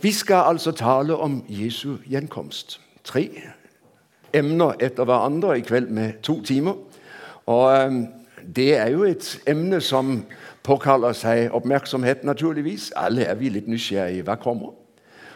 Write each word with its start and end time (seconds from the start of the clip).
Vi 0.00 0.12
skal 0.12 0.44
altså 0.46 0.72
tale 0.72 1.16
om 1.16 1.44
Jesu 1.48 1.96
gjenkomst. 2.06 2.80
Tre 3.04 3.30
emner 4.34 4.74
etter 4.80 5.04
hverandre 5.04 5.58
i 5.58 5.62
kveld 5.64 5.88
med 5.88 6.12
to 6.22 6.42
timer. 6.42 6.74
Og 7.46 7.92
det 8.56 8.76
er 8.76 8.90
jo 8.92 9.04
et 9.04 9.38
emne 9.48 9.80
som 9.80 10.24
påkaller 10.62 11.12
seg 11.16 11.54
oppmerksomhet, 11.54 12.24
naturligvis. 12.24 12.92
Alle 12.96 13.24
er 13.24 13.34
vi 13.34 13.48
litt 13.48 13.68
nysgjerrige. 13.68 14.26
Hva 14.26 14.36
kommer? 14.36 14.74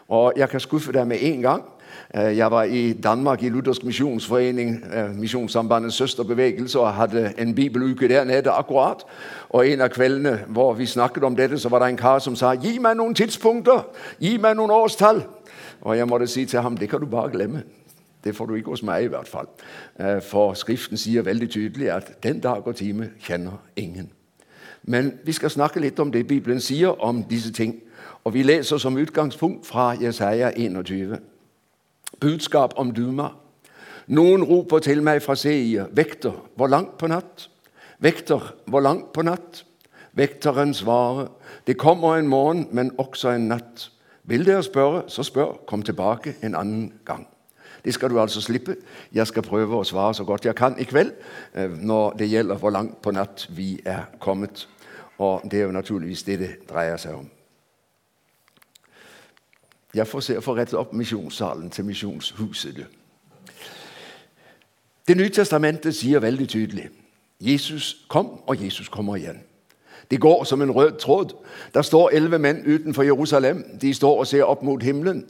Og 0.09 0.33
jeg 0.37 0.49
kan 0.49 0.61
skuffe 0.61 0.93
deg 0.93 1.07
med 1.07 1.23
en 1.23 1.41
gang. 1.43 1.65
Eh, 2.15 2.37
jeg 2.37 2.51
var 2.51 2.63
i 2.63 2.93
Danmark 2.93 3.43
i 3.43 3.49
Luthersk 3.49 3.85
misjonsforening, 3.85 4.85
eh, 4.95 5.17
Misjonssambandets 5.17 5.97
søsterbevegelse, 5.97 6.81
og 6.81 6.95
hadde 6.95 7.33
en 7.39 7.55
bibeluke 7.55 8.09
der 8.09 8.25
nede 8.25 8.51
akkurat. 8.51 9.05
Og 9.49 9.69
En 9.69 9.81
av 9.81 9.89
kveldene 9.89 10.45
hvor 10.49 10.73
vi 10.75 10.87
snakket 10.87 11.25
om 11.25 11.37
dette, 11.37 11.59
så 11.59 11.69
var 11.69 11.79
det 11.79 11.89
en 11.89 11.97
kar 11.97 12.19
som 12.19 12.37
sa 12.37 12.55
'Gi 12.55 12.79
meg 12.79 12.97
noen 12.97 13.15
tidspunkter! 13.15 13.87
Gi 14.21 14.37
meg 14.37 14.57
noen 14.57 14.71
årstall!' 14.71 15.25
Og 15.81 15.97
jeg 15.97 16.09
måtte 16.09 16.27
si 16.27 16.45
til 16.45 16.61
ham 16.61 16.77
'Det 16.77 16.89
kan 16.89 17.01
du 17.01 17.07
bare 17.07 17.31
glemme'. 17.31 17.63
Det 18.25 18.37
får 18.37 18.47
du 18.47 18.55
ikke 18.55 18.71
hos 18.71 18.83
meg, 18.83 19.05
i 19.05 19.07
hvert 19.07 19.29
fall. 19.29 19.47
Eh, 20.01 20.23
for 20.23 20.55
Skriften 20.55 20.97
sier 20.97 21.23
veldig 21.23 21.51
tydelig 21.51 21.91
at 21.91 22.23
'den 22.23 22.41
dag 22.41 22.67
og 22.67 22.77
time 22.77 23.11
kjenner 23.21 23.61
ingen'. 23.77 24.09
Men 24.83 25.13
vi 25.25 25.33
skal 25.33 25.51
snakke 25.51 25.81
litt 25.81 25.99
om 26.01 26.13
det 26.13 26.27
Bibelen 26.27 26.61
sier 26.61 27.05
om 27.05 27.23
disse 27.23 27.53
ting. 27.53 27.81
Og 28.25 28.35
vi 28.35 28.43
leser 28.43 28.79
som 28.79 28.97
utgangspunkt 28.97 29.67
fra 29.67 29.97
Jesaja 30.01 30.51
21 30.57 31.19
budskap 32.21 32.75
om 32.77 32.91
Duma. 32.95 33.31
Noen 34.11 34.43
roper 34.43 34.83
til 34.83 35.03
meg 35.07 35.23
fra 35.23 35.37
Seir, 35.39 35.87
vekter, 35.95 36.35
hvor 36.57 36.71
langt 36.73 36.97
på 36.99 37.07
natt? 37.07 37.47
Vekter, 38.03 38.55
hvor 38.67 38.83
langt 38.83 39.13
på 39.15 39.23
natt? 39.23 39.65
Vekteren 40.19 40.75
svarer, 40.75 41.29
det 41.67 41.79
kommer 41.79 42.17
en 42.17 42.29
morgen, 42.29 42.69
men 42.73 42.91
også 42.99 43.31
en 43.31 43.49
natt. 43.53 43.91
Vil 44.25 44.47
dere 44.47 44.63
spørre, 44.63 45.05
så 45.07 45.23
spør, 45.23 45.61
kom 45.67 45.83
tilbake 45.83 46.35
en 46.43 46.55
annen 46.55 46.93
gang. 47.07 47.29
Det 47.85 47.95
skal 47.95 48.11
du 48.11 48.21
altså 48.21 48.41
slippe. 48.41 48.77
Jeg 49.13 49.27
skal 49.27 49.47
prøve 49.47 49.79
å 49.79 49.87
svare 49.87 50.15
så 50.15 50.27
godt 50.29 50.45
jeg 50.45 50.59
kan 50.59 50.77
i 50.79 50.85
kveld 50.85 51.15
eh, 51.55 51.71
når 51.71 52.19
det 52.19 52.29
gjelder 52.29 52.61
hvor 52.61 52.75
langt 52.75 52.99
på 53.03 53.15
natt 53.17 53.47
vi 53.57 53.79
er 53.85 54.11
kommet. 54.21 54.67
Og 55.19 55.47
det 55.51 55.61
er 55.61 55.71
jo 55.71 55.77
naturligvis 55.79 56.27
det 56.27 56.39
det 56.43 56.51
dreier 56.69 57.01
seg 57.01 57.17
om. 57.23 57.31
Jeg 59.95 60.07
får 60.07 60.21
se 60.21 60.39
å 60.39 60.45
få 60.45 60.55
rettet 60.57 60.79
opp 60.79 60.93
misjonssalen 60.93 61.71
til 61.71 61.85
misjonshuset. 61.85 62.85
Det 65.09 65.17
nye 65.17 65.33
testamentet 65.35 65.97
sier 65.97 66.23
veldig 66.23 66.49
tydelig 66.49 66.91
Jesus 67.41 68.05
kom, 68.09 68.27
og 68.47 68.65
Jesus 68.65 68.89
kommer 68.89 69.17
igjen. 69.17 69.41
Det 70.11 70.21
går 70.21 70.45
som 70.45 70.63
en 70.63 70.71
rød 70.71 70.93
tråd. 70.99 71.33
Der 71.75 71.83
står 71.83 72.11
elleve 72.11 72.39
menn 72.39 72.63
utenfor 72.67 73.03
Jerusalem. 73.03 73.65
De 73.81 73.95
står 73.95 74.19
og 74.19 74.27
ser 74.27 74.45
opp 74.45 74.63
mot 74.63 74.83
himmelen. 74.83 75.25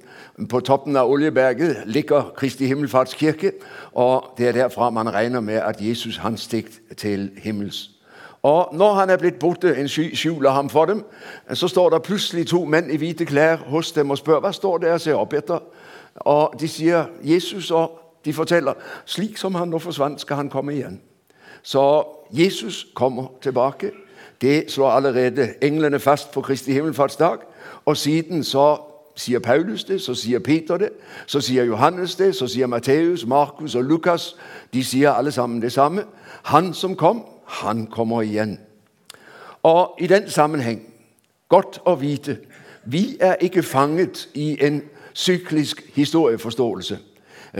På 0.49 0.61
toppen 0.61 0.97
av 0.97 1.11
Oljeberget 1.11 1.77
ligger 1.87 2.33
Kristi 2.37 2.67
himmelfartskirke, 2.67 3.53
og 3.93 4.35
det 4.39 4.49
er 4.49 4.53
derfra 4.53 4.91
man 4.91 5.15
regner 5.15 5.41
med 5.41 5.55
at 5.55 5.81
Jesus 5.81 6.17
han 6.17 6.37
steg 6.37 6.65
til 6.97 7.31
himmels. 7.37 8.00
Og 8.43 8.69
når 8.73 8.95
han 8.95 9.11
er 9.11 9.17
blitt 9.17 9.39
borte, 9.39 9.77
en 9.77 9.89
skjuler 9.89 10.51
ham 10.51 10.71
for 10.71 10.85
dem, 10.85 11.05
så 11.53 11.69
står 11.69 11.91
det 11.91 12.03
plutselig 12.03 12.47
to 12.47 12.65
menn 12.65 12.91
i 12.91 12.97
hvite 12.97 13.25
klær 13.25 13.57
hos 13.57 13.93
dem 13.93 14.11
og 14.11 14.19
spør 14.19 14.41
hva 14.41 14.53
står 14.53 14.79
det 14.79 14.93
og 14.93 15.01
ser 15.01 15.21
opp 15.21 15.35
etter. 15.37 15.61
Og 16.15 16.55
De 16.61 16.69
sier 16.69 17.05
Jesus, 17.23 17.71
og 17.71 18.01
de 18.25 18.33
forteller 18.33 18.75
slik 19.05 19.37
som 19.39 19.55
han 19.55 19.69
nå 19.69 19.79
forsvant, 19.79 20.21
skal 20.21 20.37
han 20.37 20.49
komme 20.49 20.75
igjen. 20.75 21.01
Så 21.63 22.05
Jesus 22.33 22.87
kommer 22.95 23.33
tilbake. 23.43 23.91
Det 24.41 24.71
slår 24.73 24.91
allerede 24.91 25.55
englene 25.63 25.99
fast 25.99 26.33
på 26.33 26.41
Kristi 26.41 26.73
himmelfartsdag. 26.73 27.39
Og 27.85 27.97
siden 27.97 28.45
så 28.45 28.79
sier 29.17 29.39
Paulus 29.39 29.85
det, 29.85 30.01
så 30.01 30.15
sier 30.15 30.39
Peter 30.39 30.77
det, 30.77 30.91
så 31.27 31.41
sier 31.41 31.65
Johannes 31.65 32.17
det, 32.17 32.35
så 32.37 32.47
sier 32.47 32.67
Matteus, 32.67 33.27
Markus 33.27 33.75
og 33.75 33.85
Lukas. 33.85 34.37
De 34.73 34.85
sier 34.85 35.13
alle 35.13 35.33
sammen 35.33 35.63
det 35.63 35.73
samme. 35.73 36.05
Han 36.43 36.75
som 36.75 36.97
kom, 36.97 37.25
han 37.51 37.87
kommer 37.87 38.23
igjen. 38.23 38.59
Og 39.63 39.97
i 39.99 40.07
den 40.07 40.31
sammenheng 40.31 40.81
godt 41.49 41.81
å 41.85 41.99
vite 42.01 42.39
vi 42.85 43.17
er 43.21 43.35
ikke 43.45 43.63
fanget 43.63 44.29
i 44.35 44.57
en 44.65 44.83
syklisk 45.13 45.83
historieforståelse. 45.95 46.99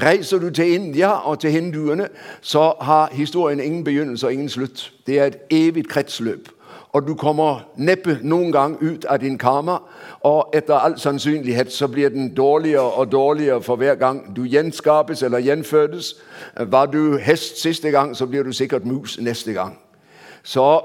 Reiser 0.03 0.39
du 0.39 0.51
til 0.51 0.75
India 0.75 1.09
og 1.09 1.41
til 1.41 1.51
hinduene, 1.51 2.09
så 2.41 2.73
har 2.81 3.11
historien 3.13 3.61
ingen 3.61 3.85
begynnelse 3.85 4.27
og 4.27 4.33
ingen 4.33 4.49
slutt. 4.49 4.93
Det 5.07 5.19
er 5.19 5.25
et 5.27 5.39
evig 5.51 5.89
kretsløp. 5.89 6.49
Og 6.93 7.07
du 7.07 7.15
kommer 7.15 7.69
neppe 7.77 8.19
noen 8.23 8.53
gang 8.53 8.79
ut 8.83 9.05
av 9.05 9.21
din 9.21 9.39
karma, 9.39 9.79
og 10.21 10.51
etter 10.55 10.75
all 10.75 10.99
sannsynlighet 10.99 11.73
så 11.73 11.89
blir 11.89 12.09
den 12.09 12.35
dårligere 12.35 12.93
og 12.93 13.13
dårligere 13.13 13.63
for 13.63 13.77
hver 13.77 13.95
gang 13.95 14.37
du 14.37 14.43
gjenskapes 14.45 15.23
eller 15.23 15.39
gjenfødes. 15.39 16.17
Var 16.57 16.87
du 16.87 17.17
hest 17.17 17.63
siste 17.63 17.91
gang, 17.91 18.17
så 18.17 18.27
blir 18.27 18.43
du 18.43 18.53
sikkert 18.53 18.85
mus 18.85 19.19
neste 19.21 19.53
gang. 19.53 19.79
Så 20.43 20.83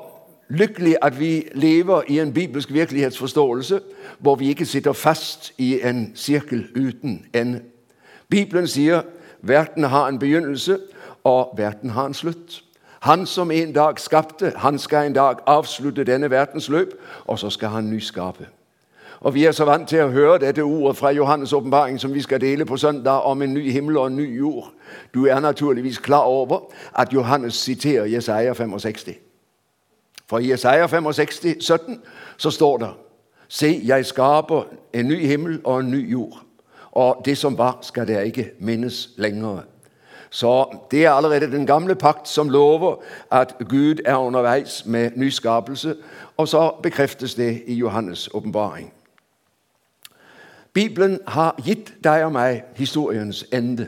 lykkelig 0.50 0.96
at 1.02 1.20
vi 1.20 1.48
lever 1.54 2.02
i 2.08 2.20
en 2.20 2.34
bibelsk 2.34 2.74
virkelighetsforståelse 2.74 3.80
hvor 4.20 4.36
vi 4.36 4.48
ikke 4.48 4.66
sitter 4.66 4.94
fast 4.94 5.54
i 5.58 5.82
en 5.84 6.12
sirkel 6.16 6.68
uten 6.76 7.26
ende. 7.34 7.62
Bibelen 8.30 8.68
sier 8.68 9.02
verden 9.42 9.84
har 9.84 10.08
en 10.08 10.20
begynnelse, 10.20 10.80
og 11.24 11.54
verden 11.58 11.90
har 11.90 12.06
en 12.06 12.14
slutt. 12.14 12.64
Han 13.00 13.26
som 13.26 13.52
en 13.52 13.74
dag 13.74 14.00
skapte, 14.00 14.54
han 14.56 14.80
skal 14.80 15.06
en 15.06 15.14
dag 15.14 15.36
avslutte 15.46 16.04
denne 16.04 16.30
verdens 16.30 16.70
løp, 16.70 16.88
og 17.26 17.40
så 17.40 17.50
skal 17.50 17.70
han 17.70 17.84
nyskape. 17.84 18.48
Og 19.20 19.34
Vi 19.34 19.46
er 19.46 19.52
så 19.52 19.66
vant 19.66 19.90
til 19.90 20.04
å 20.04 20.10
høre 20.10 20.40
dette 20.40 20.64
ordet 20.64 20.98
fra 20.98 21.12
Johannes' 21.12 21.54
åpenbaring 21.54 22.00
som 22.00 22.14
vi 22.14 22.22
skal 22.22 22.42
dele 22.42 22.66
på 22.66 22.78
søndag, 22.78 23.12
om 23.26 23.42
en 23.42 23.54
ny 23.54 23.72
himmel 23.72 23.98
og 23.98 24.08
en 24.08 24.16
ny 24.16 24.38
jord. 24.38 24.72
Du 25.14 25.26
er 25.26 25.40
naturligvis 25.40 25.98
klar 25.98 26.24
over 26.24 26.60
at 26.96 27.14
Johannes 27.14 27.54
siterer 27.54 28.06
Jesaja 28.06 28.54
65. 28.54 29.10
For 30.28 30.40
i 30.40 30.52
Jesaja 30.52 30.88
65, 30.88 31.46
17, 31.60 32.02
så 32.38 32.52
står 32.52 32.78
det 32.78 32.90
Se, 33.48 33.82
jeg 33.86 34.06
skaper 34.06 34.64
en 34.94 35.06
ny 35.06 35.28
himmel 35.28 35.62
og 35.64 35.80
en 35.80 35.92
ny 35.92 36.12
jord. 36.12 36.42
Og 36.92 37.22
det 37.26 37.38
som 37.38 37.58
var, 37.58 37.78
skal 37.82 38.08
dere 38.08 38.26
ikke 38.26 38.52
minnes 38.60 39.10
lenger. 39.18 39.62
Så 40.30 40.76
det 40.92 41.06
er 41.06 41.12
allerede 41.12 41.52
den 41.52 41.66
gamle 41.66 41.96
pakt 41.96 42.28
som 42.28 42.50
lover 42.50 42.96
at 43.32 43.56
Gud 43.70 43.96
er 44.06 44.16
underveis 44.16 44.86
med 44.86 45.12
nyskapelse. 45.16 45.96
Og 46.38 46.48
så 46.48 46.72
bekreftes 46.84 47.36
det 47.36 47.64
i 47.68 47.84
Johannes' 47.84 48.28
åpenbaring. 48.34 48.95
Bibelen 50.76 51.20
har 51.28 51.56
gitt 51.64 51.94
deg 52.04 52.26
og 52.28 52.34
meg 52.36 52.66
historiens 52.76 53.46
ende. 53.54 53.88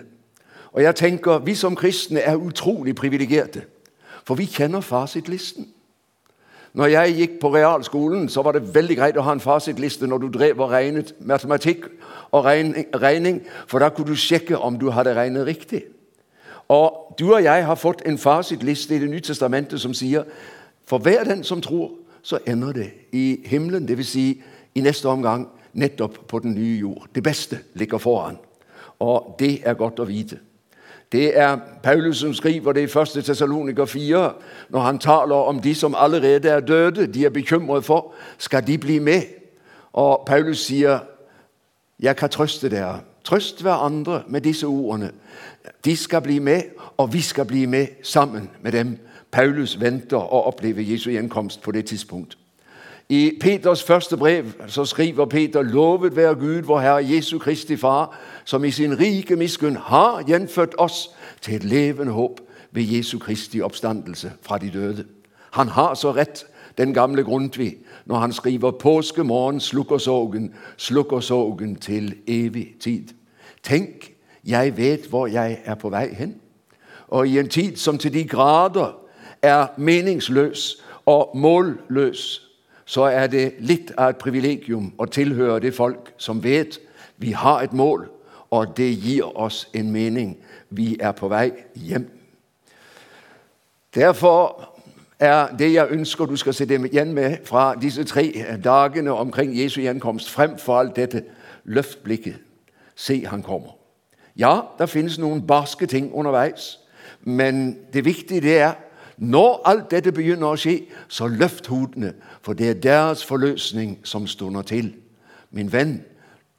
Og 0.72 0.84
jeg 0.84 0.96
tenker 0.96 1.40
Vi 1.44 1.56
som 1.56 1.76
kristne 1.76 2.20
er 2.20 2.36
utrolig 2.36 2.96
privilegerte, 2.96 3.62
for 4.24 4.36
vi 4.36 4.46
kjenner 4.46 4.82
fasitlisten. 4.82 5.68
Når 6.74 6.86
jeg 6.86 7.16
gikk 7.18 7.40
på 7.42 7.54
realskolen, 7.56 8.30
så 8.30 8.42
var 8.42 8.52
det 8.52 8.76
veldig 8.76 8.96
greit 8.98 9.18
å 9.18 9.24
ha 9.26 9.34
en 9.34 9.44
fasitliste 9.44 10.08
når 10.08 10.18
du 10.18 10.28
drev 10.30 10.60
og 10.62 10.72
regnet 10.72 11.14
matematikk 11.20 11.88
og 12.32 12.46
regning, 12.46 13.42
for 13.68 13.80
da 13.80 13.90
kunne 13.90 14.14
du 14.14 14.16
sjekke 14.16 14.58
om 14.58 14.80
du 14.80 14.90
hadde 14.92 15.16
regnet 15.16 15.48
riktig. 15.48 15.84
Og 16.70 17.16
du 17.20 17.34
og 17.34 17.44
jeg 17.44 17.66
har 17.66 17.76
fått 17.76 18.06
en 18.06 18.18
fasitliste 18.18 18.96
i 18.96 19.00
Det 19.00 19.10
nye 19.10 19.22
testamentet 19.22 19.82
som 19.82 19.94
sier 19.94 20.24
for 20.86 20.98
hver 20.98 21.24
den 21.24 21.44
som 21.44 21.62
tror, 21.62 21.92
så 22.22 22.40
ender 22.46 22.72
det 22.72 22.92
i 23.12 23.42
himmelen, 23.46 23.88
dvs. 23.88 24.08
Si, 24.08 24.42
i 24.76 24.82
neste 24.82 25.10
omgang 25.10 25.48
nettopp 25.78 26.18
på 26.28 26.40
den 26.40 26.56
nye 26.58 26.80
jord. 26.80 27.08
Det 27.16 27.24
beste 27.24 27.60
ligger 27.74 27.98
foran. 27.98 28.38
Og 29.00 29.36
det 29.40 29.62
er 29.64 29.78
godt 29.78 30.00
å 30.02 30.10
vite. 30.10 30.40
Det 31.12 31.38
er 31.40 31.58
Paulus 31.84 32.18
som 32.18 32.34
skriver 32.34 32.74
det 32.74 32.82
i 32.82 33.00
1. 33.00 33.24
Tessaloniker 33.24 33.86
4, 33.86 34.34
når 34.70 34.80
han 34.80 35.00
taler 35.00 35.36
om 35.36 35.62
de 35.62 35.76
som 35.76 35.96
allerede 35.98 36.50
er 36.50 36.60
døde. 36.60 37.08
De 37.08 37.26
er 37.26 37.30
bekymret 37.30 37.86
for 37.86 38.14
skal 38.38 38.68
de 38.68 38.78
bli 38.78 39.00
med. 39.00 39.22
Og 39.94 40.24
Paulus 40.28 40.60
sier, 40.60 41.00
'Jeg 42.00 42.16
kan 42.16 42.30
trøste 42.30 42.70
dere.' 42.70 43.00
Trøst 43.24 43.62
hverandre 43.62 44.24
med 44.28 44.42
disse 44.42 44.68
ordene. 44.68 45.12
De 45.86 45.96
skal 45.96 46.22
bli 46.22 46.40
med, 46.40 46.62
og 46.98 47.14
vi 47.14 47.22
skal 47.22 47.46
bli 47.46 47.66
med 47.66 47.88
sammen 48.04 48.50
med 48.62 48.72
dem. 48.72 48.98
Paulus 49.32 49.82
venter 49.82 50.18
å 50.18 50.48
oppleve 50.48 50.92
Jesu 50.92 51.10
gjenkomst 51.12 51.62
på 51.62 51.72
det 51.72 51.86
tidspunkt. 51.86 52.37
I 53.10 53.38
Peters 53.42 53.84
første 53.84 54.18
brev 54.18 54.46
så 54.68 54.86
skriver 54.86 55.26
Peter 55.26 55.62
lovet 55.62 56.16
være 56.16 56.36
Gud, 56.36 56.62
vår 56.62 56.80
Herre 56.80 57.10
Jesu 57.10 57.40
Kristi 57.40 57.78
Far, 57.78 58.18
som 58.46 58.64
i 58.64 58.72
sin 58.72 59.00
rike 59.00 59.36
miskunn 59.36 59.76
har 59.76 60.24
gjenfødt 60.28 60.76
oss 60.78 61.10
til 61.42 61.56
et 61.56 61.64
levende 61.64 62.12
håp 62.12 62.42
ved 62.72 62.84
Jesu 62.84 63.20
Kristi 63.20 63.62
oppstandelse 63.62 64.32
fra 64.42 64.58
de 64.58 64.70
døde. 64.70 65.06
Han 65.52 65.68
har 65.68 65.94
så 65.94 66.12
rett, 66.12 66.46
den 66.78 66.94
gamle 66.94 67.24
Grundtvig, 67.24 67.78
når 68.06 68.16
han 68.16 68.34
skriver 68.34 68.72
'Påskemorgen 68.72 69.60
slukker 69.60 69.98
sorgen, 69.98 70.54
slukker 70.78 71.20
sorgen 71.20 71.76
til 71.76 72.16
evig 72.28 72.76
tid'. 72.84 73.14
Tenk, 73.64 74.12
jeg 74.46 74.78
vet 74.78 75.08
hvor 75.10 75.28
jeg 75.28 75.60
er 75.66 75.76
på 75.76 75.90
vei 75.90 76.14
hen. 76.14 76.36
Og 77.08 77.28
i 77.28 77.40
en 77.40 77.50
tid 77.50 77.76
som 77.76 77.98
til 77.98 78.14
de 78.14 78.28
grader 78.28 79.00
er 79.42 79.68
meningsløs 79.78 80.84
og 81.06 81.32
målløs, 81.36 82.47
så 82.88 83.04
er 83.12 83.28
det 83.28 83.58
litt 83.60 83.92
av 83.98 84.14
et 84.14 84.20
privilegium 84.22 84.94
å 84.98 85.06
tilhøre 85.12 85.60
det 85.60 85.74
folk 85.76 86.14
som 86.18 86.40
vet 86.44 86.80
Vi 87.18 87.32
har 87.34 87.64
et 87.64 87.74
mål, 87.74 88.06
og 88.52 88.78
det 88.78 88.92
gir 89.04 89.26
oss 89.38 89.68
en 89.74 89.92
mening. 89.92 90.38
Vi 90.70 90.98
er 91.02 91.12
på 91.12 91.28
vei 91.28 91.50
hjem. 91.74 92.06
Derfor 93.96 94.70
er 95.20 95.56
det 95.58 95.74
jeg 95.74 95.92
ønsker 95.92 96.26
du 96.26 96.36
skal 96.38 96.54
sitte 96.54 96.78
igjen 96.78 97.14
med 97.14 97.38
fra 97.46 97.74
disse 97.76 98.04
tre 98.04 98.30
dagene 98.64 99.12
omkring 99.12 99.58
Jesu 99.58 99.82
gjenkomst, 99.82 100.30
fremfor 100.30 100.80
alt 100.80 100.96
dette 100.96 101.24
løft 101.66 102.04
blikket. 102.04 102.38
Se, 102.96 103.26
han 103.26 103.42
kommer. 103.42 103.74
Ja, 104.38 104.62
det 104.80 104.90
finnes 104.90 105.18
noen 105.18 105.42
barske 105.48 105.86
ting 105.86 106.12
underveis, 106.14 106.80
men 107.22 107.78
det 107.94 108.06
viktige 108.06 108.42
det 108.42 108.60
er 108.62 108.74
når 109.18 109.62
alt 109.66 109.92
dette 109.92 110.12
begynner 110.12 110.54
å 110.54 110.60
skje, 110.60 110.86
så 111.08 111.28
løft 111.28 111.68
hodene, 111.68 112.14
for 112.42 112.54
det 112.54 112.70
er 112.70 112.82
deres 112.82 113.26
forløsning 113.26 114.00
som 114.04 114.28
stunder 114.28 114.62
til. 114.62 114.94
Min 115.52 115.72
venn, 115.74 116.04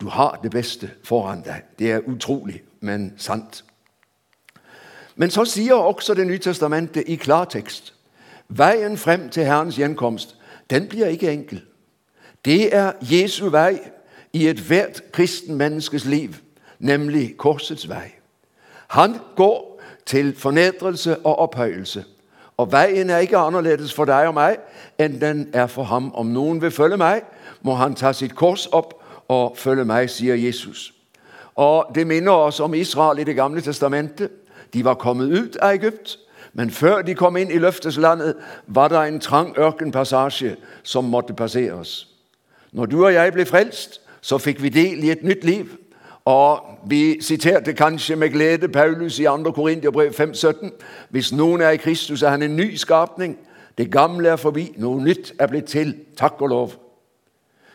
du 0.00 0.08
har 0.08 0.40
det 0.42 0.50
beste 0.50 0.90
foran 1.04 1.42
deg. 1.46 1.62
Det 1.78 1.92
er 1.92 2.06
utrolig, 2.06 2.62
men 2.80 3.12
sant. 3.16 3.64
Men 5.16 5.30
så 5.30 5.44
sier 5.44 5.74
også 5.74 6.14
Det 6.14 6.26
nye 6.26 6.38
testamentet 6.38 7.04
i 7.06 7.16
klartekst 7.16 7.94
veien 8.48 8.96
frem 8.96 9.28
til 9.28 9.44
Herrens 9.44 9.76
gjenkomst 9.78 10.36
den 10.70 10.88
blir 10.88 11.06
ikke 11.06 11.30
enkel. 11.30 11.62
Det 12.44 12.74
er 12.74 12.92
Jesu 13.00 13.48
vei 13.50 13.78
i 14.32 14.48
ethvert 14.48 15.02
kristen 15.12 15.56
menneskes 15.56 16.04
liv, 16.04 16.34
nemlig 16.78 17.36
korsets 17.36 17.88
vei. 17.88 18.12
Han 18.88 19.16
går 19.36 19.80
til 20.06 20.36
fornedrelse 20.36 21.18
og 21.18 21.38
opphøyelse. 21.38 22.04
Og 22.58 22.72
veien 22.72 23.10
er 23.10 23.18
ikke 23.18 23.38
annerledes 23.38 23.94
for 23.94 24.08
deg 24.10 24.28
og 24.28 24.34
meg 24.34 24.58
enn 24.98 25.20
den 25.20 25.44
er 25.54 25.66
for 25.70 25.86
ham. 25.86 26.10
Om 26.14 26.32
noen 26.34 26.62
vil 26.62 26.74
følge 26.74 26.98
meg, 26.98 27.22
må 27.62 27.78
han 27.78 27.94
ta 27.94 28.12
sitt 28.12 28.34
kors 28.34 28.66
opp 28.72 28.96
og 29.28 29.56
følge 29.56 29.84
meg, 29.86 30.10
sier 30.10 30.34
Jesus. 30.34 30.92
Og 31.54 31.94
Det 31.94 32.06
minner 32.06 32.32
oss 32.32 32.60
om 32.60 32.74
Israel 32.74 33.18
i 33.18 33.24
Det 33.24 33.36
gamle 33.36 33.60
testamentet. 33.60 34.30
De 34.72 34.84
var 34.84 34.94
kommet 34.94 35.30
ut 35.30 35.56
av 35.56 35.74
Egypt, 35.74 36.18
men 36.52 36.70
før 36.70 37.02
de 37.02 37.14
kom 37.14 37.36
inn 37.36 37.50
i 37.50 37.58
løfteslandet, 37.58 38.36
var 38.66 38.88
det 38.88 39.08
en 39.08 39.20
trang 39.20 39.58
ørkenpassasje 39.58 40.56
som 40.82 41.04
måtte 41.04 41.34
passeres. 41.34 42.08
Når 42.72 42.86
du 42.86 43.04
og 43.04 43.14
jeg 43.14 43.32
ble 43.32 43.46
frelst, 43.46 44.00
så 44.20 44.38
fikk 44.38 44.62
vi 44.62 44.68
del 44.68 45.04
i 45.04 45.10
et 45.10 45.22
nytt 45.24 45.44
liv. 45.44 45.70
Og 46.28 46.60
Vi 46.88 47.22
siterte 47.22 47.72
kanskje 47.72 48.16
med 48.16 48.30
glede 48.30 48.68
Paulus 48.68 49.18
i 49.18 49.24
2. 49.24 49.50
Korintiabrev 49.50 50.10
5,17. 50.12 50.70
Hvis 51.10 51.32
noen 51.32 51.60
er 51.60 51.70
i 51.70 51.76
Kristus, 51.76 52.22
er 52.22 52.28
han 52.28 52.42
en 52.42 52.56
ny 52.56 52.74
skapning. 52.76 53.38
Det 53.78 53.92
gamle 53.92 54.28
er 54.28 54.36
forbi, 54.36 54.74
noe 54.76 55.00
nytt 55.04 55.32
er 55.38 55.46
blitt 55.46 55.64
til. 55.64 55.94
Takk 56.16 56.42
og 56.42 56.48
lov. 56.48 56.72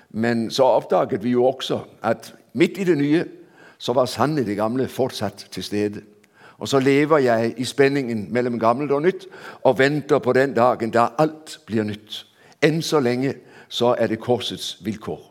Men 0.10 0.52
så 0.52 0.64
oppdaget 0.64 1.24
vi 1.24 1.30
jo 1.30 1.46
også 1.46 1.80
at 2.04 2.34
midt 2.54 2.78
i 2.78 2.84
det 2.84 2.98
nye 2.98 3.26
så 3.78 3.94
var 3.94 4.06
sannelig 4.06 4.46
det 4.46 4.56
gamle 4.56 4.88
fortsatt 4.88 5.48
til 5.52 5.64
stede. 5.64 6.02
Og 6.58 6.68
så 6.68 6.80
lever 6.80 7.18
jeg 7.18 7.54
i 7.58 7.66
spenningen 7.66 8.28
mellom 8.30 8.60
gammelt 8.60 8.92
og 8.92 9.02
nytt 9.02 9.26
og 9.64 9.80
venter 9.80 10.20
på 10.20 10.34
den 10.34 10.54
dagen 10.54 10.92
da 10.92 11.08
alt 11.18 11.60
blir 11.66 11.84
nytt. 11.84 12.26
Enn 12.62 12.82
så 12.82 13.00
lenge 13.00 13.34
så 13.70 13.96
er 13.98 14.08
det 14.08 14.22
korsets 14.22 14.78
vilkår. 14.86 15.22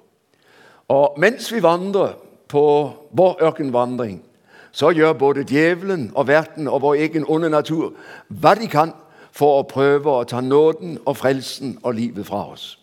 Og 0.89 1.15
mens 1.19 1.53
vi 1.53 1.63
vandrer 1.63 2.19
på 2.53 2.65
vår 3.11 3.41
ørkenvandring, 3.49 4.21
så 4.73 4.91
gjør 4.93 5.13
både 5.13 5.45
djevelen 5.49 6.11
og 6.15 6.29
verten 6.29 6.69
og 6.69 6.83
vår 6.83 6.95
egen 7.07 7.25
onde 7.29 7.51
natur 7.51 7.93
hva 8.29 8.55
de 8.57 8.69
kan 8.69 8.93
for 9.33 9.61
å 9.61 9.67
prøve 9.69 10.13
å 10.13 10.29
ta 10.29 10.41
nåden 10.45 10.99
og 11.05 11.17
frelsen 11.17 11.79
og 11.83 11.97
livet 11.97 12.29
fra 12.29 12.45
oss. 12.53 12.79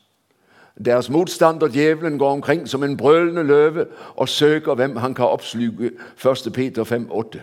Deres 0.85 1.09
motstander, 1.09 1.67
djevelen, 1.67 2.17
går 2.17 2.31
omkring 2.31 2.67
som 2.67 2.83
en 2.83 2.97
brølende 2.97 3.43
løve 3.43 3.85
og 4.15 4.29
søker 4.29 4.75
hvem 4.79 4.95
han 4.95 5.13
kan 5.13 5.25
oppsluke. 5.25 5.91
1. 6.17 6.53
Peter 6.53 6.83
5,8. 6.83 7.41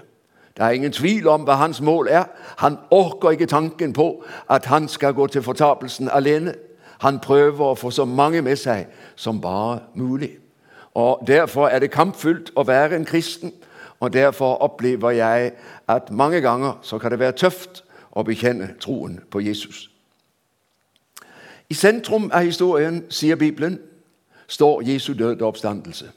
Det 0.56 0.64
er 0.64 0.70
ingen 0.70 0.92
tvil 0.92 1.28
om 1.28 1.44
hva 1.44 1.58
hans 1.60 1.80
mål 1.80 2.08
er. 2.10 2.24
Han 2.64 2.78
orker 2.90 3.30
ikke 3.30 3.46
tanken 3.46 3.92
på 3.92 4.24
at 4.50 4.64
han 4.64 4.88
skal 4.88 5.12
gå 5.12 5.26
til 5.26 5.42
fortapelsen 5.42 6.08
alene. 6.08 6.54
Han 7.04 7.20
prøver 7.20 7.74
å 7.74 7.76
få 7.76 7.90
så 7.90 8.08
mange 8.08 8.40
med 8.42 8.56
seg 8.56 8.86
som 9.16 9.40
bare 9.40 9.78
mulig. 9.94 10.45
Og 10.96 11.26
Derfor 11.26 11.68
er 11.68 11.78
det 11.78 11.90
kampfullt 11.92 12.54
å 12.56 12.62
være 12.64 12.96
en 12.96 13.04
kristen, 13.04 13.52
og 14.00 14.12
derfor 14.12 14.54
opplever 14.64 15.10
jeg 15.10 15.52
at 15.88 16.10
mange 16.10 16.40
ganger 16.40 16.78
så 16.82 16.98
kan 16.98 17.10
det 17.12 17.18
være 17.20 17.36
tøft 17.36 17.82
å 18.16 18.24
bekjenne 18.24 18.70
troen 18.80 19.18
på 19.30 19.40
Jesus. 19.44 19.90
I 21.68 21.74
sentrum 21.74 22.30
av 22.32 22.48
historien, 22.48 23.02
sier 23.12 23.36
Bibelen, 23.36 23.76
står 24.48 24.82
Jesu 24.88 25.12
død 25.12 25.42
og 25.42 25.48
oppstandelse. 25.48 26.10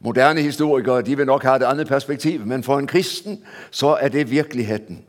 Moderne 0.00 0.42
historikere 0.42 1.02
de 1.02 1.16
vil 1.16 1.26
nok 1.26 1.46
ha 1.46 1.56
et 1.56 1.62
annet 1.62 1.86
perspektiv, 1.86 2.46
men 2.46 2.66
for 2.66 2.78
en 2.78 2.90
kristen 2.90 3.44
så 3.70 3.94
er 4.00 4.08
det 4.08 4.30
virkeligheten. 4.30 5.04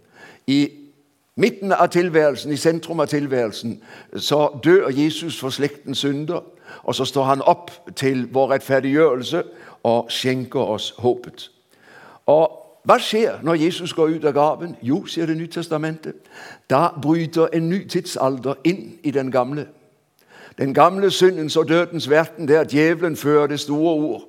I 0.47 0.69
midten 1.35 1.71
av 1.71 1.87
tilværelsen, 1.89 2.51
i 2.51 2.57
sentrum 2.57 2.99
av 2.99 3.07
tilværelsen, 3.07 3.81
så 4.17 4.59
dør 4.63 4.89
Jesus 4.89 5.39
for 5.39 5.49
slektens 5.49 5.97
synder. 5.97 6.43
Og 6.83 6.95
så 6.95 7.05
står 7.05 7.23
han 7.23 7.41
opp 7.41 7.71
til 7.95 8.27
vår 8.33 8.51
rettferdiggjørelse 8.51 9.43
og 9.83 10.11
skjenker 10.11 10.59
oss 10.59 10.93
håpet. 10.97 11.49
Og 12.25 12.57
hva 12.83 12.97
skjer 12.97 13.43
når 13.43 13.59
Jesus 13.61 13.93
går 13.93 14.15
ut 14.15 14.25
av 14.25 14.33
graven? 14.33 14.75
Jo, 14.81 15.05
sier 15.05 15.25
Det 15.25 15.37
nye 15.37 15.47
testamentet, 15.47 16.15
da 16.69 16.89
bryter 17.01 17.47
en 17.53 17.69
ny 17.69 17.87
tidsalder 17.87 18.53
inn 18.63 18.99
i 19.03 19.11
den 19.11 19.31
gamle. 19.31 19.67
Den 20.57 20.73
gamle 20.73 21.11
syndens 21.11 21.57
og 21.57 21.67
dødens 21.67 22.09
verden, 22.09 22.47
der 22.47 22.63
djevelen 22.63 23.15
fører 23.15 23.47
det 23.47 23.59
store 23.59 23.93
ord. 23.93 24.23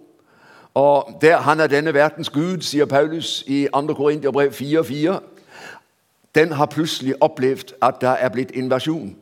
Og 0.75 1.19
der 1.21 1.37
Han 1.37 1.61
er 1.61 1.67
denne 1.67 1.95
verdens 1.95 2.31
gud, 2.31 2.61
sier 2.61 2.85
Paulus 2.85 3.45
i 3.47 3.69
2. 3.75 3.95
Korinterbrev 3.95 4.51
4,4. 4.53 5.19
Den 6.35 6.53
har 6.53 6.67
plutselig 6.67 7.15
opplevd 7.23 7.75
at 7.83 7.95
det 8.01 8.17
er 8.21 8.29
blitt 8.29 8.51
invasjon. 8.51 9.17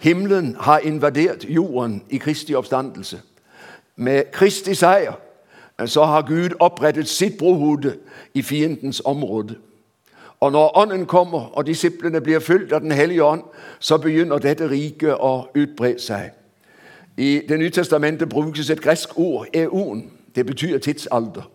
Himmelen 0.00 0.56
har 0.60 0.78
invadert 0.78 1.44
jorden 1.44 2.02
i 2.10 2.18
Kristi 2.18 2.54
oppstandelse. 2.54 3.20
Med 3.96 4.22
Kristi 4.32 4.74
seier 4.74 5.12
så 5.86 6.04
har 6.04 6.22
Gud 6.22 6.50
opprettet 6.60 7.08
sitt 7.08 7.38
brohode 7.38 7.96
i 8.34 8.42
fiendens 8.42 9.02
område. 9.04 9.54
Og 10.40 10.52
Når 10.52 10.78
Ånden 10.78 11.06
kommer 11.06 11.38
og 11.38 11.66
disiplene 11.66 12.20
blir 12.20 12.38
fylt 12.38 12.72
av 12.72 12.80
Den 12.80 12.92
hellige 12.92 13.24
ånd, 13.24 13.42
så 13.78 13.98
begynner 13.98 14.38
dette 14.38 14.70
riket 14.70 15.16
å 15.20 15.46
utbre 15.54 15.98
seg. 15.98 16.30
I 17.16 17.42
Det 17.48 17.58
nye 17.58 17.70
testamentet 17.70 18.28
brukes 18.28 18.70
et 18.70 18.80
gresk 18.80 19.18
ord, 19.18 19.46
eon. 19.54 20.10
Det 20.34 20.46
betyr 20.46 20.78
tidsalder. 20.78 21.50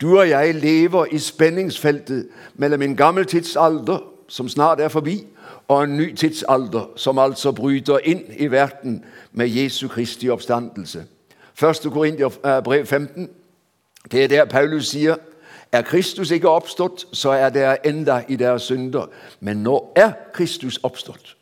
Du 0.00 0.18
og 0.18 0.28
jeg 0.28 0.54
lever 0.54 1.04
i 1.04 1.18
spenningsfeltet 1.18 2.28
mellom 2.54 2.82
en 2.82 2.96
gammel 2.96 3.26
tidsalder, 3.26 3.98
som 4.28 4.48
snart 4.48 4.80
er 4.80 4.88
forbi, 4.88 5.26
og 5.68 5.84
en 5.84 5.96
ny 5.96 6.14
tidsalder, 6.16 6.90
som 6.96 7.18
altså 7.18 7.52
bryter 7.52 7.98
inn 8.04 8.22
i 8.36 8.50
verden 8.50 9.04
med 9.32 9.48
Jesu 9.48 9.88
Kristi 9.88 10.28
oppstandelse. 10.28 11.04
1. 11.62 11.92
Korinter 11.92 12.60
brev 12.64 12.86
15. 12.86 13.30
Det 14.10 14.24
er 14.24 14.28
der 14.28 14.44
Paulus 14.44 14.88
sier 14.88 15.16
er 15.72 15.82
Kristus 15.82 16.30
ikke 16.30 16.48
oppstått, 16.48 17.06
så 17.12 17.30
er 17.30 17.50
dere 17.50 17.86
enda 17.86 18.22
i 18.28 18.36
deres 18.36 18.62
synder. 18.62 19.06
Men 19.40 19.56
nå 19.56 19.92
er 19.96 20.12
Kristus 20.32 20.80
oppstått. 20.82 21.36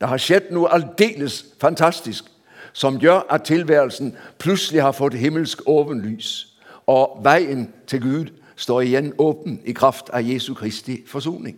Det 0.00 0.08
har 0.08 0.18
skjedd 0.18 0.50
noe 0.52 0.72
aldeles 0.74 1.44
fantastisk 1.60 2.24
som 2.72 2.98
gjør 3.00 3.22
at 3.30 3.46
tilværelsen 3.48 4.16
plutselig 4.38 4.82
har 4.82 4.92
fått 4.92 5.14
himmelsk 5.14 5.62
ovenlys. 5.66 6.48
Og 6.86 7.20
veien 7.24 7.72
til 7.86 8.02
Gud 8.02 8.26
står 8.56 8.80
igjen 8.80 9.14
åpen 9.18 9.60
i 9.64 9.72
kraft 9.72 10.10
av 10.10 10.26
Jesu 10.26 10.54
Kristi 10.54 11.04
forsoning. 11.06 11.56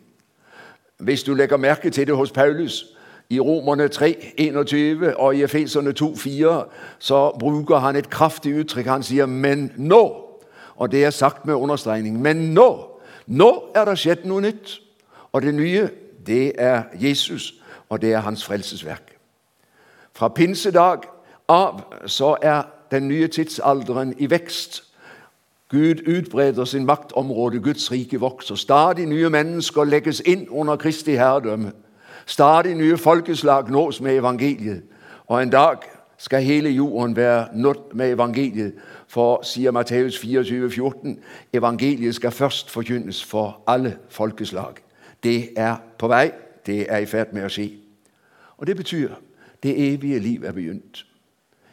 Hvis 0.98 1.22
du 1.22 1.34
legger 1.34 1.56
merke 1.56 1.90
til 1.90 2.06
det 2.06 2.16
hos 2.16 2.32
Paulus 2.32 2.86
i 3.30 3.40
Romerne 3.40 3.88
3, 3.88 4.34
21 4.38 5.16
og 5.16 5.36
i 5.36 5.42
Efeserne 5.42 5.92
2, 5.92 6.16
4, 6.16 6.64
så 6.98 7.36
bruker 7.40 7.76
han 7.76 7.96
et 7.96 8.10
kraftig 8.10 8.60
uttrykk. 8.60 8.86
Han 8.86 9.02
sier 9.02 9.26
'men 9.26 9.72
nå'. 9.76 10.28
Og 10.76 10.92
det 10.92 11.04
er 11.04 11.10
sagt 11.10 11.46
med 11.46 11.54
understregning. 11.54 12.22
Men 12.22 12.36
nå, 12.36 12.98
nå 13.26 13.64
er 13.74 13.84
det 13.84 13.98
skjedd 13.98 14.24
noe 14.24 14.40
nytt. 14.40 14.80
Og 15.32 15.42
det 15.42 15.54
nye, 15.54 15.90
det 16.26 16.52
er 16.58 16.82
Jesus, 16.94 17.54
og 17.88 18.02
det 18.02 18.12
er 18.12 18.20
hans 18.20 18.44
frelsesverk. 18.44 19.18
Fra 20.12 20.28
pinsedag 20.28 20.98
av 21.48 21.80
så 22.06 22.36
er 22.42 22.62
den 22.90 23.08
nye 23.08 23.28
tidsalderen 23.28 24.14
i 24.18 24.30
vekst. 24.30 24.84
Gud 25.68 26.08
utbreder 26.08 26.64
sin 26.64 26.86
maktområde, 26.86 27.60
Guds 27.60 27.92
rike 27.92 28.20
vokser. 28.20 28.54
Stadig 28.54 29.06
nye 29.06 29.28
mennesker 29.30 29.84
legges 29.84 30.20
inn 30.20 30.48
under 30.48 30.76
Kristi 30.76 31.10
herredømme. 31.10 31.72
Stadig 32.26 32.74
nye 32.74 32.96
folkeslag 32.96 33.70
nås 33.70 34.00
med 34.00 34.16
evangeliet. 34.16 34.82
Og 35.26 35.42
en 35.42 35.50
dag 35.50 35.76
skal 36.18 36.42
hele 36.42 36.70
jorden 36.70 37.16
være 37.16 37.48
nådd 37.54 37.94
med 37.94 38.12
evangeliet. 38.12 38.72
For, 39.06 39.42
sier 39.42 39.70
Matteus 39.70 40.18
24, 40.18 40.70
14, 40.70 41.18
evangeliet 41.52 42.14
skal 42.14 42.30
først 42.30 42.70
forkynnes 42.70 43.24
for 43.24 43.62
alle 43.66 43.96
folkeslag. 44.08 44.74
Det 45.22 45.50
er 45.56 45.76
på 45.98 46.08
vei. 46.08 46.30
Det 46.66 46.86
er 46.92 46.98
i 46.98 47.06
ferd 47.06 47.32
med 47.32 47.44
å 47.44 47.52
skje. 47.52 47.70
Og 48.56 48.66
Det 48.66 48.76
betyr 48.76 49.14
det 49.62 49.92
evige 49.92 50.18
liv 50.18 50.44
er 50.44 50.52
begynt. 50.52 51.07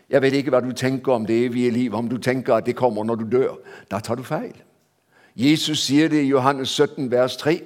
Jeg 0.09 0.21
vet 0.21 0.33
ikke 0.33 0.53
hva 0.53 0.61
du 0.61 0.71
tenker 0.71 1.13
om 1.13 1.25
det 1.25 1.45
evige 1.45 1.71
liv, 1.71 1.93
om 1.93 2.07
du 2.09 2.17
tenker 2.17 2.55
at 2.55 2.65
det 2.65 2.75
kommer 2.75 3.03
når 3.03 3.15
du 3.15 3.29
dør. 3.31 3.55
Da 3.91 3.99
tar 3.99 4.15
du 4.15 4.23
feil. 4.23 4.53
Jesus 5.35 5.79
sier 5.79 6.07
det 6.07 6.23
i 6.23 6.29
Johannes 6.29 6.69
17, 6.69 7.11
vers 7.11 7.37
3. 7.37 7.61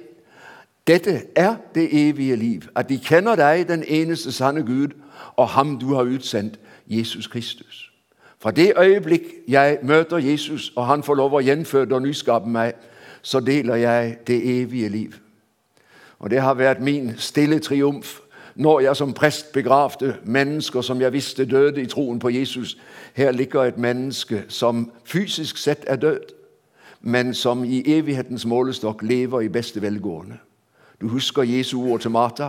Dette 0.86 1.22
er 1.36 1.54
det 1.74 2.08
evige 2.08 2.36
liv, 2.36 2.62
at 2.74 2.88
de 2.88 2.98
kjenner 2.98 3.36
deg, 3.36 3.68
den 3.68 3.84
eneste 3.86 4.32
sanne 4.32 4.62
Gud, 4.62 4.96
og 5.36 5.48
ham 5.48 5.78
du 5.78 5.94
har 5.94 6.02
utsendt, 6.02 6.58
Jesus 6.86 7.26
Kristus. 7.26 7.92
Fra 8.38 8.50
det 8.50 8.72
øyeblikk 8.78 9.22
jeg 9.48 9.78
møter 9.82 10.18
Jesus, 10.18 10.72
og 10.76 10.86
han 10.86 11.02
får 11.02 11.14
lov 11.14 11.34
å 11.34 11.42
gjenføde 11.44 11.94
og 11.94 12.02
nyskape 12.02 12.48
meg, 12.48 12.72
så 13.22 13.40
deler 13.40 13.76
jeg 13.76 14.16
det 14.26 14.62
evige 14.62 14.88
liv. 14.88 15.14
Og 16.18 16.30
Det 16.30 16.40
har 16.40 16.54
vært 16.54 16.80
min 16.80 17.12
stille 17.16 17.58
triumf 17.58 18.20
når 18.60 18.80
jeg 18.80 18.96
som 18.96 19.12
prest 19.12 19.52
begravde 19.52 20.16
mennesker 20.24 20.80
som 20.80 21.00
jeg 21.00 21.12
visste 21.12 21.44
døde 21.44 21.82
i 21.82 21.86
troen 21.86 22.18
på 22.18 22.28
Jesus. 22.28 22.76
Her 23.14 23.32
ligger 23.32 23.62
et 23.62 23.78
menneske 23.78 24.44
som 24.48 24.90
fysisk 25.04 25.56
sett 25.56 25.84
er 25.86 25.96
død, 25.96 26.20
men 27.00 27.34
som 27.34 27.64
i 27.64 27.82
evighetens 27.86 28.46
målestokk 28.46 29.02
lever 29.02 29.40
i 29.40 29.48
beste 29.48 29.82
velgående. 29.82 30.36
Du 31.00 31.08
husker 31.08 31.42
Jesu 31.42 31.90
ord 31.90 32.00
til 32.00 32.10
Martha. 32.10 32.48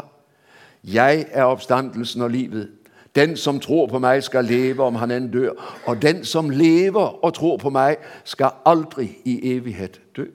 Jeg 0.84 1.26
er 1.32 1.44
oppstandelsen 1.44 2.22
og 2.22 2.30
livet. 2.30 2.70
Den 3.16 3.38
som 3.38 3.60
tror 3.60 3.88
på 3.88 4.00
meg, 4.00 4.24
skal 4.24 4.46
leve 4.46 4.84
om 4.84 4.96
han 4.96 5.12
enn 5.12 5.32
dør. 5.32 5.56
Og 5.86 6.02
den 6.02 6.26
som 6.26 6.50
lever 6.50 7.24
og 7.24 7.34
tror 7.34 7.58
på 7.58 7.70
meg, 7.70 7.96
skal 8.24 8.52
aldri 8.66 9.08
i 9.26 9.56
evighet 9.56 10.02
dø. 10.16 10.26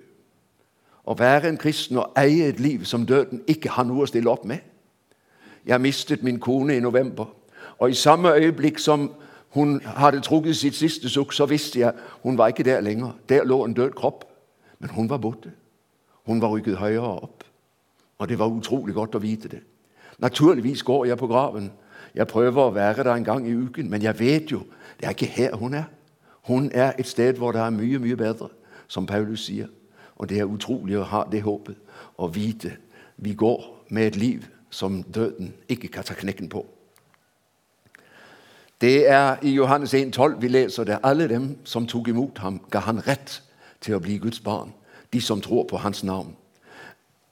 Å 1.05 1.15
være 1.19 1.49
en 1.49 1.61
kristen 1.61 1.99
og 1.99 2.17
eie 2.17 2.49
et 2.49 2.61
liv 2.61 2.85
som 2.85 3.07
døden 3.07 3.45
ikke 3.47 3.71
har 3.77 3.85
noe 3.85 4.05
å 4.07 4.09
stille 4.09 4.33
opp 4.33 4.45
med. 4.45 4.65
Jeg 5.67 5.81
mistet 5.81 6.23
min 6.23 6.41
kone 6.41 6.77
i 6.77 6.81
november, 6.81 7.27
og 7.79 7.91
i 7.91 7.95
samme 7.95 8.35
øyeblikk 8.35 8.79
som 8.79 9.11
hun 9.51 9.81
hadde 9.85 10.21
trukket 10.21 10.57
sitt 10.57 10.75
siste 10.75 11.09
sukk, 11.09 11.33
så 11.33 11.47
visste 11.47 11.81
jeg 11.81 11.93
hun 12.23 12.39
var 12.39 12.49
ikke 12.49 12.63
der 12.63 12.81
lenger. 12.81 13.17
Der 13.29 13.45
lå 13.45 13.65
en 13.65 13.75
død 13.75 13.91
kropp, 13.91 14.25
men 14.79 14.91
hun 14.91 15.11
var 15.11 15.17
borte. 15.19 15.53
Hun 16.27 16.43
var 16.43 16.49
rykket 16.49 16.77
høyere 16.77 17.21
opp, 17.23 17.45
og 18.19 18.29
det 18.29 18.39
var 18.39 18.47
utrolig 18.47 18.95
godt 18.95 19.15
å 19.15 19.19
vite 19.19 19.49
det. 19.49 19.61
Naturligvis 20.19 20.83
går 20.83 21.05
jeg 21.05 21.19
på 21.19 21.27
graven. 21.27 21.73
Jeg 22.15 22.27
prøver 22.27 22.63
å 22.63 22.75
være 22.75 23.05
der 23.05 23.15
en 23.15 23.25
gang 23.25 23.49
i 23.49 23.55
uken, 23.55 23.91
men 23.91 24.03
jeg 24.03 24.19
vet 24.19 24.53
jo 24.53 24.65
det 25.01 25.07
er 25.07 25.15
ikke 25.15 25.27
her 25.27 25.57
hun 25.57 25.75
er. 25.75 25.85
Hun 26.47 26.71
er 26.75 26.93
et 26.99 27.07
sted 27.07 27.37
hvor 27.37 27.53
det 27.53 27.61
er 27.61 27.71
mye, 27.71 27.99
mye 27.99 28.17
bedre, 28.17 28.49
som 28.89 29.07
Paulus 29.07 29.45
sier. 29.47 29.69
Og 30.17 30.29
det 30.29 30.41
er 30.41 30.49
utrolig 30.49 30.97
å 30.99 31.05
ha 31.05 31.25
det 31.33 31.43
håpet 31.43 31.77
og 32.17 32.35
vite 32.35 32.77
vi 33.17 33.35
går 33.35 33.65
med 33.89 34.07
et 34.07 34.17
liv 34.17 34.45
som 34.71 35.03
døden 35.03 35.55
ikke 35.69 35.89
kan 35.89 36.05
ta 36.05 36.15
knekken 36.15 36.49
på. 36.49 36.67
Det 38.81 39.09
er 39.09 39.37
i 39.43 39.51
Johannes 39.51 39.95
1,12 39.95 40.41
vi 40.41 40.49
leser 40.49 40.85
det. 40.85 40.99
Alle 41.03 41.29
dem 41.29 41.59
som 41.65 41.87
tok 41.87 42.09
imot 42.09 42.39
ham, 42.39 42.61
ga 42.71 42.79
han 42.79 43.01
rett 43.09 43.43
til 43.81 43.97
å 43.97 44.01
bli 44.01 44.19
Guds 44.19 44.41
barn. 44.41 44.75
De 45.13 45.21
som 45.21 45.41
tror 45.41 45.65
på 45.65 45.77
hans 45.81 46.05
navn. 46.05 46.37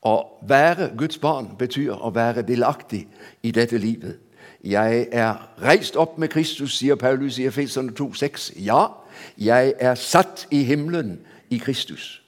Å 0.04 0.14
være 0.48 0.90
Guds 0.96 1.18
barn 1.18 1.50
betyr 1.58 1.92
å 1.96 2.10
være 2.14 2.42
delaktig 2.42 3.06
i 3.42 3.50
dette 3.50 3.78
livet. 3.78 4.18
Jeg 4.64 5.08
er 5.12 5.36
reist 5.60 5.96
opp 5.96 6.18
med 6.18 6.28
Kristus, 6.32 6.78
sier 6.78 6.96
Paulus 6.96 7.38
i 7.38 7.46
Efeserne 7.48 7.92
2,6. 7.92 8.52
Ja, 8.64 8.86
jeg 9.36 9.74
er 9.80 9.94
satt 9.94 10.46
i 10.50 10.62
himmelen 10.64 11.18
i 11.50 11.58
Kristus. 11.58 12.22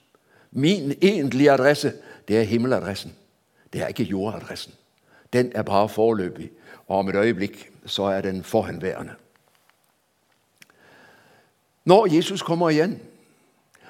Min 0.51 0.93
egentlige 1.01 1.51
adresse, 1.51 1.93
det 2.27 2.37
er 2.37 2.49
himmeladressen. 2.49 3.13
Det 3.73 3.81
er 3.81 3.87
ikke 3.87 4.03
jordadressen. 4.03 4.73
Den 5.33 5.51
er 5.55 5.61
bare 5.61 5.89
foreløpig, 5.89 6.51
og 6.87 6.99
om 6.99 7.09
et 7.09 7.15
øyeblikk 7.15 7.71
så 7.85 8.03
er 8.03 8.21
den 8.21 8.43
forhenværende. 8.43 9.13
Når 11.85 12.15
Jesus 12.15 12.41
kommer 12.41 12.69
igjen, 12.69 12.99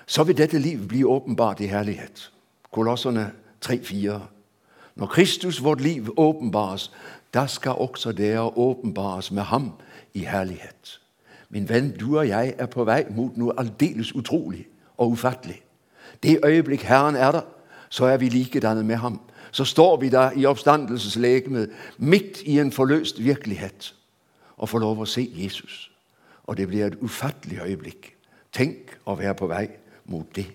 så 0.05 0.23
vil 0.23 0.37
dette 0.37 0.59
liv 0.59 0.87
bli 0.87 1.03
åpenbart 1.03 1.59
i 1.59 1.65
herlighet. 1.65 2.31
Kolosserne 2.71 3.31
3-4. 3.65 4.19
Når 4.95 5.05
Kristus, 5.05 5.63
vårt 5.63 5.81
liv, 5.81 6.13
åpenbares, 6.17 6.91
da 7.33 7.47
skal 7.47 7.71
også 7.71 8.11
dere 8.11 8.57
åpenbares 8.57 9.31
med 9.31 9.43
ham 9.43 9.71
i 10.13 10.19
herlighet. 10.19 11.01
Min 11.49 11.69
venn, 11.69 11.91
du 11.91 12.17
og 12.17 12.27
jeg 12.27 12.53
er 12.57 12.65
på 12.65 12.83
vei 12.83 13.03
mot 13.09 13.37
noe 13.37 13.55
aldeles 13.59 14.15
utrolig 14.15 14.65
og 14.97 15.11
ufattelig. 15.11 15.61
Det 16.23 16.39
øyeblikk 16.45 16.83
Herren 16.83 17.15
er 17.15 17.31
der, 17.31 17.41
så 17.89 18.05
er 18.05 18.17
vi 18.17 18.29
likedannet 18.29 18.85
med 18.85 18.95
ham. 18.95 19.19
Så 19.51 19.65
står 19.65 19.97
vi 19.97 20.09
der 20.09 20.31
i 20.31 20.45
oppstandelseslegemet, 20.45 21.69
midt 21.97 22.41
i 22.41 22.59
en 22.59 22.71
forløst 22.71 23.23
virkelighet, 23.23 23.93
og 24.57 24.69
får 24.69 24.79
lov 24.79 25.01
å 25.01 25.05
se 25.05 25.29
Jesus. 25.35 25.91
Og 26.43 26.57
det 26.57 26.67
blir 26.67 26.85
et 26.85 26.97
ufattelig 27.01 27.59
øyeblikk. 27.61 28.13
Tenk 28.53 28.97
å 29.05 29.15
være 29.15 29.35
på 29.35 29.47
vei 29.47 29.67
mot 30.05 30.35
det. 30.35 30.47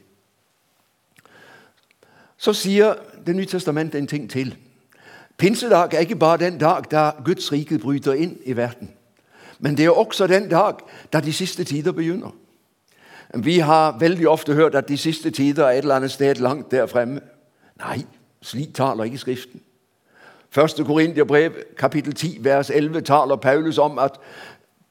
Så 2.37 2.53
sier 2.53 2.95
Det 3.27 3.37
nye 3.37 3.47
testamentet 3.47 3.99
en 3.99 4.07
ting 4.07 4.31
til. 4.31 4.57
Pinsedag 5.39 5.95
er 5.95 6.01
ikke 6.01 6.17
bare 6.17 6.39
den 6.39 6.59
dag 6.59 6.91
da 6.91 7.11
Guds 7.25 7.53
rike 7.53 7.79
bryter 7.79 8.13
inn 8.13 8.37
i 8.45 8.57
verden. 8.57 8.91
Men 9.59 9.77
det 9.77 9.85
er 9.85 9.91
også 9.91 10.27
den 10.27 10.49
dag 10.51 10.83
da 11.13 11.21
de 11.21 11.33
siste 11.33 11.65
tider 11.65 11.93
begynner. 11.93 12.35
Vi 13.35 13.59
har 13.59 13.97
veldig 13.99 14.29
ofte 14.29 14.55
hørt 14.55 14.75
at 14.75 14.89
de 14.89 14.99
siste 14.99 15.31
tider 15.31 15.65
er 15.65 15.71
et 15.71 15.79
eller 15.79 15.95
annet 15.95 16.11
sted 16.11 16.35
langt 16.35 16.71
der 16.71 16.87
fremme. 16.87 17.21
Nei, 17.79 18.05
slik 18.43 18.75
taler 18.75 19.05
ikke 19.05 19.19
Skriften. 19.19 19.61
Første 20.51 20.85
Korinterbrev, 20.85 21.53
kapittel 21.77 22.15
10, 22.15 22.39
vers 22.41 22.71
11, 22.71 23.01
taler 23.01 23.37
Paulus 23.37 23.79
om 23.79 23.99
at 23.99 24.21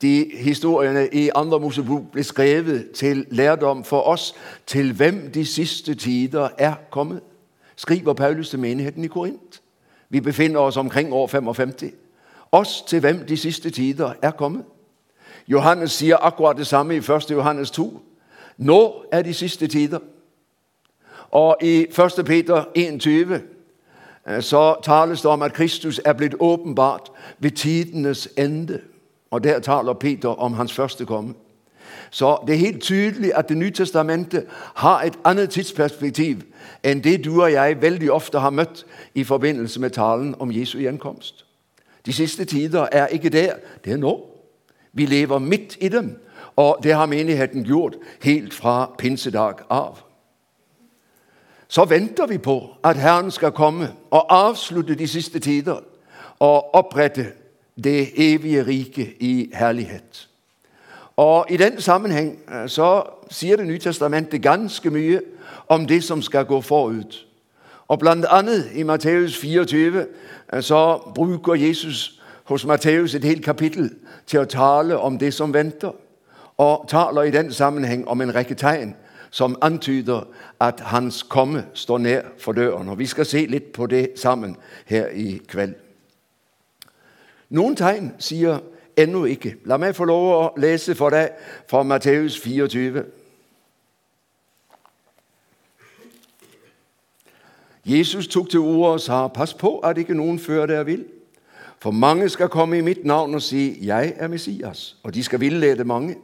de 0.01 0.31
historiene 0.33 1.09
i 1.13 1.29
andre 1.35 1.59
Mosebok 1.59 2.11
ble 2.11 2.23
skrevet 2.23 2.91
til 2.91 3.25
lærdom 3.29 3.83
for 3.83 4.01
oss, 4.01 4.35
til 4.67 4.93
hvem 4.93 5.31
de 5.31 5.45
siste 5.45 5.95
tider 5.95 6.49
er 6.57 6.73
kommet. 6.91 7.21
Skriver 7.75 8.13
Paulus 8.13 8.49
til 8.49 8.59
menigheten 8.59 9.03
i 9.03 9.07
Korint. 9.07 9.61
Vi 10.09 10.21
befinner 10.21 10.59
oss 10.59 10.77
omkring 10.77 11.13
år 11.13 11.27
55. 11.27 11.83
Oss 12.51 12.81
til 12.81 12.99
hvem 12.99 13.25
de 13.25 13.37
siste 13.37 13.69
tider 13.69 14.13
er 14.21 14.31
kommet. 14.31 14.63
Johannes 15.47 15.91
sier 15.91 16.17
akkurat 16.17 16.57
det 16.57 16.67
samme 16.67 16.95
i 16.95 16.97
1. 16.97 17.31
Johannes 17.31 17.71
2. 17.71 18.01
Nå 18.57 19.03
er 19.11 19.21
de 19.21 19.33
siste 19.33 19.67
tider. 19.67 19.99
Og 21.31 21.57
i 21.61 21.85
1. 22.17 22.25
Peter 22.25 22.63
21 22.75 23.41
eh, 24.27 24.41
så 24.41 24.75
tales 24.83 25.21
det 25.21 25.31
om 25.31 25.41
at 25.41 25.53
Kristus 25.53 26.01
er 26.05 26.13
blitt 26.13 26.35
åpenbart 26.39 27.11
ved 27.39 27.51
tidenes 27.51 28.29
ende. 28.37 28.81
Og 29.31 29.43
Der 29.43 29.59
taler 29.59 29.93
Peter 29.93 30.29
om 30.29 30.53
hans 30.53 30.73
første 30.73 31.05
komme. 31.05 31.33
Så 32.09 32.43
det 32.47 32.53
er 32.53 32.59
helt 32.59 32.83
tydelig 32.83 33.31
at 33.35 33.49
Det 33.49 33.57
nye 33.57 33.71
testamentet 33.71 34.45
har 34.75 35.01
et 35.01 35.19
annet 35.23 35.49
tidsperspektiv 35.49 36.37
enn 36.83 37.03
det 37.03 37.25
du 37.25 37.41
og 37.41 37.51
jeg 37.51 37.81
veldig 37.81 38.11
ofte 38.11 38.39
har 38.39 38.49
møtt 38.49 38.85
i 39.15 39.23
forbindelse 39.23 39.79
med 39.79 39.89
talen 39.89 40.35
om 40.39 40.51
Jesu 40.51 40.79
gjenkomst. 40.79 41.45
De 42.05 42.13
siste 42.13 42.45
tider 42.45 42.87
er 42.91 43.07
ikke 43.07 43.29
der, 43.29 43.53
det 43.85 43.93
er 43.93 43.97
nå. 43.97 44.25
Vi 44.93 45.05
lever 45.05 45.39
midt 45.39 45.77
i 45.81 45.89
dem, 45.89 46.19
og 46.55 46.79
det 46.83 46.93
har 46.93 47.05
menigheten 47.05 47.63
gjort 47.63 47.95
helt 48.21 48.53
fra 48.53 48.91
pinsedag 48.97 49.53
av. 49.69 50.10
Så 51.71 51.85
venter 51.85 52.25
vi 52.25 52.37
på 52.37 52.69
at 52.83 52.97
Herren 52.97 53.31
skal 53.31 53.51
komme 53.51 53.93
og 54.09 54.25
avslutte 54.29 54.95
de 54.95 55.07
siste 55.07 55.39
tider 55.39 55.79
og 56.39 56.75
opprette 56.75 57.27
det 57.83 58.09
evige 58.15 58.67
riket 58.67 59.13
i 59.19 59.49
herlighet. 59.53 60.27
Og 61.15 61.45
I 61.49 61.57
den 61.57 61.81
sammenheng 61.81 62.39
eh, 62.51 62.67
så 62.67 63.03
sier 63.29 63.55
Det 63.57 63.67
nye 63.67 63.79
testamentet 63.79 64.41
ganske 64.41 64.89
mye 64.89 65.21
om 65.67 65.87
det 65.87 66.03
som 66.03 66.21
skal 66.21 66.45
gå 66.45 66.61
forut. 66.61 67.27
Og 67.87 67.99
annet 68.29 68.71
i 68.73 68.83
Matteus 68.83 69.37
24 69.37 70.05
eh, 70.53 70.61
så 70.61 71.11
bruker 71.15 71.53
Jesus 71.53 72.21
hos 72.43 72.65
Matteus 72.65 73.15
et 73.15 73.23
helt 73.23 73.45
kapittel 73.45 73.95
til 74.27 74.39
å 74.39 74.45
tale 74.45 74.97
om 74.97 75.17
det 75.17 75.33
som 75.33 75.53
venter 75.53 75.91
og 76.57 76.85
taler 76.87 77.21
i 77.21 77.31
den 77.31 77.53
sammenheng 77.53 78.07
om 78.07 78.21
en 78.21 78.35
rekke 78.35 78.55
tegn 78.55 78.95
som 79.31 79.55
antyder 79.61 80.27
at 80.59 80.79
hans 80.79 81.23
komme 81.23 81.65
står 81.73 81.97
nær 81.97 82.21
for 82.37 82.51
døren. 82.51 82.89
Og 82.89 82.99
Vi 82.99 83.05
skal 83.05 83.25
se 83.25 83.45
litt 83.45 83.71
på 83.73 83.87
det 83.87 84.11
sammen 84.15 84.57
her 84.85 85.07
i 85.07 85.41
kveld. 85.47 85.73
Noen 87.49 87.75
tegn 87.75 88.13
sier 88.19 88.59
ennå 88.97 89.25
ikke. 89.25 89.55
La 89.65 89.77
meg 89.77 89.95
få 89.95 90.05
lov 90.05 90.27
å 90.31 90.43
lese 90.59 90.95
for 90.95 91.11
deg 91.11 91.31
fra 91.67 91.83
Matteus 91.83 92.37
24. 92.39 93.03
Jesus 97.85 98.27
tok 98.27 98.49
til 98.49 98.59
orde 98.59 98.93
og 98.93 99.01
sa, 99.01 99.27
'Pass 99.27 99.53
på 99.53 99.79
at 99.79 99.97
ikke 99.97 100.13
noen 100.13 100.39
fører 100.39 100.65
dere 100.65 100.85
vill.' 100.85 101.05
For 101.79 101.91
mange 101.91 102.29
skal 102.29 102.49
komme 102.49 102.77
i 102.77 102.81
mitt 102.81 103.05
navn 103.05 103.35
og 103.35 103.41
si, 103.41 103.87
'Jeg 103.87 104.13
er 104.17 104.27
Messias', 104.27 104.95
og 105.03 105.13
de 105.13 105.23
skal 105.23 105.39
villede 105.39 105.83
mange. 105.83 106.15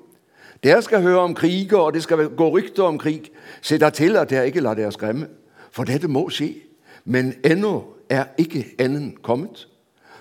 Dere 0.64 0.82
skal 0.82 1.02
høre 1.02 1.20
om 1.20 1.36
kriger, 1.36 1.78
og 1.78 1.94
det 1.94 2.04
skal 2.04 2.30
gå 2.30 2.50
rykter 2.50 2.84
om 2.84 2.98
krig. 2.98 3.32
Se 3.62 3.78
da 3.78 3.90
til 3.90 4.16
at 4.16 4.30
dere 4.30 4.46
ikke 4.46 4.62
lar 4.62 4.74
dere 4.74 4.92
skremme, 4.92 5.28
for 5.72 5.84
dette 5.84 6.08
må 6.08 6.30
skje. 6.30 6.54
Men 7.06 7.34
ennå 7.44 7.84
er 8.10 8.26
ikke 8.38 8.66
enden 8.80 9.18
kommet. 9.22 9.68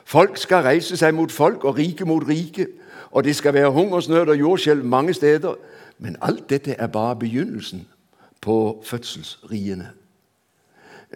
Folk 0.04 0.36
skal 0.36 0.62
reise 0.62 0.96
seg 0.96 1.14
mot 1.14 1.32
folk 1.32 1.64
og 1.64 1.78
rike 1.78 2.04
mot 2.04 2.28
rike, 2.28 2.66
og 3.10 3.24
det 3.24 3.36
skal 3.36 3.54
være 3.54 3.70
hungersnød 3.70 4.28
og 4.28 4.38
jordskjelv 4.38 4.84
mange 4.84 5.14
steder. 5.14 5.54
Men 5.98 6.16
alt 6.22 6.50
dette 6.50 6.72
er 6.72 6.86
bare 6.86 7.16
begynnelsen 7.16 7.86
på 8.40 8.82
fødselsrigene. 8.84 9.90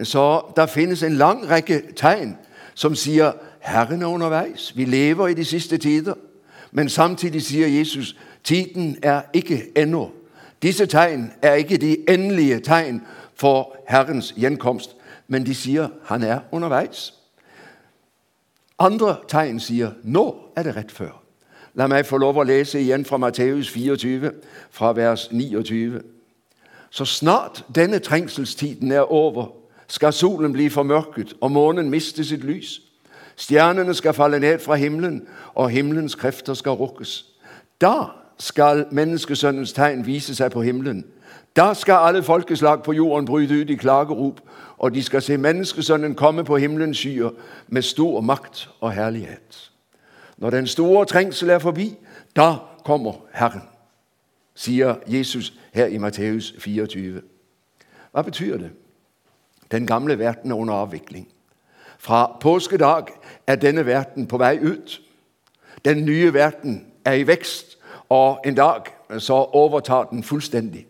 Så 0.03 0.41
der 0.55 0.65
finnes 0.65 1.03
en 1.03 1.13
lang 1.13 1.49
rekke 1.49 1.81
tegn 1.95 2.37
som 2.75 2.95
sier 2.95 3.31
Herren 3.61 4.01
er 4.01 4.07
underveis. 4.07 4.73
Vi 4.75 4.85
lever 4.85 5.27
i 5.27 5.33
de 5.33 5.45
siste 5.45 5.77
tider. 5.77 6.13
Men 6.71 6.89
samtidig 6.89 7.41
sier 7.43 7.67
Jesus 7.67 8.15
tiden 8.43 8.97
er 9.03 9.21
ikke 9.33 9.71
ennå. 9.75 10.11
Disse 10.61 10.85
tegn 10.85 11.31
er 11.41 11.53
ikke 11.53 11.77
de 11.77 12.09
endelige 12.09 12.59
tegn 12.59 13.01
for 13.35 13.75
Herrens 13.87 14.33
gjenkomst, 14.37 14.95
men 15.27 15.45
de 15.45 15.55
sier 15.55 15.89
han 16.03 16.23
er 16.23 16.39
underveis. 16.51 17.13
Andre 18.79 19.15
tegn 19.27 19.59
sier 19.59 19.91
nå 20.03 20.35
er 20.55 20.63
det 20.63 20.75
rett 20.75 20.91
før. 20.91 21.17
La 21.73 21.87
meg 21.87 22.05
få 22.05 22.17
lov 22.19 22.41
å 22.41 22.45
lese 22.45 22.81
igjen 22.81 23.05
fra 23.07 23.17
Matteus 23.17 23.69
24, 23.71 24.31
fra 24.71 24.91
vers 24.93 25.29
29. 25.31 26.01
Så 26.91 27.05
snart 27.05 27.63
denne 27.75 27.99
trengselstiden 27.99 28.91
er 28.91 29.11
over, 29.11 29.53
skal 29.87 30.13
solen 30.13 30.53
bli 30.53 30.69
formørket 30.69 31.33
og 31.41 31.51
månen 31.51 31.89
miste 31.89 32.23
sitt 32.27 32.43
lys. 32.43 32.81
Stjernene 33.35 33.93
skal 33.95 34.13
falle 34.13 34.39
ned 34.39 34.59
fra 34.59 34.75
himmelen, 34.75 35.27
og 35.55 35.69
himmelens 35.69 36.15
krefter 36.15 36.53
skal 36.53 36.77
rukkes. 36.79 37.25
Da 37.81 38.20
skal 38.41 38.85
menneskesønnens 38.91 39.73
tegn 39.73 40.05
vise 40.05 40.35
seg 40.35 40.51
på 40.51 40.61
himmelen. 40.65 41.03
Da 41.55 41.73
skal 41.73 42.07
alle 42.07 42.23
folkeslag 42.23 42.83
på 42.83 42.93
jorden 42.93 43.25
bryte 43.25 43.61
ut 43.61 43.69
i 43.69 43.75
klagerop, 43.75 44.41
og 44.77 44.93
de 44.93 45.03
skal 45.03 45.21
se 45.21 45.37
menneskesønnen 45.37 46.15
komme 46.15 46.43
på 46.43 46.57
himmelens 46.57 46.97
skyer 46.97 47.29
med 47.67 47.81
stor 47.81 48.21
makt 48.21 48.69
og 48.79 48.91
herlighet. 48.91 49.71
Når 50.37 50.49
den 50.49 50.67
store 50.67 51.05
trengsel 51.05 51.49
er 51.49 51.59
forbi, 51.59 51.95
da 52.35 52.55
kommer 52.85 53.13
Herren, 53.33 53.61
sier 54.55 54.95
Jesus 55.07 55.53
her 55.73 55.85
i 55.85 55.97
Matteus 55.97 56.53
24. 56.59 57.21
Hva 58.11 58.21
betyr 58.21 58.57
det? 58.57 58.71
Den 59.71 59.87
gamle 59.87 60.19
verden 60.19 60.51
er 60.51 60.55
under 60.55 60.73
avvikling. 60.73 61.27
Fra 61.97 62.37
påskedag 62.41 63.13
er 63.47 63.55
denne 63.55 63.85
verden 63.85 64.27
på 64.27 64.37
vei 64.37 64.57
ut. 64.61 65.01
Den 65.85 66.05
nye 66.05 66.33
verden 66.33 66.87
er 67.05 67.13
i 67.13 67.27
vekst, 67.27 67.70
og 68.11 68.39
en 68.45 68.55
dag 68.55 68.81
så 69.19 69.33
overtar 69.33 70.03
den 70.03 70.23
fullstendig. 70.23 70.87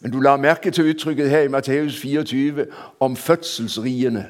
Men 0.00 0.12
du 0.12 0.20
lar 0.20 0.36
merke 0.36 0.70
til 0.70 0.90
uttrykket 0.90 1.30
her 1.30 1.40
i 1.40 1.48
Matteus 1.48 2.00
24 2.00 2.66
om 3.00 3.16
fødselsriene. 3.16 4.26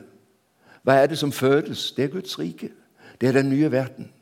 Hva 0.82 0.92
er 0.92 1.06
det 1.06 1.18
som 1.18 1.32
fødes? 1.32 1.92
Det 1.96 2.04
er 2.04 2.08
Guds 2.08 2.38
rike. 2.38 2.68
Det 3.20 3.28
er 3.28 3.32
den 3.32 3.48
nye 3.48 3.72
verden. 3.72 4.12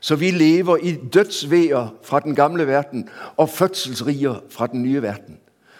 Så 0.00 0.16
vi 0.16 0.30
lever 0.30 0.76
i 0.76 0.96
dødsveer 1.12 1.94
fra 2.02 2.20
den 2.20 2.34
gamle 2.34 2.66
verden 2.66 3.08
og 3.36 3.48
fødselsrier 3.48 4.42
fra 4.50 4.66
den 4.66 4.82
nye 4.82 5.02
verden. 5.02 5.38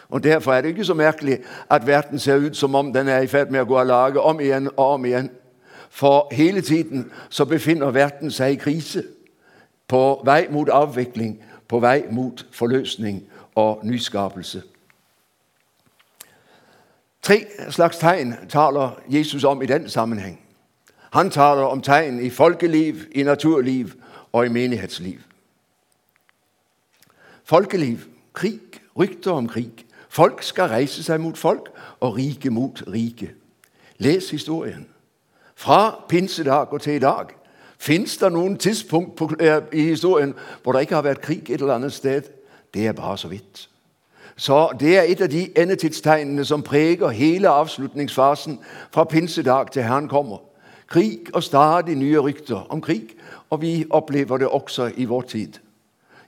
Og 0.09 0.23
Derfor 0.23 0.53
er 0.53 0.61
det 0.61 0.67
ikke 0.67 0.85
så 0.85 0.93
merkelig 0.93 1.39
at 1.69 1.87
verden 1.87 2.19
ser 2.19 2.35
ut 2.35 2.57
som 2.57 2.75
om 2.75 2.93
den 2.93 3.07
er 3.07 3.19
i 3.19 3.27
ferd 3.27 3.51
med 3.51 3.61
å 3.61 3.67
gå 3.67 3.77
av 3.77 3.87
lage 3.87 4.19
om 4.19 4.39
igjen 4.39 4.69
og 4.77 4.85
om 4.85 5.05
igjen. 5.05 5.29
For 5.89 6.27
hele 6.31 6.61
tiden 6.61 7.11
så 7.29 7.45
befinner 7.45 7.91
verden 7.91 8.31
seg 8.31 8.53
i 8.53 8.59
krise. 8.63 9.03
På 9.87 10.21
vei 10.25 10.47
mot 10.49 10.69
avvikling, 10.69 11.41
på 11.71 11.79
vei 11.79 12.03
mot 12.11 12.45
forløsning 12.51 13.23
og 13.55 13.79
nyskapelse. 13.87 14.63
Tre 17.21 17.45
slags 17.69 17.97
tegn 17.97 18.35
taler 18.49 18.99
Jesus 19.07 19.43
om 19.43 19.61
i 19.61 19.65
den 19.65 19.89
sammenheng. 19.89 20.39
Han 21.13 21.29
taler 21.29 21.63
om 21.63 21.81
tegn 21.81 22.19
i 22.19 22.29
folkeliv, 22.29 22.95
i 23.11 23.23
naturliv 23.23 23.93
og 24.31 24.45
i 24.45 24.49
menighetsliv. 24.49 25.19
Folkeliv, 27.43 27.97
krig, 28.33 28.81
rykter 28.99 29.31
om 29.31 29.47
krig. 29.47 29.85
Folk 30.09 30.43
skal 30.43 30.69
reise 30.69 31.03
seg 31.03 31.21
mot 31.21 31.37
folk, 31.37 31.69
og 31.99 32.15
rike 32.17 32.49
mot 32.49 32.83
rike. 32.87 33.31
Les 33.97 34.29
historien. 34.29 34.87
Fra 35.55 36.03
pinsedag 36.09 36.73
og 36.73 36.81
til 36.81 36.93
i 36.93 36.99
dag. 36.99 37.40
Fins 37.81 38.17
det 38.17 38.29
noen 38.29 38.57
tidspunkt 38.57 39.15
på, 39.15 39.31
eh, 39.39 39.61
i 39.73 39.81
historien 39.81 40.35
hvor 40.63 40.71
det 40.71 40.81
ikke 40.81 40.95
har 40.95 41.01
vært 41.01 41.21
krig 41.21 41.49
et 41.49 41.61
eller 41.61 41.73
annet 41.73 41.93
sted? 41.93 42.21
Det 42.73 42.87
er 42.87 42.93
bare 42.93 43.17
så 43.17 43.27
vidt. 43.27 43.69
Så 44.35 44.77
Det 44.79 44.97
er 44.97 45.01
et 45.01 45.21
av 45.21 45.27
de 45.27 45.49
endetidstegnene 45.57 46.45
som 46.45 46.61
preger 46.61 47.09
hele 47.09 47.49
avslutningsfasen 47.49 48.59
fra 48.91 49.03
pinsedag 49.03 49.71
til 49.71 49.83
Herren 49.83 50.07
kommer. 50.07 50.37
Krig 50.87 51.19
og 51.33 51.43
stadig 51.43 51.95
nye 51.95 52.19
rykter 52.19 52.67
om 52.69 52.81
krig, 52.81 53.15
og 53.49 53.61
vi 53.61 53.85
opplever 53.89 54.37
det 54.37 54.47
også 54.47 54.91
i 54.97 55.05
vår 55.05 55.21
tid. 55.21 55.53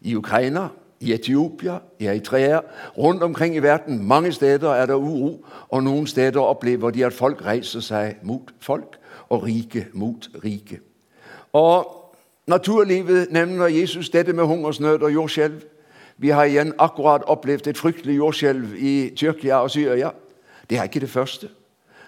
I 0.02 0.16
Ukraina, 0.16 0.68
i 1.00 1.14
Etiopia, 1.14 1.78
i 2.00 2.06
Eritrea, 2.06 2.60
rundt 2.98 3.24
omkring 3.24 3.56
i 3.56 3.60
verden. 3.60 4.08
Mange 4.08 4.32
steder 4.32 4.70
er 4.70 4.86
det 4.86 4.96
uro, 4.96 5.46
og 5.70 5.84
noen 5.84 6.08
steder 6.08 6.40
opplever 6.40 6.90
de 6.90 7.06
at 7.06 7.14
folk 7.14 7.46
reiser 7.46 7.80
seg 7.80 8.16
mot 8.24 8.54
folk, 8.60 8.98
og 9.30 9.44
rike 9.44 9.88
mot 9.94 10.30
rike. 10.44 10.80
Og 11.54 12.04
Naturlivet 12.48 13.28
nevner 13.32 13.68
Jesus 13.68 14.10
dette 14.10 14.34
med 14.34 14.44
hungersnød 14.44 15.02
og 15.02 15.14
jordskjelv. 15.14 15.62
Vi 16.18 16.30
har 16.30 16.44
igjen 16.44 16.74
akkurat 16.80 17.24
opplevd 17.24 17.68
et 17.68 17.78
fryktelig 17.78 18.18
jordskjelv 18.18 18.76
i 18.78 19.14
Tyrkia 19.16 19.56
og 19.56 19.72
Syria. 19.72 20.10
Det 20.70 20.78
er 20.78 20.84
ikke 20.84 21.00
det 21.00 21.10
første. 21.10 21.48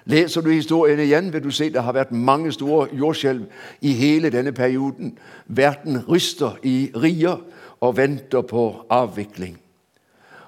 Leser 0.06 0.42
du 0.42 0.50
historien 0.50 1.00
igjen, 1.00 1.34
vil 1.34 1.44
du 1.44 1.52
se 1.52 1.70
det 1.70 1.84
har 1.84 1.96
vært 1.96 2.12
mange 2.12 2.52
store 2.52 2.88
jordskjelv 2.94 3.46
i 3.82 3.94
hele 3.94 4.30
denne 4.30 4.52
perioden. 4.52 5.18
Verden 5.48 6.04
ryster 6.10 6.60
i 6.64 6.92
rier 6.96 7.40
og 7.80 7.98
venter 7.98 8.42
på 8.42 8.86
avvikling. 8.90 9.58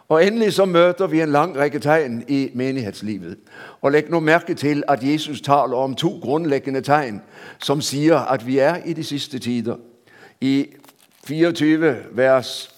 Og 0.10 0.26
Endelig 0.26 0.54
så 0.54 0.66
møter 0.66 1.08
vi 1.08 1.22
en 1.22 1.30
lang 1.30 1.58
rekke 1.58 1.80
tegn 1.80 2.24
i 2.28 2.50
menighetslivet. 2.54 3.38
Og 3.82 3.92
Legg 3.92 4.10
nå 4.10 4.20
merke 4.20 4.54
til 4.54 4.84
at 4.88 5.04
Jesus 5.04 5.42
taler 5.42 5.78
om 5.78 5.96
to 5.96 6.20
grunnleggende 6.22 6.82
tegn 6.82 7.22
som 7.60 7.82
sier 7.82 8.18
at 8.18 8.48
vi 8.48 8.58
er 8.58 8.76
i 8.86 8.94
de 8.94 9.04
siste 9.04 9.40
tider. 9.40 9.76
I 10.42 10.66
24 11.28 11.96
vers 12.12 12.78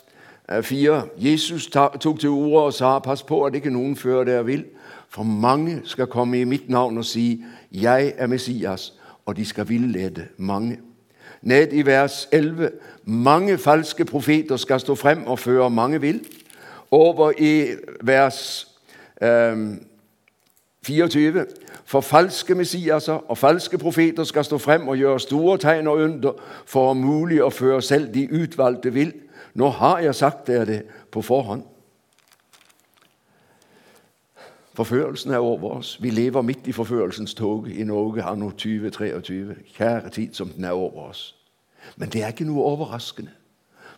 4. 0.61 1.03
Jesus 1.17 1.67
tok 1.67 2.19
til 2.19 2.29
orde 2.29 2.63
og 2.63 2.73
sa, 2.73 2.99
pass 2.99 3.23
på 3.23 3.43
at 3.45 3.55
ikke 3.55 3.69
noen 3.69 3.95
fører 3.95 4.23
dere 4.23 4.45
vil, 4.45 4.65
for 5.09 5.23
mange 5.23 5.81
skal 5.85 6.07
komme 6.07 6.39
i 6.39 6.43
mitt 6.43 6.69
navn 6.69 6.97
og 6.97 7.05
si, 7.05 7.43
jeg 7.71 8.13
er 8.17 8.27
Messias, 8.27 8.93
og 9.25 9.37
de 9.37 9.45
skal 9.45 9.69
villede 9.69 10.25
mange. 10.37 10.79
Ned 11.41 11.73
i 11.73 11.85
vers 11.85 12.27
11. 12.31 12.71
Mange 13.03 13.57
falske 13.57 14.05
profeter 14.05 14.57
skal 14.57 14.79
stå 14.79 14.95
frem 14.95 15.27
og 15.27 15.39
føre 15.39 15.69
mange 15.69 16.01
vill. 16.01 16.19
Over 16.91 17.31
i 17.37 17.75
vers 18.01 18.67
eh, 19.21 19.57
24. 20.85 21.45
For 21.85 22.01
falske 22.01 22.55
messiaser 22.55 23.13
og 23.13 23.37
falske 23.37 23.77
profeter 23.77 24.23
skal 24.23 24.45
stå 24.45 24.57
frem 24.57 24.87
og 24.87 24.97
gjøre 24.97 25.19
store 25.19 25.57
tegn 25.57 25.87
og 25.87 25.97
under 25.97 26.33
for 26.65 26.91
om 26.91 26.97
mulig 26.97 27.41
å 27.43 27.49
føre 27.49 27.81
selv 27.81 28.13
de 28.13 28.27
utvalgte 28.29 28.93
vill. 28.93 29.13
Nå 29.53 29.69
har 29.69 29.99
jeg 29.99 30.15
sagt 30.15 30.47
dere 30.47 30.65
det 30.65 30.81
på 31.11 31.21
forhånd. 31.21 31.63
Forførelsen 34.79 35.31
er 35.31 35.37
over 35.37 35.69
oss. 35.81 35.97
Vi 36.01 36.09
lever 36.09 36.41
midt 36.41 36.67
i 36.67 36.71
forførelsens 36.71 37.33
tog 37.33 37.67
i 37.69 37.83
Norge 37.83 38.23
anno 38.23 38.49
2023. 38.49 39.55
Kjære 39.75 40.09
tid 40.09 40.33
som 40.33 40.49
den 40.49 40.65
er 40.65 40.71
over 40.71 41.09
oss. 41.09 41.35
Men 41.95 42.09
det 42.09 42.23
er 42.23 42.31
ikke 42.31 42.47
noe 42.47 42.63
overraskende, 42.63 43.31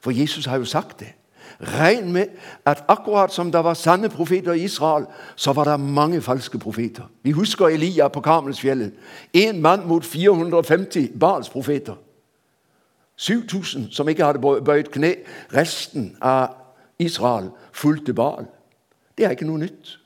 for 0.01 0.11
Jesus 0.11 0.45
har 0.45 0.57
jo 0.57 0.65
sagt 0.65 0.99
det. 0.99 1.13
Regn 1.61 2.13
med 2.13 2.25
at 2.65 2.83
akkurat 2.87 3.33
som 3.33 3.51
det 3.51 3.63
var 3.63 3.73
sanne 3.73 4.09
profeter 4.09 4.53
i 4.53 4.63
Israel, 4.63 5.05
så 5.35 5.53
var 5.53 5.63
det 5.63 5.79
mange 5.79 6.21
falske 6.21 6.59
profeter. 6.59 7.03
Vi 7.23 7.31
husker 7.31 7.67
Elia 7.67 8.07
på 8.07 8.21
Karmelsfjellet. 8.21 8.93
Én 9.37 9.61
mann 9.61 9.87
mot 9.87 10.05
450 10.05 11.19
Bals 11.19 11.49
profeter. 11.49 11.95
7000 13.15 13.87
som 13.91 14.09
ikke 14.09 14.25
hadde 14.25 14.39
bøyd 14.39 14.83
kne. 14.83 15.15
Resten 15.55 16.17
av 16.21 16.47
Israel 16.99 17.49
fulgte 17.71 18.13
Bal. 18.13 18.45
Det 19.17 19.25
er 19.25 19.29
ikke 19.29 19.45
noe 19.45 19.61
nytt. 19.61 19.97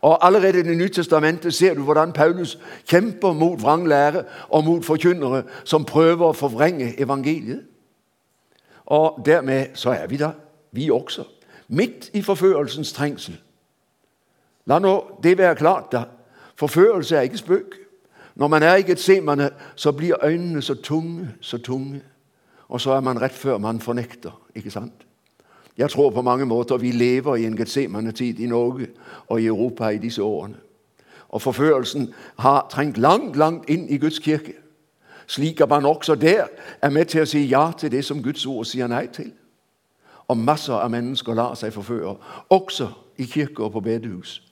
Og 0.00 0.26
Allerede 0.26 0.58
i 0.58 0.62
Det 0.62 0.76
nye 0.76 0.88
testamentet 0.88 1.54
ser 1.54 1.74
du 1.74 1.82
hvordan 1.82 2.12
Paulus 2.12 2.58
kjemper 2.84 3.32
mot 3.32 3.62
vranglære 3.62 4.24
og 4.48 4.64
mot 4.64 4.84
forkynnere 4.84 5.42
som 5.64 5.84
prøver 5.84 6.26
å 6.28 6.32
forvrenge 6.32 6.94
evangeliet. 7.00 7.62
Og 8.86 9.20
dermed 9.26 9.66
så 9.74 9.90
er 9.90 10.06
vi 10.06 10.16
da, 10.16 10.30
vi 10.72 10.90
også. 10.90 11.24
Midt 11.68 12.10
i 12.14 12.22
forførelsens 12.22 12.92
trengsel. 12.92 13.40
La 14.66 14.78
nå 14.78 15.18
det 15.22 15.38
være 15.38 15.56
klart, 15.56 15.92
da. 15.92 16.04
Forførelse 16.56 17.16
er 17.16 17.20
ikke 17.20 17.38
spøk. 17.38 17.76
Når 18.34 18.48
man 18.48 18.62
er 18.62 18.74
i 18.74 18.82
Getsemane, 18.82 19.50
så 19.76 19.92
blir 19.92 20.24
øynene 20.24 20.62
så 20.62 20.74
tunge, 20.74 21.30
så 21.40 21.58
tunge. 21.58 22.00
Og 22.68 22.80
så 22.80 22.92
er 22.92 23.00
man 23.00 23.20
rett 23.22 23.32
før 23.32 23.58
man 23.58 23.80
fornekter. 23.80 24.40
ikke 24.54 24.70
sant? 24.70 24.92
Jeg 25.78 25.90
tror 25.90 26.10
på 26.10 26.22
mange 26.22 26.46
måter 26.46 26.76
vi 26.76 26.90
lever 26.90 27.36
i 27.36 27.46
en 27.46 27.56
Getsemane-tid 27.56 28.40
i 28.40 28.46
Norge 28.46 28.86
og 29.26 29.40
i 29.40 29.46
Europa 29.46 29.88
i 29.88 29.98
disse 29.98 30.22
årene. 30.22 30.56
Og 31.28 31.42
forførelsen 31.42 32.14
har 32.38 32.66
trengt 32.70 32.98
langt, 32.98 33.36
langt 33.36 33.70
inn 33.70 33.88
i 33.88 33.98
Guds 33.98 34.18
kirke. 34.18 34.52
slik 35.26 35.60
at 35.60 35.68
man 35.68 35.86
også 35.86 36.14
der 36.14 36.46
er 36.82 36.90
med 36.90 37.04
til 37.04 37.20
å 37.22 37.28
si 37.28 37.42
ja 37.44 37.70
til 37.78 37.92
det 37.92 38.04
som 38.04 38.22
Guds 38.22 38.46
ord 38.46 38.64
sier 38.64 38.86
nei 38.88 39.06
til. 39.12 39.32
Og 40.28 40.36
masser 40.36 40.74
av 40.74 40.90
mennesker 40.90 41.34
lar 41.34 41.54
seg 41.56 41.72
forføre, 41.72 42.16
også 42.52 42.88
i 43.18 43.24
kirker 43.24 43.64
og 43.64 43.72
på 43.72 43.80
bedehus. 43.80 44.42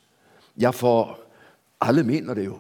Ja, 0.61 0.71
for 0.71 1.19
alle 1.81 2.03
mener 2.03 2.35
det 2.35 2.47
jo. 2.47 2.59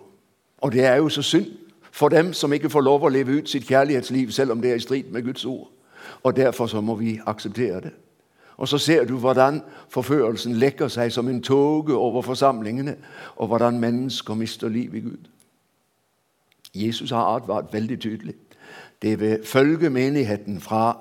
Og 0.59 0.73
det 0.73 0.85
er 0.85 0.97
jo 0.97 1.09
så 1.09 1.23
synd 1.23 1.47
for 1.91 2.09
dem 2.09 2.33
som 2.33 2.53
ikke 2.53 2.71
får 2.71 2.81
lov 2.81 3.05
å 3.05 3.09
leve 3.09 3.39
ut 3.39 3.49
sitt 3.49 3.65
kjærlighetsliv, 3.65 4.31
selv 4.31 4.53
om 4.53 4.61
det 4.61 4.71
er 4.71 4.77
i 4.77 4.85
strid 4.85 5.09
med 5.13 5.25
Guds 5.25 5.45
ord. 5.45 5.71
Og 6.23 6.37
derfor 6.37 6.67
så 6.67 6.81
må 6.81 6.95
vi 6.95 7.21
akseptere 7.27 7.81
det. 7.81 7.93
Og 8.57 8.69
så 8.69 8.79
ser 8.79 9.05
du 9.05 9.17
hvordan 9.19 9.63
forførelsen 9.89 10.57
lekker 10.57 10.89
seg 10.89 11.13
som 11.13 11.29
en 11.29 11.43
tåke 11.43 11.95
over 11.95 12.23
forsamlingene, 12.23 12.97
og 13.37 13.47
hvordan 13.47 13.81
mennesker 13.81 14.35
mister 14.35 14.69
liv 14.69 14.95
i 14.95 15.01
Gud. 15.01 15.29
Jesus 16.75 17.11
har 17.11 17.37
advart 17.37 17.73
veldig 17.73 18.01
tydelig. 18.01 18.35
Det 19.03 19.21
vil 19.21 19.45
følge 19.45 19.91
menigheten 19.91 20.61
fra 20.61 20.99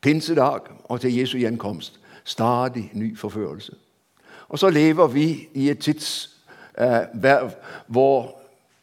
pinsedag 0.00 0.60
og 0.92 1.00
til 1.00 1.16
Jesu 1.18 1.38
gjenkomst. 1.38 2.00
Stadig 2.24 2.90
ny 2.94 3.18
forførelse. 3.18 3.72
Og 4.48 4.58
så 4.58 4.70
lever 4.70 5.06
vi 5.06 5.48
i 5.54 5.70
et 5.70 5.78
tidsverv 5.78 7.46
eh, 7.46 7.52
hvor 7.86 8.34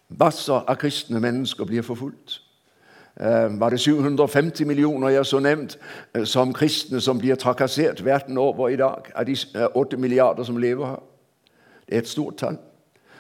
masser 0.10 0.66
av 0.68 0.76
kristne 0.76 1.20
mennesker 1.20 1.66
blir 1.66 1.82
forfulgt. 1.82 2.42
Eh, 3.20 3.60
var 3.60 3.70
det 3.70 3.80
750 3.80 4.66
millioner 4.66 5.10
jeg 5.10 5.26
så 5.26 5.40
nevnt 5.40 5.78
eh, 6.16 6.26
som 6.26 6.54
kristne 6.54 7.02
som 7.02 7.20
blir 7.20 7.36
trakassert 7.36 8.06
verden 8.06 8.38
over 8.38 8.70
i 8.70 8.76
dag, 8.76 9.12
av 9.16 9.26
de 9.26 9.36
åtte 9.76 9.96
eh, 9.96 10.02
milliarder 10.02 10.44
som 10.44 10.58
lever 10.58 10.86
her? 10.86 11.04
Det 11.86 11.96
er 11.96 12.00
et 12.00 12.08
stort 12.08 12.38
tall. 12.38 12.58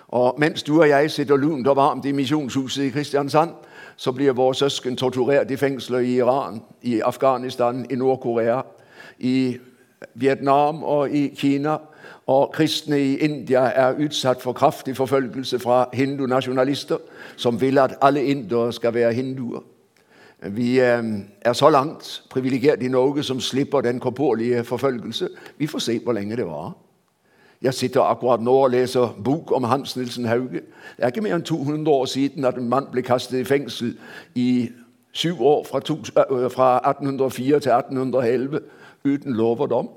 Og 0.07 0.35
mens 0.39 0.63
du 0.63 0.79
og 0.81 0.89
jeg 0.89 1.11
sitter 1.11 1.37
lunt 1.37 1.67
og 1.67 1.75
varmt 1.75 2.05
i 2.05 2.11
misjonshuset 2.11 2.83
i 2.83 2.89
Kristiansand, 2.89 3.53
så 3.95 4.11
blir 4.11 4.31
våre 4.31 4.55
søsken 4.55 4.97
torturert 4.97 5.51
i 5.51 5.57
fengsler 5.57 5.99
i 5.99 6.15
Iran, 6.15 6.61
i 6.81 6.99
Afghanistan, 6.99 7.85
i 7.91 7.95
Nord-Korea, 7.95 8.61
i 9.19 9.57
Vietnam 10.15 10.83
og 10.83 11.11
i 11.11 11.27
Kina. 11.35 11.77
Og 12.27 12.51
kristne 12.53 12.99
i 13.01 13.17
India 13.17 13.59
er 13.59 13.97
utsatt 14.05 14.41
for 14.41 14.53
kraftig 14.53 14.97
forfølgelse 14.97 15.59
fra 15.59 15.89
hindunasjonalister 15.93 16.97
som 17.35 17.61
vil 17.61 17.77
at 17.77 17.97
alle 18.01 18.23
indere 18.23 18.73
skal 18.73 18.93
være 18.93 19.13
hinduer. 19.13 19.63
Vi 20.49 20.79
eh, 20.79 21.03
er 21.41 21.53
så 21.53 21.69
langt 21.69 22.23
privilegert 22.29 22.83
i 22.83 22.87
Norge 22.87 23.23
som 23.23 23.39
slipper 23.39 23.81
den 23.81 23.99
korporlige 23.99 24.63
forfølgelse. 24.63 25.29
Vi 25.57 25.67
får 25.67 25.79
se 25.79 25.99
hvor 26.03 26.13
lenge 26.13 26.35
det 26.35 26.45
varer. 26.45 26.71
Jeg 27.61 27.73
sitter 27.73 28.01
akkurat 28.01 28.41
nå 28.41 28.53
og 28.53 28.69
leser 28.71 29.21
bok 29.23 29.51
om 29.51 29.63
Hans 29.63 29.97
Nilsen 29.97 30.25
Hauge. 30.25 30.61
Det 30.97 31.03
er 31.03 31.07
ikke 31.11 31.21
mer 31.21 31.35
enn 31.35 31.43
200 31.43 31.91
år 31.91 32.05
siden 32.05 32.45
at 32.45 32.55
en 32.55 32.69
mann 32.69 32.87
ble 32.91 33.03
kastet 33.03 33.41
i 33.41 33.43
fengsel 33.43 33.97
i 34.35 34.69
syv 35.11 35.41
år, 35.41 35.65
fra, 35.67 35.79
1804 36.89 37.59
til 37.59 37.71
1811, 37.71 38.61
uten 39.05 39.33
lov 39.33 39.61
og 39.61 39.69
dom. 39.69 39.89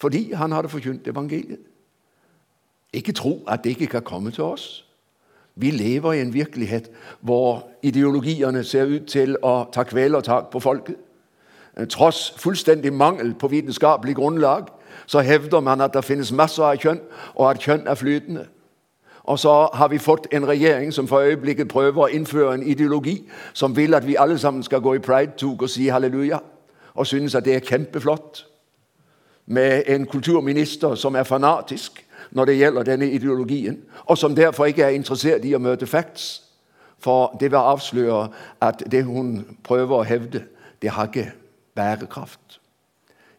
Fordi 0.00 0.32
han 0.32 0.52
hadde 0.52 0.68
forkynt 0.68 1.08
evangeliet. 1.08 1.58
Ikke 2.92 3.12
tro 3.12 3.44
at 3.48 3.64
det 3.64 3.70
ikke 3.70 3.86
kan 3.86 4.02
komme 4.02 4.30
til 4.30 4.44
oss. 4.44 4.86
Vi 5.54 5.70
lever 5.70 6.12
i 6.12 6.20
en 6.20 6.34
virkelighet 6.34 6.90
hvor 7.20 7.68
ideologiene 7.82 8.64
ser 8.64 8.84
ut 8.84 9.06
til 9.06 9.36
å 9.42 9.64
ta 9.72 9.82
kvelertak 9.82 10.50
på 10.50 10.60
folket. 10.60 10.96
Tross 11.90 12.34
fullstendig 12.36 12.92
mangel 12.92 13.34
på 13.34 13.48
vitenskapelig 13.48 14.14
grunnlag 14.16 14.64
så 15.06 15.20
hevder 15.20 15.60
man 15.60 15.80
at 15.80 15.94
det 15.94 16.04
finnes 16.04 16.32
masser 16.32 16.64
av 16.64 16.76
kjønn, 16.76 17.00
og 17.34 17.50
at 17.50 17.62
kjønn 17.62 17.86
er 17.86 17.94
flytende. 17.94 18.46
Og 19.24 19.38
så 19.38 19.68
har 19.74 19.88
vi 19.88 19.98
fått 19.98 20.26
en 20.32 20.48
regjering 20.48 20.92
som 20.92 21.08
for 21.08 21.20
øyeblikket 21.20 21.68
prøver 21.68 22.02
å 22.02 22.10
innføre 22.10 22.54
en 22.54 22.62
ideologi 22.62 23.20
som 23.52 23.76
vil 23.76 23.94
at 23.94 24.06
vi 24.06 24.16
alle 24.18 24.38
sammen 24.38 24.62
skal 24.62 24.80
gå 24.80 24.94
i 24.94 25.02
pride-tog 25.04 25.62
og 25.62 25.70
si 25.70 25.88
halleluja, 25.88 26.40
og 26.94 27.06
synes 27.06 27.34
at 27.34 27.44
det 27.44 27.54
er 27.54 27.60
kjempeflott. 27.60 28.46
Med 29.46 29.82
en 29.86 30.06
kulturminister 30.06 30.94
som 30.94 31.14
er 31.14 31.22
fanatisk 31.22 32.06
når 32.30 32.44
det 32.44 32.56
gjelder 32.56 32.82
denne 32.82 33.10
ideologien, 33.10 33.80
og 34.04 34.18
som 34.18 34.34
derfor 34.34 34.64
ikke 34.64 34.82
er 34.82 34.94
interessert 34.94 35.44
i 35.44 35.54
å 35.54 35.58
møte 35.58 35.86
facts. 35.86 36.42
For 36.98 37.36
det 37.40 37.50
vil 37.50 37.58
avsløre 37.58 38.28
at 38.60 38.82
det 38.90 39.04
hun 39.04 39.56
prøver 39.64 39.96
å 39.96 40.06
hevde, 40.06 40.44
det 40.82 40.90
har 40.90 41.08
ikke 41.08 41.32
bærekraft. 41.74 42.60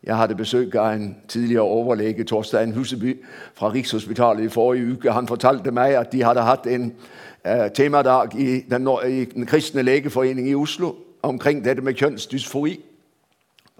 Jeg 0.03 0.17
hadde 0.17 0.35
besøk 0.35 0.75
av 0.75 0.93
en 0.93 1.15
tidligere 1.27 1.63
overlege, 1.63 2.23
Torstein 2.23 2.73
Huseby, 2.73 3.21
fra 3.53 3.69
Rikshospitalet 3.71 4.43
i 4.43 4.49
forrige 4.49 4.93
uke. 4.93 5.11
Han 5.11 5.27
fortalte 5.27 5.71
meg 5.71 5.93
at 5.93 6.11
de 6.11 6.23
hadde 6.23 6.41
hatt 6.41 6.65
en 6.67 6.93
eh, 7.45 7.69
temadag 7.73 8.33
i 8.33 8.63
den, 8.69 8.89
i 9.07 9.25
den, 9.25 9.45
kristne 9.45 9.81
legeforening 9.81 10.49
i 10.49 10.55
Oslo 10.55 10.95
omkring 11.21 11.65
dette 11.65 11.81
med 11.81 11.93
kjønnsdysfori. 11.93 12.79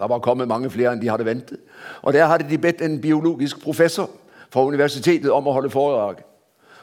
Det 0.02 0.10
var 0.10 0.20
kommet 0.20 0.48
mange 0.48 0.70
flere 0.70 0.94
enn 0.94 1.02
de 1.02 1.10
hadde 1.10 1.26
ventet. 1.26 1.60
Og 2.02 2.14
Der 2.14 2.26
hadde 2.26 2.50
de 2.50 2.58
bedt 2.58 2.82
en 2.82 3.02
biologisk 3.02 3.62
professor 3.62 4.10
fra 4.50 4.66
universitetet 4.66 5.32
om 5.32 5.48
å 5.48 5.54
holde 5.54 5.70
foredrag. 5.70 6.24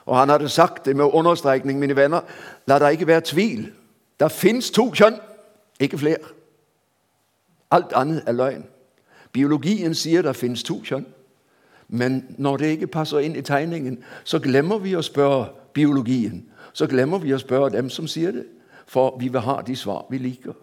Og 0.06 0.16
Han 0.16 0.28
hadde 0.28 0.48
sagt 0.48 0.84
det 0.86 0.96
med 0.96 1.04
understrekning, 1.04 1.78
mine 1.78 1.96
venner, 1.96 2.20
la 2.66 2.78
det 2.78 2.92
ikke 2.92 3.06
være 3.06 3.20
tvil. 3.20 3.72
Det 4.20 4.32
fins 4.32 4.70
to 4.70 4.90
kjønn, 4.94 5.18
ikke 5.80 5.98
flere. 5.98 6.16
Alt 7.70 7.92
annet 7.92 8.22
er 8.26 8.32
løgn. 8.32 8.64
Biologien 9.32 9.94
sier 9.94 10.22
det 10.22 10.36
finnes 10.36 10.62
to 10.62 10.80
kjønn. 10.84 11.06
Men 11.88 12.36
når 12.38 12.56
det 12.56 12.66
ikke 12.66 12.86
passer 12.86 13.18
inn 13.18 13.36
i 13.36 13.42
tegningen, 13.42 13.98
så 14.24 14.38
glemmer 14.38 14.78
vi 14.78 14.94
å 14.96 15.02
spørre 15.02 15.48
biologien. 15.74 16.46
Så 16.72 16.86
glemmer 16.86 17.18
vi 17.18 17.34
å 17.34 17.38
spørre 17.38 17.72
dem 17.72 17.90
som 17.90 18.06
sier 18.06 18.32
det, 18.32 18.46
for 18.86 19.16
vi 19.20 19.28
vil 19.28 19.40
ha 19.40 19.60
de 19.66 19.76
svar 19.76 20.06
vi 20.10 20.18
liker. 20.18 20.54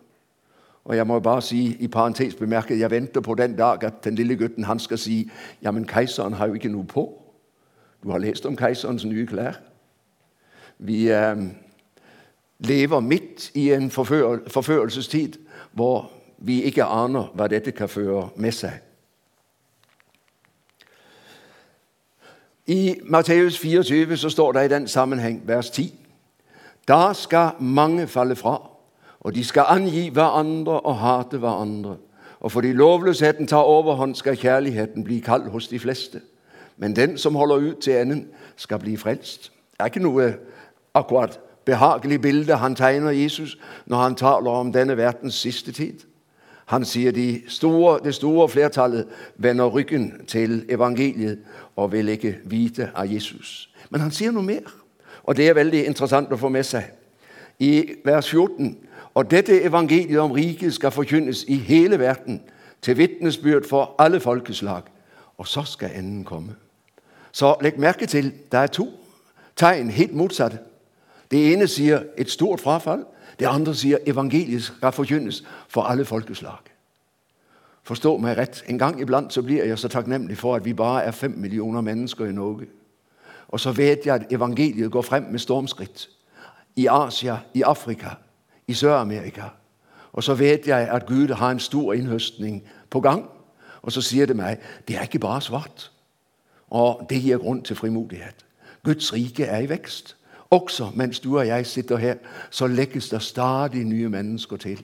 Og 0.86 0.95
jeg 0.95 1.08
må 1.08 1.19
bare 1.19 1.41
si 1.41 1.78
i 1.80 1.88
parentes 1.88 2.36
bemerket, 2.36 2.80
jeg 2.80 2.91
venter 2.91 3.21
på 3.21 3.36
den 3.36 3.56
dag 3.56 3.84
at 3.84 4.04
den 4.04 4.15
lille 4.15 4.36
gutten 4.38 4.63
han 4.63 4.80
skal 4.80 4.98
si 4.98 5.32
ja, 5.62 5.71
men 5.71 5.88
keiseren 5.88 6.34
har 6.34 6.48
jo 6.48 6.54
ikke 6.54 6.69
noe 6.69 6.86
på. 6.86 7.21
Du 8.04 8.12
har 8.12 8.21
lest 8.21 8.45
om 8.45 8.56
keiserens 8.56 9.06
nye 9.06 9.26
klær. 9.26 9.58
Vi 10.78 11.08
eh, 11.10 11.38
lever 12.60 13.00
midt 13.00 13.52
i 13.56 13.71
en 13.74 13.91
forfør 13.91 14.39
forførelsestid 14.48 15.39
hvor 15.71 16.12
vi 16.38 16.62
ikke 16.63 16.84
aner 16.84 17.32
hva 17.34 17.48
dette 17.48 17.71
kan 17.71 17.89
føre 17.89 18.30
med 18.36 18.54
seg. 18.54 18.78
I 22.67 22.95
Matteus 23.04 23.58
24 23.60 24.17
så 24.17 24.30
står 24.30 24.52
det 24.52 24.65
i 24.65 24.74
den 24.74 24.88
sammenheng, 24.88 25.41
vers 25.45 25.69
10.: 25.69 25.93
Da 26.88 27.13
skal 27.13 27.52
mange 27.60 28.08
falle 28.08 28.36
fra, 28.36 28.75
og 29.26 29.34
de 29.36 29.44
skal 29.44 29.66
angi 29.74 30.10
hverandre 30.14 30.80
og 30.80 30.98
hate 31.02 31.38
hverandre. 31.42 31.96
Og 32.40 32.52
fordi 32.52 32.74
lovløsheten 32.74 33.48
tar 33.48 33.58
overhånd, 33.58 34.16
skal 34.16 34.38
kjærligheten 34.38 35.04
bli 35.04 35.20
kald 35.20 35.50
hos 35.50 35.68
de 35.68 35.80
fleste. 35.80 36.22
Men 36.78 36.96
den 36.96 37.18
som 37.18 37.36
holder 37.36 37.56
ut 37.56 37.78
til 37.78 37.94
enden, 37.94 38.28
skal 38.56 38.80
bli 38.80 38.98
frelst. 38.98 39.52
Det 39.72 39.80
er 39.80 39.86
ikke 39.86 40.00
noe 40.00 40.34
akkurat 40.94 41.40
behagelig 41.66 42.22
bilde 42.22 42.56
han 42.56 42.76
tegner 42.76 43.12
Jesus 43.12 43.58
når 43.86 43.98
han 43.98 44.16
taler 44.16 44.52
om 44.52 44.72
denne 44.72 44.98
verdens 44.98 45.34
siste 45.34 45.72
tid. 45.72 46.06
Han 46.66 46.86
sier 46.86 47.12
de 47.12 47.42
store, 47.48 48.00
det 48.04 48.16
store 48.16 48.50
flertallet 48.50 49.08
vender 49.36 49.66
ryggen 49.66 50.26
til 50.28 50.66
evangeliet 50.70 51.40
og 51.76 51.92
vil 51.92 52.10
ikke 52.10 52.38
vite 52.46 52.92
av 52.96 53.14
Jesus. 53.14 53.70
Men 53.90 54.02
han 54.02 54.12
sier 54.12 54.32
noe 54.32 54.46
mer, 54.46 54.70
og 55.24 55.38
det 55.38 55.50
er 55.50 55.58
veldig 55.58 55.86
interessant 55.86 56.32
å 56.32 56.38
få 56.38 56.50
med 56.50 56.64
seg. 56.66 56.94
I 57.60 57.96
vers 58.06 58.30
14.: 58.30 58.85
Og 59.15 59.32
dette 59.32 59.62
evangeliet 59.63 60.19
om 60.19 60.32
riket 60.32 60.73
skal 60.73 60.91
forkynnes 60.91 61.43
i 61.47 61.56
hele 61.56 61.99
verden, 61.99 62.41
til 62.82 62.97
vitnesbyrd 62.97 63.67
for 63.67 63.95
alle 63.99 64.19
folkeslag. 64.19 64.82
Og 65.38 65.47
så 65.47 65.63
skal 65.63 65.91
enden 65.95 66.23
komme. 66.23 66.56
Så 67.32 67.56
legg 67.62 67.80
merke 67.80 68.06
til 68.06 68.32
det 68.51 68.60
er 68.60 68.67
to 68.67 68.89
tegn 69.56 69.89
helt 69.89 70.15
motsatte. 70.15 70.60
Det 71.32 71.54
ene 71.54 71.67
sier 71.67 72.04
et 72.17 72.30
stort 72.30 72.60
frafall. 72.60 73.06
Det 73.39 73.47
andre 73.47 73.75
sier 73.75 73.97
evangeliet 74.08 74.63
skal 74.63 74.91
forkynnes 74.91 75.43
for 75.67 75.82
alle 75.82 76.06
folkeslag. 76.06 76.71
Forstå 77.84 78.17
meg 78.17 78.38
rett. 78.38 78.63
En 78.67 78.80
gang 78.80 79.01
iblant 79.01 79.34
så 79.34 79.41
blir 79.41 79.65
jeg 79.65 79.80
så 79.80 79.88
takknemlig 79.88 80.38
for 80.38 80.56
at 80.56 80.65
vi 80.65 80.73
bare 80.73 81.04
er 81.04 81.12
fem 81.12 81.34
millioner 81.38 81.82
mennesker 81.82 82.25
i 82.25 82.32
Norge. 82.32 82.65
Og 83.47 83.60
så 83.60 83.71
vet 83.71 84.06
jeg 84.06 84.15
at 84.15 84.32
evangeliet 84.34 84.91
går 84.91 85.01
frem 85.01 85.23
med 85.23 85.39
stormskritt. 85.39 86.10
I 86.75 86.88
Asia, 86.91 87.38
i 87.54 87.62
Afrika, 87.62 88.10
i 88.67 88.73
Sør-Amerika. 88.73 89.43
Og 90.13 90.23
så 90.23 90.34
vet 90.34 90.67
jeg 90.67 90.89
at 90.91 91.06
Gud 91.06 91.34
har 91.34 91.51
en 91.51 91.60
stor 91.60 91.93
innhøstning 91.93 92.63
på 92.89 93.01
gang. 93.01 93.25
Og 93.82 93.91
så 93.91 94.01
sier 94.01 94.25
det 94.25 94.36
meg 94.36 94.58
det 94.88 94.97
er 94.97 95.01
ikke 95.01 95.19
bare 95.19 95.41
svart. 95.41 95.91
Og 96.69 97.06
det 97.10 97.21
gir 97.21 97.38
grunn 97.38 97.62
til 97.62 97.75
frimodighet. 97.75 98.45
Guds 98.84 99.13
rike 99.13 99.45
er 99.45 99.60
i 99.60 99.69
vekst. 99.69 100.15
Også 100.49 100.91
mens 100.95 101.19
du 101.19 101.38
og 101.38 101.47
jeg 101.47 101.65
sitter 101.65 101.97
her, 101.97 102.15
så 102.49 102.67
legges 102.67 103.10
det 103.10 103.21
stadig 103.21 103.84
nye 103.86 104.10
mennesker 104.10 104.58
til. 104.58 104.84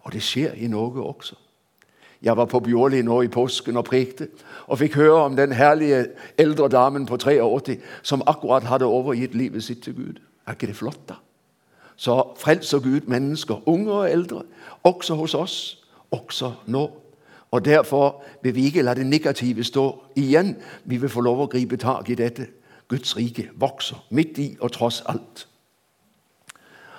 Og 0.00 0.12
det 0.12 0.22
skjer 0.22 0.52
i 0.52 0.66
Norge 0.66 1.02
også. 1.02 1.36
Jeg 2.22 2.36
var 2.36 2.44
på 2.44 2.60
Bjorli 2.60 3.02
nå 3.02 3.22
i 3.22 3.28
påsken 3.28 3.76
og 3.76 3.84
prekte, 3.84 4.28
og 4.66 4.78
fikk 4.78 4.94
høre 5.00 5.24
om 5.24 5.36
den 5.36 5.52
herlige 5.52 6.06
eldre 6.38 6.68
damen 6.68 7.06
på 7.06 7.16
83 7.16 7.78
som 8.02 8.22
akkurat 8.26 8.64
hadde 8.68 8.84
overgitt 8.84 9.34
livet 9.34 9.64
sitt 9.64 9.82
til 9.82 9.94
Gud. 9.96 10.20
Er 10.46 10.52
ikke 10.52 10.66
det 10.66 10.76
flott, 10.76 11.08
da? 11.08 11.14
Så 12.00 12.32
frelser 12.36 12.78
Gud 12.78 13.00
mennesker, 13.00 13.68
unge 13.68 13.92
og 13.92 14.10
eldre, 14.10 14.42
også 14.82 15.14
hos 15.14 15.34
oss, 15.34 15.84
også 16.10 16.52
nå. 16.66 16.90
Og 17.50 17.64
Derfor 17.64 18.22
vil 18.42 18.54
vi 18.54 18.64
ikke 18.64 18.82
la 18.82 18.94
det 18.94 19.06
negative 19.06 19.64
stå 19.64 20.02
igjen. 20.16 20.56
Vi 20.84 20.96
vil 20.96 21.08
få 21.08 21.20
lov 21.20 21.42
å 21.42 21.46
gripe 21.46 21.76
tak 21.76 22.08
i 22.08 22.16
dette. 22.16 22.46
Guds 22.88 23.16
rike 23.16 23.50
vokser 23.52 24.00
midt 24.10 24.38
i 24.38 24.56
og 24.60 24.72
tross 24.72 25.02
alt. 25.06 25.48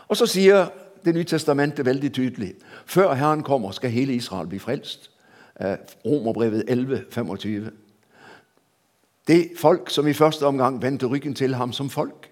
Og 0.07 0.17
Så 0.17 0.25
sier 0.25 0.67
Det 1.05 1.13
nye 1.13 1.23
testamentet 1.23 1.85
veldig 1.85 2.13
tydelig 2.13 2.53
før 2.85 3.13
Herren 3.13 3.43
kommer, 3.43 3.71
skal 3.71 3.89
hele 3.89 4.13
Israel 4.13 4.47
bli 4.47 4.59
frelst. 4.59 5.09
Eh, 5.59 5.77
Romerbrevet 6.05 6.63
11, 6.67 7.03
25. 7.11 7.71
Det 9.27 9.51
folk 9.57 9.89
som 9.89 10.07
i 10.07 10.13
første 10.13 10.45
omgang 10.45 10.81
vendte 10.81 11.05
ryggen 11.05 11.33
til 11.33 11.55
ham 11.55 11.73
som 11.73 11.89
folk, 11.89 12.29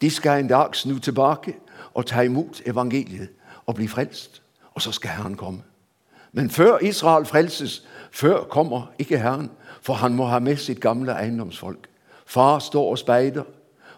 de 0.00 0.10
skal 0.10 0.40
en 0.40 0.48
dag 0.48 0.76
snu 0.76 0.98
tilbake 0.98 1.54
og 1.94 2.06
ta 2.06 2.20
imot 2.22 2.62
evangeliet 2.66 3.28
og 3.66 3.74
bli 3.74 3.88
frelst. 3.88 4.42
Og 4.74 4.82
så 4.82 4.92
skal 4.92 5.10
Herren 5.10 5.34
komme. 5.36 5.62
Men 6.32 6.50
før 6.50 6.78
Israel 6.78 7.24
frelses, 7.24 7.86
før 8.10 8.44
kommer 8.44 8.92
ikke 8.98 9.18
Herren, 9.18 9.50
for 9.82 9.94
han 9.94 10.14
må 10.14 10.24
ha 10.24 10.38
med 10.38 10.56
sitt 10.56 10.80
gamle 10.80 11.12
eiendomsfolk. 11.12 11.88
Far 12.26 12.58
står 12.58 12.90
og 12.90 12.98
speider 12.98 13.42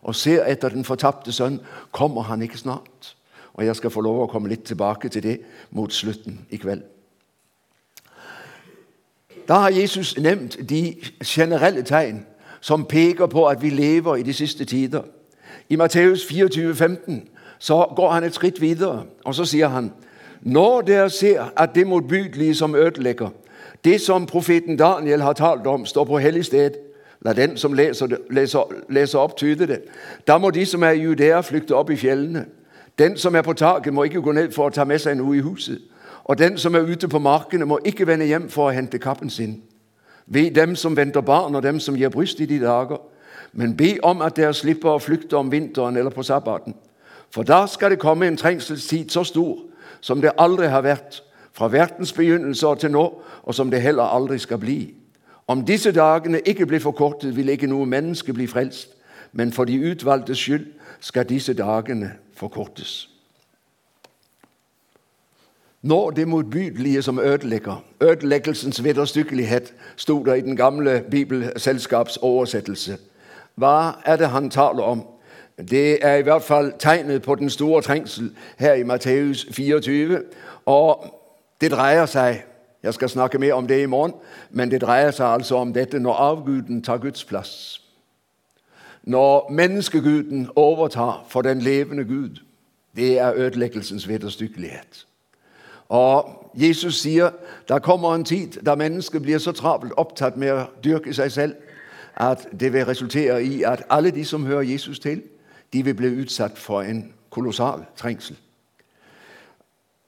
og 0.03 0.15
ser 0.15 0.45
etter 0.45 0.69
den 0.69 0.85
fortapte 0.85 1.33
sønn. 1.33 1.61
Kommer 1.93 2.23
han 2.23 2.43
ikke 2.43 2.59
snart? 2.59 3.17
Og 3.55 3.67
Jeg 3.67 3.77
skal 3.77 3.91
få 3.91 4.01
lov 4.01 4.23
å 4.23 4.27
komme 4.27 4.49
litt 4.49 4.63
tilbake 4.65 5.09
til 5.09 5.23
det 5.23 5.41
mot 5.71 5.93
slutten 5.93 6.47
i 6.51 6.57
kveld. 6.57 6.83
Da 9.49 9.55
har 9.55 9.71
Jesus 9.71 10.19
nevnt 10.19 10.59
de 10.69 10.97
generelle 11.25 11.83
tegn 11.83 12.27
som 12.61 12.85
peker 12.85 13.27
på 13.27 13.47
at 13.49 13.63
vi 13.63 13.71
lever 13.71 14.17
i 14.17 14.23
de 14.23 14.33
siste 14.33 14.65
tider. 14.65 15.03
I 15.69 15.77
Matteus 15.77 16.27
24, 16.27 16.75
15, 16.75 17.29
så 17.59 17.93
går 17.97 18.11
han 18.11 18.25
et 18.25 18.35
skritt 18.35 18.61
videre, 18.61 19.05
og 19.25 19.35
så 19.35 19.45
sier 19.45 19.69
han 19.69 19.93
når 20.47 20.81
dere 20.81 21.11
ser 21.11 21.53
at 21.57 21.75
det 21.75 21.87
motbydelige 21.87 22.55
som 22.55 22.75
ødelegger, 22.75 23.29
det 23.85 24.01
som 24.01 24.27
profeten 24.27 24.77
Daniel 24.77 25.23
har 25.23 25.33
talt 25.33 25.67
om, 25.67 25.87
står 25.87 26.05
på 26.05 26.19
hellig 26.19 26.45
sted, 26.45 26.71
la 27.21 27.33
den 27.33 27.57
som 27.57 27.73
leser, 27.73 28.07
leser, 28.31 28.61
leser 28.89 29.19
opp, 29.19 29.37
tyde 29.37 29.67
det. 29.67 29.81
Da 30.27 30.39
må 30.39 30.51
de 30.51 30.67
som 30.67 30.83
er 30.83 30.91
i 30.91 31.03
Judea, 31.03 31.41
flykte 31.41 31.75
opp 31.75 31.91
i 31.91 31.97
fjellene. 31.97 32.45
Den 32.99 33.17
som 33.17 33.35
er 33.35 33.43
på 33.43 33.53
taket, 33.53 33.95
må 33.95 34.03
ikke 34.03 34.21
gå 34.21 34.33
ned 34.33 34.53
for 34.53 34.67
å 34.67 34.71
ta 34.71 34.85
med 34.85 34.99
seg 34.99 35.17
noe 35.17 35.37
i 35.37 35.43
huset. 35.43 35.81
Og 36.25 36.39
den 36.39 36.59
som 36.59 36.75
er 36.75 36.87
ute 36.87 37.09
på 37.09 37.19
markene, 37.19 37.67
må 37.67 37.79
ikke 37.85 38.07
vende 38.07 38.27
hjem 38.27 38.49
for 38.49 38.69
å 38.69 38.75
hente 38.75 38.99
kappen 38.99 39.31
sin. 39.31 39.63
Ved 40.27 40.51
dem 40.51 40.77
som 40.77 40.97
venter 40.97 41.21
barn, 41.21 41.55
og 41.55 41.63
dem 41.63 41.81
som 41.81 41.97
gir 41.97 42.09
bryst 42.09 42.41
i 42.41 42.47
de 42.47 42.59
dager. 42.61 42.99
Men 43.53 43.77
be 43.77 43.97
om 44.03 44.23
at 44.23 44.37
dere 44.37 44.55
slipper 44.55 44.91
å 44.91 45.03
flykte 45.03 45.37
om 45.37 45.53
vinteren 45.53 45.97
eller 45.97 46.11
på 46.11 46.23
sabbaten. 46.23 46.75
For 47.31 47.43
da 47.43 47.67
skal 47.67 47.91
det 47.91 47.99
komme 47.99 48.27
en 48.27 48.37
trengselstid 48.37 49.11
så 49.11 49.25
stor 49.25 49.59
som 50.01 50.21
det 50.21 50.33
aldri 50.39 50.67
har 50.67 50.83
vært 50.83 51.23
fra 51.53 51.69
verdens 51.69 52.13
begynnelse 52.13 52.67
til 52.81 52.91
nå, 52.91 53.23
og 53.43 53.55
som 53.55 53.71
det 53.71 53.83
heller 53.83 54.03
aldri 54.03 54.39
skal 54.39 54.59
bli. 54.59 54.95
Om 55.47 55.65
disse 55.65 55.93
dagene 55.93 56.41
ikke 56.41 56.67
blir 56.67 56.81
forkortet, 56.81 57.37
vil 57.37 57.49
ikke 57.49 57.67
noe 57.67 57.87
menneske 57.87 58.33
bli 58.33 58.47
frelst, 58.47 58.97
men 59.33 59.53
for 59.53 59.65
de 59.65 59.79
utvalgtes 59.91 60.39
skyld 60.39 60.67
skal 61.01 61.29
disse 61.29 61.55
dagene 61.55 62.13
forkortes. 62.35 63.09
Når 65.83 66.11
det 66.11 66.29
motbydelige 66.29 67.03
som 67.03 67.19
ødelegger, 67.19 67.85
ødeleggelsens 68.01 68.85
vederstykkelighet, 68.85 69.75
sto 69.97 70.25
det 70.25 70.39
i 70.39 70.41
den 70.41 70.57
gamle 70.57 71.05
bibelselskapsoversettelse. 71.11 72.99
Hva 73.55 73.93
er 74.05 74.17
det 74.17 74.29
han 74.29 74.51
taler 74.51 74.83
om? 74.83 75.07
Det 75.59 76.07
er 76.07 76.15
i 76.15 76.23
hvert 76.23 76.43
fall 76.43 76.73
tegnet 76.79 77.23
på 77.23 77.35
den 77.35 77.51
store 77.51 77.83
trengsel 77.83 78.35
her 78.59 78.75
i 78.75 78.83
Matteus 78.83 79.47
24. 79.51 80.23
Og 80.67 81.05
det 81.61 81.71
dreier 81.71 82.07
seg 82.07 82.43
Jeg 82.83 82.95
skal 82.95 83.09
snakke 83.09 83.39
mer 83.39 83.55
om 83.55 83.67
det 83.67 83.83
i 83.83 83.87
morgen, 83.87 84.13
men 84.51 84.71
det 84.71 84.81
dreier 84.81 85.11
seg 85.11 85.27
altså 85.27 85.57
om 85.57 85.73
dette 85.73 85.99
når 85.99 86.13
avguden 86.13 86.83
tar 86.83 86.97
Guds 86.97 87.25
plass. 87.25 87.83
Når 89.03 89.51
menneskeguden 89.51 90.51
overtar 90.57 91.25
for 91.29 91.43
den 91.43 91.59
levende 91.59 92.05
Gud. 92.05 92.31
Det 92.97 93.19
er 93.19 93.33
ødeleggelsens 93.35 94.09
vederstyggelighet. 94.09 95.07
Og 95.89 96.51
Jesus 96.55 96.95
sier 96.95 97.31
der 97.69 97.79
kommer 97.79 98.15
en 98.15 98.25
tid 98.25 98.53
da 98.67 98.75
mennesket 98.75 99.23
blir 99.23 99.39
så 99.39 99.53
travelt 99.53 99.93
opptatt 99.97 100.37
med 100.37 100.53
å 100.53 100.65
dyrke 100.85 101.15
seg 101.15 101.33
selv 101.33 101.55
at 102.17 102.49
det 102.61 102.73
vil 102.73 102.87
resultere 102.87 103.45
i 103.45 103.63
at 103.63 103.83
alle 103.91 104.11
de 104.11 104.25
som 104.25 104.47
hører 104.47 104.63
Jesus 104.63 104.99
til, 104.99 105.23
de 105.73 105.85
vil 105.85 105.95
bli 105.95 106.09
utsatt 106.23 106.59
for 106.59 106.81
en 106.83 107.13
kolossal 107.31 107.85
trengsel. 107.97 108.37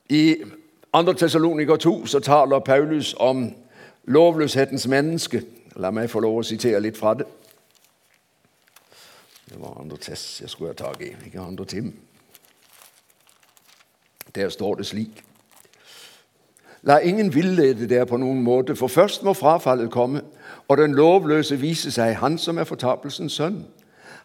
I 0.09 0.37
2. 0.92 1.12
Tessaloniker 1.12 1.77
2 1.77 2.07
så 2.07 2.21
taler 2.21 2.59
Paulus 2.59 3.14
om 3.18 3.55
lovløshetens 4.05 4.87
menneske. 4.87 5.42
La 5.77 5.90
meg 5.90 6.11
få 6.11 6.21
lov 6.21 6.40
å 6.40 6.47
sitere 6.47 6.81
litt 6.81 6.97
fra 6.97 7.14
det. 7.14 7.27
Det 9.49 9.61
var 9.61 9.81
andre 9.81 9.97
Tess 9.97 10.40
jeg 10.40 10.51
skulle 10.51 10.71
ha 10.71 10.77
tak 10.77 11.03
i, 11.03 11.12
ikke 11.27 11.40
andre 11.40 11.64
Tim. 11.64 11.92
Der 14.35 14.49
står 14.49 14.75
det 14.75 14.87
slik. 14.87 15.25
La 16.83 16.99
ingen 16.99 17.35
villede 17.35 17.88
dere 17.88 18.07
på 18.07 18.16
noen 18.16 18.42
måte, 18.42 18.77
for 18.77 18.88
først 18.88 19.23
må 19.23 19.33
frafallet 19.33 19.90
komme, 19.90 20.23
og 20.68 20.77
den 20.79 20.94
lovløse 20.94 21.57
vise 21.61 21.90
seg, 21.92 22.14
han 22.21 22.38
som 22.38 22.59
er 22.59 22.68
fortapelsens 22.68 23.33
sønn. 23.33 23.64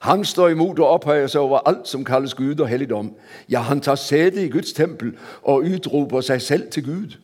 Han 0.04 0.26
står 0.26 0.50
imot 0.50 0.80
og 0.80 0.88
opphøyer 0.88 1.28
seg 1.32 1.42
over 1.42 1.62
alt 1.66 1.88
som 1.88 2.04
kalles 2.04 2.34
Gud 2.36 2.60
og 2.60 2.68
helligdom. 2.68 3.14
Ja, 3.50 3.62
han 3.64 3.80
tar 3.82 3.96
sete 3.96 4.44
i 4.44 4.50
Guds 4.50 4.74
tempel 4.74 5.14
og 5.44 5.64
utroper 5.64 6.22
seg 6.22 6.42
selv 6.42 6.72
til 6.72 6.84
Gud. 6.86 7.16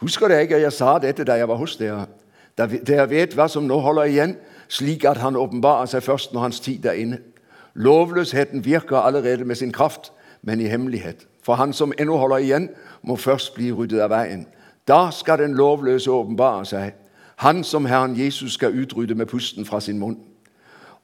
Husker 0.00 0.28
dere 0.28 0.46
ikke 0.46 0.56
at 0.56 0.62
jeg 0.62 0.72
sa 0.72 0.94
dette 0.98 1.26
da 1.28 1.36
jeg 1.36 1.48
var 1.48 1.60
hos 1.60 1.76
dere? 1.76 2.06
Dere 2.58 3.10
vet 3.10 3.34
hva 3.36 3.44
som 3.48 3.66
nå 3.68 3.76
holder 3.84 4.08
igjen, 4.08 4.32
slik 4.68 5.04
at 5.04 5.20
han 5.20 5.36
åpenbarer 5.36 5.90
seg 5.92 6.02
først 6.02 6.32
når 6.32 6.46
hans 6.46 6.60
tid 6.64 6.86
er 6.86 6.96
inne. 6.96 7.18
Lovløsheten 7.74 8.64
virker 8.64 8.96
allerede 8.96 9.44
med 9.44 9.60
sin 9.60 9.72
kraft, 9.72 10.12
men 10.42 10.60
i 10.60 10.70
hemmelighet. 10.72 11.26
For 11.44 11.54
han 11.54 11.72
som 11.72 11.92
ennå 11.98 12.16
holder 12.16 12.36
igjen, 12.36 12.70
må 13.02 13.16
først 13.16 13.54
bli 13.54 13.68
ryddet 13.72 14.00
av 14.00 14.10
veien. 14.16 14.46
Da 14.88 15.10
skal 15.12 15.38
den 15.44 15.54
lovløse 15.54 16.10
åpenbare 16.10 16.64
seg, 16.64 16.96
han 17.36 17.64
som 17.64 17.84
Herren 17.84 18.16
Jesus 18.16 18.56
skal 18.56 18.72
utrydde 18.72 19.14
med 19.14 19.26
pusten 19.26 19.68
fra 19.68 19.80
sin 19.80 19.98
munn. 19.98 20.16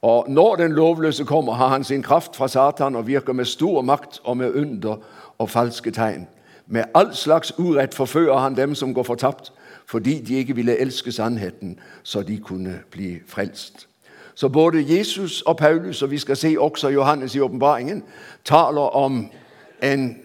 Og 0.05 0.25
Når 0.29 0.55
den 0.55 0.71
lovløse 0.71 1.23
kommer, 1.23 1.53
har 1.53 1.67
han 1.67 1.83
sin 1.83 2.03
kraft 2.03 2.35
fra 2.35 2.47
Satan 2.47 2.95
og 2.95 3.07
virker 3.07 3.33
med 3.33 3.45
stor 3.45 3.81
makt 3.81 4.19
og 4.23 4.37
med 4.37 4.53
under 4.55 4.95
og 5.37 5.49
falske 5.49 5.91
tegn. 5.91 6.27
Med 6.67 6.83
all 6.93 7.15
slags 7.15 7.53
urett 7.57 7.93
forfører 7.93 8.37
han 8.37 8.57
dem 8.57 8.75
som 8.75 8.93
går 8.93 9.03
fortapt, 9.03 9.53
fordi 9.85 10.21
de 10.21 10.35
ikke 10.35 10.55
ville 10.55 10.77
elske 10.77 11.11
sannheten, 11.11 11.79
så 12.03 12.21
de 12.21 12.37
kunne 12.37 12.79
bli 12.91 13.19
frelst. 13.27 13.87
Så 14.35 14.49
både 14.49 14.97
Jesus 14.97 15.41
og 15.41 15.57
Paulus, 15.57 16.01
og 16.01 16.11
vi 16.11 16.17
skal 16.17 16.37
se 16.37 16.55
også 16.59 16.89
Johannes 16.89 17.35
i 17.35 17.39
åpenbaringen, 17.39 18.03
taler 18.43 18.95
om 18.95 19.27
en 19.83 20.17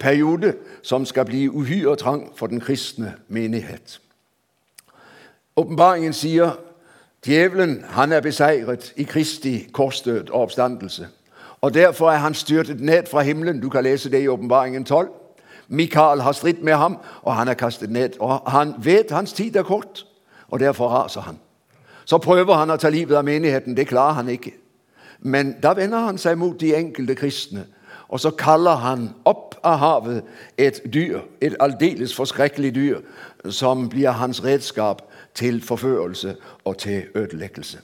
periode 0.00 0.54
som 0.82 1.04
skal 1.04 1.24
bli 1.24 1.48
uhyre 1.48 1.96
trang 1.96 2.30
for 2.36 2.46
den 2.46 2.60
kristne 2.60 3.14
menighet. 3.28 4.00
Åpenbaringen 5.56 6.12
sier 6.12 6.50
Djevelen 7.24 7.84
han 7.88 8.12
er 8.12 8.20
beseiret 8.20 8.92
i 8.96 9.02
Kristi 9.02 9.68
korsdød 9.72 10.30
og 10.30 10.40
oppstandelse. 10.40 11.08
Og 11.60 11.74
Derfor 11.74 12.10
er 12.10 12.16
han 12.16 12.34
styrtet 12.34 12.80
ned 12.80 13.06
fra 13.10 13.22
himmelen. 13.22 13.60
Du 13.60 13.68
kan 13.68 13.84
lese 13.84 14.10
det 14.10 14.22
i 14.22 14.28
Åpenbaringen 14.28 14.84
12. 14.84 15.08
Mikael 15.68 16.20
har 16.20 16.32
stridd 16.32 16.62
med 16.62 16.72
ham, 16.72 16.98
og 17.22 17.36
han 17.36 17.48
er 17.48 17.54
kastet 17.54 17.90
ned. 17.90 18.10
Og 18.20 18.50
Han 18.50 18.74
vet 18.78 19.10
hans 19.10 19.32
tid 19.32 19.56
er 19.56 19.62
kort, 19.62 20.06
og 20.48 20.60
derfor 20.60 20.88
raser 20.88 21.20
han. 21.20 21.38
Så 22.04 22.18
prøver 22.18 22.54
han 22.54 22.70
å 22.70 22.76
ta 22.76 22.88
livet 22.88 23.16
av 23.16 23.24
menigheten. 23.24 23.76
Det 23.76 23.86
klarer 23.88 24.12
han 24.12 24.28
ikke. 24.28 24.52
Men 25.20 25.54
da 25.62 25.72
vender 25.72 25.98
han 25.98 26.18
seg 26.18 26.38
mot 26.38 26.60
de 26.60 26.76
enkelte 26.76 27.14
kristne, 27.14 27.64
og 28.08 28.20
så 28.20 28.30
kaller 28.30 28.76
han 28.76 29.08
opp 29.24 29.54
av 29.64 29.78
havet 29.78 30.22
et 30.58 30.82
dyr, 30.94 31.22
et 31.40 31.56
aldeles 31.60 32.14
forskrekkelig 32.14 32.74
dyr, 32.74 33.00
som 33.50 33.88
blir 33.88 34.10
hans 34.10 34.44
redskap 34.44 35.02
til 35.34 35.62
forførelse 35.62 36.36
og 36.64 36.78
til 36.78 37.02
ødeleggelse. 37.14 37.78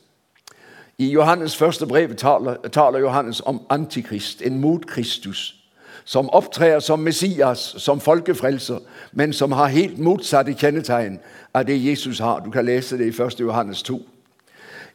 I 0.99 1.11
Johannes 1.11 1.57
første 1.57 1.87
brev 1.87 2.15
taler, 2.15 2.57
taler 2.73 2.99
Johannes 2.99 3.41
om 3.41 3.67
Antikrist, 3.71 4.43
en 4.43 4.61
motkristus, 4.61 5.57
som 6.05 6.31
opptrer 6.31 6.79
som 6.79 6.99
Messias, 6.99 7.59
som 7.79 8.01
folkefrelser, 8.01 8.79
men 9.13 9.33
som 9.33 9.53
har 9.53 9.67
helt 9.67 9.99
motsatte 9.99 10.55
kjennetegn 10.55 11.19
av 11.55 11.65
det 11.65 11.85
Jesus 11.85 12.19
har. 12.19 12.41
Du 12.41 12.51
kan 12.51 12.65
lese 12.65 12.99
det 12.99 13.07
i 13.07 13.23
1. 13.23 13.41
Johannes 13.41 13.83
2. 13.83 14.03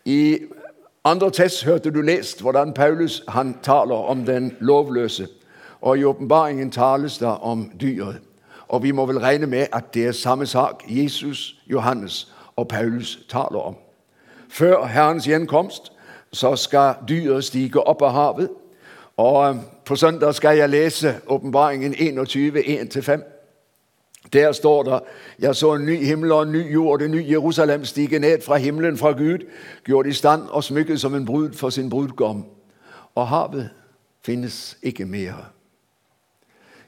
I 0.06 0.38
andre 1.04 1.32
test 1.32 1.64
hørte 1.64 1.92
du 1.92 2.02
lest 2.02 2.42
hvordan 2.42 2.74
Paulus 2.74 3.24
han 3.28 3.58
taler 3.64 3.96
om 3.96 4.26
den 4.26 4.58
lovløse. 4.60 5.28
Og 5.82 5.98
i 5.98 6.04
åpenbaringen 6.04 6.72
tales 6.72 7.18
det 7.18 7.28
om 7.28 7.72
dyret. 7.82 8.18
Og 8.68 8.84
vi 8.84 8.92
må 8.92 9.06
vel 9.06 9.20
regne 9.20 9.48
med 9.48 9.68
at 9.74 9.94
det 9.94 10.06
er 10.06 10.12
samme 10.12 10.46
sak 10.46 10.84
Jesus, 10.88 11.56
Johannes 11.68 12.35
og 12.56 12.68
Paulus 12.68 13.20
taler 13.30 13.60
om. 13.60 13.76
Før 14.50 14.86
Herrens 14.86 15.26
gjenkomst 15.26 15.92
så 16.34 16.56
skal 16.56 16.96
dyret 17.08 17.44
stige 17.44 17.80
opp 17.80 18.02
av 18.02 18.12
havet, 18.12 18.50
Og 19.18 19.60
på 19.86 19.96
søndag 19.96 20.36
skal 20.36 20.58
jeg 20.58 20.70
lese 20.70 21.16
åpenbaringen 21.28 21.94
21, 21.94 22.82
1-5. 22.82 23.22
Der 24.34 24.52
står 24.52 24.84
der, 24.84 25.00
jeg 25.40 25.56
så 25.56 25.74
en 25.74 25.86
ny 25.86 26.06
himmel 26.06 26.32
og 26.32 26.44
en 26.44 26.52
ny 26.52 26.74
jord, 26.74 27.00
det 27.00 27.10
nye 27.10 27.26
Jerusalem 27.30 27.86
stige 27.86 28.20
ned 28.20 28.42
fra 28.42 28.58
himmelen 28.58 28.98
fra 28.98 29.12
Gud, 29.12 29.38
gjort 29.86 30.08
i 30.08 30.14
stand 30.14 30.42
og 30.50 30.64
smykket 30.64 31.02
som 31.02 31.16
en 31.16 31.26
brud 31.26 31.54
for 31.54 31.70
sin 31.70 31.90
brudgom. 31.90 32.46
Og 33.16 33.28
havet 33.28 33.70
finnes 34.26 34.78
ikke 34.84 35.06
mer. 35.06 35.52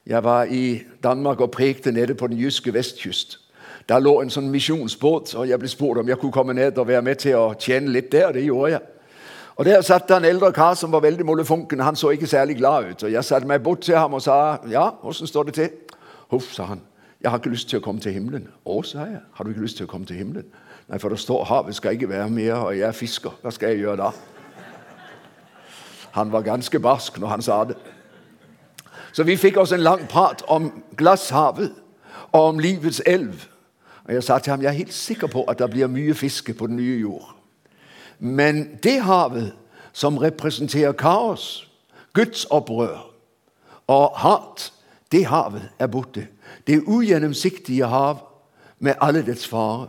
Jeg 0.06 0.24
var 0.24 0.44
i 0.44 0.82
Danmark 1.04 1.40
og 1.40 1.52
prekte 1.52 1.92
nede 1.92 2.16
på 2.16 2.28
den 2.28 2.38
jyske 2.38 2.74
vestkyst. 2.74 3.40
Der 3.88 4.04
lå 4.04 4.18
en 4.22 4.30
sånn 4.30 4.50
misjonsbåt, 4.52 5.32
og 5.40 5.48
jeg 5.48 5.60
ble 5.60 5.70
spurt 5.72 6.02
om 6.02 6.10
jeg 6.10 6.20
kunne 6.20 6.36
komme 6.36 6.54
ned 6.54 6.78
og 6.78 6.90
være 6.90 7.02
med 7.02 7.22
til 7.24 7.38
å 7.40 7.54
tjene 7.56 7.92
litt 7.94 8.12
der. 8.12 8.34
Det 8.36 8.44
gjorde 8.44 8.72
jeg. 8.72 8.82
Og 9.58 9.66
Der 9.66 9.82
satt 9.82 10.12
en 10.12 10.26
eldre 10.26 10.52
kar 10.54 10.76
som 10.76 10.92
var 10.92 11.02
veldig 11.02 11.26
molefonken. 11.26 11.80
Han 11.80 11.96
så 11.96 12.10
ikke 12.10 12.28
særlig 12.28 12.58
glad 12.58 12.92
ut. 12.92 13.04
Og 13.04 13.12
Jeg 13.12 13.24
satte 13.24 13.48
meg 13.48 13.64
bort 13.64 13.82
til 13.82 13.96
ham 13.98 14.14
og 14.14 14.22
sa 14.22 14.58
ja, 14.70 14.92
åssen 15.04 15.28
står 15.28 15.44
det 15.44 15.54
til? 15.54 15.70
Huff, 16.30 16.54
sa 16.54 16.64
han. 16.64 16.82
Jeg 17.22 17.32
har 17.32 17.40
ikke 17.40 17.50
lyst 17.50 17.70
til 17.70 17.80
å 17.80 17.82
komme 17.82 18.00
til 18.02 18.14
himmelen. 18.14 18.48
Å, 18.66 18.84
sa 18.84 19.08
jeg. 19.10 19.24
Har 19.34 19.44
du 19.44 19.50
ikke 19.50 19.64
lyst 19.64 19.78
til 19.78 19.88
å 19.88 19.90
komme 19.90 20.06
til 20.06 20.20
himmelen? 20.20 20.46
Nei, 20.88 21.00
for 21.00 21.10
det 21.10 21.20
står 21.20 21.48
havet 21.50 21.76
skal 21.76 21.98
ikke 21.98 22.10
være 22.10 22.30
mer, 22.30 22.54
og 22.54 22.78
jeg 22.78 22.86
er 22.88 22.96
fisker. 22.96 23.34
Hva 23.42 23.52
skal 23.52 23.74
jeg 23.74 23.82
gjøre 23.82 23.98
da? 24.04 24.12
Han 26.12 26.32
var 26.32 26.46
ganske 26.46 26.80
barsk 26.80 27.18
når 27.20 27.28
han 27.28 27.42
sa 27.42 27.64
det. 27.72 27.76
Så 29.12 29.24
vi 29.24 29.38
fikk 29.38 29.58
oss 29.58 29.74
en 29.74 29.82
lang 29.82 30.06
prat 30.08 30.44
om 30.48 30.70
glasshavet 30.98 31.74
og 32.32 32.42
om 32.42 32.60
livets 32.60 33.02
elv. 33.06 33.48
Og 34.08 34.14
Jeg 34.14 34.24
sa 34.24 34.40
til 34.40 34.52
ham 34.52 34.62
jeg 34.62 34.70
er 34.70 34.78
helt 34.84 34.94
sikker 34.94 35.28
på 35.28 35.44
at 35.44 35.60
det 35.60 35.70
blir 35.70 35.88
mye 35.88 36.14
fiske 36.14 36.54
på 36.54 36.68
den 36.68 36.76
nye 36.76 37.00
jord. 37.00 37.36
Men 38.20 38.80
det 38.84 39.02
havet 39.02 39.54
som 39.94 40.18
representerer 40.18 40.92
kaos, 40.92 41.70
Guds 42.14 42.46
og 43.88 44.12
hat, 44.16 44.74
det 45.12 45.26
havet 45.26 45.70
er 45.80 45.88
borte. 45.88 46.28
Det 46.68 46.84
ugjennomsiktige 46.88 47.86
hav 47.86 48.18
med 48.80 48.94
alle 49.02 49.26
dets 49.26 49.48
farer. 49.48 49.88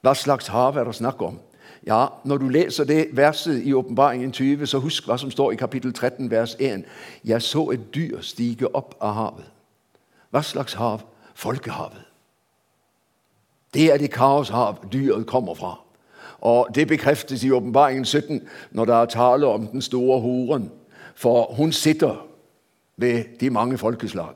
Hva 0.00 0.14
slags 0.14 0.46
hav 0.46 0.76
er 0.76 0.84
det 0.84 0.94
snakk 0.94 1.22
om? 1.22 1.38
Ja, 1.86 2.06
Når 2.24 2.36
du 2.36 2.48
leser 2.48 2.84
det 2.84 3.08
verset 3.12 3.62
i 3.64 3.72
Åpenbaringen 3.72 4.32
20, 4.32 4.66
så 4.66 4.78
husk 4.78 5.06
hva 5.06 5.16
som 5.16 5.30
står 5.30 5.52
i 5.52 5.56
kapittel 5.56 5.92
13, 5.92 6.30
vers 6.30 6.56
1. 6.60 6.84
Jeg 7.24 7.42
så 7.42 7.70
et 7.70 7.94
dyr 7.94 8.20
stige 8.20 8.74
opp 8.76 8.94
av 9.00 9.14
havet. 9.14 9.50
Hva 10.30 10.42
slags 10.42 10.72
hav? 10.72 11.00
Folkehavet. 11.34 12.07
Det 13.74 13.92
er 13.92 13.96
det 13.96 14.10
kaoshav 14.10 14.76
dyret 14.92 15.26
kommer 15.26 15.54
fra. 15.54 15.80
Og 16.40 16.68
Det 16.74 16.88
bekreftes 16.88 17.44
i 17.44 17.50
Åpenbaringen 17.50 18.04
17 18.04 18.48
når 18.70 18.84
det 18.84 18.94
er 18.94 19.04
tale 19.04 19.46
om 19.46 19.66
den 19.66 19.82
store 19.82 20.20
horen. 20.20 20.70
For 21.14 21.54
hun 21.54 21.72
sitter 21.72 22.26
ved 22.96 23.24
de 23.40 23.50
mange 23.50 23.78
folkeslag, 23.78 24.34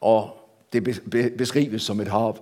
og 0.00 0.30
det 0.72 0.84
beskrives 1.38 1.82
som 1.82 2.00
et 2.00 2.08
hav. 2.08 2.36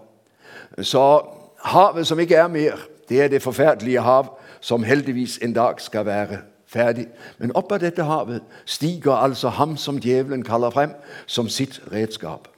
Så 0.79 1.23
havet 1.65 2.07
som 2.07 2.19
ikke 2.19 2.35
er 2.35 2.49
mer, 2.49 2.73
det 3.09 3.23
er 3.23 3.29
det 3.29 3.43
forferdelige 3.43 4.01
hav, 4.01 4.39
som 4.61 4.83
heldigvis 4.83 5.39
en 5.43 5.53
dag 5.53 5.75
skal 5.79 6.07
være 6.07 6.39
ferdig. 6.67 7.07
Men 7.39 7.53
opp 7.57 7.73
av 7.73 7.83
dette 7.83 8.05
havet 8.07 8.43
stiger 8.65 9.13
altså 9.13 9.49
ham 9.49 9.77
som 9.77 10.01
djevelen 10.01 10.43
kaller 10.43 10.71
frem, 10.71 10.95
som 11.27 11.49
sitt 11.49 11.83
redskap. 11.93 12.52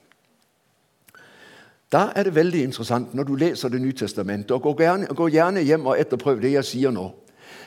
Da 1.94 2.08
er 2.16 2.22
det 2.22 2.34
veldig 2.34 2.62
interessant 2.62 3.14
når 3.14 3.22
du 3.22 3.34
leser 3.34 3.68
Det 3.68 3.80
nye 3.80 3.92
testamentet, 3.92 4.50
og 4.50 4.62
gå 4.62 4.76
gjerne, 4.78 5.06
gå 5.06 5.28
gjerne 5.28 5.60
hjem 5.62 5.86
og 5.86 6.00
etterprøv 6.00 6.40
det 6.42 6.52
jeg 6.52 6.64
sier 6.64 6.90
nå. 6.90 7.12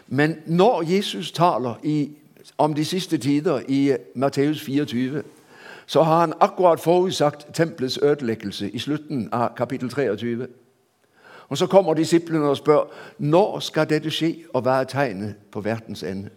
Men 0.07 0.35
når 0.45 0.83
Jesus 0.83 1.31
taler 1.31 1.79
i, 1.83 2.11
om 2.57 2.73
de 2.73 2.85
siste 2.85 3.17
tider 3.17 3.61
i 3.67 3.95
Matteus 4.15 4.61
24, 4.61 5.23
så 5.85 6.03
har 6.03 6.19
han 6.19 6.33
akkurat 6.39 6.79
forutsagt 6.79 7.47
tempelets 7.53 7.99
ødeleggelse 8.03 8.69
i 8.69 8.79
slutten 8.79 9.29
av 9.31 9.55
kapittel 9.55 9.89
23. 9.89 10.47
Og 11.49 11.57
Så 11.57 11.67
kommer 11.67 11.93
disiplene 11.93 12.45
og 12.45 12.57
spør 12.57 12.91
når 13.17 13.59
skal 13.59 13.89
dette 13.89 14.11
skje, 14.11 14.35
og 14.53 14.65
er 14.65 14.83
tegnet 14.83 15.35
på 15.51 15.61
verdens 15.61 16.03
ende. 16.03 16.29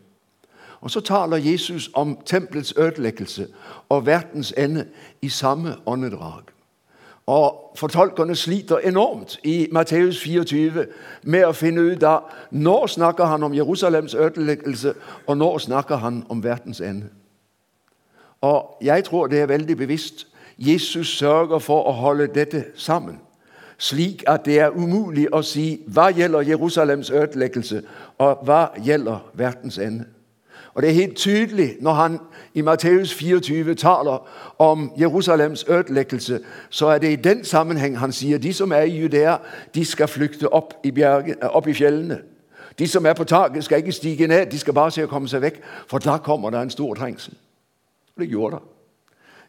Og 0.81 0.91
Så 0.91 1.01
taler 1.01 1.37
Jesus 1.37 1.91
om 1.95 2.19
tempelets 2.27 2.75
ødeleggelse 2.77 3.47
og 3.89 4.07
verdens 4.07 4.55
ende 4.57 4.87
i 5.23 5.29
samme 5.29 5.75
åndedrag. 5.87 6.50
Og 7.27 7.77
Fortolkerne 7.77 8.37
sliter 8.37 8.79
enormt 8.79 9.39
i 9.45 9.69
Matteus 9.73 10.23
24 10.23 10.87
med 11.23 11.45
å 11.47 11.53
finne 11.53 11.81
ut 11.81 12.03
av 12.03 12.31
når 12.51 12.87
snakker 12.87 13.25
han 13.31 13.43
om 13.43 13.55
Jerusalems 13.55 14.15
ødeleggelse, 14.15 14.95
og 15.27 15.37
når 15.39 15.59
snakker 15.59 15.97
han 15.97 16.25
om 16.29 16.43
verdens 16.45 16.81
ende. 16.81 17.07
Og 18.41 18.77
Jeg 18.83 19.05
tror 19.05 19.27
det 19.27 19.41
er 19.41 19.47
veldig 19.47 19.77
bevisst. 19.77 20.27
Jesus 20.59 21.19
sørger 21.19 21.59
for 21.59 21.89
å 21.89 21.93
holde 21.93 22.27
dette 22.27 22.65
sammen, 22.75 23.21
slik 23.79 24.25
at 24.29 24.45
det 24.45 24.59
er 24.61 24.77
umulig 24.77 25.29
å 25.33 25.41
si 25.43 25.81
hva 25.87 26.11
gjelder 26.13 26.41
Jerusalems 26.41 27.11
ødeleggelse, 27.11 27.83
og 28.19 28.45
hva 28.45 28.69
gjelder 28.85 29.31
verdens 29.35 29.79
ende. 29.79 30.05
Og 30.75 30.83
Det 30.83 30.91
er 30.91 30.95
helt 30.95 31.17
tydelig 31.17 31.77
når 31.81 31.93
han 31.93 32.19
i 32.55 32.61
Matteus 32.61 33.15
24 33.15 33.75
taler 33.75 34.29
om 34.59 34.93
Jerusalems 35.01 35.65
ødeleggelse, 35.69 36.41
så 36.71 36.87
er 36.87 36.99
det 36.99 37.13
i 37.13 37.17
den 37.17 37.45
sammenheng 37.45 37.99
han 37.99 38.13
sier 38.13 38.39
de 38.39 38.53
som 38.53 38.73
er 38.73 38.83
i 38.83 39.01
Judea, 39.01 39.37
de 39.75 39.85
skal 39.85 40.09
flykte 40.09 40.53
opp 40.53 40.75
i, 40.85 40.91
bjerge, 40.91 41.37
opp 41.51 41.67
i 41.67 41.75
fjellene. 41.75 42.19
De 42.79 42.89
som 42.89 43.07
er 43.07 43.13
på 43.13 43.25
taket, 43.25 43.65
skal 43.65 43.79
ikke 43.79 43.93
stige 43.93 44.27
ned, 44.27 44.47
de 44.47 44.59
skal 44.59 44.75
bare 44.75 44.91
se 44.91 45.05
å 45.05 45.11
komme 45.11 45.29
seg 45.29 45.43
vekk, 45.43 45.59
for 45.87 45.99
da 45.99 46.19
kommer 46.19 46.51
det 46.51 46.63
en 46.63 46.71
stor 46.71 46.95
trengsel. 46.95 47.35
Og 48.17 48.23
det 48.23 48.31
gjorde 48.31 48.57
det. 48.57 48.63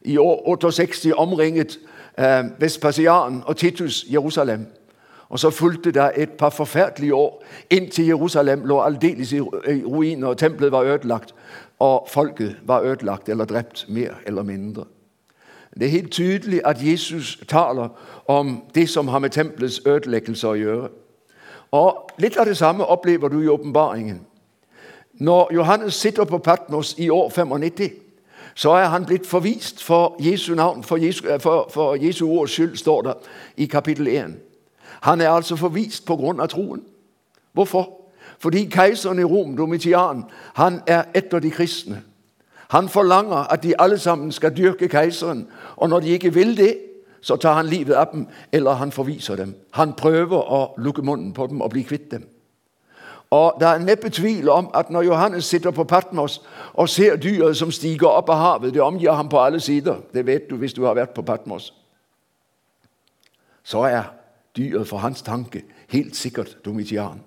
I 0.02 0.18
år 0.18 0.72
68 0.72 1.14
omringet 1.14 1.80
eh, 2.18 2.44
Vespasian 2.60 3.44
og 3.46 3.58
Titus 3.58 4.06
Jerusalem. 4.12 4.66
Og 5.32 5.39
så 5.39 5.50
fulgte 5.50 5.91
det 5.91 6.12
et 6.17 6.30
par 6.30 6.50
forferdelige 6.50 7.15
år 7.15 7.44
inntil 7.70 8.08
Jerusalem 8.08 8.65
lå 8.65 8.82
aldeles 8.82 9.32
i 9.34 9.39
ruiner, 9.39 10.28
og 10.28 10.38
tempelet 10.38 10.72
var 10.72 10.84
ødelagt, 10.84 11.36
og 11.80 12.08
folket 12.10 12.56
var 12.63 12.82
ødelagt 12.82 13.30
eller 13.30 13.46
drept 13.46 13.86
mer 13.89 14.12
eller 14.26 14.44
mindre. 14.44 14.84
Det 15.80 15.86
er 15.86 15.89
helt 15.89 16.12
tydelig 16.12 16.62
at 16.65 16.78
Jesus 16.84 17.39
taler 17.48 17.88
om 18.28 18.63
det 18.76 18.89
som 18.89 19.08
har 19.08 19.20
med 19.20 19.30
tempelets 19.30 19.82
ødeleggelse 19.86 20.48
å 20.48 20.54
gjøre. 20.60 20.89
Og 21.72 22.12
Litt 22.20 22.38
av 22.38 22.46
det 22.46 22.58
samme 22.58 22.86
opplever 22.86 23.32
du 23.32 23.39
i 23.41 23.48
åpenbaringen. 23.48 24.22
Når 25.13 25.54
Johannes 25.54 25.94
sitter 25.94 26.26
på 26.26 26.38
Patmos 26.38 26.96
i 26.98 27.10
år 27.10 27.30
95, 27.30 27.89
så 28.56 28.72
er 28.72 28.86
han 28.86 29.06
blitt 29.06 29.28
forvist 29.28 29.84
for 29.84 30.15
Jesu 30.20 30.56
navn, 30.56 30.84
for 30.84 30.98
Jesu, 30.98 31.24
for, 31.39 31.70
for 31.72 31.96
Jesu 31.96 32.26
ords 32.28 32.52
skyld, 32.52 32.78
står 32.78 33.02
det 33.02 33.13
i 33.58 33.65
kapittel 33.65 34.08
1. 34.08 34.51
Han 35.02 35.22
er 35.22 35.30
altså 35.30 35.56
forvist 35.56 36.10
av 36.10 36.48
troen. 36.48 36.84
Hvorfor? 37.54 38.02
Fordi 38.40 38.66
keiseren 38.70 39.20
i 39.20 39.24
Rom, 39.24 39.58
Domitian, 39.58 40.24
han 40.54 40.82
er 40.88 41.04
etter 41.14 41.40
de 41.40 41.52
kristne. 41.52 42.02
Han 42.72 42.90
forlanger 42.90 43.52
at 43.52 43.64
de 43.64 43.82
alle 43.82 43.98
sammen 43.98 44.32
skal 44.32 44.58
dyrke 44.58 44.88
keiseren, 44.88 45.48
og 45.76 45.90
når 45.90 46.00
de 46.00 46.10
ikke 46.10 46.34
vil 46.34 46.58
det, 46.58 46.78
så 47.22 47.36
tar 47.36 47.54
han 47.54 47.66
livet 47.66 47.94
av 47.94 48.06
dem, 48.12 48.28
eller 48.52 48.72
han 48.72 48.92
forviser 48.92 49.36
dem. 49.36 49.56
Han 49.72 49.94
prøver 49.94 50.38
å 50.38 50.74
lukke 50.78 51.02
munnen 51.02 51.34
på 51.34 51.48
dem 51.48 51.62
og 51.62 51.70
bli 51.70 51.82
kvitt 51.82 52.12
dem. 52.12 52.24
Og 53.32 53.54
Det 53.60 53.68
er 53.68 53.78
neppe 53.78 54.10
tvil 54.10 54.50
om 54.50 54.70
at 54.74 54.90
når 54.90 55.02
Johannes 55.02 55.46
sitter 55.46 55.72
på 55.72 55.84
Patmos 55.84 56.42
og 56.74 56.90
ser 56.90 57.16
dyret 57.16 57.58
som 57.58 57.72
stiger 57.72 58.08
opp 58.08 58.30
av 58.30 58.38
havet, 58.38 58.74
det 58.74 58.82
omgir 58.82 59.12
ham 59.12 59.30
på 59.30 59.40
alle 59.40 59.60
sider, 59.60 59.96
det 60.14 60.26
vet 60.26 60.50
du 60.50 60.56
hvis 60.56 60.74
du 60.74 60.84
har 60.86 60.94
vært 60.94 61.14
på 61.14 61.22
Patmos, 61.22 61.74
så 63.64 63.84
er 63.84 64.04
dyret 64.58 64.88
for 64.88 64.98
hans 64.98 65.22
tanke 65.22 65.64
helt 65.90 66.16
sikkert 66.16 66.58
Domitian. 66.66 67.22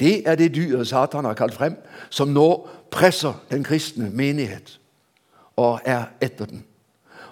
Det 0.00 0.28
er 0.28 0.34
det 0.34 0.54
dyret 0.54 0.88
Satan 0.88 1.24
har 1.24 1.34
kalt 1.34 1.54
frem, 1.54 1.76
som 2.10 2.28
nå 2.28 2.68
presser 2.90 3.32
den 3.50 3.64
kristne 3.64 4.10
menighet 4.10 4.80
og 5.56 5.80
er 5.84 6.04
etter 6.20 6.44
den. 6.44 6.64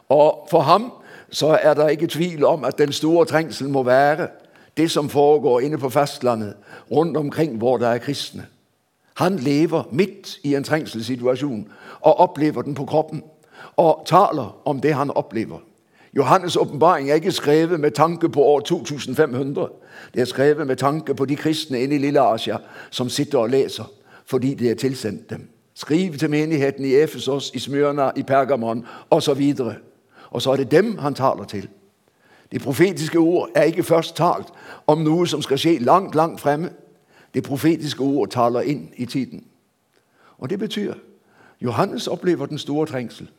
Og 0.09 0.49
For 0.51 0.61
ham 0.61 0.93
så 1.31 1.59
er 1.63 1.75
det 1.75 1.91
ikke 1.91 2.07
tvil 2.07 2.45
om 2.45 2.65
at 2.65 2.79
den 2.79 2.93
store 2.93 3.27
trengselen 3.27 3.73
må 3.73 3.83
være 3.83 4.29
det 4.77 4.91
som 4.91 5.09
foregår 5.09 5.61
inne 5.61 5.79
på 5.79 5.89
fastlandet, 5.89 6.55
rundt 6.91 7.17
omkring 7.17 7.57
hvor 7.57 7.77
det 7.77 7.89
er 7.89 7.99
kristne. 7.99 8.47
Han 9.15 9.37
lever 9.37 9.83
midt 9.93 10.39
i 10.43 10.55
en 10.55 10.65
trengselssituasjon 10.65 11.69
og 12.01 12.21
opplever 12.21 12.63
den 12.63 12.75
på 12.75 12.85
kroppen. 12.85 13.23
Og 13.77 14.03
taler 14.07 14.61
om 14.65 14.81
det 14.81 14.95
han 14.95 15.11
opplever. 15.11 15.59
Johannes' 16.17 16.57
åpenbaring 16.57 17.11
er 17.11 17.15
ikke 17.15 17.33
skrevet 17.33 17.81
med 17.81 17.91
tanke 17.91 18.29
på 18.29 18.43
år 18.43 18.61
2500. 18.61 19.69
Det 20.15 20.21
er 20.21 20.25
skrevet 20.25 20.67
med 20.67 20.77
tanke 20.77 21.15
på 21.15 21.25
de 21.25 21.37
kristne 21.37 21.81
inne 21.81 21.95
i 21.95 21.99
Lille 21.99 22.21
Asia 22.21 22.57
som 22.91 23.09
sitter 23.09 23.39
og 23.39 23.51
leser 23.51 23.85
fordi 24.27 24.55
det 24.55 24.71
er 24.71 24.75
tilsendt 24.75 25.31
dem. 25.31 25.49
Skriv 25.75 26.13
til 26.13 26.31
menigheten 26.31 26.85
i 26.85 26.95
Efesos, 26.95 27.51
i 27.55 27.59
Smyrna, 27.59 28.11
i 28.17 28.23
Pergamon 28.23 28.87
osv. 29.11 29.55
Og, 29.61 29.75
og 30.31 30.43
så 30.43 30.53
er 30.53 30.57
det 30.57 30.71
dem 30.71 30.99
han 30.99 31.15
taler 31.15 31.45
til. 31.45 31.69
Det 32.53 32.63
profetiske 32.63 33.19
ord 33.19 33.49
er 33.55 33.63
ikke 33.63 33.83
først 33.83 34.17
talt 34.17 34.47
om 34.87 34.99
noe 34.99 35.27
som 35.27 35.43
skal 35.43 35.59
skje 35.59 35.79
langt, 35.79 36.15
langt 36.15 36.41
fremme. 36.41 36.71
Det 37.35 37.43
profetiske 37.43 38.03
ord 38.03 38.29
taler 38.29 38.61
inn 38.61 38.89
i 38.97 39.05
tiden. 39.05 39.45
Og 40.39 40.51
Det 40.51 40.59
betyr 40.59 40.95
Johannes 41.61 42.07
opplever 42.07 42.47
den 42.47 42.59
store 42.59 42.87
trengsel. 42.87 43.31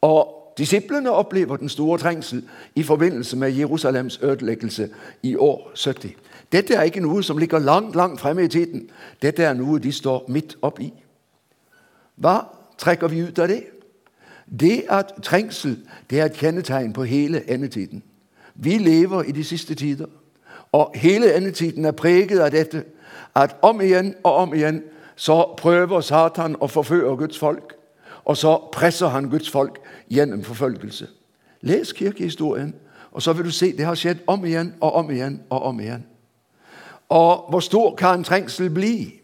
Og 0.00 0.41
disciplene 0.58 1.10
opplever 1.10 1.56
den 1.56 1.68
store 1.68 1.98
trengsel 1.98 2.44
i 2.74 2.82
forbindelse 2.82 3.36
med 3.36 3.52
Jerusalems 3.52 4.18
ødelæggelse 4.22 4.88
i 5.22 5.36
år 5.36 5.72
70. 5.74 6.10
Dette 6.52 6.74
er 6.74 6.82
ikke 6.82 7.00
noe 7.00 7.22
som 7.22 7.38
ligger 7.38 7.58
langt, 7.58 7.96
langt 7.96 8.20
fremme 8.20 8.44
i 8.44 8.48
tiden. 8.48 8.90
Dette 9.22 9.44
er 9.44 9.52
noe 9.52 9.78
de 9.78 9.92
står 9.92 10.24
midt 10.28 10.56
oppi. 10.62 10.92
Hva 12.16 12.38
trekker 12.78 13.08
vi 13.08 13.22
ut 13.22 13.38
av 13.38 13.48
det? 13.48 13.62
Det 14.60 14.84
at 14.88 15.14
trengsel 15.22 15.78
det 16.10 16.20
er 16.20 16.24
et 16.24 16.36
kjennetegn 16.36 16.92
på 16.92 17.02
hele 17.02 17.50
endetiden. 17.50 18.02
Vi 18.54 18.78
lever 18.78 19.22
i 19.22 19.32
de 19.32 19.44
siste 19.44 19.74
tider, 19.74 20.06
og 20.72 20.92
hele 20.94 21.34
endetiden 21.36 21.84
er 21.84 21.92
preget 21.92 22.40
av 22.40 22.50
dette 22.50 22.84
at 23.34 23.56
om 23.62 23.80
igjen 23.80 24.14
og 24.24 24.34
om 24.34 24.54
igjen 24.54 24.82
så 25.16 25.54
prøver 25.56 26.00
Satan 26.00 26.56
å 26.60 26.66
forføre 26.66 27.16
Guds 27.16 27.38
folk. 27.38 27.76
Og 28.24 28.36
så 28.36 28.56
presser 28.72 29.08
han 29.08 29.30
Guds 29.30 29.50
folk 29.50 29.80
gjennom 30.12 30.44
forfølgelse. 30.44 31.08
Les 31.60 31.92
kirkehistorien, 31.92 32.74
og 33.12 33.22
så 33.22 33.32
vil 33.32 33.44
du 33.44 33.50
se 33.50 33.72
det 33.76 33.84
har 33.86 33.94
skjedd 33.94 34.16
om 34.26 34.44
igjen 34.44 34.74
og 34.80 34.92
om 34.92 35.10
igjen 35.10 35.40
og 35.50 35.62
om 35.62 35.80
igjen. 35.80 36.04
Og 37.08 37.50
hvor 37.50 37.60
stor 37.60 37.94
kan 37.94 38.18
en 38.18 38.24
trengsel 38.24 38.70
bli 38.70 39.20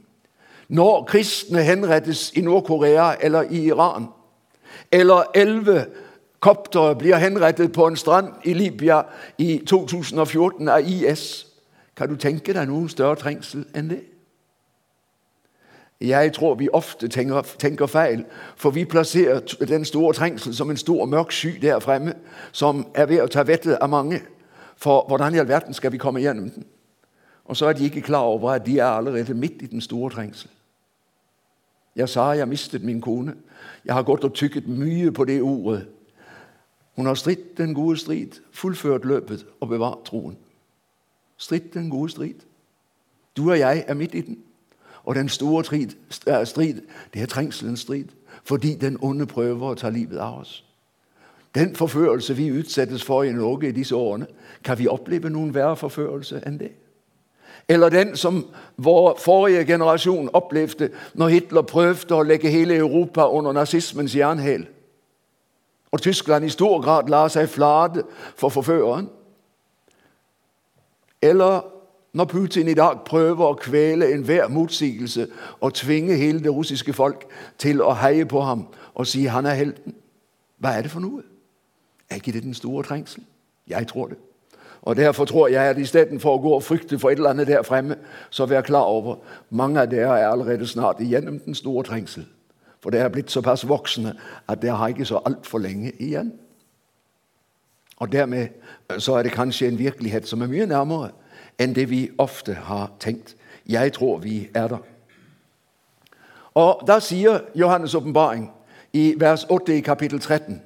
når 0.68 1.04
kristne 1.04 1.62
henrettes 1.62 2.32
i 2.36 2.40
Nord-Korea 2.40 3.14
eller 3.20 3.42
i 3.42 3.64
Iran? 3.64 4.06
Eller 4.92 5.22
elleve 5.34 5.86
koptere 6.40 6.96
blir 6.96 7.16
henrettet 7.16 7.72
på 7.72 7.86
en 7.86 7.96
strand 7.96 8.28
i 8.44 8.52
Libya 8.52 9.02
i 9.38 9.62
2014 9.66 10.68
av 10.68 10.80
IS? 10.80 11.46
Kan 11.96 12.08
du 12.08 12.16
tenke 12.16 12.52
deg 12.52 12.68
noen 12.68 12.88
større 12.88 13.16
trengsel 13.16 13.64
enn 13.74 13.88
det? 13.90 14.02
Jeg 16.00 16.32
tror 16.32 16.54
vi 16.54 16.68
ofte 16.72 17.08
tenker, 17.08 17.42
tenker, 17.58 17.86
feil, 17.86 18.24
for 18.56 18.70
vi 18.70 18.84
plasserer 18.84 19.40
den 19.68 19.84
store 19.84 20.14
trengsel 20.14 20.54
som 20.54 20.70
en 20.70 20.76
stor, 20.76 21.04
mørk 21.04 21.32
sky 21.32 21.58
der 21.62 21.78
fremme, 21.78 22.14
som 22.52 22.86
er 22.94 23.06
ved 23.06 23.22
å 23.22 23.26
ta 23.26 23.42
vettet 23.42 23.80
av 23.80 23.90
mange. 23.90 24.20
For 24.76 25.04
hvordan 25.08 25.34
i 25.34 25.38
all 25.42 25.48
verden 25.48 25.74
skal 25.74 25.92
vi 25.92 25.98
komme 25.98 26.20
gjennom 26.22 26.50
den? 26.50 26.66
Og 27.44 27.56
så 27.56 27.66
er 27.66 27.72
de 27.72 27.84
ikke 27.84 28.00
klar 28.00 28.30
over 28.30 28.50
at 28.50 28.66
de 28.66 28.78
er 28.78 28.84
allerede 28.84 29.34
midt 29.34 29.62
i 29.62 29.66
den 29.66 29.80
store 29.80 30.10
trengsel. 30.10 30.50
Jeg 31.96 32.08
sa 32.08 32.30
jeg 32.30 32.48
mistet 32.48 32.84
min 32.84 33.00
kone. 33.00 33.34
Jeg 33.84 33.94
har 33.94 34.02
gått 34.02 34.24
og 34.24 34.34
tykket 34.34 34.68
mye 34.68 35.10
på 35.12 35.24
det 35.24 35.42
ordet. 35.42 35.88
Hun 36.96 37.06
har 37.06 37.14
stridt 37.14 37.58
den 37.58 37.74
gode 37.74 37.96
strid, 37.98 38.38
fullført 38.52 39.04
løpet 39.04 39.46
og 39.60 39.68
bevart 39.68 40.04
troen. 40.04 40.36
Stridt 41.36 41.74
den 41.74 41.90
gode 41.90 42.10
strid. 42.10 42.34
Du 43.36 43.50
og 43.50 43.58
jeg 43.58 43.84
er 43.88 43.94
midt 43.94 44.14
i 44.14 44.20
den. 44.20 44.38
Og 45.08 45.14
den 45.14 45.28
store 45.28 45.64
strid, 46.44 46.80
det 47.14 47.22
er 47.22 47.26
trengselens 47.26 47.80
strid, 47.80 48.04
fordi 48.44 48.74
den 48.74 48.98
onde 49.00 49.26
prøver 49.26 49.70
å 49.70 49.74
ta 49.74 49.88
livet 49.88 50.18
av 50.18 50.40
oss. 50.40 50.64
Den 51.54 51.76
forførelse 51.76 52.36
vi 52.36 52.50
utsettes 52.52 53.04
for 53.04 53.22
i 53.22 53.32
Norge 53.32 53.68
i 53.68 53.72
disse 53.72 53.96
årene, 53.96 54.26
kan 54.64 54.78
vi 54.78 54.88
oppleve 54.88 55.30
noen 55.30 55.54
verre 55.54 55.76
forførelse 55.80 56.42
enn 56.46 56.58
det? 56.60 56.74
Eller 57.68 57.88
den 57.88 58.16
som 58.16 58.42
vår 58.76 59.16
forrige 59.24 59.64
generasjon 59.64 60.28
opplevde 60.32 60.90
når 61.14 61.28
Hitler 61.28 61.62
prøvde 61.62 62.14
å 62.14 62.22
legge 62.28 62.52
hele 62.52 62.76
Europa 62.76 63.30
under 63.32 63.52
nazismens 63.52 64.16
jernhæl. 64.16 64.66
Og 65.92 66.02
Tyskland 66.02 66.44
i 66.44 66.52
stor 66.52 66.82
grad 66.84 67.08
la 67.08 67.24
seg 67.32 67.48
flate 67.48 68.04
for 68.36 68.52
forføreren. 68.52 69.08
Eller 71.22 71.77
når 72.12 72.24
Putin 72.24 72.68
i 72.68 72.74
dag 72.74 73.00
prøver 73.06 73.44
å 73.44 73.58
kvele 73.60 74.08
enhver 74.12 74.48
motsigelse 74.48 75.28
og 75.60 75.74
tvinge 75.74 76.16
hele 76.16 76.40
det 76.42 76.52
russiske 76.54 76.92
folk 76.92 77.26
til 77.58 77.82
å 77.82 77.92
heie 78.00 78.26
på 78.26 78.40
ham 78.40 78.66
og 78.94 79.06
si 79.06 79.26
han 79.26 79.46
er 79.46 79.58
helten. 79.58 79.94
Hva 80.58 80.76
er 80.76 80.82
det 80.82 80.90
for 80.90 81.04
noe? 81.04 81.22
Er 82.10 82.16
ikke 82.16 82.32
det 82.32 82.42
den 82.42 82.54
store 82.54 82.82
trengsel? 82.82 83.22
Jeg 83.68 83.86
tror 83.86 84.06
det. 84.06 84.16
Og 84.82 84.96
Derfor 84.96 85.24
tror 85.24 85.48
jeg 85.48 85.70
at 85.70 85.78
istedenfor 85.78 86.38
å 86.38 86.40
gå 86.42 86.54
og 86.54 86.62
frykte 86.62 86.98
for 86.98 87.10
et 87.10 87.18
eller 87.18 87.30
annet 87.30 87.46
der 87.46 87.62
fremme, 87.62 87.96
så 88.30 88.46
vær 88.46 88.62
klar 88.62 88.88
over 88.88 89.16
mange 89.50 89.80
av 89.80 89.90
dere 89.90 90.18
er 90.18 90.28
allerede 90.28 90.66
snart 90.66 91.00
igjennom 91.00 91.38
den 91.44 91.54
store 91.54 91.84
trengsel. 91.84 92.24
For 92.80 92.90
dere 92.90 93.04
er 93.04 93.12
blitt 93.12 93.30
såpass 93.30 93.68
voksne 93.68 94.14
at 94.48 94.62
dere 94.62 94.78
har 94.78 94.88
ikke 94.88 95.04
så 95.04 95.20
altfor 95.26 95.58
lenge 95.58 95.92
igjen. 95.98 96.32
Og 97.98 98.12
Dermed 98.12 98.48
så 98.98 99.14
er 99.18 99.22
det 99.22 99.32
kanskje 99.32 99.68
en 99.68 99.78
virkelighet 99.78 100.28
som 100.28 100.42
er 100.42 100.46
mye 100.46 100.66
nærmere 100.66 101.10
enn 101.58 101.74
det 101.74 101.90
vi 101.90 102.10
ofte 102.18 102.54
har 102.54 102.92
tenkt. 103.00 103.36
Jeg 103.68 103.92
tror 103.92 104.18
vi 104.18 104.48
er 104.54 104.68
der. 104.68 104.78
Og 106.54 106.82
Da 106.86 107.00
sier 107.00 107.38
Johannes' 107.54 107.96
åpenbaring 107.96 108.50
i 108.92 109.14
vers 109.16 109.44
8 109.50 109.76
i 109.76 109.80
kapittel 109.80 110.20
13 110.20 110.62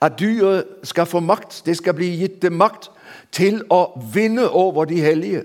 at 0.00 0.12
dyret 0.18 0.64
skal 0.82 1.06
få 1.06 1.20
makt. 1.20 1.62
Det 1.66 1.76
skal 1.76 1.94
bli 1.94 2.06
gitt 2.06 2.42
det 2.42 2.52
makt 2.52 2.90
til 3.32 3.62
å 3.70 4.00
vinne 4.14 4.48
over 4.48 4.84
de 4.84 5.00
hellige. 5.00 5.44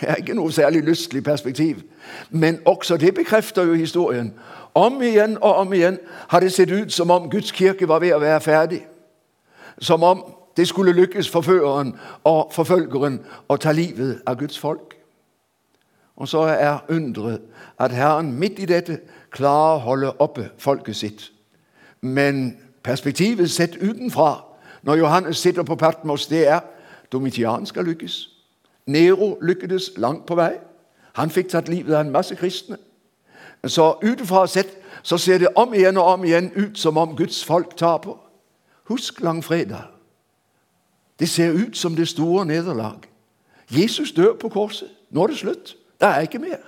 Det 0.00 0.08
er 0.08 0.14
ikke 0.16 0.34
noe 0.34 0.52
særlig 0.52 0.82
lystelig 0.82 1.24
perspektiv, 1.24 1.82
men 2.30 2.60
også 2.64 2.96
det 2.96 3.14
bekrefter 3.14 3.62
jo 3.62 3.74
historien. 3.74 4.32
Om 4.74 5.02
igjen 5.02 5.36
og 5.40 5.54
om 5.54 5.72
igjen 5.72 5.98
har 6.28 6.40
det 6.40 6.52
sett 6.52 6.70
ut 6.70 6.92
som 6.92 7.10
om 7.10 7.30
Guds 7.30 7.52
kirke 7.52 7.88
var 7.88 8.00
ved 8.00 8.14
å 8.14 8.22
være 8.22 8.40
ferdig. 8.40 8.80
Som 9.78 10.02
om 10.02 10.24
det 10.56 10.68
skulle 10.68 10.92
lykkes 10.92 11.28
forføreren 11.30 11.94
og 12.24 12.52
forfølgeren 12.52 13.20
å 13.48 13.56
ta 13.56 13.72
livet 13.72 14.22
av 14.26 14.36
Guds 14.38 14.58
folk. 14.58 14.96
Og 16.16 16.28
så 16.28 16.38
er 16.38 16.84
undret 16.88 17.40
at 17.78 17.90
Herren 17.90 18.32
midt 18.32 18.58
i 18.58 18.68
dette 18.68 18.98
klarer 19.30 19.78
å 19.78 19.84
holde 19.86 20.12
oppe 20.20 20.50
folket 20.58 20.96
sitt. 20.96 21.32
Men 22.00 22.58
perspektivet 22.82 23.50
sett 23.50 23.76
utenfra 23.80 24.44
når 24.82 24.96
Johannes 24.96 25.38
sitter 25.38 25.62
på 25.62 25.74
Patmos, 25.76 26.26
det 26.26 26.48
er 26.48 26.60
Domitian 27.12 27.66
skal 27.66 27.84
lykkes. 27.84 28.28
Nero 28.86 29.38
lykkedes 29.42 29.92
langt 29.96 30.26
på 30.26 30.34
vei. 30.34 30.52
Han 31.12 31.30
fikk 31.30 31.52
tatt 31.52 31.68
livet 31.68 31.94
av 31.94 32.06
en 32.06 32.12
masse 32.12 32.36
kristne. 32.36 32.76
Så 33.66 33.94
utenfra 34.02 34.46
sett 34.46 34.78
så 35.02 35.18
ser 35.18 35.38
det 35.38 35.54
om 35.56 35.74
igjen 35.74 35.96
og 35.96 36.04
om 36.04 36.24
igjen 36.24 36.50
ut 36.56 36.78
som 36.78 36.96
om 36.96 37.16
Guds 37.16 37.44
folk 37.44 37.76
taper. 37.76 38.16
Husk 38.90 39.20
langfredag. 39.20 39.92
Det 41.18 41.28
ser 41.28 41.52
ut 41.52 41.76
som 41.76 41.96
det 41.96 42.08
store 42.08 42.46
nederlag. 42.46 42.98
Jesus 43.70 44.12
dør 44.12 44.32
på 44.40 44.48
korset. 44.48 44.88
Nå 45.10 45.22
er 45.22 45.26
det 45.26 45.38
slutt. 45.38 45.76
Det 46.00 46.08
er 46.08 46.20
ikke 46.20 46.38
mer. 46.38 46.60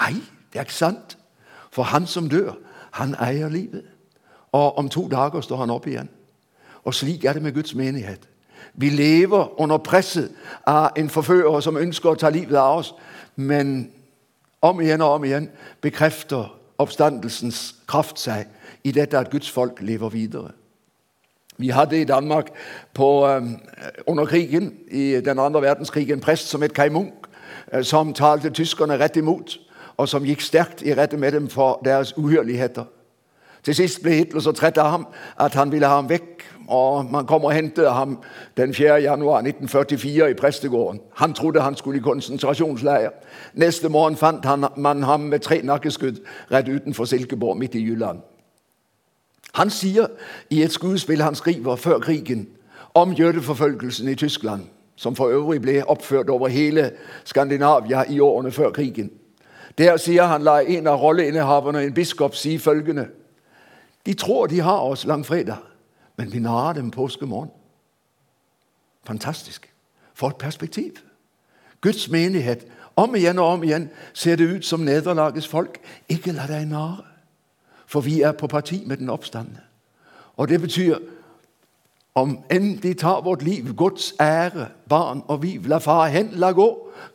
Nei, 0.00 0.14
det 0.52 0.58
er 0.58 0.60
ikke 0.60 0.74
sant. 0.74 1.18
For 1.70 1.82
han 1.82 2.06
som 2.06 2.28
dør, 2.28 2.52
han 2.90 3.14
eier 3.14 3.48
livet. 3.48 3.84
Og 4.52 4.78
om 4.78 4.88
to 4.88 5.08
dager 5.08 5.40
står 5.40 5.56
han 5.56 5.70
opp 5.70 5.86
igjen. 5.86 6.08
Og 6.84 6.94
slik 6.94 7.24
er 7.24 7.32
det 7.32 7.42
med 7.42 7.52
Guds 7.52 7.74
menighet. 7.74 8.28
Vi 8.74 8.88
lever 8.88 9.60
under 9.60 9.78
presset 9.78 10.32
av 10.66 10.90
en 10.96 11.10
forfører 11.10 11.60
som 11.60 11.76
ønsker 11.76 12.10
å 12.10 12.18
ta 12.18 12.30
livet 12.30 12.56
av 12.58 12.78
oss. 12.78 12.94
Men 13.36 13.92
om 14.62 14.80
igjen 14.80 15.02
og 15.02 15.18
om 15.18 15.24
igjen 15.24 15.48
bekrefter 15.80 16.52
oppstandelsens 16.78 17.74
kraft 17.88 18.18
seg 18.18 18.48
i 18.84 18.92
dette 18.92 19.18
at 19.18 19.30
Guds 19.30 19.50
folk 19.50 19.80
lever 19.80 20.08
videre. 20.08 20.52
Vi 21.58 21.68
hadde 21.68 22.00
i 22.00 22.04
Danmark 22.04 22.50
på, 22.94 23.26
um, 23.26 23.56
under 24.06 24.24
krigen, 24.24 24.74
i 24.90 25.20
den 25.24 25.38
andre 25.38 25.62
verdenskrigen 25.62 26.14
en 26.14 26.20
prest 26.20 26.48
som 26.48 26.62
het 26.62 26.74
Kai 26.74 26.88
Munk, 26.88 27.12
uh, 27.74 27.82
som 27.82 28.14
talte 28.14 28.50
tyskerne 28.50 28.98
rett 28.98 29.16
imot, 29.16 29.58
og 29.96 30.08
som 30.08 30.24
gikk 30.24 30.40
sterkt 30.40 30.82
i 30.82 30.94
rette 30.94 31.16
med 31.16 31.32
dem 31.32 31.48
for 31.48 31.80
deres 31.84 32.16
uhyrligheter. 32.16 32.84
Til 33.62 33.74
sist 33.74 34.02
ble 34.02 34.16
Hitler 34.18 34.42
så 34.42 34.52
trett 34.52 34.78
av 34.78 34.90
ham 34.90 35.04
at 35.40 35.54
han 35.54 35.70
ville 35.72 35.86
ha 35.86 36.00
ham 36.00 36.08
vekk. 36.10 36.42
og 36.68 37.04
Man 37.12 37.26
kom 37.26 37.44
og 37.44 37.52
hentet 37.52 37.92
ham 37.92 38.18
den 38.56 38.74
4. 38.74 38.94
januar 39.02 39.38
1944 39.38 40.30
i 40.30 40.34
prestegården. 40.34 41.00
Han 41.14 41.32
trodde 41.32 41.60
han 41.60 41.76
skulle 41.76 41.98
i 41.98 42.02
konsentrasjonsleir. 42.02 43.10
Neste 43.54 43.88
morgen 43.88 44.16
fant 44.16 44.44
han, 44.44 44.66
man 44.76 45.02
ham 45.02 45.20
med 45.20 45.40
tre 45.40 45.60
nakkeskudd 45.62 46.18
rett 46.50 46.68
utenfor 46.68 47.04
Silkeborg, 47.04 47.58
midt 47.58 47.74
i 47.74 47.86
Jylland. 47.86 48.20
Han 49.52 49.70
sier 49.70 50.06
i 50.50 50.62
et 50.62 50.72
skuespill 50.72 51.22
han 51.22 51.34
skriver 51.34 51.76
før 51.76 51.98
krigen 51.98 52.48
om 52.94 53.12
jødeforfølgelsen 53.12 54.08
i 54.08 54.14
Tyskland, 54.14 54.62
som 54.96 55.16
for 55.16 55.28
øvrig 55.28 55.62
ble 55.62 55.82
oppført 55.88 56.30
over 56.30 56.48
hele 56.48 56.92
Skandinavia 57.24 58.04
i 58.10 58.20
årene 58.20 58.52
før 58.52 58.70
krigen. 58.70 59.10
Der 59.78 59.96
sier 59.96 60.24
han 60.24 60.42
la 60.42 60.60
en 60.60 60.86
av 60.86 61.00
rolleinnehaverne, 61.00 61.82
en 61.82 61.94
biskop, 61.94 62.34
si 62.34 62.58
følgende 62.58 63.08
De 64.06 64.14
tror 64.14 64.46
de 64.46 64.60
har 64.60 64.80
oss 64.80 65.04
langfredag, 65.04 65.56
men 66.16 66.32
vi 66.32 66.38
narrer 66.38 66.72
dem 66.72 66.90
påskemorgen. 66.90 67.50
Fantastisk. 69.04 69.72
For 70.14 70.28
et 70.28 70.36
perspektiv. 70.36 70.92
Guds 71.80 72.08
menighet. 72.10 72.66
Om 72.96 73.14
igjen 73.14 73.38
og 73.38 73.46
om 73.46 73.62
igjen 73.62 73.90
ser 74.12 74.36
det 74.36 74.56
ut 74.56 74.66
som 74.66 74.80
nederlagets 74.80 75.48
folk. 75.48 75.80
Ikke 76.08 76.32
la 76.32 76.46
deg 76.46 76.68
nare. 76.68 77.11
For 77.92 78.00
vi 78.00 78.22
er 78.24 78.32
på 78.32 78.46
parti 78.46 78.82
med 78.86 78.96
den 78.96 79.10
oppstandende. 79.10 79.60
Og 80.36 80.48
det 80.48 80.60
betyr 80.60 80.96
om 82.14 82.38
enn 82.52 82.76
de 82.80 82.94
tar 82.94 83.20
vårt 83.24 83.42
liv, 83.42 83.74
Guds 83.76 84.14
ære, 84.20 84.68
barn 84.88 85.22
og 85.28 85.42
vi, 85.42 85.58
la 85.64 85.78
far 85.78 86.08
hen, 86.12 86.30
la 86.32 86.52
gå. 86.52 86.68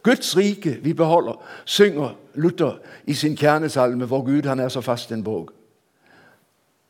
Guds 0.04 0.38
rike 0.38 0.78
vi 0.84 0.94
beholder, 0.94 1.38
synger 1.66 2.16
Luther 2.36 2.78
i 3.08 3.14
sin 3.14 3.38
kjernesalme, 3.38 4.06
hvor 4.06 4.26
Gud 4.26 4.50
han 4.50 4.60
er 4.60 4.70
så 4.70 4.82
fast 4.82 5.12
en 5.12 5.24
borg. 5.24 5.50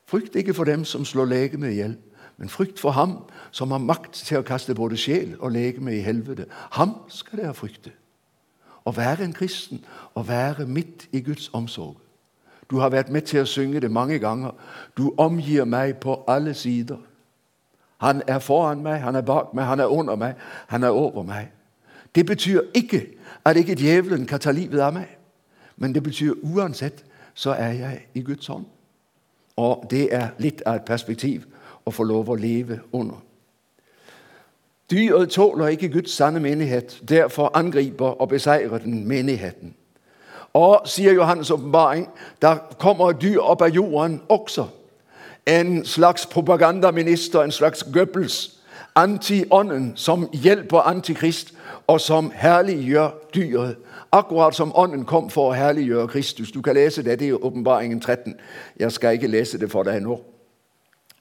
Frykt 0.08 0.36
ikke 0.36 0.54
for 0.54 0.64
dem 0.64 0.86
som 0.86 1.06
slår 1.06 1.26
legemet 1.26 1.72
ihjel, 1.72 1.98
men 2.38 2.50
frykt 2.50 2.80
for 2.80 2.92
ham 2.92 3.18
som 3.52 3.72
har 3.72 3.84
makt 3.84 4.14
til 4.14 4.40
å 4.40 4.48
kaste 4.48 4.76
både 4.76 4.98
sjel 4.98 5.36
og 5.40 5.52
legeme 5.52 5.96
i 5.96 6.04
helvete. 6.04 6.46
Ham 6.72 6.96
skal 7.12 7.42
dere 7.42 7.56
frykte. 7.56 7.92
Å 8.88 8.92
være 8.96 9.24
en 9.28 9.36
kristen, 9.36 9.84
å 10.16 10.24
være 10.24 10.68
midt 10.68 11.10
i 11.12 11.20
Guds 11.24 11.50
omsorg. 11.54 11.98
Du 12.70 12.80
har 12.80 12.90
vært 12.90 13.10
med 13.10 13.22
til 13.22 13.42
å 13.42 13.50
synge 13.50 13.80
det 13.80 13.92
mange 13.92 14.20
ganger. 14.20 14.52
Du 14.98 15.14
omgir 15.18 15.66
meg 15.66 16.00
på 16.04 16.24
alle 16.28 16.54
sider. 16.54 16.98
Han 17.98 18.22
er 18.28 18.40
foran 18.40 18.84
meg, 18.84 19.02
han 19.02 19.16
er 19.16 19.22
bak 19.22 19.54
meg, 19.54 19.66
han 19.66 19.80
er 19.80 19.92
under 19.92 20.16
meg, 20.16 20.36
han 20.68 20.84
er 20.84 20.90
over 20.90 21.24
meg. 21.24 21.48
Det 22.16 22.26
betyr 22.26 22.62
ikke 22.74 23.06
at 23.46 23.58
ikke 23.58 23.76
djevelen 23.76 24.26
kan 24.26 24.40
ta 24.40 24.52
livet 24.52 24.82
av 24.82 24.94
meg. 24.94 25.08
Men 25.78 25.94
det 25.94 26.04
betyr 26.04 26.34
uansett 26.44 27.06
så 27.34 27.52
er 27.52 27.72
jeg 27.72 28.02
i 28.14 28.22
Guds 28.22 28.48
hånd. 28.48 28.66
Og 29.58 29.86
det 29.90 30.14
er 30.14 30.30
litt 30.40 30.62
av 30.66 30.76
et 30.76 30.86
perspektiv 30.86 31.46
å 31.86 31.92
få 31.92 32.04
lov 32.04 32.30
å 32.30 32.36
leve 32.36 32.80
under. 32.94 33.22
Dyret 34.90 35.30
tåler 35.30 35.68
ikke 35.76 35.90
Guds 35.90 36.12
sanne 36.16 36.40
menighet. 36.40 37.02
Derfor 37.10 37.52
angriper 37.58 38.22
og 38.22 38.30
beseirer 38.30 38.78
den 38.78 39.08
menigheten. 39.08 39.76
Og, 40.58 40.82
sier 40.86 41.14
Johannes' 41.14 41.54
åpenbaring, 41.54 42.10
der 42.42 42.58
kommer 42.80 43.12
dyr 43.12 43.40
opp 43.40 43.62
av 43.62 43.70
jorden 43.70 44.22
også. 44.30 44.66
En 45.46 45.86
slags 45.86 46.26
propagandaminister, 46.26 47.42
en 47.42 47.52
slags 47.52 47.84
Goebbels, 47.94 48.60
anti-ånden, 48.96 49.92
som 49.96 50.30
hjelper 50.34 50.80
Antikrist, 50.80 51.54
og 51.88 52.02
som 52.02 52.32
herliggjør 52.36 53.10
dyret. 53.36 53.76
Akkurat 54.12 54.56
som 54.56 54.72
Ånden 54.76 55.06
kom 55.06 55.30
for 55.30 55.52
å 55.52 55.54
herliggjøre 55.54 56.08
Kristus. 56.08 56.52
Du 56.52 56.62
kan 56.62 56.76
lese 56.76 57.04
det 57.04 57.22
i 57.22 57.32
Åpenbaringen 57.32 58.00
13. 58.00 58.36
Jeg 58.80 58.92
skal 58.92 59.14
ikke 59.14 59.28
lese 59.28 59.58
det 59.58 59.72
for 59.72 59.84
deg 59.84 60.02
nå. 60.02 60.18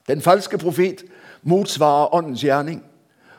Den 0.09 0.21
falske 0.21 0.59
profet 0.59 1.05
motsvarer 1.43 2.15
Åndens 2.15 2.45
gjerning. 2.45 2.83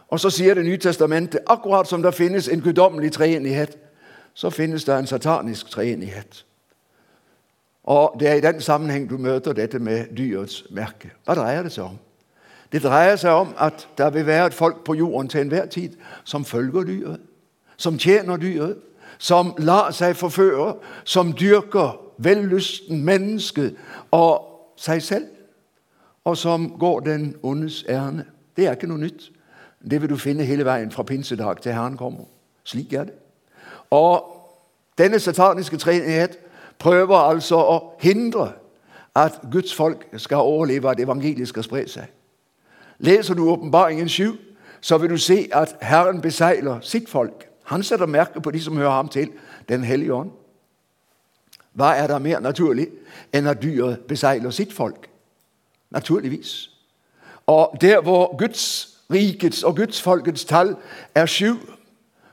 Og 0.07 0.19
så 0.19 0.29
sier 0.29 0.53
Det 0.53 0.65
nye 0.65 0.77
testamentet 0.77 1.41
akkurat 1.47 1.87
som 1.87 2.03
det 2.03 2.13
finnes 2.13 2.47
en 2.47 2.61
guddommelig 2.61 3.11
treenighet, 3.11 3.77
så 4.37 4.49
finnes 4.49 4.83
det 4.83 4.99
en 4.99 5.07
satanisk 5.07 5.69
treenighet. 5.69 6.45
Og 7.83 8.15
Det 8.19 8.27
er 8.27 8.33
i 8.33 8.41
den 8.41 8.61
sammenheng 8.61 9.09
du 9.09 9.17
møter 9.17 9.53
dette 9.53 9.79
med 9.79 10.05
dyrets 10.17 10.63
merke. 10.69 11.09
Hva 11.25 11.33
dreier 11.33 11.63
det 11.63 11.71
seg 11.71 11.83
om? 11.83 11.97
Det 12.71 12.83
dreier 12.83 13.15
seg 13.15 13.31
om 13.31 13.55
at 13.57 13.87
det 13.97 14.13
vil 14.13 14.25
være 14.25 14.45
et 14.45 14.53
folk 14.53 14.83
på 14.83 14.93
jorden 14.93 15.29
til 15.29 15.41
enhver 15.41 15.65
tid 15.65 15.95
som 16.23 16.45
følger 16.45 16.83
dyret, 16.83 17.19
som 17.77 17.97
tjener 17.97 18.37
dyret, 18.37 18.77
som 19.17 19.55
lar 19.57 19.91
seg 19.91 20.15
forføre, 20.15 20.75
som 21.03 21.33
dyrker 21.33 21.97
vellysten, 22.17 23.05
mennesket 23.05 23.75
og 24.11 24.45
seg 24.77 25.01
selv, 25.01 25.27
og 26.25 26.37
som 26.37 26.69
går 26.79 26.99
den 26.99 27.35
ondes 27.43 27.85
ærend. 27.89 28.21
Det 28.57 28.67
er 28.67 28.71
ikke 28.77 28.87
noe 28.87 29.01
nytt. 29.01 29.31
Det 29.91 30.01
vil 30.01 30.09
du 30.09 30.17
finne 30.17 30.43
hele 30.43 30.65
veien 30.65 30.91
fra 30.91 31.03
pinsedag 31.03 31.61
til 31.61 31.73
Herren 31.73 31.97
kommer. 31.97 32.29
Slik 32.63 32.93
er 32.93 33.03
det. 33.03 33.13
Og 33.91 34.25
denne 34.97 35.19
sataniske 35.19 35.77
treenighet 35.77 36.39
prøver 36.79 37.17
altså 37.17 37.55
å 37.55 37.77
hindre 37.99 38.51
at 39.15 39.39
Guds 39.51 39.75
folk 39.75 40.07
skal 40.17 40.37
overleve, 40.37 40.91
at 40.91 40.99
evangeliet 40.99 41.47
skal 41.47 41.63
spre 41.63 41.87
seg. 41.89 42.05
Leser 42.99 43.33
du 43.33 43.49
Åpenbaringen 43.49 44.09
7, 44.09 44.37
så 44.81 44.97
vil 44.97 45.09
du 45.09 45.17
se 45.17 45.47
at 45.51 45.75
Herren 45.81 46.21
beseiler 46.21 46.79
sitt 46.81 47.09
folk. 47.09 47.47
Han 47.63 47.83
setter 47.83 48.05
merke 48.05 48.41
på 48.41 48.51
de 48.51 48.61
som 48.61 48.77
hører 48.77 48.91
ham 48.91 49.07
til, 49.07 49.31
Den 49.69 49.83
hellige 49.83 50.13
ånd. 50.13 50.29
Hva 51.73 51.85
er 51.85 52.07
det 52.07 52.21
mer 52.21 52.39
naturlig 52.39 52.87
enn 53.33 53.47
at 53.47 53.61
dyret 53.61 53.99
beseiler 54.07 54.49
sitt 54.49 54.73
folk? 54.73 55.09
Naturligvis. 55.91 56.69
Og 57.47 57.77
der 57.81 58.01
hvor 58.01 58.37
Guds 58.37 58.95
rikets 59.13 59.63
og 59.63 59.75
Guds 59.75 60.01
folkets 60.01 60.45
tall 60.45 60.75
er 61.15 61.25
sju 61.25 61.57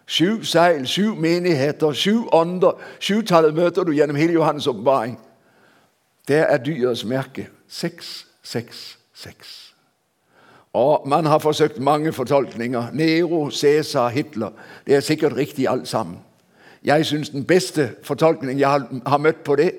Sju 0.06 0.44
seil, 0.44 0.86
sju 0.86 1.14
menigheter, 1.14 1.92
sju 1.92 2.26
ånder. 2.32 2.76
Sjutallet 3.00 3.54
møter 3.54 3.84
du 3.84 3.92
gjennom 3.92 4.16
hele 4.16 4.36
Johannes' 4.36 4.68
åpenbaring. 4.68 5.18
Det 6.28 6.44
er 6.44 6.56
dyrets 6.56 7.04
merke. 7.04 7.48
Seks, 7.68 8.26
seks, 8.42 8.98
seks. 9.14 9.74
Og 10.72 11.08
Man 11.08 11.24
har 11.24 11.38
forsøkt 11.38 11.80
mange 11.80 12.12
fortolkninger. 12.12 12.84
Nero, 12.92 13.50
Cæsar, 13.50 14.08
Hitler. 14.08 14.50
Det 14.86 14.94
er 14.94 15.00
sikkert 15.00 15.36
riktig 15.36 15.68
alt 15.68 15.88
sammen. 15.88 16.18
Jeg 16.84 17.06
syns 17.06 17.28
den 17.28 17.44
beste 17.44 17.90
fortolkningen 18.02 18.60
jeg 18.60 18.80
har 19.06 19.18
møtt 19.18 19.44
på 19.44 19.56
det, 19.56 19.72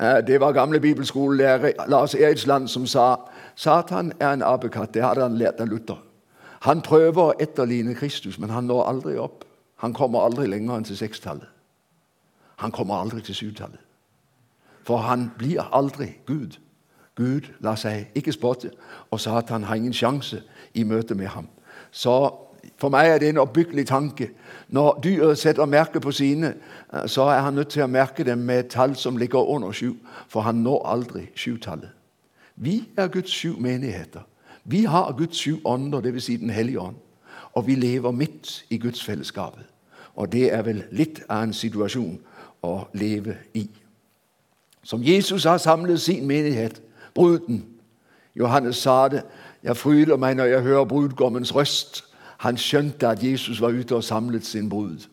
eh, 0.00 0.26
det 0.26 0.40
var 0.40 0.52
gamle 0.52 0.80
bibelskolelærer 0.80 1.72
Lars 1.88 2.14
Eriksland 2.14 2.68
som 2.68 2.86
sa 2.86 3.16
Satan 3.56 4.12
er 4.20 4.32
en 4.32 4.42
apekatt. 4.42 4.94
Det 4.94 5.02
hadde 5.02 5.22
han 5.22 5.38
lært 5.38 5.60
av 5.60 5.66
Luther. 5.66 6.02
Han 6.60 6.80
prøver 6.80 7.22
å 7.22 7.34
etterligne 7.40 7.94
Kristus, 7.94 8.38
men 8.38 8.50
han 8.50 8.64
når 8.64 8.88
aldri 8.88 9.16
opp. 9.18 9.44
Han 9.82 9.94
kommer 9.94 10.22
aldri 10.22 10.46
lenger 10.46 10.76
enn 10.78 10.86
til 10.86 10.96
sekstallet. 10.96 11.48
Han 12.62 12.70
kommer 12.70 13.00
aldri 13.02 13.20
til 13.20 13.34
syvtallet. 13.34 13.80
For 14.86 14.96
han 14.96 15.30
blir 15.38 15.62
aldri 15.74 16.12
Gud. 16.26 16.58
Gud 17.14 17.50
lar 17.60 17.76
seg 17.76 18.14
ikke 18.14 18.32
spotte, 18.32 18.70
og 19.10 19.20
Satan 19.20 19.66
har 19.66 19.74
ingen 19.74 19.92
sjanse 19.92 20.42
i 20.74 20.82
møte 20.82 21.14
med 21.14 21.26
ham. 21.26 21.48
Så 21.90 22.14
for 22.78 22.94
meg 22.94 23.10
er 23.10 23.18
det 23.18 23.28
en 23.28 23.42
oppbyggelig 23.42 23.86
tanke. 23.86 24.30
Når 24.68 25.00
dyret 25.04 25.38
setter 25.38 25.66
merke 25.66 26.00
på 26.00 26.12
sine, 26.14 26.54
eh, 26.92 27.06
så 27.06 27.22
er 27.22 27.40
han 27.40 27.54
nødt 27.54 27.74
til 27.74 27.82
å 27.82 27.90
merke 27.90 28.24
dem 28.24 28.38
med 28.38 28.58
et 28.58 28.70
tall 28.70 28.96
som 28.96 29.16
ligger 29.16 29.50
under 29.50 29.72
sju, 29.72 29.94
for 30.28 30.40
han 30.40 30.62
når 30.62 30.86
aldri 30.86 31.26
sjutallet. 31.34 31.90
Vi 32.56 32.84
er 32.96 33.08
Guds 33.08 33.30
sju 33.30 33.56
menigheter. 33.58 34.22
Vi 34.64 34.84
har 34.84 35.12
Guds 35.18 35.36
sju 35.36 35.58
ånder, 35.64 36.00
dvs. 36.00 36.24
Si 36.24 36.36
Den 36.36 36.50
hellige 36.50 36.80
ånd. 36.80 36.96
Og 37.52 37.66
vi 37.66 37.74
lever 37.74 38.10
midt 38.10 38.64
i 38.70 38.78
Guds 38.78 39.04
fellesskapet. 39.04 39.71
Og 40.14 40.32
det 40.32 40.52
er 40.52 40.62
vel 40.62 40.84
litt 40.90 41.22
av 41.28 41.46
en 41.46 41.52
situasjon 41.56 42.18
å 42.62 42.74
leve 42.94 43.36
i. 43.54 43.66
Som 44.82 45.02
Jesus 45.02 45.44
har 45.44 45.58
samlet 45.58 46.00
sin 46.00 46.26
menighet, 46.26 46.82
bruden. 47.14 47.64
Johannes 48.34 48.76
sa 48.76 49.08
det. 49.08 49.22
Jeg 49.62 49.76
fryder 49.76 50.16
meg 50.16 50.36
når 50.36 50.44
jeg 50.44 50.62
hører 50.62 50.84
brudgommens 50.84 51.54
røst. 51.54 52.04
Han 52.38 52.56
skjønte 52.56 53.08
at 53.08 53.22
Jesus 53.22 53.60
var 53.60 53.68
ute 53.68 53.94
og 53.96 54.04
samlet 54.04 54.44
sin 54.46 54.68
brud. 54.68 55.06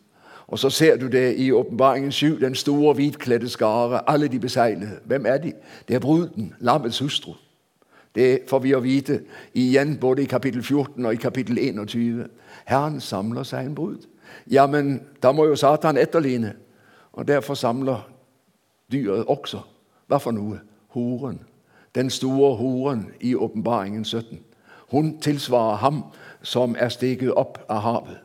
Og 0.47 0.60
Så 0.60 0.70
ser 0.70 0.97
du 0.97 1.08
det 1.08 1.38
i 1.38 1.52
Åpenbaringen 1.52 2.12
7, 2.12 2.39
den 2.39 2.56
store 2.56 2.93
hvitkledde 2.93 3.50
skare, 3.50 4.10
alle 4.10 4.28
de 4.28 4.39
beseglede. 4.39 5.00
Hvem 5.06 5.26
er 5.26 5.38
de? 5.38 5.54
Det 5.88 5.95
er 5.95 6.00
bruden, 6.00 6.54
lammets 6.60 7.00
hustru. 7.00 7.34
Det 8.16 8.39
får 8.50 8.60
vi 8.60 8.74
å 8.74 8.80
vite 8.80 9.22
igjen 9.54 9.97
både 10.02 10.24
i 10.24 10.26
kapittel 10.26 10.64
14 10.64 11.06
og 11.06 11.14
i 11.14 11.22
kapittel 11.22 11.58
21. 11.58 12.26
Herren 12.66 13.02
samler 13.02 13.43
seg 13.43 13.66
en 13.66 13.76
brud. 13.76 14.08
Ja, 14.48 14.68
men 14.68 15.02
da 15.24 15.32
må 15.32 15.46
jo 15.46 15.56
Satan 15.56 15.98
etterligne. 15.98 16.54
Og 17.14 17.28
derfor 17.28 17.54
samler 17.54 18.10
dyret 18.92 19.26
også. 19.26 19.60
Hva 20.08 20.18
for 20.18 20.32
noe? 20.32 20.60
Horen. 20.90 21.40
Den 21.96 22.10
store 22.10 22.56
horen 22.56 23.12
i 23.22 23.36
åpenbaringen 23.36 24.06
17. 24.06 24.40
Hun 24.92 25.20
tilsvarer 25.20 25.76
ham 25.76 26.04
som 26.42 26.76
er 26.80 26.90
steget 26.90 27.34
opp 27.34 27.58
av 27.70 27.82
havet. 27.82 28.18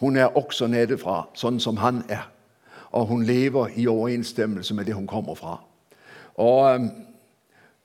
Hun 0.00 0.16
er 0.16 0.36
også 0.36 0.66
nedefra, 0.66 1.28
sånn 1.34 1.60
som 1.60 1.76
han 1.76 2.02
er. 2.08 2.28
Og 2.92 3.06
hun 3.06 3.22
lever 3.24 3.68
i 3.76 3.86
overensstemmelse 3.86 4.74
med 4.74 4.84
det 4.84 4.94
hun 4.94 5.06
kommer 5.06 5.34
fra. 5.34 5.60
Og 6.34 6.90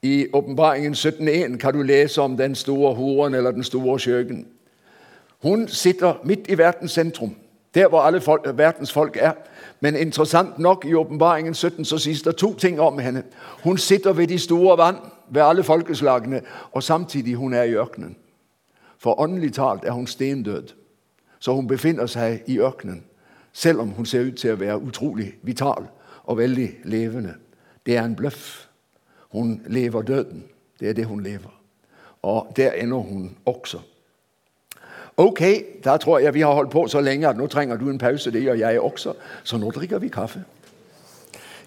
I 0.02 0.28
åpenbaringen 0.34 0.94
17.1 0.94 1.58
kan 1.58 1.74
du 1.74 1.82
lese 1.84 2.22
om 2.22 2.38
den 2.38 2.56
store 2.56 2.94
horen 2.96 3.34
eller 3.34 3.52
den 3.52 3.64
store 3.64 4.00
skjøgen. 4.00 4.46
Hun 5.42 5.68
sitter 5.68 6.14
midt 6.24 6.48
i 6.50 6.58
verdens 6.58 6.92
sentrum 6.92 7.36
der 7.76 7.88
hvor 7.88 8.02
alle 8.02 8.22
folk, 8.22 8.58
verdens 8.58 8.94
folk 8.94 9.18
er. 9.22 9.32
Men 9.80 9.96
interessant 9.96 10.60
nok, 10.60 10.86
i 10.86 10.94
åpenbaringen 10.94 11.54
17 11.54 11.86
så 11.86 11.98
sies 11.98 12.22
det 12.22 12.36
to 12.36 12.56
ting 12.56 12.80
om 12.82 13.00
henne. 13.00 13.24
Hun 13.64 13.78
sitter 13.78 14.14
ved 14.14 14.28
de 14.28 14.40
store 14.40 14.78
vann, 14.78 14.96
ved 15.30 15.42
alle 15.42 15.64
folkeslagene, 15.64 16.42
og 16.72 16.84
samtidig 16.84 17.36
hun 17.36 17.54
er 17.54 17.64
i 17.64 17.76
ørkenen. 17.76 18.16
For 18.98 19.20
åndelig 19.20 19.54
talt 19.54 19.84
er 19.84 19.92
hun 19.92 20.08
stendød. 20.08 20.68
Så 21.40 21.54
hun 21.54 21.68
befinner 21.68 22.06
seg 22.06 22.44
i 22.48 22.60
ørkenen, 22.60 23.04
selv 23.54 23.80
om 23.80 23.90
hun 23.90 24.06
ser 24.06 24.26
ut 24.26 24.38
til 24.38 24.54
å 24.54 24.60
være 24.60 24.80
utrolig 24.82 25.34
vital 25.44 25.88
og 26.24 26.38
veldig 26.38 26.70
levende. 26.84 27.36
Det 27.86 27.98
er 27.98 28.04
en 28.04 28.16
bløff. 28.16 28.68
Hun 29.32 29.62
lever 29.68 30.02
døden. 30.02 30.44
Det 30.80 30.90
er 30.90 30.94
det 30.94 31.06
hun 31.06 31.24
lever. 31.24 31.52
Og 32.22 32.54
der 32.56 32.72
ender 32.72 32.98
hun 32.98 33.38
også. 33.46 33.80
Ok, 35.18 35.41
da 35.86 35.97
tror 35.97 36.20
jeg 36.20 36.34
vi 36.34 36.41
har 36.41 36.53
holdt 36.53 36.72
på 36.72 36.88
så 36.88 37.01
lenge 37.01 37.28
at 37.28 37.38
nå 37.38 37.47
trenger 37.47 37.78
du 37.78 37.89
en 37.89 37.97
pause. 37.97 38.32
Det 38.32 38.41
gjør 38.43 38.53
jeg 38.53 38.80
også. 38.80 39.13
Så 39.43 39.57
nå 39.57 39.72
drikker 39.72 39.99
vi 39.99 40.07
kaffe. 40.07 40.43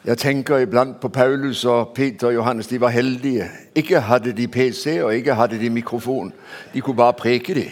Jeg 0.04 0.18
tenker 0.18 0.58
iblant 0.58 1.00
på 1.00 1.08
Paulus 1.08 1.64
og 1.64 1.88
Peter 1.94 2.26
og 2.26 2.34
Johannes. 2.34 2.66
De 2.66 2.80
var 2.80 2.88
heldige. 2.88 3.50
Ikke 3.74 4.00
hadde 4.00 4.32
de 4.32 4.48
PC, 4.48 5.00
og 5.02 5.14
ikke 5.14 5.34
hadde 5.34 5.58
de 5.58 5.70
mikrofon. 5.70 6.32
De 6.74 6.80
kunne 6.80 6.96
bare 6.96 7.12
preke, 7.12 7.54
de. 7.54 7.64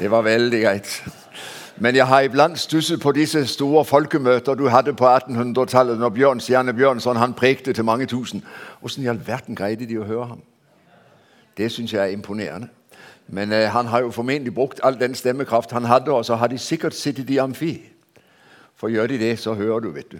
Det 0.00 0.10
var 0.10 0.22
veldig 0.22 0.62
greit. 0.62 1.04
Men 1.76 1.96
jeg 1.96 2.06
har 2.06 2.20
iblant 2.20 2.58
stusset 2.58 3.00
på 3.00 3.12
disse 3.12 3.46
store 3.46 3.84
folkemøter 3.84 4.54
du 4.54 4.68
hadde 4.68 4.94
på 4.94 5.06
1800-tallet, 5.06 5.98
når 5.98 6.08
Bjørn 6.08 6.40
Stjerne 6.40 6.74
Bjørnson 6.74 7.16
han 7.16 7.34
prekte 7.34 7.72
til 7.72 7.84
mange 7.84 8.06
tusen. 8.06 8.44
Åssen 8.82 9.02
i 9.02 9.06
all 9.06 9.26
verden 9.26 9.54
greide 9.54 9.86
de 9.86 9.98
å 9.98 10.04
høre 10.04 10.26
ham? 10.26 10.42
Det 11.56 11.72
syns 11.72 11.92
jeg 11.92 12.02
er 12.02 12.12
imponerende. 12.12 12.68
Men 13.26 13.52
eh, 13.52 13.70
han 13.70 13.86
har 13.86 14.00
jo 14.00 14.10
formentlig 14.10 14.54
brukt 14.54 14.80
all 14.82 15.00
den 15.00 15.14
stemmekraft 15.14 15.72
han 15.72 15.84
hadde, 15.84 16.12
og 16.12 16.24
så 16.24 16.34
har 16.34 16.46
de 16.46 16.58
sikkert 16.58 16.94
sittet 16.94 17.30
i 17.30 17.38
amfi. 17.38 17.80
For 18.76 18.88
gjør 18.88 19.06
de 19.06 19.18
det, 19.18 19.38
så 19.38 19.54
hører 19.54 19.80
du, 19.80 19.90
vet 19.90 20.12
du. 20.12 20.18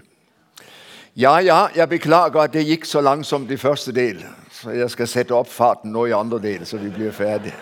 Ja, 1.16 1.38
ja, 1.38 1.66
jeg 1.76 1.88
beklager 1.88 2.40
at 2.40 2.52
det 2.52 2.64
gikk 2.66 2.84
så 2.84 3.00
langsomt 3.00 3.50
i 3.50 3.56
første 3.56 3.92
del. 3.92 4.24
Så 4.50 4.70
jeg 4.74 4.90
skal 4.90 5.08
sette 5.08 5.34
opp 5.34 5.48
farten 5.48 5.92
nå 5.92 6.06
i 6.06 6.16
andre 6.16 6.40
del, 6.42 6.66
så 6.66 6.78
vi 6.78 6.90
blir 6.90 7.12
ferdige. 7.14 7.54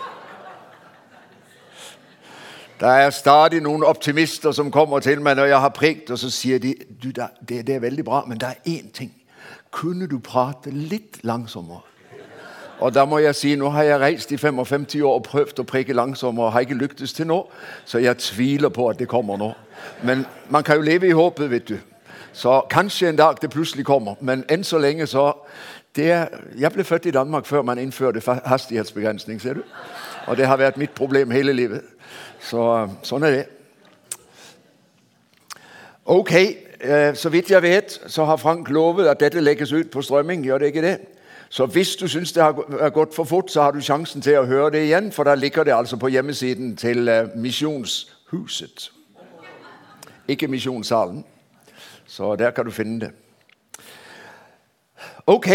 Det 2.79 2.89
er 2.89 3.09
stadig 3.15 3.61
noen 3.63 3.83
optimister 3.85 4.51
som 4.51 4.71
kommer 4.71 4.99
til 4.99 5.21
meg 5.21 5.37
når 5.37 5.51
jeg 5.51 5.59
har 5.61 5.71
prekt, 5.75 6.09
og 6.11 6.19
så 6.19 6.31
sier 6.33 6.59
de 6.59 6.73
du, 6.89 7.11
det, 7.13 7.29
det 7.67 7.75
er 7.75 7.83
veldig 7.83 8.05
bra, 8.05 8.23
men 8.27 8.41
det 8.41 8.49
er 8.49 8.71
én 8.79 8.89
ting. 8.91 9.13
Kunne 9.71 10.07
du 10.09 10.17
prate 10.19 10.71
litt 10.73 11.21
langsommere? 11.23 11.92
Og 12.83 12.91
da 12.91 13.05
må 13.05 13.17
jeg 13.23 13.35
si, 13.35 13.55
Nå 13.55 13.69
har 13.69 13.83
jeg 13.83 13.99
reist 13.99 14.31
i 14.31 14.37
55 14.37 14.95
år 15.01 15.13
og 15.15 15.23
prøvd 15.23 15.61
å 15.63 15.63
preke 15.67 15.95
langsommere 15.95 16.49
og 16.49 16.53
har 16.53 16.65
ikke 16.65 16.75
lyktes 16.81 17.13
til 17.15 17.29
nå, 17.29 17.37
så 17.85 18.01
jeg 18.03 18.19
tviler 18.19 18.73
på 18.75 18.89
at 18.91 18.99
det 18.99 19.07
kommer 19.07 19.39
nå. 19.39 19.53
Men 20.03 20.25
man 20.51 20.63
kan 20.67 20.75
jo 20.75 20.83
leve 20.83 21.07
i 21.07 21.15
håpet, 21.15 21.51
vet 21.51 21.69
du. 21.69 21.77
Så 22.33 22.61
kanskje 22.69 23.09
en 23.09 23.15
dag 23.15 23.39
det 23.41 23.53
plutselig 23.53 23.85
kommer. 23.85 24.19
Men 24.19 24.43
enn 24.51 24.67
så 24.67 24.81
lenge 24.83 25.07
så 25.07 25.31
det, 25.95 26.27
Jeg 26.59 26.71
ble 26.73 26.83
født 26.83 27.05
i 27.05 27.11
Danmark 27.11 27.45
før 27.45 27.61
man 27.61 27.79
innførte 27.79 28.41
hastighetsbegrensning, 28.45 29.41
ser 29.41 29.53
du. 29.53 29.63
Og 30.27 30.37
det 30.37 30.47
har 30.47 30.57
vært 30.57 30.77
mitt 30.77 30.95
problem 30.95 31.31
hele 31.31 31.53
livet. 31.53 31.81
Så 32.41 32.89
sånn 33.03 33.23
er 33.23 33.31
det. 33.31 33.45
Ok, 36.05 36.33
eh, 36.33 37.13
så 37.15 37.29
vidt 37.29 37.51
jeg 37.51 37.61
vet, 37.61 37.99
så 38.07 38.25
har 38.25 38.37
Frank 38.37 38.69
lovet 38.69 39.07
at 39.07 39.19
dette 39.19 39.39
legges 39.39 39.71
ut 39.71 39.91
på 39.91 40.01
strømming. 40.01 40.43
Gjør 40.43 40.57
det 40.57 40.73
ikke 40.73 40.81
det? 40.81 40.97
Så 41.53 41.65
hvis 41.65 41.95
du 41.95 42.07
syns 42.07 42.31
det 42.31 42.43
har 42.43 42.89
gått 42.89 43.15
for 43.15 43.23
fort, 43.23 43.51
så 43.51 43.61
har 43.61 43.71
du 43.71 43.81
sjansen 43.81 44.21
til 44.21 44.39
å 44.39 44.45
høre 44.49 44.71
det 44.73 44.79
igjen, 44.87 45.11
for 45.13 45.23
da 45.23 45.35
ligger 45.37 45.63
det 45.63 45.75
altså 45.75 45.99
på 46.01 46.09
hjemmesiden 46.09 46.71
til 46.75 47.07
eh, 47.07 47.27
Misjonshuset. 47.35 48.87
Ikke 50.27 50.47
Misjonssalen. 50.47 51.21
Så 52.07 52.35
der 52.35 52.51
kan 52.51 52.65
du 52.65 52.71
finne 52.71 52.99
det. 52.99 53.11
Ok, 55.27 55.47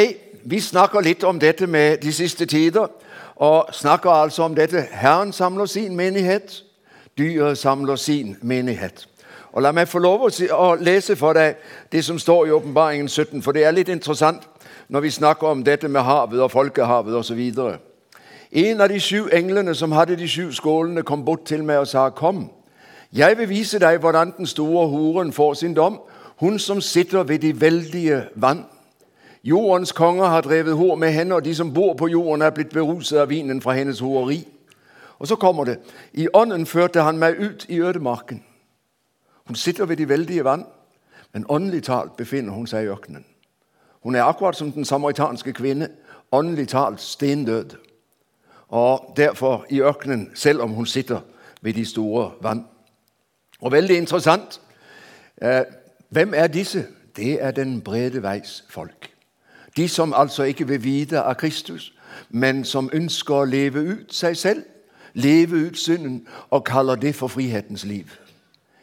vi 0.44 0.60
snakker 0.60 1.02
litt 1.02 1.24
om 1.24 1.40
dette 1.40 1.66
med 1.66 1.98
de 2.02 2.12
siste 2.12 2.46
tider. 2.46 2.86
Og 3.34 3.74
snakker 3.74 4.10
altså 4.10 4.42
om 4.42 4.54
dette. 4.54 4.86
Herren 4.90 5.32
samler 5.32 5.66
sin 5.66 5.96
menighet, 5.96 6.62
dyret 7.18 7.58
samler 7.58 7.96
sin 7.96 8.36
menighet. 8.42 9.08
Og 9.52 9.62
La 9.62 9.72
meg 9.72 9.88
få 9.88 9.98
lov 9.98 10.28
å 10.30 10.74
lese 10.78 11.16
for 11.16 11.34
deg 11.34 11.58
det 11.92 12.04
som 12.04 12.18
står 12.18 12.46
i 12.46 12.54
Åpenbaringen 12.54 13.08
17, 13.08 13.42
for 13.42 13.52
det 13.52 13.64
er 13.66 13.74
litt 13.74 13.88
interessant 13.88 14.46
når 14.88 15.00
vi 15.00 15.10
snakker 15.10 15.46
om 15.46 15.64
dette 15.64 15.88
med 15.88 16.00
havet 16.00 16.40
og 16.40 16.50
folkehavet 16.50 17.16
osv. 17.16 17.52
En 18.52 18.80
av 18.80 18.88
de 18.88 19.00
sju 19.00 19.28
englene 19.32 19.74
som 19.74 19.92
hadde 19.92 20.16
de 20.16 20.28
sju 20.28 20.52
skålene, 20.52 21.02
kom 21.02 21.24
bort 21.24 21.44
til 21.44 21.64
meg 21.64 21.78
og 21.78 21.86
sa, 21.86 22.10
'Kom, 22.10 22.50
jeg 23.12 23.38
vil 23.38 23.48
vise 23.48 23.78
deg 23.78 24.00
hvordan 24.00 24.32
den 24.36 24.46
store 24.46 24.88
horen 24.88 25.32
får 25.32 25.54
sin 25.54 25.74
dom, 25.74 26.00
hun 26.40 26.58
som 26.58 26.80
sitter 26.80 27.22
ved 27.22 27.38
de 27.38 27.60
veldige 27.60 28.22
vann.' 28.34 28.64
Jordens 29.44 29.92
konger 29.92 30.24
har 30.24 30.40
drevet 30.40 30.76
hor 30.76 30.94
med 30.94 31.12
henne, 31.12 31.34
og 31.34 31.44
de 31.44 31.54
som 31.54 31.74
bor 31.74 31.94
på 31.94 32.06
jorden, 32.06 32.42
er 32.42 32.50
blitt 32.50 32.72
beruset 32.72 33.18
av 33.18 33.28
vinen 33.28 33.62
fra 33.62 33.72
hennes 33.72 34.00
horeri. 34.00 34.48
Og 35.18 35.28
så 35.28 35.36
kommer 35.36 35.64
det. 35.64 35.78
I 36.12 36.28
ånden 36.34 36.66
førte 36.66 37.02
han 37.02 37.18
meg 37.18 37.34
ut 37.40 37.66
i 37.68 37.80
ødemarken. 37.80 38.42
Hun 39.46 39.56
sitter 39.56 39.86
ved 39.86 39.96
de 39.96 40.08
veldige 40.08 40.44
vann, 40.44 40.64
men 41.32 41.46
åndelig 41.48 41.82
talt 41.82 42.16
befinner 42.16 42.52
hun 42.52 42.66
seg 42.66 42.84
i 42.84 42.88
ørkenen. 42.88 43.24
Hun 44.02 44.14
er 44.14 44.24
akkurat 44.24 44.56
som 44.56 44.72
den 44.72 44.84
samaritanske 44.84 45.52
kvinne, 45.52 45.88
åndelig 46.32 46.68
talt 46.68 47.00
stendød. 47.00 47.70
Og 48.68 49.14
derfor 49.16 49.66
i 49.70 49.80
ørkenen, 49.80 50.30
selv 50.34 50.60
om 50.60 50.70
hun 50.70 50.86
sitter 50.86 51.20
ved 51.62 51.72
de 51.72 51.84
store 51.84 52.32
vann. 52.40 52.64
Og 53.60 53.72
veldig 53.72 53.96
interessant 53.96 54.60
eh, 55.42 55.62
Hvem 56.08 56.34
er 56.34 56.46
disse? 56.46 56.86
Det 57.16 57.42
er 57.42 57.50
den 57.50 57.80
brede 57.80 58.22
veis 58.22 58.64
folk. 58.70 59.10
De 59.76 59.88
som 59.88 60.14
altså 60.16 60.42
ikke 60.42 60.68
vil 60.68 60.84
vite 60.84 61.22
av 61.22 61.34
Kristus, 61.34 61.94
men 62.30 62.64
som 62.64 62.90
ønsker 62.92 63.34
å 63.34 63.44
leve 63.44 63.80
ut 63.80 64.14
seg 64.14 64.36
selv, 64.36 64.62
leve 65.14 65.56
ut 65.68 65.78
synden, 65.78 66.26
og 66.50 66.64
kaller 66.64 66.94
det 66.94 67.14
for 67.14 67.28
frihetens 67.28 67.84
liv. 67.84 68.10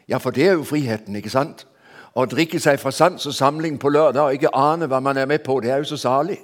Ja, 0.07 0.17
for 0.17 0.29
det 0.29 0.47
er 0.47 0.51
jo 0.53 0.63
friheten, 0.63 1.15
ikke 1.15 1.29
sant? 1.29 1.67
Å 2.15 2.23
drikke 2.31 2.59
seg 2.63 2.79
fra 2.79 2.93
sans 2.95 3.25
og 3.27 3.33
samling 3.35 3.79
på 3.79 3.89
lørdag 3.91 4.23
og 4.23 4.35
ikke 4.37 4.53
ane 4.55 4.87
hva 4.87 5.01
man 5.03 5.17
er 5.17 5.27
med 5.27 5.43
på, 5.43 5.59
det 5.59 5.71
er 5.71 5.83
jo 5.83 5.89
så 5.89 5.97
salig. 5.99 6.37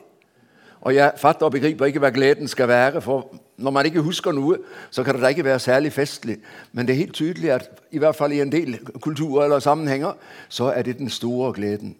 Og 0.82 0.96
jeg 0.96 1.14
fatter 1.18 1.46
og 1.46 1.52
begriper 1.52 1.86
ikke 1.86 2.02
hva 2.02 2.10
gleden 2.10 2.48
skal 2.48 2.68
være, 2.68 3.02
for 3.02 3.30
når 3.58 3.72
man 3.72 3.86
ikke 3.86 4.02
husker 4.02 4.34
noe, 4.34 4.58
så 4.90 5.04
kan 5.04 5.16
det 5.16 5.22
da 5.22 5.30
ikke 5.32 5.46
være 5.46 5.60
særlig 5.60 5.94
festlig. 5.94 6.38
Men 6.74 6.88
det 6.88 6.94
er 6.94 6.98
helt 6.98 7.14
tydelig 7.14 7.52
at 7.52 7.70
i 7.92 8.02
hvert 8.02 8.16
fall 8.16 8.32
i 8.32 8.42
en 8.42 8.52
del 8.52 8.80
kulturer 9.02 9.44
eller 9.44 9.60
sammenhenger, 9.60 10.14
så 10.50 10.74
er 10.76 10.82
det 10.82 10.98
den 10.98 11.10
store 11.10 11.54
gleden. 11.54 11.96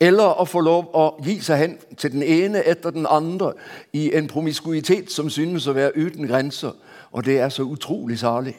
Eller 0.00 0.40
å 0.40 0.44
få 0.44 0.60
lov 0.60 0.90
å 0.96 1.04
gi 1.24 1.38
seg 1.44 1.58
hen 1.58 1.76
til 1.98 2.12
den 2.12 2.22
ene 2.22 2.64
etter 2.66 2.90
den 2.90 3.06
andre 3.06 3.52
i 3.92 4.10
en 4.16 4.28
promiskuitet 4.28 5.12
som 5.12 5.30
synes 5.30 5.66
å 5.66 5.76
være 5.76 5.96
uten 5.96 6.26
grenser. 6.26 6.72
Og 7.12 7.24
det 7.24 7.40
er 7.40 7.48
så 7.48 7.62
utrolig 7.62 8.18
salig. 8.18 8.56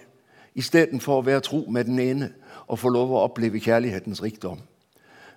Istedenfor 0.55 1.19
å 1.19 1.25
være 1.25 1.39
tro 1.39 1.65
med 1.67 1.89
den 1.89 1.99
ene 1.99 2.29
og 2.67 2.79
få 2.79 2.89
lov 2.89 3.11
å 3.11 3.23
oppleve 3.27 3.59
kjærlighetens 3.59 4.23
rikdom. 4.23 4.61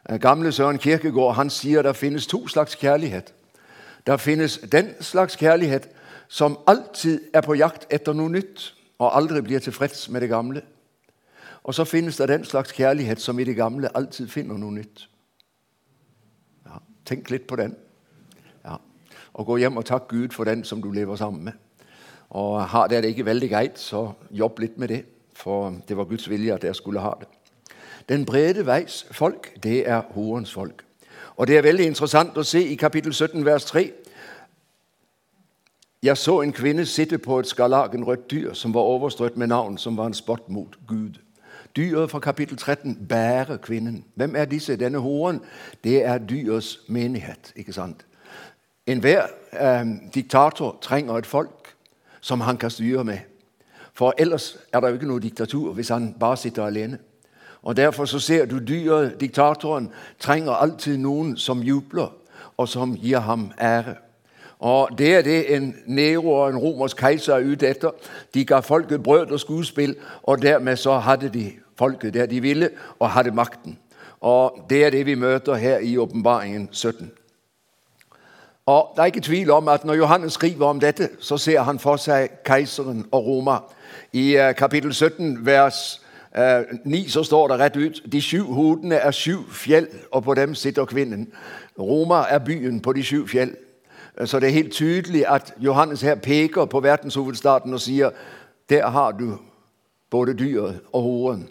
Eh, 0.08 0.18
gamle 0.18 0.52
Søren 0.52 0.78
Kirkegård 0.78 1.34
han 1.34 1.50
sier 1.50 1.82
det 1.82 1.96
finnes 1.96 2.26
to 2.26 2.46
slags 2.48 2.76
kjærlighet. 2.76 3.32
Det 4.06 4.20
finnes 4.20 4.58
den 4.72 4.94
slags 5.00 5.36
kjærlighet 5.36 5.88
som 6.28 6.58
alltid 6.66 7.20
er 7.34 7.40
på 7.40 7.54
jakt 7.54 7.86
etter 7.90 8.14
noe 8.14 8.30
nytt 8.30 8.72
og 8.98 9.16
aldri 9.16 9.42
blir 9.42 9.58
tilfreds 9.58 10.08
med 10.08 10.20
det 10.20 10.28
gamle. 10.28 10.62
Og 11.64 11.74
så 11.74 11.84
finnes 11.84 12.16
det 12.16 12.28
den 12.28 12.44
slags 12.44 12.72
kjærlighet 12.72 13.20
som 13.20 13.38
i 13.38 13.44
det 13.44 13.56
gamle 13.56 13.90
alltid 13.94 14.28
finner 14.28 14.58
noe 14.58 14.72
nytt. 14.72 15.08
Ja, 16.66 16.78
tenk 17.04 17.30
litt 17.30 17.46
på 17.46 17.56
den. 17.56 17.74
Ja. 18.64 18.76
Og 19.34 19.46
gå 19.46 19.56
hjem 19.56 19.76
og 19.76 19.84
takk 19.84 20.08
Gud 20.08 20.28
for 20.32 20.44
den 20.44 20.64
som 20.64 20.82
du 20.82 20.92
lever 20.92 21.16
sammen 21.16 21.44
med. 21.44 21.52
Og 22.30 22.62
Har 22.68 22.86
det 22.86 23.04
ikke 23.04 23.26
veldig 23.26 23.50
greit, 23.50 23.78
så 23.78 24.12
jobb 24.30 24.58
litt 24.58 24.78
med 24.78 24.88
det 24.88 25.04
for 25.36 25.74
det 25.88 25.96
var 25.96 26.04
Guds 26.04 26.30
vilje 26.30 26.54
at 26.54 26.62
dere 26.62 26.74
skulle 26.74 27.00
ha 27.00 27.12
det. 27.20 27.28
Den 28.08 28.24
brede 28.24 28.66
veis 28.66 29.06
folk, 29.10 29.62
det 29.62 29.88
er 29.88 30.00
horens 30.00 30.52
folk. 30.52 30.82
Og 31.36 31.46
Det 31.46 31.58
er 31.58 31.62
veldig 31.62 31.86
interessant 31.86 32.38
å 32.38 32.42
se 32.42 32.62
i 32.64 32.74
kapittel 32.74 33.12
17, 33.14 33.44
vers 33.44 33.64
3. 33.64 33.92
Jeg 36.02 36.16
så 36.16 36.40
en 36.40 36.52
kvinne 36.52 36.86
sitte 36.86 37.18
på 37.18 37.38
et 37.38 37.46
skarlagenrødt 37.46 38.30
dyr 38.30 38.52
som 38.52 38.74
var 38.74 38.80
overstrøtt 38.80 39.36
med 39.36 39.46
navn 39.46 39.78
som 39.78 39.96
var 39.96 40.06
en 40.06 40.14
spott 40.14 40.48
mot 40.48 40.78
Gud. 40.88 41.20
Dyret 41.76 42.10
fra 42.10 42.18
kapittel 42.18 42.56
13 42.56 43.06
bærer 43.08 43.56
kvinnen. 43.56 44.04
Hvem 44.14 44.36
er 44.36 44.44
disse? 44.44 44.76
Denne 44.76 44.98
horen, 44.98 45.40
det 45.84 46.04
er 46.04 46.18
dyrets 46.18 46.80
menighet. 46.88 47.52
ikke 47.56 47.72
sant? 47.72 48.06
Enhver 48.86 49.26
eh, 49.52 49.86
diktator 50.14 50.78
trenger 50.80 51.14
et 51.14 51.26
folk 51.26 51.76
som 52.20 52.40
han 52.40 52.56
kan 52.56 52.70
styre 52.70 53.04
med. 53.04 53.18
For 53.96 54.14
ellers 54.18 54.58
er 54.72 54.80
det 54.80 54.88
jo 54.88 54.94
ikke 54.94 55.08
noe 55.08 55.20
diktatur 55.20 55.72
hvis 55.72 55.88
han 55.88 56.14
bare 56.20 56.36
sitter 56.36 56.66
alene. 56.66 56.98
Og 57.62 57.76
Derfor 57.76 58.04
så 58.04 58.18
ser 58.18 58.44
du 58.46 58.58
dyret, 58.58 59.20
diktatoren, 59.20 59.90
trenger 60.20 60.52
alltid 60.52 60.96
noen 60.96 61.36
som 61.36 61.62
jubler, 61.62 62.12
og 62.56 62.68
som 62.68 62.94
gir 62.94 63.18
ham 63.18 63.50
ære. 63.60 63.94
Og 64.58 64.98
Det 64.98 65.14
er 65.14 65.22
det 65.22 65.56
en 65.56 65.74
Nero 65.86 66.32
og 66.32 66.50
en 66.50 66.56
romersk 66.56 66.96
keiser 66.96 67.34
er 67.34 67.52
ute 67.52 67.68
etter. 67.68 67.90
De 68.34 68.44
ga 68.44 68.60
folket 68.60 69.02
brød 69.02 69.30
og 69.30 69.40
skuespill, 69.40 69.96
og 70.22 70.42
dermed 70.42 70.76
så 70.76 70.98
hadde 70.98 71.28
de 71.28 71.52
folket 71.78 72.14
der 72.14 72.26
de 72.26 72.40
ville, 72.40 72.70
og 72.98 73.10
hadde 73.10 73.30
makten. 73.30 73.78
Og 74.20 74.66
Det 74.70 74.84
er 74.84 74.90
det 74.90 75.06
vi 75.06 75.14
møter 75.14 75.54
her 75.54 75.78
i 75.78 75.96
åpenbaringen 75.98 76.68
17. 76.72 77.10
Og 78.66 78.92
Det 78.96 79.02
er 79.02 79.06
ikke 79.06 79.20
tvil 79.20 79.50
om 79.50 79.68
at 79.68 79.84
når 79.84 79.94
Johannes 79.94 80.32
skriver 80.32 80.66
om 80.66 80.80
dette, 80.80 81.08
så 81.20 81.36
ser 81.38 81.60
han 81.60 81.78
for 81.78 81.96
seg 81.96 82.28
keiseren 82.44 83.06
og 83.12 83.26
Roma. 83.26 83.58
I 84.16 84.48
uh, 84.48 84.52
kapittel 84.52 84.94
17, 84.94 85.46
vers 85.46 86.00
uh, 86.36 86.42
eh, 86.42 86.64
9, 86.84 87.08
så 87.08 87.22
står 87.22 87.48
det 87.48 87.58
rett 87.58 87.76
ut 87.76 88.12
de 88.12 88.20
sju 88.22 88.42
hodene 88.42 88.94
er 88.94 89.10
sju 89.10 89.42
fjell, 89.52 89.88
og 90.12 90.22
på 90.24 90.34
dem 90.34 90.54
sitter 90.54 90.84
kvinnen. 90.84 91.28
Roma 91.78 92.22
er 92.30 92.38
byen 92.38 92.80
på 92.80 92.92
de 92.92 93.02
sju 93.04 93.26
fjell. 93.26 93.52
Uh, 94.20 94.26
så 94.26 94.40
det 94.40 94.48
er 94.48 94.52
helt 94.52 94.72
tydelig 94.72 95.26
at 95.28 95.52
Johannes 95.60 96.00
her 96.00 96.14
peker 96.14 96.64
på 96.64 96.80
verdenshovedstaden 96.80 97.74
og 97.74 97.80
sier 97.80 98.10
der 98.70 98.88
har 98.88 99.12
du 99.12 99.36
både 100.10 100.34
dyret 100.34 100.80
og 100.92 101.02
horen. 101.02 101.48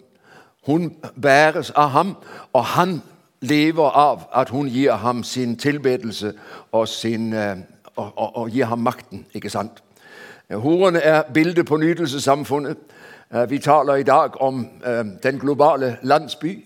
Hun 0.66 0.96
bæres 1.22 1.70
av 1.70 1.88
ham, 1.88 2.16
og 2.52 2.64
han 2.64 3.02
lever 3.40 3.90
av 3.90 4.26
at 4.34 4.50
hun 4.50 4.66
gir 4.66 4.92
ham 4.92 5.22
sin 5.22 5.56
tilbedelse 5.56 6.32
og, 6.72 6.88
sin, 6.88 7.32
og, 7.96 8.18
og, 8.18 8.36
og 8.36 8.50
gir 8.50 8.64
ham 8.64 8.78
makten. 8.78 9.26
ikke 9.34 9.50
sant? 9.50 9.85
Horene 10.54 10.98
er 10.98 11.22
bildet 11.34 11.66
på 11.66 11.76
nytelsessamfunnet. 11.76 12.76
Eh, 13.34 13.50
vi 13.50 13.58
taler 13.58 13.94
i 13.94 14.02
dag 14.02 14.42
om 14.42 14.68
eh, 14.86 15.04
den 15.22 15.38
globale 15.38 15.98
landsby. 16.02 16.64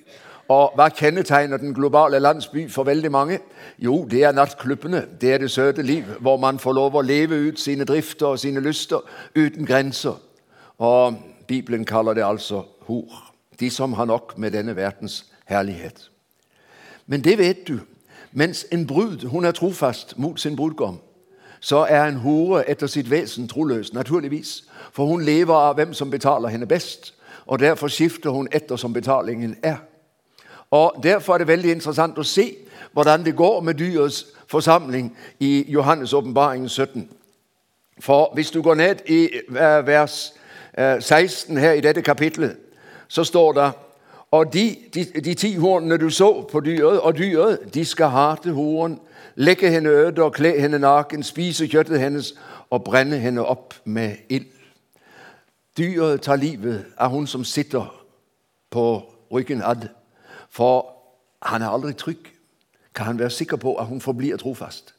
Og 0.48 0.72
hva 0.74 0.88
kjennetegner 0.88 1.56
den 1.56 1.74
globale 1.74 2.18
landsby 2.18 2.70
for 2.70 2.84
veldig 2.84 3.10
mange? 3.10 3.38
Jo, 3.78 4.04
det 4.10 4.24
er 4.24 4.32
nattklubbene. 4.32 5.04
Det 5.20 5.34
er 5.34 5.38
det 5.38 5.50
søte 5.50 5.82
liv, 5.82 6.04
hvor 6.20 6.36
man 6.36 6.58
får 6.58 6.72
lov 6.72 6.96
å 6.98 7.04
leve 7.06 7.38
ut 7.48 7.60
sine 7.60 7.84
drifter 7.84 8.26
og 8.26 8.38
sine 8.38 8.60
lyster 8.60 8.98
uten 9.36 9.66
grenser. 9.66 10.18
Og 10.78 11.14
Bibelen 11.46 11.84
kaller 11.84 12.14
det 12.14 12.24
altså 12.24 12.64
hor. 12.88 13.32
De 13.60 13.70
som 13.70 13.92
har 13.92 14.04
nok 14.04 14.38
med 14.38 14.50
denne 14.50 14.76
verdens 14.76 15.24
herlighet. 15.46 16.10
Men 17.06 17.24
det 17.24 17.38
vet 17.38 17.68
du. 17.68 17.78
Mens 18.32 18.66
en 18.72 18.86
brud 18.86 19.28
hun 19.28 19.44
er 19.44 19.52
trofast 19.52 20.18
mot 20.18 20.40
sin 20.40 20.56
brudgom, 20.56 21.00
så 21.60 21.86
er 21.88 22.04
en 22.04 22.16
hore 22.16 22.70
etter 22.70 22.86
sitt 22.86 23.10
vesen 23.10 23.48
troløs, 23.48 23.92
naturligvis. 23.92 24.64
For 24.92 25.06
hun 25.06 25.22
lever 25.22 25.54
av 25.54 25.74
hvem 25.74 25.94
som 25.94 26.10
betaler 26.10 26.48
henne 26.48 26.66
best, 26.66 27.14
og 27.46 27.58
derfor 27.58 27.88
skifter 27.88 28.30
hun 28.30 28.48
etter 28.52 28.76
som 28.76 28.92
betalingen 28.92 29.56
er. 29.62 29.76
Og 30.70 30.94
Derfor 31.02 31.34
er 31.34 31.38
det 31.38 31.48
veldig 31.48 31.70
interessant 31.70 32.18
å 32.18 32.22
se 32.22 32.54
hvordan 32.92 33.24
det 33.24 33.36
går 33.36 33.60
med 33.60 33.74
dyrets 33.74 34.26
forsamling 34.46 35.16
i 35.40 35.66
Johannes' 35.68 36.14
åpenbaring 36.14 36.68
17. 36.70 37.08
For 38.00 38.30
hvis 38.34 38.50
du 38.50 38.62
går 38.62 38.74
ned 38.74 38.94
i 39.06 39.28
eh, 39.34 39.86
vers 39.86 40.32
16 41.00 41.56
eh, 41.56 41.60
her 41.60 41.72
i 41.72 41.80
dette 41.80 42.02
kapitlet, 42.02 42.56
så 43.08 43.24
står 43.24 43.52
det 43.52 43.70
og 44.30 44.52
de, 44.52 44.76
de, 44.94 45.04
de 45.24 45.34
ti 45.34 45.56
hornene 45.56 45.98
du 45.98 46.10
så 46.10 46.46
på 46.52 46.60
dyret, 46.60 47.00
og 47.00 47.18
dyret, 47.18 47.74
de 47.74 47.84
skal 47.84 48.08
hate 48.08 48.52
horen, 48.52 49.00
legge 49.40 49.70
henne 49.70 49.88
øde 49.88 50.22
og 50.22 50.32
kle 50.32 50.60
henne 50.60 50.78
naken, 50.78 51.22
spise 51.22 51.66
kjøttet 51.66 52.00
hennes 52.00 52.34
og 52.70 52.84
brenne 52.84 53.18
henne 53.18 53.44
opp 53.44 53.74
med 53.84 54.16
ild. 54.28 54.46
Dyret 55.78 56.20
tar 56.20 56.36
livet 56.36 56.84
av 56.98 57.10
hun 57.10 57.26
som 57.26 57.44
sitter 57.44 58.04
på 58.70 58.84
ryggen 59.32 59.62
ad. 59.62 59.88
For 60.50 60.92
han 61.42 61.62
er 61.62 61.68
aldri 61.68 61.92
trygg. 61.92 62.32
Kan 62.94 63.06
han 63.06 63.18
være 63.18 63.30
sikker 63.30 63.56
på 63.56 63.74
at 63.74 63.86
hun 63.86 64.00
forblir 64.00 64.36
trofast? 64.36 64.94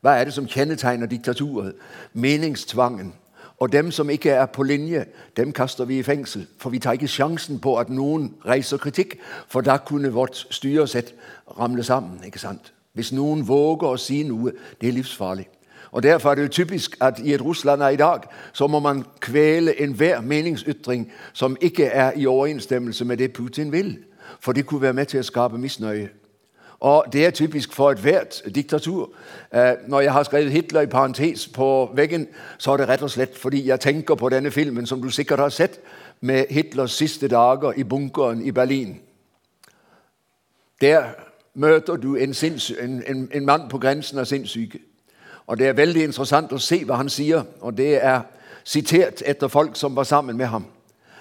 Hva 0.00 0.14
er 0.14 0.24
det 0.24 0.34
som 0.34 0.46
kjennetegner 0.46 1.06
diktaturet? 1.06 1.74
Meningstvangen. 2.12 3.14
Og 3.58 3.72
dem 3.72 3.90
som 3.90 4.10
ikke 4.10 4.30
er 4.30 4.46
på 4.46 4.62
linje, 4.62 5.06
dem 5.36 5.52
kaster 5.52 5.84
vi 5.84 5.98
i 5.98 6.02
fengsel. 6.02 6.46
For 6.58 6.70
vi 6.70 6.78
tar 6.78 6.92
ikke 6.92 7.08
sjansen 7.08 7.58
på 7.58 7.78
at 7.80 7.90
noen 7.90 8.34
reiser 8.46 8.78
kritikk, 8.78 9.18
for 9.48 9.60
da 9.60 9.76
kunne 9.76 10.12
vårt 10.12 10.46
styresett 10.50 11.14
ramle 11.58 11.82
sammen. 11.82 12.24
ikke 12.24 12.38
sant? 12.38 12.75
Hvis 12.96 13.12
noen 13.12 13.44
våger 13.44 13.92
å 13.92 14.00
si 14.00 14.22
noe, 14.24 14.54
det 14.80 14.88
er 14.88 14.96
livsfarlig. 14.96 15.46
Og 15.92 16.02
Derfor 16.02 16.30
er 16.30 16.34
det 16.34 16.42
jo 16.42 16.48
typisk 16.48 16.96
at 17.00 17.18
i 17.18 17.34
et 17.34 17.44
Russland 17.44 17.82
av 17.82 17.92
i 17.92 17.96
dag 17.96 18.24
så 18.52 18.66
må 18.66 18.80
man 18.80 19.04
kvele 19.20 19.80
enhver 19.82 20.20
meningsytring 20.20 21.10
som 21.32 21.56
ikke 21.60 21.84
er 21.84 22.12
i 22.16 22.26
overensstemmelse 22.26 23.04
med 23.04 23.16
det 23.16 23.32
Putin 23.32 23.72
vil. 23.72 23.98
For 24.40 24.52
det 24.52 24.66
kunne 24.66 24.82
være 24.82 24.92
med 24.92 25.06
til 25.06 25.20
å 25.20 25.28
skape 25.28 25.58
misnøye. 25.58 26.08
Og 26.80 27.04
Det 27.12 27.26
er 27.26 27.30
typisk 27.30 27.72
for 27.72 27.90
ethvert 27.90 28.42
diktatur. 28.54 29.10
Eh, 29.52 29.74
når 29.88 30.00
jeg 30.00 30.12
har 30.12 30.22
skrevet 30.22 30.52
Hitler 30.52 30.80
i 30.80 30.86
parentes 30.86 31.48
på 31.48 31.90
veggen, 31.94 32.28
så 32.58 32.72
er 32.72 32.76
det 32.76 32.88
rett 32.88 33.02
og 33.02 33.10
slett 33.10 33.36
fordi 33.38 33.68
jeg 33.68 33.80
tenker 33.80 34.14
på 34.14 34.28
denne 34.28 34.50
filmen 34.50 34.86
som 34.86 35.02
du 35.02 35.10
sikkert 35.10 35.38
har 35.38 35.48
sett, 35.48 35.80
med 36.20 36.44
Hitlers 36.50 36.92
siste 36.92 37.28
dager 37.28 37.72
i 37.76 37.84
bunkeren 37.84 38.42
i 38.42 38.50
Berlin. 38.50 39.00
Der 40.80 41.25
møter 41.56 41.96
du 41.96 42.14
en, 42.16 42.34
en, 42.80 43.02
en, 43.06 43.28
en 43.32 43.46
mann 43.46 43.68
på 43.68 43.78
grensen 43.78 44.18
av 44.18 44.24
sinnssyke. 44.24 44.78
Og 45.46 45.58
Det 45.58 45.68
er 45.68 45.72
veldig 45.78 46.04
interessant 46.04 46.52
å 46.52 46.58
se 46.58 46.84
hva 46.84 46.96
han 47.00 47.08
sier, 47.08 47.44
og 47.60 47.76
det 47.76 48.04
er 48.04 48.20
sitert 48.64 49.22
etter 49.26 49.48
folk 49.48 49.76
som 49.76 49.96
var 49.96 50.04
sammen 50.04 50.36
med 50.36 50.46
ham. 50.46 50.64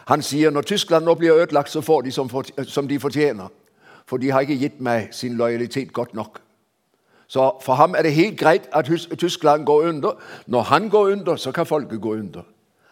Han 0.08 0.22
sier 0.22 0.52
når 0.52 0.62
Tyskland 0.62 1.06
nå 1.06 1.16
blir 1.16 1.34
ødelagt, 1.34 1.70
så 1.70 1.82
får 1.82 2.02
de 2.02 2.12
som, 2.12 2.30
som 2.66 2.88
de 2.88 3.00
fortjener 3.00 3.50
for 4.06 4.18
de 4.18 4.32
har 4.32 4.46
ikke 4.46 4.60
gitt 4.62 4.82
meg 4.82 5.14
sin 5.14 5.38
lojalitet 5.38 5.94
godt 5.94 6.14
nok. 6.14 6.40
Så 7.28 7.58
for 7.62 7.74
ham 7.74 7.96
er 7.98 8.06
det 8.06 8.14
helt 8.14 8.38
greit 8.40 8.70
at 8.74 8.86
Tyskland 9.18 9.66
går 9.66 9.88
under. 9.90 10.12
Når 10.48 10.62
han 10.62 10.90
går 10.90 11.12
under, 11.12 11.36
så 11.36 11.52
kan 11.52 11.66
folket 11.66 12.02
gå 12.02 12.14
under. 12.14 12.42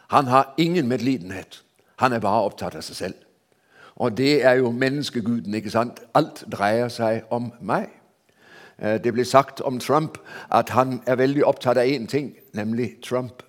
Han 0.09 0.25
har 0.25 0.53
ingen 0.57 0.87
medlidenhet. 0.87 1.63
Han 1.95 2.13
er 2.13 2.19
bare 2.19 2.43
opptatt 2.43 2.75
av 2.75 2.81
seg 2.81 2.95
selv. 2.95 3.13
Og 3.95 4.17
det 4.17 4.45
er 4.45 4.53
jo 4.53 4.71
menneskeguden. 4.71 5.53
ikke 5.53 5.69
sant? 5.69 5.99
Alt 6.13 6.45
dreier 6.51 6.87
seg 6.87 7.21
om 7.29 7.51
meg. 7.61 7.89
Eh, 8.79 9.03
det 9.03 9.13
blir 9.13 9.23
sagt 9.23 9.61
om 9.61 9.79
Trump 9.79 10.17
at 10.51 10.69
han 10.69 11.01
er 11.07 11.15
veldig 11.15 11.45
opptatt 11.45 11.77
av 11.77 11.85
én 11.85 12.07
ting, 12.07 12.35
nemlig 12.53 12.97
Trump. 13.03 13.43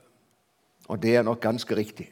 Og 0.88 1.02
det 1.02 1.16
er 1.16 1.22
nok 1.22 1.40
ganske 1.40 1.76
riktig. 1.76 2.10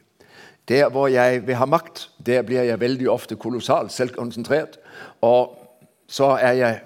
Der 0.69 0.89
hvor 0.89 1.07
jeg 1.07 1.47
vil 1.47 1.55
ha 1.55 1.65
makt, 1.65 2.11
der 2.27 2.43
blir 2.43 2.63
jeg 2.63 2.81
veldig 2.81 3.11
ofte 3.11 3.37
kolossalt 3.37 3.93
selvkonsentrert. 3.93 4.79
Og 5.21 5.59
så 6.09 6.25
er 6.25 6.53
jeg 6.53 6.81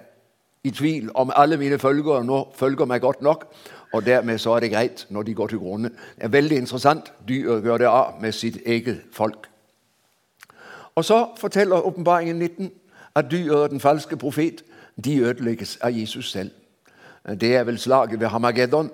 i 0.64 0.70
tvil 0.70 1.11
om 1.14 1.30
alle 1.34 1.57
mine 1.57 1.78
følgere 1.78 2.24
nå 2.24 2.49
følger 2.55 2.86
meg 2.86 3.01
godt 3.01 3.22
nok. 3.22 3.47
Og 3.92 4.07
dermed 4.07 4.38
så 4.38 4.57
er 4.57 4.61
det 4.61 4.70
greit 4.70 5.07
når 5.11 5.22
de 5.22 5.34
går 5.34 5.47
til 5.47 5.59
grunne. 5.59 5.88
Det 5.88 6.24
er 6.24 6.28
veldig 6.28 6.57
interessant. 6.57 7.12
Dyr 7.28 7.61
gjør 7.62 7.78
det 7.78 7.86
av 7.86 8.20
med 8.20 8.32
sitt 8.32 8.59
eget 8.66 9.03
folk. 9.12 9.47
Og 10.97 11.05
så 11.05 11.28
forteller 11.36 11.86
åpenbaringen 11.86 12.36
19 12.36 12.70
at 13.14 13.30
dyret 13.30 13.62
og 13.62 13.70
den 13.70 13.80
falske 13.80 14.16
profet 14.16 14.64
de 15.05 15.18
ødelegges 15.18 15.78
av 15.80 15.90
Jesus 15.92 16.30
selv. 16.30 16.51
Det 17.40 17.57
er 17.57 17.64
vel 17.64 17.78
slaget 17.78 18.20
ved 18.20 18.26
Hamageddon. 18.26 18.90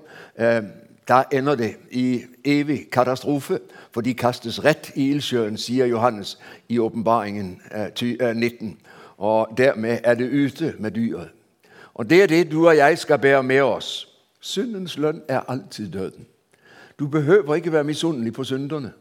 Da 1.09 1.22
ender 1.32 1.55
det 1.55 1.76
i 1.90 2.22
evig 2.44 2.90
katastrofe, 2.90 3.59
for 3.92 4.00
de 4.00 4.14
kastes 4.14 4.64
rett 4.64 4.92
i 4.94 5.11
ildsjøen, 5.11 5.57
sier 5.57 5.86
Johannes 5.86 6.38
i 6.68 6.78
åpenbaringen 6.78 7.61
19. 8.34 8.68
Eh, 8.68 8.74
og 9.18 9.48
dermed 9.57 9.98
er 10.05 10.14
det 10.14 10.30
ute 10.30 10.74
med 10.78 10.90
dyret. 10.90 11.28
Og 11.94 12.11
det 12.11 12.22
er 12.22 12.26
det 12.26 12.50
du 12.50 12.68
og 12.68 12.76
jeg 12.76 12.98
skal 12.98 13.18
bære 13.18 13.42
med 13.42 13.61
oss. 13.61 14.09
Syndens 14.40 14.98
lønn 14.98 15.22
er 15.28 15.40
alltid 15.48 15.88
døden. 15.88 16.26
Du 16.98 17.07
behøver 17.07 17.55
ikke 17.55 17.72
være 17.72 17.84
misunnelig 17.84 18.32
på 18.32 18.44
synderne, 18.44 18.92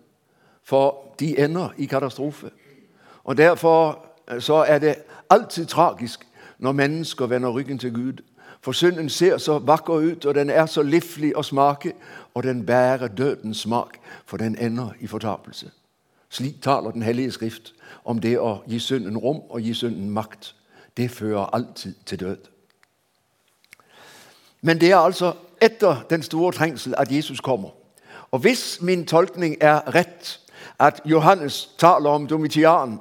for 0.64 1.16
de 1.20 1.40
ender 1.40 1.70
i 1.78 1.86
katastrofe. 1.86 2.50
Og 3.24 3.38
Derfor 3.38 4.06
eh, 4.32 4.42
så 4.42 4.56
er 4.56 4.80
det 4.80 4.96
alltid 5.30 5.66
tragisk 5.66 6.28
når 6.60 6.72
mennesker 6.72 7.26
vender 7.26 7.50
ryggen 7.50 7.78
til 7.78 7.94
Gud. 7.94 8.14
For 8.62 8.72
synden 8.72 9.10
ser 9.10 9.38
så 9.38 9.60
vakker 9.60 9.94
ut, 9.94 10.26
og 10.26 10.36
den 10.36 10.50
er 10.50 10.66
så 10.66 10.84
livlig 10.84 11.38
å 11.38 11.42
smake, 11.42 11.94
og 12.34 12.44
den 12.44 12.66
bærer 12.66 13.08
dødens 13.08 13.58
smak, 13.58 13.98
for 14.26 14.38
den 14.38 14.58
ender 14.58 14.90
i 15.00 15.08
fortapelse. 15.08 15.72
Slik 16.30 16.62
taler 16.62 16.92
Den 16.92 17.02
hellige 17.02 17.32
Skrift 17.32 17.74
om 18.06 18.20
det 18.20 18.40
å 18.40 18.62
gi 18.68 18.80
synden 18.80 19.18
rom 19.18 19.42
og 19.50 19.62
gi 19.62 19.74
synden 19.74 20.10
makt. 20.10 20.56
Det 20.98 21.12
fører 21.12 21.50
alltid 21.54 21.94
til 22.06 22.20
død. 22.20 22.38
Men 24.62 24.82
det 24.82 24.92
er 24.92 24.98
altså 24.98 25.34
etter 25.62 26.06
den 26.10 26.24
store 26.24 26.52
trengsel 26.52 26.94
at 26.98 27.12
Jesus 27.12 27.40
kommer. 27.40 27.70
Og 28.32 28.40
hvis 28.40 28.82
min 28.82 29.06
tolkning 29.06 29.58
er 29.62 29.96
rett, 29.96 30.40
at 30.80 31.02
Johannes 31.06 31.70
taler 31.78 32.10
om 32.10 32.28
Domitian, 32.28 33.00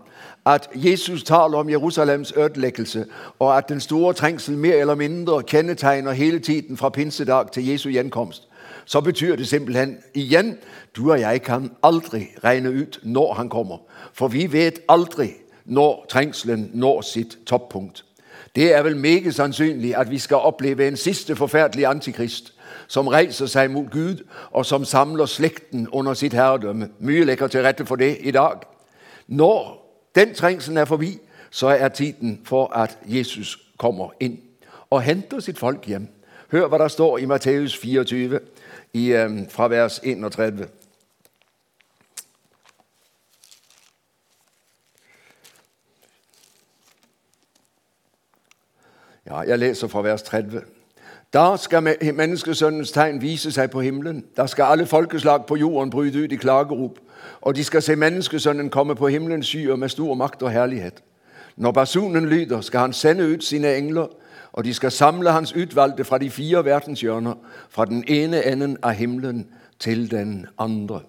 at 0.54 0.68
Jesus 0.74 1.22
taler 1.22 1.58
om 1.58 1.70
Jerusalems 1.70 2.32
ødeleggelse, 2.36 3.06
og 3.38 3.56
at 3.56 3.68
den 3.68 3.80
store 3.80 4.14
trengsel 4.14 4.56
mer 4.56 4.74
eller 4.74 4.94
mindre 4.94 5.42
kjennetegner 5.42 6.12
hele 6.12 6.38
tiden 6.38 6.76
fra 6.76 6.88
pinsedag 6.88 7.52
til 7.52 7.66
Jesu 7.66 7.88
gjenkomst, 7.88 8.48
så 8.84 9.00
betyr 9.00 9.36
det 9.36 9.48
simpelthen 9.48 9.98
igjen 10.14 10.58
du 10.96 11.12
og 11.12 11.20
jeg 11.20 11.42
kan 11.42 11.70
aldri 11.82 12.26
regne 12.44 12.70
ut 12.70 13.00
når 13.02 13.34
han 13.34 13.48
kommer. 13.48 13.78
For 14.12 14.28
vi 14.28 14.52
vet 14.52 14.80
aldri 14.88 15.32
når 15.64 16.06
trengselen 16.08 16.70
når 16.74 17.00
sitt 17.00 17.38
toppunkt. 17.46 18.04
Det 18.56 18.74
er 18.74 18.82
vel 18.82 18.96
meget 18.96 19.34
sannsynlig 19.34 19.96
at 19.96 20.10
vi 20.10 20.18
skal 20.18 20.36
oppleve 20.36 20.88
en 20.88 20.96
siste 20.96 21.36
forferdelig 21.36 21.86
antikrist 21.86 22.54
som 22.88 23.08
reiser 23.08 23.46
seg 23.46 23.70
mot 23.70 23.90
Gud, 23.90 24.24
og 24.50 24.66
som 24.66 24.84
samler 24.84 25.26
slekten 25.26 25.88
under 25.92 26.14
sitt 26.14 26.34
herredømme. 26.34 26.88
Mye 26.98 27.24
legger 27.24 27.46
til 27.46 27.62
rette 27.62 27.86
for 27.86 27.96
det 27.96 28.16
i 28.20 28.30
dag. 28.30 28.58
Når 29.28 29.79
den 30.14 30.34
trengselen 30.34 30.76
er 30.76 30.84
forbi, 30.84 31.18
så 31.50 31.68
er 31.68 31.88
tiden 31.88 32.40
for 32.44 32.66
at 32.66 32.98
Jesus 33.04 33.58
kommer 33.78 34.10
inn 34.20 34.40
og 34.90 35.02
henter 35.02 35.40
sitt 35.40 35.58
folk 35.58 35.86
hjem. 35.86 36.08
Hør 36.50 36.66
hva 36.68 36.78
det 36.82 36.90
står 36.90 37.18
i 37.18 37.26
Matteus 37.30 37.76
24, 37.76 38.40
i, 38.92 39.12
fra 39.50 39.68
vers 39.68 40.00
31. 40.02 40.68
Ja, 49.26 49.40
jeg 49.40 49.58
leser 49.58 49.88
fra 49.88 50.02
vers 50.02 50.22
30. 50.22 50.62
Da 51.32 51.56
skal 51.56 51.82
menneskesønnens 52.14 52.90
tegn 52.90 53.20
vise 53.22 53.52
seg 53.54 53.70
på 53.70 53.80
himmelen. 53.80 54.24
Da 54.36 54.46
skal 54.46 54.64
alle 54.64 54.86
folkeslag 54.86 55.46
på 55.46 55.56
jorden 55.56 55.90
bryte 55.90 56.18
ut 56.18 56.32
i 56.32 56.36
klagerop. 56.36 56.98
Og 57.40 57.56
de 57.56 57.64
skal 57.64 57.82
se 57.82 57.96
menneskesønnen 57.96 58.70
komme 58.70 58.94
på 58.94 59.08
himmelens 59.08 59.46
skyer 59.46 59.76
med 59.76 59.88
stor 59.88 60.14
makt 60.14 60.42
og 60.42 60.50
herlighet. 60.50 61.02
Når 61.56 61.72
basunen 61.72 62.28
lyder, 62.28 62.60
skal 62.60 62.80
han 62.80 62.92
sende 62.92 63.28
ut 63.28 63.44
sine 63.44 63.76
engler, 63.76 64.06
og 64.52 64.64
de 64.64 64.74
skal 64.74 64.90
samle 64.90 65.30
hans 65.30 65.56
utvalgte 65.56 66.04
fra 66.04 66.18
de 66.18 66.30
fire 66.30 66.64
verdenshjørner, 66.64 67.34
fra 67.68 67.84
den 67.84 68.04
ene 68.08 68.46
enden 68.46 68.76
av 68.82 68.92
himmelen 68.92 69.46
til 69.78 70.10
den 70.10 70.46
andre. 70.58 71.00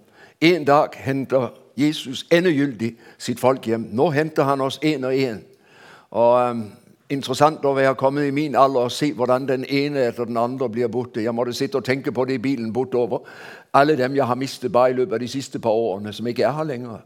En 0.42 0.66
dag 0.66 0.88
henter 0.94 1.50
Jesus 1.78 2.26
endegyldig 2.32 2.96
sitt 3.18 3.40
folk 3.40 3.66
hjem. 3.66 3.88
Nå 3.92 4.10
henter 4.10 4.44
han 4.44 4.62
oss 4.62 4.80
én 4.86 5.06
og 5.06 5.14
én. 5.14 5.42
Og 6.12 6.62
Interessant 7.12 7.66
å 7.68 7.74
være 7.76 7.96
kommet 8.00 8.30
i 8.30 8.32
min 8.32 8.54
alder 8.56 8.88
og 8.88 8.94
se 8.96 9.10
hvordan 9.12 9.44
den 9.50 9.66
ene 9.68 10.06
etter 10.08 10.30
den 10.30 10.38
andre 10.40 10.70
blir 10.72 10.88
borte. 10.88 11.20
Jeg 11.24 11.36
måtte 11.36 11.54
sitte 11.54 11.82
og 11.82 11.84
tenke 11.84 12.12
på 12.16 12.24
det 12.26 12.38
i 12.38 12.44
bilen 12.44 12.70
bortover. 12.74 13.26
Alle 13.74 13.98
dem 14.00 14.16
jeg 14.16 14.26
har 14.26 14.40
mistet 14.40 14.72
bare 14.72 14.94
i 14.94 14.96
løpet 14.96 15.18
av 15.18 15.20
de 15.20 15.28
siste 15.28 15.60
par 15.60 15.76
årene, 15.76 16.14
som 16.14 16.28
ikke 16.28 16.46
er 16.48 16.56
her 16.56 16.70
lenger. 16.70 17.02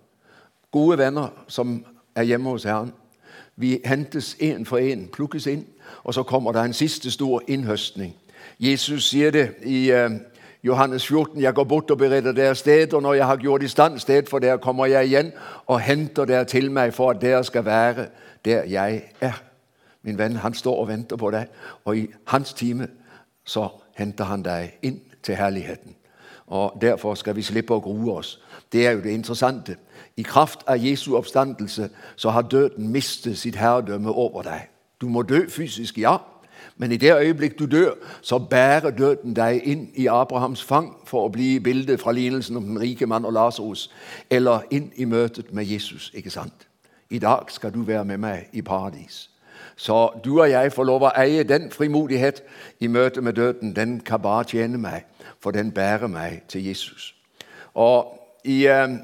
Gode 0.72 0.98
venner 0.98 1.34
som 1.48 1.80
er 2.16 2.24
hjemme 2.24 2.54
hos 2.54 2.68
Herren. 2.70 2.92
Vi 3.56 3.80
hentes 3.86 4.36
én 4.42 4.66
for 4.66 4.78
én, 4.78 5.08
plukkes 5.10 5.48
inn, 5.48 5.66
og 6.04 6.14
så 6.14 6.24
kommer 6.24 6.52
det 6.52 6.62
en 6.66 6.78
siste 6.78 7.12
stor 7.12 7.42
innhøstning. 7.48 8.14
Jesus 8.60 9.10
sier 9.10 9.32
det 9.32 9.48
i 9.66 9.90
uh, 9.92 10.12
Johannes 10.64 11.08
14.: 11.08 11.42
Jeg 11.42 11.54
går 11.54 11.64
bort 11.64 11.92
og 11.92 11.98
bereder 11.98 12.32
dere 12.32 12.56
sted, 12.56 12.94
og 12.94 13.02
når 13.02 13.14
jeg 13.14 13.26
har 13.26 13.38
gjort 13.38 13.64
i 13.64 13.68
stand 13.68 14.00
sted 14.00 14.30
for 14.30 14.40
dere, 14.40 14.58
kommer 14.58 14.86
jeg 14.86 15.06
igjen 15.06 15.34
og 15.66 15.82
henter 15.82 16.26
dere 16.26 16.46
til 16.46 16.72
meg 16.72 16.94
for 16.94 17.10
at 17.10 17.22
dere 17.22 17.44
skal 17.44 17.66
være 17.66 18.08
der 18.46 18.64
jeg 18.64 19.02
er. 19.22 19.55
Min 20.06 20.18
venn, 20.18 20.36
han 20.36 20.54
står 20.54 20.80
og 20.82 20.88
venter 20.88 21.18
på 21.18 21.32
deg, 21.34 21.48
og 21.86 21.98
i 21.98 22.08
hans 22.32 22.54
time 22.54 22.88
så 23.46 23.70
henter 23.98 24.30
han 24.30 24.44
deg 24.46 24.78
inn 24.86 25.02
til 25.24 25.36
herligheten. 25.36 25.96
Og 26.48 26.78
Derfor 26.82 27.16
skal 27.16 27.36
vi 27.36 27.42
slippe 27.42 27.74
å 27.74 27.82
grue 27.82 28.20
oss. 28.20 28.38
Det 28.72 28.88
er 28.88 28.92
jo 28.92 29.02
det 29.02 29.16
interessante. 29.18 29.78
I 30.18 30.24
kraft 30.24 30.64
av 30.68 30.78
Jesu 30.78 31.16
oppstandelse 31.18 31.90
så 32.16 32.30
har 32.30 32.42
døden 32.42 32.92
mistet 32.92 33.38
sitt 33.38 33.56
herredømme 33.56 34.12
over 34.12 34.46
deg. 34.46 34.70
Du 35.02 35.10
må 35.10 35.22
dø 35.22 35.48
fysisk, 35.50 35.98
ja, 35.98 36.18
men 36.78 36.92
i 36.92 36.98
det 36.98 37.16
øyeblikk 37.16 37.60
du 37.60 37.66
dør, 37.66 37.94
så 38.22 38.40
bærer 38.40 38.90
døden 38.90 39.34
deg 39.36 39.62
inn 39.64 39.90
i 39.94 40.08
Abrahams 40.08 40.64
fang 40.64 40.94
for 41.06 41.26
å 41.26 41.32
bli 41.32 41.56
i 41.56 41.60
bildet 41.60 42.02
fra 42.02 42.12
lignelsen 42.12 42.58
om 42.58 42.64
den 42.64 42.80
rike 42.80 43.08
mann 43.08 43.26
og 43.26 43.34
Lasarus, 43.34 43.90
eller 44.30 44.68
inn 44.72 44.92
i 44.96 45.06
møtet 45.06 45.54
med 45.54 45.66
Jesus. 45.66 46.12
ikke 46.14 46.30
sant? 46.30 46.68
I 47.10 47.20
dag 47.20 47.52
skal 47.52 47.74
du 47.74 47.84
være 47.84 48.06
med 48.06 48.18
meg 48.18 48.50
i 48.54 48.62
paradis. 48.62 49.30
Så 49.76 50.20
du 50.26 50.42
og 50.42 50.50
jeg 50.50 50.72
får 50.72 50.84
lov 50.84 51.04
å 51.04 51.12
eie 51.20 51.44
den 51.44 51.72
frimodighet 51.72 52.44
i 52.80 52.88
møte 52.88 53.22
med 53.22 53.34
døden. 53.34 53.76
Den 53.76 54.00
kan 54.00 54.22
bare 54.22 54.44
tjene 54.48 54.78
meg, 54.78 55.04
for 55.40 55.52
den 55.52 55.72
bærer 55.72 56.08
meg 56.08 56.44
til 56.48 56.66
Jesus. 56.66 57.16
Og 57.74 58.16
I 58.44 58.66
eh, 58.68 58.96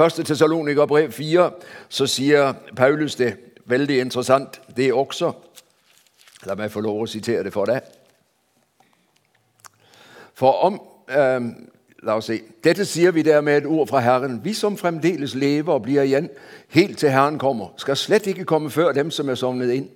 1. 0.00 0.24
Tessaloniker 0.26 0.86
brev 0.86 1.12
4 1.12 1.50
så 1.88 2.06
sier 2.06 2.52
Paulus 2.76 3.16
det 3.16 3.36
veldig 3.64 4.00
interessant, 4.00 4.60
det 4.76 4.92
også. 4.92 5.32
La 6.46 6.54
meg 6.54 6.72
få 6.72 6.80
lov 6.80 7.02
å 7.02 7.08
sitere 7.08 7.44
det 7.44 7.52
for 7.52 7.68
deg. 7.68 7.80
For 10.36 10.64
om 10.68 10.80
eh, 11.08 11.40
La 12.02 12.14
oss 12.16 12.30
se. 12.30 12.38
Dette 12.64 12.86
sier 12.88 13.12
vi 13.12 13.22
der 13.22 13.40
med 13.44 13.58
et 13.58 13.66
ord 13.66 13.88
fra 13.88 14.00
Herren. 14.00 14.40
Vi 14.44 14.54
som 14.56 14.76
fremdeles 14.76 15.34
lever 15.34 15.72
og 15.72 15.82
blir 15.82 16.02
igjen 16.02 16.30
helt 16.72 16.98
til 16.98 17.12
Herren 17.12 17.38
kommer, 17.38 17.74
skal 17.76 17.96
slett 17.96 18.26
ikke 18.26 18.44
komme 18.48 18.70
før 18.70 18.92
dem 18.96 19.10
som 19.10 19.28
er 19.28 19.36
sovnet 19.36 19.72
inn. 19.74 19.88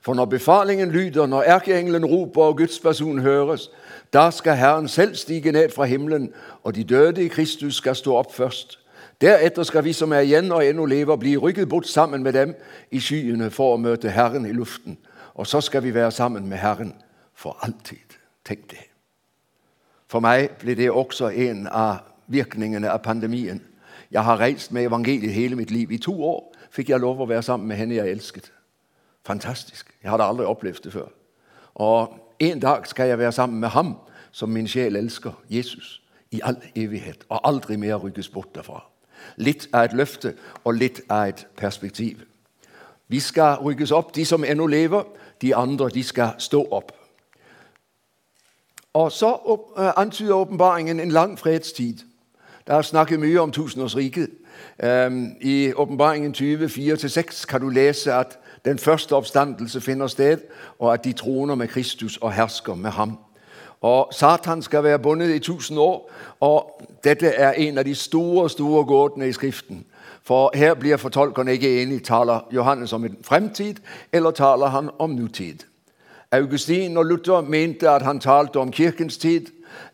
For 0.00 0.14
når 0.14 0.24
befalingen 0.24 0.90
lyder, 0.90 1.26
når 1.26 1.42
erkeengelen 1.42 2.04
roper 2.04 2.42
og 2.42 2.56
Guds 2.56 2.78
person 2.78 3.18
høres, 3.18 3.70
da 4.12 4.30
skal 4.30 4.56
Herren 4.56 4.88
selv 4.88 5.14
stige 5.14 5.52
ned 5.52 5.70
fra 5.70 5.84
himmelen, 5.84 6.32
og 6.62 6.74
de 6.74 6.84
døde 6.84 7.24
i 7.24 7.28
Kristus 7.28 7.74
skal 7.74 7.96
stå 7.96 8.16
opp 8.16 8.34
først. 8.34 8.78
Deretter 9.20 9.62
skal 9.62 9.84
vi 9.84 9.92
som 9.92 10.12
er 10.12 10.22
igjen 10.22 10.52
og 10.52 10.66
ennå 10.66 10.86
lever, 10.86 11.16
bli 11.16 11.36
rykket 11.36 11.68
bort 11.68 11.88
sammen 11.88 12.22
med 12.22 12.32
dem 12.32 12.54
i 12.90 13.00
skyene 13.02 13.50
for 13.50 13.74
å 13.74 13.80
møte 13.82 14.10
Herren 14.14 14.46
i 14.46 14.54
luften. 14.54 14.98
Og 15.34 15.46
så 15.46 15.60
skal 15.60 15.82
vi 15.82 15.94
være 15.94 16.10
sammen 16.10 16.46
med 16.48 16.58
Herren 16.58 16.94
for 17.34 17.58
alltid. 17.62 18.14
Tenk 18.46 18.70
det. 18.70 18.84
For 20.08 20.22
meg 20.24 20.54
ble 20.62 20.74
det 20.78 20.90
også 20.90 21.28
en 21.34 21.66
av 21.66 22.06
virkningene 22.26 22.90
av 22.90 23.02
pandemien. 23.02 23.60
Jeg 24.10 24.24
har 24.24 24.40
reist 24.40 24.72
med 24.72 24.86
evangeliet 24.86 25.34
hele 25.34 25.56
mitt 25.56 25.70
liv. 25.70 25.90
I 25.92 25.98
to 25.98 26.14
år 26.24 26.54
fikk 26.70 26.94
jeg 26.94 27.02
lov 27.02 27.20
å 27.20 27.28
være 27.28 27.42
sammen 27.42 27.68
med 27.68 27.76
henne 27.76 27.98
jeg 27.98 28.14
elsket. 28.14 28.52
Fantastisk. 29.28 29.94
Jeg 30.02 30.10
hadde 30.10 30.24
aldri 30.24 30.44
opplevd 30.44 30.80
det 30.84 30.92
før. 30.92 31.08
Og 31.74 32.14
en 32.38 32.60
dag 32.60 32.86
skal 32.86 33.08
jeg 33.08 33.18
være 33.18 33.32
sammen 33.32 33.60
med 33.60 33.68
ham 33.68 33.96
som 34.32 34.48
min 34.48 34.68
sjel 34.68 34.96
elsker, 34.96 35.32
Jesus, 35.50 36.02
i 36.30 36.40
all 36.44 36.56
evighet, 36.76 37.26
og 37.28 37.40
aldri 37.48 37.76
mer 37.76 37.96
rykkes 37.96 38.28
bort 38.28 38.54
derfra. 38.54 38.86
Litt 39.36 39.68
av 39.72 39.84
et 39.84 39.92
løfte 39.92 40.32
og 40.64 40.74
litt 40.74 41.02
av 41.10 41.28
et 41.28 41.46
perspektiv. 41.56 42.24
Vi 43.08 43.20
skal 43.20 43.60
rykkes 43.64 43.92
opp, 43.92 44.14
de 44.14 44.24
som 44.24 44.44
ennå 44.44 44.66
lever. 44.66 45.04
De 45.42 45.54
andre 45.56 45.90
de 45.92 46.02
skal 46.02 46.30
stå 46.38 46.64
opp. 46.70 46.92
Og 48.92 49.12
Så 49.12 49.34
uh, 49.76 49.92
antyder 49.96 50.34
åpenbaringen 50.34 51.00
en 51.00 51.10
lang 51.10 51.38
fredstid. 51.38 51.94
Det 52.66 52.74
er 52.74 52.82
snakket 52.82 53.20
mye 53.20 53.40
om 53.40 53.52
tusenårsriket. 53.52 54.30
Um, 54.84 55.36
I 55.40 55.72
åpenbaringen 55.72 56.32
20, 56.34 56.66
4-6 56.66 57.46
kan 57.46 57.60
du 57.60 57.68
lese 57.68 58.14
at 58.14 58.38
den 58.68 58.78
første 58.78 59.12
oppstandelse 59.12 59.80
finner 59.80 60.06
sted, 60.06 60.38
og 60.78 60.92
at 60.92 61.04
de 61.04 61.12
troner 61.12 61.54
med 61.54 61.68
Kristus 61.68 62.16
og 62.16 62.32
hersker 62.32 62.74
med 62.74 62.90
ham. 62.90 63.18
Og 63.80 64.08
Satan 64.12 64.62
skal 64.62 64.84
være 64.84 64.98
bundet 64.98 65.34
i 65.34 65.38
tusen 65.38 65.78
år, 65.78 66.10
og 66.40 66.82
dette 67.04 67.26
er 67.26 67.52
en 67.52 67.78
av 67.78 67.84
de 67.84 67.94
store 67.94 68.50
store 68.50 68.84
gåtene 68.84 69.28
i 69.28 69.32
Skriften. 69.32 69.84
For 70.22 70.50
her 70.54 70.74
blir 70.74 70.96
fortolkerne 70.96 71.52
ikke 71.52 71.82
enige. 71.82 72.00
Taler 72.00 72.40
Johannes 72.52 72.92
om 72.92 73.04
en 73.04 73.16
fremtid, 73.22 73.74
eller 74.12 74.30
taler 74.30 74.66
han 74.66 74.90
om 74.98 75.10
nutid? 75.10 75.58
Augustin 76.32 76.96
og 76.96 77.04
Luther 77.04 77.40
mente 77.40 77.90
at 77.90 78.02
han 78.02 78.20
talte 78.20 78.56
om 78.56 78.72
kirkens 78.72 79.18
tid. 79.18 79.46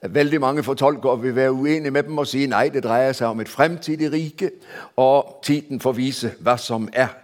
Veldig 0.03 0.41
mange 0.41 0.63
fortolkere 0.63 1.21
vil 1.21 1.37
være 1.37 1.53
uenige 1.53 1.91
med 1.91 2.03
dem 2.03 2.19
og 2.19 2.27
si 2.27 2.47
nei, 2.47 2.69
det 2.69 2.83
dreier 2.85 3.13
seg 3.13 3.29
om 3.29 3.41
et 3.41 3.49
fremtidig 3.49 4.13
rike, 4.13 4.51
og 4.97 5.39
tiden 5.43 5.81
får 5.81 5.93
vise 5.93 6.33
hva 6.41 6.57
som 6.59 6.89
er. 6.93 7.15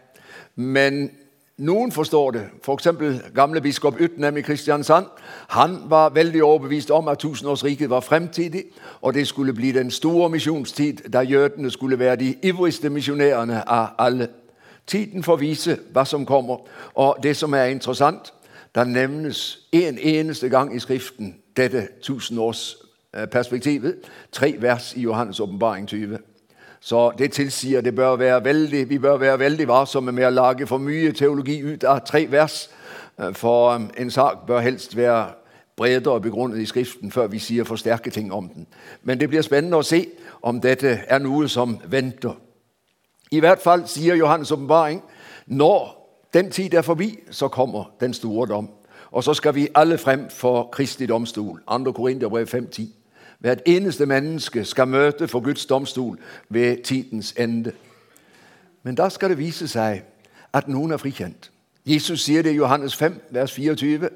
Men 0.54 1.10
noen 1.60 1.92
forstår 1.92 2.30
det. 2.30 2.42
F.eks. 2.64 2.88
gamle 3.34 3.60
biskop 3.60 4.00
Utnem 4.00 4.36
i 4.36 4.40
Kristiansand. 4.40 5.06
Han 5.48 5.78
var 5.86 6.10
veldig 6.10 6.44
overbevist 6.44 6.90
om 6.90 7.08
at 7.08 7.18
tusenårsriket 7.18 7.90
var 7.90 8.00
fremtidig, 8.00 8.64
og 9.00 9.14
det 9.14 9.26
skulle 9.26 9.52
bli 9.52 9.72
den 9.72 9.90
store 9.90 10.30
misjonstid 10.30 10.92
da 11.12 11.20
jødene 11.20 11.70
skulle 11.70 11.98
være 11.98 12.16
de 12.16 12.34
ivrigste 12.42 12.90
misjonærene 12.90 13.68
av 13.68 13.86
alle. 13.98 14.28
Tiden 14.86 15.22
får 15.22 15.36
vise 15.36 15.78
hva 15.92 16.04
som 16.04 16.26
kommer. 16.26 16.56
Og 16.94 17.16
det 17.22 17.36
som 17.36 17.54
er 17.54 17.64
interessant, 17.64 18.32
der 18.74 18.84
nevnes 18.84 19.58
en 19.72 19.98
eneste 19.98 20.48
gang 20.48 20.76
i 20.76 20.78
Skriften 20.78 21.34
dette 21.56 21.88
tusenårsperspektivet. 22.02 23.94
Tre 24.32 24.54
vers 24.58 24.96
i 24.96 25.06
Johannes' 25.06 25.40
åpenbaring 25.42 25.88
20. 25.88 26.18
Så 26.80 27.12
det 27.18 27.32
tilsier 27.32 27.80
det 27.80 27.94
bør 27.94 28.16
være 28.16 28.44
veldig, 28.44 28.88
vi 28.90 28.98
bør 28.98 29.16
være 29.16 29.38
veldig 29.38 29.68
varsomme 29.68 30.12
med 30.12 30.26
å 30.26 30.30
lage 30.30 30.66
for 30.66 30.78
mye 30.78 31.12
teologi 31.12 31.60
ut 31.62 31.84
av 31.84 32.00
tre 32.06 32.26
vers. 32.30 32.70
Eh, 33.20 33.34
for 33.34 33.74
um, 33.74 33.90
en 33.98 34.10
sak 34.10 34.46
bør 34.46 34.60
helst 34.60 34.96
være 34.96 35.26
bredere 35.76 36.20
begrunnet 36.20 36.58
i 36.58 36.66
Skriften 36.66 37.10
før 37.10 37.26
vi 37.26 37.38
sier 37.38 37.64
for 37.64 37.76
sterke 37.76 38.10
ting 38.10 38.32
om 38.32 38.48
den. 38.48 38.66
Men 39.02 39.20
det 39.20 39.28
blir 39.28 39.42
spennende 39.42 39.76
å 39.76 39.84
se 39.84 40.06
om 40.42 40.60
dette 40.60 41.02
er 41.06 41.18
noe 41.18 41.48
som 41.48 41.78
venter. 41.88 42.36
I 43.30 43.40
hvert 43.40 43.62
fall 43.62 43.86
sier 43.88 44.16
Johannes' 44.16 44.52
åpenbaring 44.52 45.02
når 45.46 45.96
den 46.34 46.50
tid 46.50 46.74
er 46.74 46.82
forbi, 46.82 47.18
så 47.30 47.48
kommer 47.48 47.92
den 48.00 48.14
store 48.14 48.46
dom. 48.48 48.68
Og 49.10 49.24
så 49.24 49.34
skal 49.34 49.54
vi 49.54 49.68
alle 49.74 49.98
frem 49.98 50.28
for 50.30 50.68
Kristi 50.72 51.06
domstol. 51.06 51.60
2. 51.68 51.92
Korinterbrev 51.92 52.46
5.10. 52.46 52.99
Hvert 53.40 53.62
eneste 53.66 54.06
menneske 54.06 54.64
skal 54.64 54.88
møte 54.88 55.28
for 55.28 55.40
Guds 55.40 55.66
domstol 55.66 56.18
ved 56.48 56.82
tidens 56.82 57.34
ende. 57.38 57.72
Men 58.82 58.94
da 58.94 59.08
skal 59.08 59.30
det 59.30 59.38
vise 59.38 59.68
seg 59.68 60.02
at 60.52 60.68
noen 60.68 60.92
er 60.92 61.00
frikjent. 61.00 61.50
Jesus 61.86 62.20
sier 62.20 62.42
det 62.42 62.52
i 62.52 62.56
Johannes 62.56 62.96
5, 62.96 63.20
vers 63.30 63.52
24. 63.52 64.08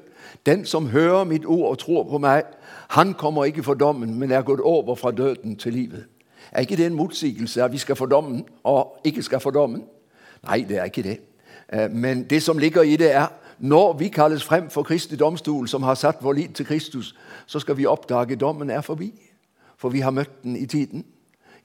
Den 0.45 0.65
som 0.65 0.87
hører 0.87 1.23
mitt 1.23 1.45
ord 1.45 1.69
og 1.69 1.79
tror 1.79 2.03
på 2.03 2.17
meg, 2.17 2.43
han 2.89 3.13
kommer 3.13 3.45
ikke 3.45 3.63
for 3.63 3.73
dommen, 3.73 4.19
men 4.19 4.31
er 4.31 4.41
gått 4.41 4.59
over 4.59 4.95
fra 4.95 5.11
døden 5.11 5.55
til 5.55 5.73
livet. 5.73 6.05
Er 6.51 6.59
ikke 6.59 6.77
det 6.77 6.85
en 6.85 6.93
motsigelse 6.93 7.63
at 7.63 7.71
vi 7.71 7.77
skal 7.77 7.95
få 7.95 8.05
dommen 8.05 8.45
og 8.63 8.97
ikke 9.03 9.23
skal 9.23 9.39
få 9.39 9.51
dommen? 9.51 9.83
Nei, 10.47 10.61
det 10.69 10.77
er 10.77 10.83
ikke 10.83 11.03
det. 11.03 11.17
Eh, 11.73 11.91
men 11.91 12.23
det 12.23 12.43
som 12.43 12.57
ligger 12.57 12.81
i 12.81 12.95
det, 12.95 13.11
er 13.11 13.27
når 13.59 13.93
vi 13.93 14.07
kalles 14.07 14.43
frem 14.43 14.69
for 14.69 14.83
Kristi 14.83 15.15
domstol, 15.15 15.67
som 15.67 15.83
har 15.83 15.95
satt 15.95 16.23
vår 16.23 16.33
lit 16.33 16.55
til 16.55 16.65
Kristus, 16.65 17.15
så 17.45 17.59
skal 17.59 17.77
vi 17.77 17.85
oppdage 17.85 18.35
dommen 18.35 18.69
er 18.69 18.81
forbi. 18.81 19.13
For 19.77 19.89
vi 19.89 19.99
har 19.99 20.11
møtt 20.11 20.43
den 20.43 20.55
i 20.55 20.65
tiden. 20.65 21.05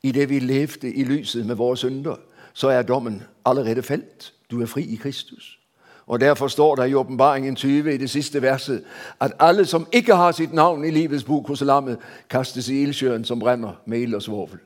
I 0.02 0.12
det 0.12 0.28
vi 0.28 0.38
levde 0.38 0.92
i 0.92 1.04
lyset 1.04 1.46
med 1.46 1.54
våre 1.54 1.76
synder, 1.76 2.16
så 2.52 2.68
er 2.68 2.82
dommen 2.82 3.22
allerede 3.44 3.82
felt. 3.82 4.32
Du 4.50 4.62
er 4.62 4.66
fri 4.66 4.82
i 4.82 4.96
Kristus. 4.96 5.60
Og 6.06 6.20
Derfor 6.20 6.48
står 6.48 6.76
det 6.76 6.90
i 6.90 6.94
åpenbaringen 6.94 7.56
20 7.56 7.94
i 7.94 7.96
det 7.96 8.10
siste 8.10 8.42
verset 8.42 8.82
at 9.20 9.32
alle 9.38 9.64
som 9.64 9.86
ikke 9.92 10.14
har 10.14 10.32
sitt 10.32 10.52
navn 10.52 10.84
i 10.84 10.90
livets 10.90 11.24
bok 11.24 11.48
hos 11.48 11.60
lammet, 11.60 11.98
kastes 12.30 12.68
i 12.68 12.82
ildsjøen 12.82 13.24
som 13.24 13.38
brenner 13.38 13.72
med 13.86 14.00
ild 14.00 14.14
og 14.14 14.22
svovel. 14.22 14.58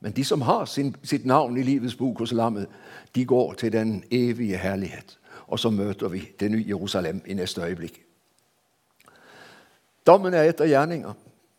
Men 0.00 0.12
de 0.12 0.24
som 0.24 0.40
har 0.40 0.64
sin, 0.64 0.96
sitt 1.02 1.26
navn 1.26 1.56
i 1.56 1.62
livets 1.62 1.96
bok 1.96 2.18
hos 2.18 2.32
lammet, 2.32 2.66
de 3.14 3.24
går 3.24 3.52
til 3.52 3.72
den 3.72 4.04
evige 4.10 4.56
herlighet. 4.56 5.17
Og 5.48 5.58
så 5.58 5.70
møter 5.70 6.08
vi 6.08 6.28
det 6.40 6.50
nye 6.50 6.64
Jerusalem 6.68 7.22
i 7.26 7.34
neste 7.34 7.62
øyeblikk. 7.62 8.04
Dommen 10.06 10.34
er 10.34 10.42
etter 10.42 10.64
gjerninger. 10.64 11.12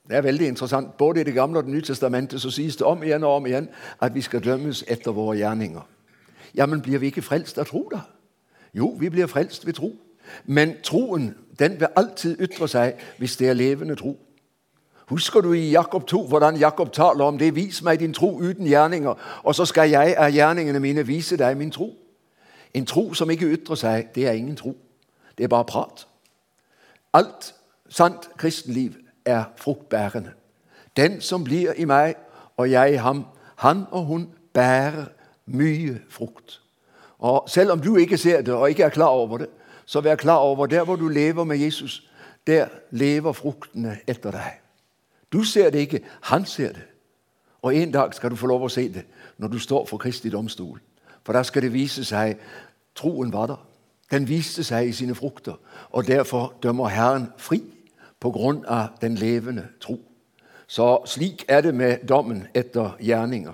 Det 0.10 0.18
er 0.18 0.22
veldig 0.22 0.48
interessant. 0.48 0.98
Både 0.98 1.22
i 1.22 1.24
Det 1.24 1.34
gamle 1.34 1.58
og 1.58 1.64
Det 1.64 1.72
nye 1.72 1.82
testamentet 1.82 2.42
så 2.42 2.50
sies 2.50 2.76
det 2.76 2.86
om 2.88 3.04
igjen 3.04 3.24
og 3.24 3.36
om 3.36 3.46
igjen 3.46 3.70
at 4.02 4.16
vi 4.16 4.22
skal 4.22 4.44
dømmes 4.44 4.84
etter 4.88 5.12
våre 5.12 5.38
gjerninger. 5.38 5.82
Ja, 6.56 6.66
Men 6.66 6.82
blir 6.82 6.98
vi 6.98 7.06
ikke 7.06 7.22
frelst 7.22 7.58
av 7.58 7.66
tro, 7.66 7.90
da? 7.92 8.00
Jo, 8.74 8.98
vi 9.00 9.10
blir 9.10 9.28
frelst 9.28 9.66
ved 9.66 9.74
tro. 9.74 9.96
Men 10.46 10.74
troen, 10.84 11.36
den 11.60 11.80
vil 11.80 11.88
alltid 11.96 12.42
ytre 12.42 12.68
seg 12.68 12.94
hvis 13.18 13.38
det 13.38 13.50
er 13.50 13.54
levende 13.54 13.96
tro. 13.96 14.18
Husker 15.10 15.42
du 15.42 15.54
i 15.54 15.72
Jakob 15.72 16.08
2, 16.08 16.28
hvordan 16.28 16.56
Jakob 16.56 16.94
taler 16.94 17.24
om 17.24 17.38
det? 17.38 17.56
Vis 17.56 17.84
meg 17.84 18.00
din 18.00 18.14
tro 18.14 18.42
uten 18.42 18.68
gjerninger, 18.68 19.14
og 19.44 19.56
så 19.56 19.66
skal 19.66 19.90
jeg 19.90 20.16
av 20.18 20.30
gjerningene 20.32 20.80
mine 20.80 21.08
vise 21.08 21.38
deg 21.38 21.58
min 21.58 21.72
tro. 21.72 21.94
En 22.74 22.86
tro, 22.86 23.14
som 23.14 23.30
ikke 23.30 23.46
ytrer 23.46 23.76
seg, 23.76 24.10
det 24.16 24.28
er 24.28 24.32
ingen 24.38 24.56
tro. 24.56 24.76
Det 25.38 25.44
er 25.44 25.48
bare 25.48 25.66
prat. 25.66 26.08
Alt 27.14 27.56
sant 27.90 28.30
kristenliv 28.38 28.94
er 29.26 29.44
fruktbærende. 29.58 30.32
Den, 30.98 31.22
som 31.22 31.44
blir 31.44 31.74
i 31.78 31.86
meg 31.86 32.16
og 32.58 32.72
jeg 32.72 32.94
i 32.94 33.02
ham, 33.02 33.26
han 33.56 33.86
og 33.92 34.06
hun 34.06 34.30
bærer 34.54 35.06
mye 35.46 36.02
frukt. 36.10 36.62
Og 37.20 37.50
Selv 37.50 37.72
om 37.72 37.82
du 37.82 37.96
ikke 37.98 38.18
ser 38.18 38.42
det 38.42 38.54
og 38.54 38.70
ikke 38.70 38.84
er 38.84 38.90
klar 38.90 39.08
over 39.08 39.38
det, 39.38 39.48
så 39.86 40.02
vær 40.02 40.16
klar 40.16 40.38
over, 40.38 40.66
der 40.66 40.84
hvor 40.84 40.96
du 40.96 41.08
lever 41.08 41.44
med 41.44 41.58
Jesus, 41.58 42.10
der 42.48 42.68
lever 42.92 43.32
fruktene 43.32 43.98
etter 44.08 44.32
deg. 44.32 44.60
Du 45.34 45.44
ser 45.44 45.70
det 45.70 45.80
ikke, 45.80 46.02
han 46.22 46.46
ser 46.46 46.74
det. 46.74 46.86
Og 47.62 47.76
en 47.76 47.92
dag 47.92 48.14
skal 48.14 48.30
du 48.30 48.36
få 48.36 48.48
lov 48.48 48.64
å 48.64 48.70
se 48.70 48.88
det, 48.94 49.06
når 49.38 49.48
du 49.48 49.60
står 49.60 49.86
for 49.86 49.98
Kristi 49.98 50.30
domstol. 50.30 50.80
For 51.24 51.34
der 51.34 51.44
skal 51.44 51.62
det 51.62 51.74
vise 51.74 52.06
seg 52.06 52.38
troen 52.96 53.34
var 53.34 53.48
der. 53.48 53.66
Den 54.12 54.28
viste 54.28 54.64
seg 54.64 54.88
i 54.88 54.92
sine 54.92 55.16
frukter. 55.16 55.60
og 55.92 56.08
derfor 56.08 56.54
dømmer 56.64 56.88
Herren 56.88 57.28
fri 57.38 57.62
på 58.20 58.32
grunn 58.32 58.66
av 58.68 58.88
den 59.02 59.16
levende 59.16 59.68
tro. 59.82 60.00
Så 60.68 61.02
slik 61.06 61.46
er 61.48 61.62
det 61.62 61.76
med 61.76 61.98
dommen 62.10 62.48
etter 62.54 62.98
gjerninger. 63.00 63.54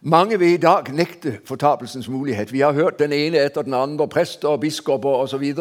Mange 0.00 0.38
vil 0.38 0.54
i 0.54 0.56
dag 0.56 0.90
nekte 0.90 1.38
fortapelsens 1.44 2.08
mulighet. 2.08 2.52
Vi 2.52 2.60
har 2.60 2.72
hørt 2.72 2.98
den 2.98 3.12
ene 3.12 3.38
etter 3.38 3.62
den 3.62 3.74
andre, 3.74 4.08
prester 4.08 4.48
og 4.48 4.60
biskoper 4.60 5.08
osv., 5.08 5.54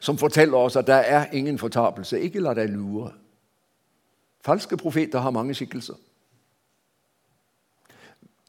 som 0.00 0.18
forteller 0.18 0.56
oss 0.58 0.76
at 0.76 0.86
det 0.86 1.02
er 1.06 1.24
ingen 1.32 1.58
fortapelse. 1.58 2.20
Ikke 2.20 2.40
la 2.40 2.54
deg 2.54 2.68
lure. 2.74 3.12
Falske 4.44 4.76
profeter 4.76 5.18
har 5.18 5.30
mange 5.30 5.54
skikkelser. 5.54 5.94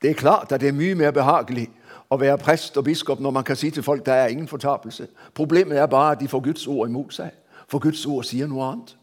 Det 0.01 0.09
er 0.09 0.13
klart, 0.13 0.51
at 0.51 0.61
det 0.61 0.67
er 0.67 0.73
mye 0.73 0.95
mer 0.95 1.11
behageligt 1.11 1.71
at 2.15 2.19
være 2.19 2.37
præst 2.37 2.77
og 2.77 2.83
biskop, 2.83 3.19
når 3.19 3.31
man 3.31 3.43
kan 3.43 3.55
si 3.55 3.69
til 3.71 3.83
folk, 3.83 4.05
det 4.05 4.13
er 4.13 4.27
ingen 4.27 4.47
fortapelse. 4.47 5.07
Problemet 5.33 5.77
er 5.77 5.85
bare, 5.85 6.11
at 6.11 6.19
de 6.19 6.27
får 6.27 6.39
Guds 6.39 6.67
ord 6.67 6.87
imot 6.87 7.13
seg, 7.13 7.31
For 7.67 7.79
Guds 7.79 8.05
ord 8.05 8.23
sier 8.23 8.47
noe 8.47 8.65
annet. 8.65 8.95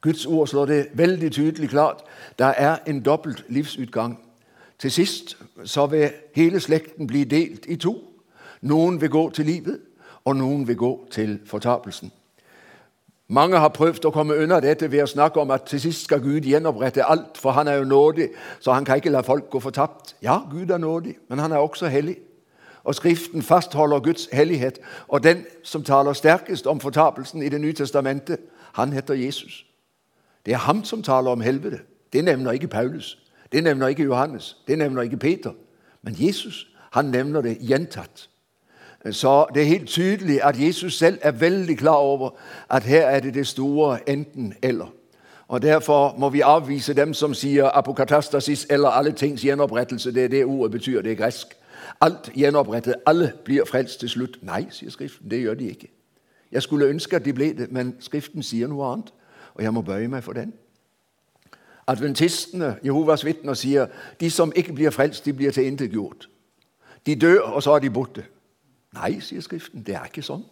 Guds 0.00 0.26
ord 0.26 0.46
slår 0.48 0.66
det 0.66 0.86
veldig 0.96 1.32
tydelig 1.32 1.68
klart. 1.68 2.02
Der 2.38 2.46
er 2.46 2.78
en 2.86 3.02
dobbelt 3.02 3.44
livsutgang. 3.48 4.18
Til 4.78 4.90
sist 4.90 5.36
så 5.64 5.86
vil 5.86 6.10
hele 6.34 6.60
slekten 6.60 7.06
bli 7.06 7.24
delt 7.24 7.66
i 7.68 7.76
to. 7.76 7.98
Noen 8.60 9.00
vil 9.00 9.10
gå 9.10 9.30
til 9.30 9.46
livet, 9.46 9.80
og 10.24 10.36
noen 10.36 10.68
vil 10.68 10.76
gå 10.76 11.06
til 11.10 11.38
fortapelsen. 11.46 12.12
Mange 13.30 13.60
har 13.62 13.70
prøvd 13.70 14.08
å 14.08 14.10
komme 14.10 14.34
under 14.42 14.58
dette 14.60 14.88
ved 14.90 15.04
å 15.04 15.10
snakke 15.10 15.38
om, 15.40 15.52
at 15.54 15.68
til 15.70 15.80
sist 15.80 16.08
skal 16.08 16.22
Gud 16.24 16.48
gjenopprette 16.48 17.04
alt, 17.06 17.38
for 17.38 17.54
han 17.54 17.68
er 17.68 17.78
jo 17.78 17.86
nådig, 17.86 18.26
så 18.60 18.72
han 18.74 18.84
kan 18.84 18.98
ikke 18.98 19.12
lade 19.14 19.28
folk 19.28 19.46
gå 19.52 19.60
fortapt. 19.62 20.16
Ja, 20.22 20.40
Gud 20.50 20.70
er 20.70 20.82
nådig, 20.82 21.14
men 21.28 21.38
han 21.38 21.52
er 21.52 21.62
også 21.62 21.86
hellig. 21.86 22.16
Og 22.84 22.94
skriften 22.94 23.42
fastholder 23.42 24.00
Guds 24.00 24.28
hellighet. 24.32 24.78
og 25.08 25.22
den, 25.22 25.44
som 25.62 25.84
taler 25.84 26.12
sterkest 26.12 26.66
om 26.66 26.80
fortabelsen 26.80 27.42
i 27.42 27.48
det 27.48 27.60
nye 27.60 27.72
testamentet, 27.72 28.38
han 28.72 28.92
heter 28.92 29.14
Jesus. 29.14 29.66
Det 30.46 30.52
er 30.52 30.58
ham, 30.58 30.84
som 30.84 31.02
taler 31.02 31.30
om 31.30 31.40
helvede. 31.40 31.78
Det 32.12 32.24
nevner 32.24 32.52
ikke 32.52 32.68
Paulus. 32.68 33.18
Det 33.52 33.64
nevner 33.64 33.88
ikke 33.88 34.02
Johannes. 34.02 34.56
Det 34.68 34.78
nevner 34.78 35.02
ikke 35.02 35.16
Peter. 35.16 35.52
Men 36.02 36.16
Jesus, 36.18 36.66
han 36.92 37.04
nevner 37.04 37.40
det 37.40 37.58
gjentatt. 37.58 38.28
Så 39.10 39.46
det 39.54 39.62
er 39.62 39.66
helt 39.66 39.88
tydelig 39.88 40.44
at 40.44 40.66
Jesus 40.66 40.98
selv 40.98 41.18
er 41.22 41.30
veldig 41.30 41.78
klar 41.78 41.96
over, 41.96 42.30
at 42.70 42.82
her 42.82 43.06
er 43.06 43.20
det 43.20 43.34
det 43.34 43.46
store 43.46 44.10
enten 44.10 44.54
eller. 44.62 44.92
Og 45.48 45.62
derfor 45.62 46.14
må 46.18 46.28
vi 46.28 46.40
avvise 46.40 46.94
dem, 46.94 47.14
som 47.14 47.34
sier 47.34 47.70
apokatastasis 47.74 48.66
eller 48.70 48.88
alle 48.88 49.12
tings 49.12 49.42
gjenopprettelse. 49.42 50.14
Det 50.14 50.24
er 50.24 50.28
det 50.28 50.44
ordet 50.44 50.70
betyr. 50.72 51.02
det 51.02 51.12
er 51.12 51.16
græsk. 51.16 51.56
Alt 52.00 52.30
gjenopprettet, 52.34 52.94
alle 53.06 53.32
blir 53.44 53.64
frelst 53.64 54.00
til 54.00 54.08
slutt. 54.08 54.38
Nei, 54.42 54.66
sier 54.70 54.90
skriften, 54.90 55.30
det 55.30 55.40
gjør 55.40 55.54
de 55.54 55.68
ikke. 55.68 55.90
Jeg 56.52 56.62
skulle 56.62 56.88
ønske, 56.88 57.16
at 57.16 57.24
de 57.24 57.32
ble 57.32 57.52
det, 57.58 57.68
men 57.72 57.94
skriften 58.00 58.42
sier 58.42 58.68
noe 58.68 58.86
annet, 58.92 59.12
og 59.54 59.62
jeg 59.62 59.74
må 59.74 59.82
bøye 59.82 60.08
meg 60.08 60.24
for 60.24 60.32
den. 60.32 60.52
Adventistene, 61.86 62.76
Jehovas 62.84 63.24
vitner, 63.24 63.54
sier 63.54 63.86
de 64.20 64.30
som 64.30 64.52
ikke 64.56 64.72
blir 64.72 64.90
frelst, 64.90 65.24
de 65.24 65.32
blir 65.32 65.50
tilintetgjort. 65.50 66.28
De 67.06 67.16
dør, 67.16 67.40
og 67.40 67.62
så 67.62 67.76
er 67.76 67.84
de 67.84 67.90
borte. 67.90 68.24
Nei, 68.94 69.20
sier 69.20 69.40
skriften, 69.40 69.84
det 69.86 69.94
er 69.94 70.08
ikke 70.08 70.24
sånn. 70.24 70.42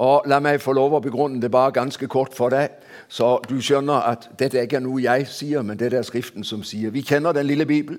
Og 0.00 0.28
La 0.30 0.38
meg 0.40 0.62
få 0.62 0.72
lov 0.72 0.94
å 0.96 1.02
begrunne 1.04 1.40
det 1.42 1.50
bare 1.52 1.74
ganske 1.76 2.06
kort 2.08 2.34
for 2.36 2.52
deg, 2.52 2.76
så 3.08 3.38
du 3.48 3.58
skjønner, 3.60 4.06
at 4.12 4.30
dette 4.38 4.62
ikke 4.62 4.78
er 4.78 4.84
noe 4.84 5.02
jeg 5.02 5.26
sier, 5.28 5.62
men 5.62 5.78
det 5.78 5.92
er 5.92 6.06
skriften, 6.06 6.44
som 6.44 6.62
sier. 6.64 6.92
Vi 6.94 7.02
kjenner 7.04 7.36
den 7.36 7.46
lille 7.46 7.66
bibel. 7.66 7.98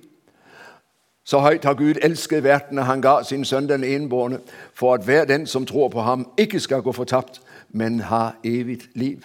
Så 1.24 1.39
høyt 1.39 1.65
har 1.65 1.74
Gud 1.74 1.93
elsket 2.01 2.43
verden, 2.43 2.80
og 2.80 2.86
han 2.86 3.01
gav 3.01 3.24
sin 3.24 3.45
søn 3.45 3.69
den 3.69 3.84
enbårne, 3.84 4.39
for 4.74 4.93
at 4.93 5.03
hver 5.03 5.26
den, 5.26 5.47
som 5.47 5.65
tror 5.65 5.88
på 5.88 6.01
ham, 6.01 6.32
ikke 6.38 6.59
skal 6.59 6.82
gå 6.82 6.91
fortabt, 6.91 7.41
men 7.69 7.99
har 7.99 8.36
evig 8.43 8.80
liv. 8.95 9.17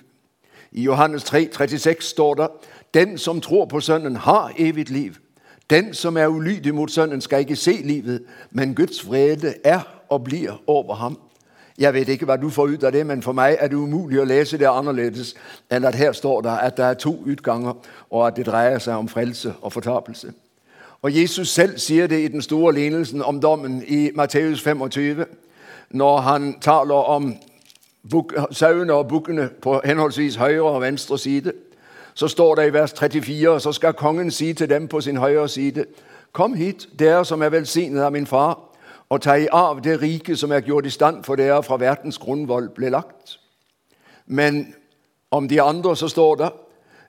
I 0.72 0.82
Johannes 0.82 1.24
3, 1.24 1.48
36 1.52 2.04
står 2.04 2.34
der, 2.34 2.48
den, 2.94 3.18
som 3.18 3.40
tror 3.40 3.64
på 3.64 3.80
sønnen, 3.80 4.16
har 4.16 4.52
evig 4.58 4.90
liv. 4.90 5.14
Den, 5.70 5.94
som 5.94 6.16
er 6.16 6.26
ulydig 6.26 6.74
mot 6.74 6.90
sønnen, 6.90 7.20
skal 7.20 7.38
ikke 7.38 7.56
se 7.56 7.72
livet, 7.72 8.22
men 8.50 8.74
Guds 8.74 9.08
vrede 9.08 9.54
er 9.64 9.80
og 10.08 10.24
blir 10.24 10.62
over 10.66 10.94
ham. 10.94 11.18
Jeg 11.78 11.94
vet 11.94 12.08
ikke, 12.08 12.24
hva 12.24 12.36
du 12.36 12.50
får 12.50 12.66
ut 12.66 12.84
av 12.84 12.92
det, 12.92 13.06
men 13.06 13.22
for 13.22 13.36
meg 13.36 13.56
er 13.60 13.68
det 13.68 13.76
umulig 13.76 14.20
å 14.20 14.24
læse 14.24 14.58
det 14.58 14.68
anderledes, 14.68 15.34
end 15.70 15.86
at 15.86 15.94
her 15.94 16.12
står 16.12 16.40
det 16.40 16.58
at 16.62 16.76
det 16.76 16.84
er 16.84 16.94
to 16.94 17.12
utganger, 17.26 17.74
og 18.10 18.26
at 18.26 18.36
det 18.36 18.46
dreier 18.46 18.78
seg 18.78 18.96
om 18.96 19.08
frelse 19.08 19.54
og 19.60 19.72
fortabelse. 19.72 20.32
Og 21.02 21.20
Jesus 21.20 21.48
selv 21.48 21.78
sier 21.78 22.06
det 22.06 22.20
i 22.20 22.28
den 22.28 22.42
store 22.42 22.74
lignelsen 22.74 23.22
om 23.22 23.40
dommen 23.40 23.82
i 23.86 24.10
Matteus 24.14 24.62
25, 24.62 25.24
når 25.90 26.16
han 26.16 26.60
taler 26.60 26.94
om 26.94 27.34
sauene 28.50 28.92
og 28.92 29.08
bukkene 29.08 29.48
på 29.62 29.80
henholdsvis 29.84 30.36
høyre 30.36 30.62
og 30.62 30.80
venstre 30.80 31.18
side. 31.18 31.52
Så 32.14 32.28
står 32.28 32.54
det 32.54 32.68
i 32.68 32.72
vers 32.72 32.92
34, 32.92 33.60
så 33.60 33.72
skal 33.72 33.92
kongen 33.92 34.30
si 34.30 34.52
til 34.52 34.70
dem 34.70 34.88
på 34.88 35.00
sin 35.00 35.16
høyre 35.16 35.48
side, 35.48 35.84
Kom 36.36 36.54
hit, 36.54 36.88
dere 36.98 37.24
som 37.24 37.40
er 37.42 37.48
velsignet 37.48 38.02
av 38.04 38.12
min 38.12 38.26
far, 38.26 38.58
og 39.08 39.22
ta 39.24 39.38
i 39.40 39.46
arv 39.48 39.78
det 39.80 40.02
rike, 40.02 40.36
som 40.36 40.52
er 40.52 40.60
gjort 40.60 40.86
i 40.86 40.90
stand 40.92 41.22
for 41.24 41.40
dere 41.40 41.62
fra 41.62 41.78
verdens 41.80 42.18
grunnvoll 42.18 42.68
ble 42.76 42.90
lagt. 42.92 43.38
Men 44.26 44.74
om 45.30 45.48
de 45.48 45.62
andre, 45.62 45.96
så 45.96 46.08
står 46.08 46.34
der 46.34 46.50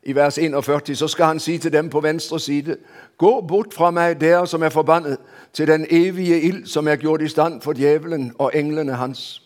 i 0.03 0.15
vers 0.15 0.37
41, 0.37 0.95
så 0.95 1.07
skal 1.07 1.25
han 1.25 1.39
si 1.39 1.57
til 1.57 1.73
dem 1.73 1.89
på 1.89 1.99
venstre 1.99 2.39
side, 2.39 2.77
Gå 3.17 3.41
bort 3.41 3.73
fra 3.73 3.91
meg, 3.91 4.21
der, 4.21 4.45
som 4.45 4.63
er 4.63 4.69
forbannet, 4.69 5.17
til 5.53 5.67
den 5.67 5.85
evige 5.89 6.41
ild, 6.41 6.65
som 6.65 6.87
er 6.87 6.95
gjort 6.95 7.21
i 7.21 7.27
stand 7.27 7.61
for 7.61 7.73
djevelen 7.73 8.33
og 8.37 8.51
englene 8.53 8.93
hans. 8.93 9.41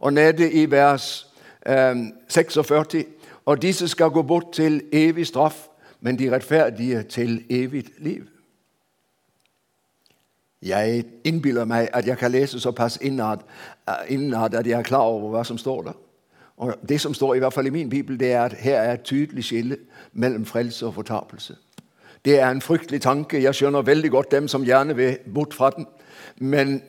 Og 0.00 0.12
nede 0.12 0.52
i 0.52 0.70
vers 0.70 1.26
eh, 1.66 1.96
46, 2.28 3.04
og 3.44 3.62
disse 3.62 3.88
skal 3.88 4.10
gå 4.10 4.22
bort 4.22 4.52
til 4.52 4.82
evig 4.92 5.26
straff, 5.26 5.56
men 6.00 6.18
de 6.18 6.34
rettferdige 6.34 7.02
til 7.02 7.44
evig 7.50 7.84
liv. 7.98 8.26
Jeg 10.62 11.04
innbiller 11.24 11.64
meg 11.64 11.88
at 11.92 12.06
jeg 12.06 12.18
kan 12.18 12.30
lese 12.30 12.60
såpass 12.60 12.98
innad, 13.02 13.38
innad 14.08 14.54
at 14.54 14.66
jeg 14.66 14.78
er 14.78 14.82
klar 14.82 15.00
over, 15.00 15.30
hva 15.30 15.44
som 15.44 15.58
står 15.58 15.82
der. 15.82 16.03
Og 16.56 16.74
det, 16.88 17.00
som 17.00 17.14
står 17.14 17.34
i 17.34 17.38
hvert 17.38 17.52
fall 17.52 17.66
i 17.66 17.70
min 17.70 17.90
bibel, 17.90 18.20
det 18.20 18.32
er, 18.32 18.42
at 18.42 18.52
her 18.52 18.80
er 18.80 18.92
et 18.92 19.02
tydelig 19.02 19.44
skille 19.44 19.76
mellom 20.12 20.44
frelse 20.46 20.86
og 20.86 20.94
fortabelse. 20.94 21.56
Det 22.24 22.40
er 22.40 22.50
en 22.50 22.60
fryktelig 22.60 23.00
tanke. 23.00 23.42
Jeg 23.42 23.54
skjønner 23.54 23.82
veldig 23.82 24.10
godt 24.10 24.30
dem, 24.30 24.48
som 24.48 24.64
gjerne 24.64 24.96
vil 24.96 25.18
bort 25.34 25.54
fra 25.54 25.70
den. 25.70 25.86
Men 26.36 26.82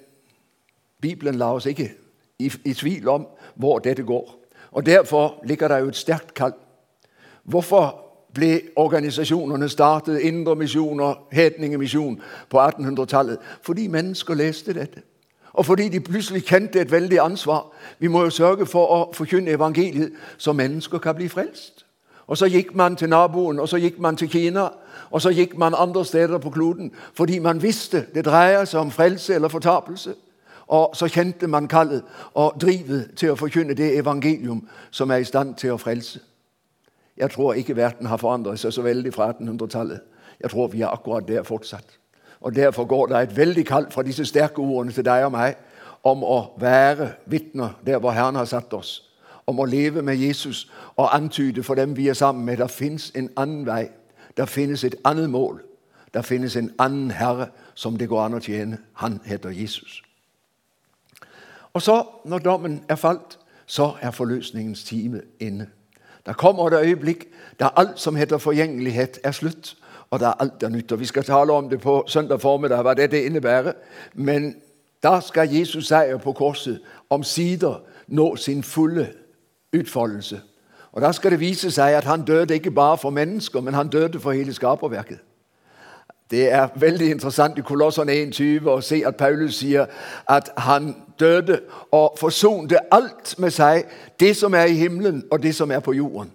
Bibelen 1.02 1.36
lar 1.36 1.52
oss 1.52 1.66
ikke 1.66 1.92
i, 2.40 2.52
i 2.66 2.74
tvil 2.74 3.10
om, 3.10 3.28
hvor 3.56 3.80
dette 3.80 4.04
går. 4.04 4.40
Og 4.72 4.86
derfor 4.86 5.42
ligger 5.46 5.68
der 5.68 5.78
jo 5.78 5.88
et 5.88 5.96
sterkt 5.96 6.34
kald. 6.34 6.54
Hvorfor 7.44 8.02
ble 8.34 8.62
organisasjonene 8.76 9.70
startet, 9.70 10.20
indre 10.20 10.56
missioner, 10.56 11.14
hætningemission 11.32 12.22
på 12.50 12.60
1800-tallet? 12.60 13.38
Fordi 13.62 13.88
mennesker 13.88 14.34
leste 14.34 14.74
dette. 14.74 15.02
Og 15.56 15.66
fordi 15.66 15.90
de 15.90 16.00
plutselig 16.00 16.46
kendte 16.46 16.82
et 16.82 16.92
veldig 16.92 17.20
ansvar. 17.20 17.72
Vi 18.00 18.08
må 18.08 18.24
jo 18.24 18.30
sørge 18.30 18.66
for 18.66 18.92
å 18.92 18.98
forkynde 19.14 19.56
evangeliet, 19.56 20.12
så 20.38 20.54
mennesker 20.54 21.00
kan 21.00 21.16
bli 21.16 21.30
frelst. 21.32 21.86
Og 22.28 22.38
så 22.38 22.50
gikk 22.52 22.74
man 22.76 22.96
til 22.96 23.10
naboen, 23.10 23.60
og 23.60 23.70
så 23.70 23.78
gikk 23.78 24.00
man 24.00 24.18
til 24.18 24.30
Kina, 24.30 24.68
og 25.12 25.22
så 25.22 25.30
gikk 25.30 25.58
man 25.58 25.78
andre 25.78 26.06
steder 26.06 26.38
på 26.38 26.50
kloden, 26.50 26.92
fordi 27.14 27.40
man 27.40 27.62
visste 27.64 28.06
det 28.16 28.26
dreier 28.26 28.66
seg 28.66 28.82
om 28.82 28.92
frelse 28.92 29.36
eller 29.36 29.48
fortapelse. 29.48 30.16
Og 30.68 30.96
så 30.98 31.08
kendte 31.08 31.48
man 31.48 31.68
kallet 31.68 32.04
og 32.34 32.58
drivet 32.62 33.12
til 33.16 33.32
å 33.32 33.40
forkynde 33.40 33.78
det 33.78 33.94
evangelium, 34.00 34.68
som 34.92 35.12
er 35.12 35.22
i 35.22 35.30
stand 35.30 35.56
til 35.56 35.76
å 35.76 35.78
frelse. 35.78 36.20
Jeg 37.18 37.32
tror 37.32 37.54
ikke, 37.54 37.76
verden 37.76 38.10
har 38.12 38.18
forandret 38.18 38.60
seg 38.60 38.74
så 38.74 38.82
veldig 38.82 39.14
fra 39.14 39.32
1800-tallet. 39.32 40.02
Jeg 40.40 40.52
tror, 40.52 40.68
vi 40.68 40.82
er 40.82 40.92
akkurat 40.92 41.28
der 41.28 41.44
fortsat. 41.44 42.00
Og 42.40 42.56
derfor 42.56 42.86
går 42.86 43.08
det 43.08 43.22
et 43.22 43.38
veldig 43.38 43.66
kaldt 43.66 43.94
fra 43.94 44.04
disse 44.04 44.26
sterke 44.26 44.62
ordene 44.62 44.92
til 44.92 45.06
deg 45.06 45.26
og 45.26 45.32
meg 45.32 45.56
om 46.04 46.24
å 46.24 46.40
være 46.62 47.10
vitner 47.26 47.78
der 47.86 48.00
hvor 48.00 48.14
Herren 48.14 48.36
har 48.36 48.46
satt 48.46 48.74
oss. 48.74 49.02
Om 49.48 49.60
å 49.60 49.66
leve 49.66 50.02
med 50.02 50.16
Jesus 50.16 50.66
og 50.96 51.16
antyde 51.16 51.64
for 51.64 51.76
dem 51.76 51.98
vi 51.98 52.08
er 52.08 52.14
sammen 52.14 52.46
med, 52.46 52.58
det 52.58 52.70
fins 52.72 53.12
en 53.16 53.30
annen 53.38 53.66
vei. 53.66 53.88
Det 54.38 54.50
finnes 54.50 54.84
et 54.84 54.96
annet 55.06 55.30
mål. 55.30 55.62
Det 56.14 56.26
finnes 56.26 56.56
en 56.56 56.72
annen 56.80 57.12
Herre 57.12 57.48
som 57.76 57.98
det 57.98 58.10
går 58.10 58.26
an 58.26 58.38
å 58.38 58.44
tjene. 58.44 58.80
Han 59.02 59.20
heter 59.26 59.50
Jesus. 59.50 60.02
Og 61.74 61.82
så, 61.82 62.04
når 62.26 62.40
dommen 62.40 62.84
er 62.90 62.96
falt, 62.96 63.40
så 63.66 63.94
er 64.02 64.12
forløsningens 64.12 64.84
time 64.84 65.22
inne. 65.40 65.68
Der 66.26 66.34
kommer 66.34 66.68
et 66.68 66.86
øyeblikk 66.86 67.28
der 67.60 67.68
alt 67.76 68.00
som 68.00 68.16
heter 68.16 68.38
forgjengelighet, 68.38 69.20
er 69.24 69.32
slutt. 69.32 69.76
Og 70.16 70.20
der 70.20 70.38
alt 70.40 70.64
av 70.64 70.72
nytt. 70.72 70.92
Og 70.92 71.00
Vi 71.00 71.06
skal 71.06 71.24
tale 71.24 71.54
om 71.54 71.70
det 71.70 71.82
på 71.82 72.04
søndag 72.08 72.42
formiddag, 72.42 72.82
hva 72.82 72.94
det, 72.94 73.12
det 73.12 73.26
innebærer. 73.26 73.74
Men 74.14 74.56
da 75.04 75.20
skal 75.20 75.52
Jesus 75.52 75.88
seier 75.88 76.18
på 76.18 76.32
korset 76.34 76.80
omsider 77.10 77.82
nå 78.08 78.36
sin 78.36 78.64
fulle 78.64 79.10
utfoldelse. 79.74 80.40
Og 80.92 81.02
Da 81.02 81.12
skal 81.12 81.32
det 81.32 81.40
vise 81.40 81.72
seg 81.72 81.96
at 81.96 82.04
han 82.04 82.24
døde 82.24 82.54
ikke 82.54 82.72
bare 82.72 82.98
for 82.98 83.10
mennesker, 83.10 83.62
men 83.62 83.74
han 83.74 83.88
døde 83.88 84.20
for 84.20 84.32
hele 84.32 84.54
skaperverket. 84.54 85.20
Det 86.32 86.52
er 86.52 86.68
veldig 86.76 87.12
interessant 87.12 87.58
i 87.58 87.62
Kolossene 87.62 88.14
21 88.14 88.72
å 88.72 88.80
se 88.82 89.04
at 89.06 89.18
Paulus 89.18 89.60
sier 89.60 89.86
at 90.30 90.50
han 90.58 90.96
døde 91.20 91.60
og 91.92 92.16
forsonte 92.20 92.80
alt 92.92 93.36
med 93.38 93.52
seg, 93.52 93.84
det 94.20 94.32
som 94.38 94.54
er 94.54 94.66
i 94.66 94.80
himmelen 94.80 95.24
og 95.32 95.44
det 95.44 95.56
som 95.56 95.72
er 95.72 95.80
på 95.80 95.92
jorden. 95.92 96.32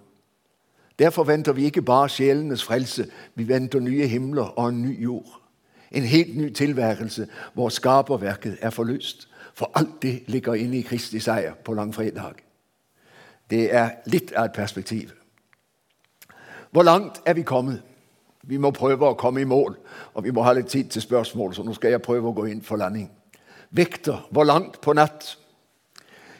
Derfor 1.01 1.23
venter 1.23 1.53
vi 1.53 1.63
ikke 1.63 1.81
bare 1.81 2.09
sjelenes 2.09 2.63
frelse, 2.63 3.07
vi 3.35 3.47
venter 3.47 3.79
nye 3.79 4.07
himler 4.07 4.43
og 4.43 4.69
en 4.69 4.81
ny 4.81 5.03
jord. 5.03 5.41
En 5.91 6.03
helt 6.03 6.37
ny 6.37 6.53
tilværelse 6.53 7.27
hvor 7.53 7.69
skaperverket 7.69 8.57
er 8.61 8.69
forløst. 8.69 9.27
For 9.53 9.71
alt 9.75 10.01
det 10.01 10.23
ligger 10.27 10.53
inne 10.53 10.77
i 10.77 10.81
Kristi 10.81 11.19
seier 11.19 11.53
på 11.53 11.73
langfredag. 11.73 12.33
Det 13.49 13.73
er 13.75 13.89
litt 14.05 14.31
av 14.31 14.45
et 14.45 14.53
perspektiv. 14.53 15.09
Hvor 16.71 16.83
langt 16.83 17.21
er 17.25 17.33
vi 17.33 17.41
kommet? 17.41 17.81
Vi 18.43 18.57
må 18.57 18.71
prøve 18.71 19.09
å 19.09 19.17
komme 19.17 19.41
i 19.41 19.49
mål, 19.49 19.75
og 20.13 20.23
vi 20.23 20.31
må 20.31 20.45
ha 20.45 20.53
litt 20.53 20.69
tid 20.69 20.93
til 20.93 21.01
spørsmål, 21.01 21.53
så 21.53 21.65
nå 21.65 21.73
skal 21.73 21.91
jeg 21.95 22.01
prøve 22.01 22.29
å 22.29 22.37
gå 22.37 22.45
inn 22.45 22.61
for 22.61 22.77
landing. 22.77 23.09
Vekter, 23.71 24.27
hvor 24.29 24.45
langt 24.45 24.79
på 24.81 24.93
natt? 24.93 25.35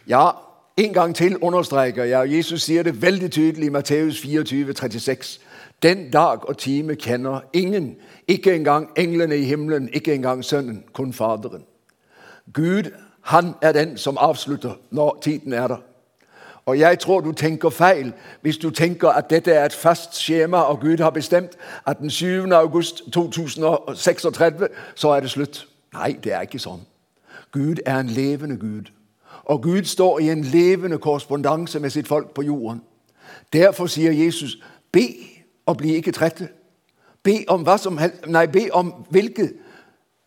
Ja, 0.08 0.32
en 0.78 0.94
gang 0.94 1.16
til 1.16 1.38
understreker 1.38 2.04
jeg, 2.04 2.20
og 2.20 2.32
Jesus 2.32 2.62
sier 2.62 2.84
det 2.84 3.02
veldig 3.02 3.32
tydelig 3.32 3.66
i 3.66 3.70
Matteus 3.70 4.22
24, 4.22 4.74
36. 4.74 5.40
Den 5.84 6.12
dag 6.12 6.50
og 6.50 6.58
time 6.58 6.96
kjenner 6.96 7.40
ingen, 7.54 7.96
ikke 8.28 8.56
engang 8.56 8.90
englene 8.98 9.38
i 9.38 9.44
himmelen, 9.44 9.90
ikke 9.94 10.14
engang 10.14 10.46
Sønnen, 10.46 10.84
kun 10.94 11.14
Faderen. 11.14 11.64
Gud, 12.54 12.92
han 13.22 13.54
er 13.62 13.72
den 13.72 13.98
som 13.98 14.18
avslutter 14.20 14.74
når 14.92 15.20
tiden 15.22 15.54
er 15.54 15.68
der. 15.68 15.78
Og 16.66 16.80
jeg 16.80 17.00
tror 17.00 17.20
du 17.20 17.32
tenker 17.32 17.70
feil 17.70 18.14
hvis 18.42 18.58
du 18.58 18.70
tenker 18.70 19.10
at 19.10 19.30
dette 19.30 19.52
er 19.52 19.66
et 19.66 19.74
fast 19.74 20.16
skjema, 20.16 20.58
og 20.58 20.80
Gud 20.80 20.98
har 20.98 21.10
bestemt 21.10 21.52
at 21.86 22.00
den 22.00 22.10
7. 22.10 22.52
august 22.52 23.12
2036 23.14 24.68
så 24.96 25.10
er 25.10 25.20
det 25.20 25.30
slutt. 25.30 25.68
Nei, 25.94 26.18
det 26.24 26.34
er 26.34 26.42
ikke 26.42 26.60
sånn. 26.60 26.86
Gud 27.52 27.82
er 27.86 28.00
en 28.00 28.08
levende 28.08 28.58
Gud. 28.58 28.92
Og 29.44 29.62
Gud 29.62 29.84
står 29.84 30.20
i 30.20 30.30
en 30.30 30.44
levende 30.44 30.98
korrespondanse 30.98 31.80
med 31.80 31.90
sitt 31.90 32.08
folk 32.08 32.34
på 32.34 32.42
jorden. 32.42 32.82
Derfor 33.54 33.88
sier 33.88 34.12
Jesus, 34.12 34.64
be 34.92 35.08
og 35.66 35.78
bli 35.78 35.96
ikke 35.96 36.12
trette. 36.12 36.50
Be 37.24 37.44
om 37.48 37.64
hva 37.64 37.78
som 37.78 37.98
helst 37.98 38.26
Nei, 38.28 38.48
be 38.48 38.70
om 38.74 38.94
hvilket. 39.10 39.54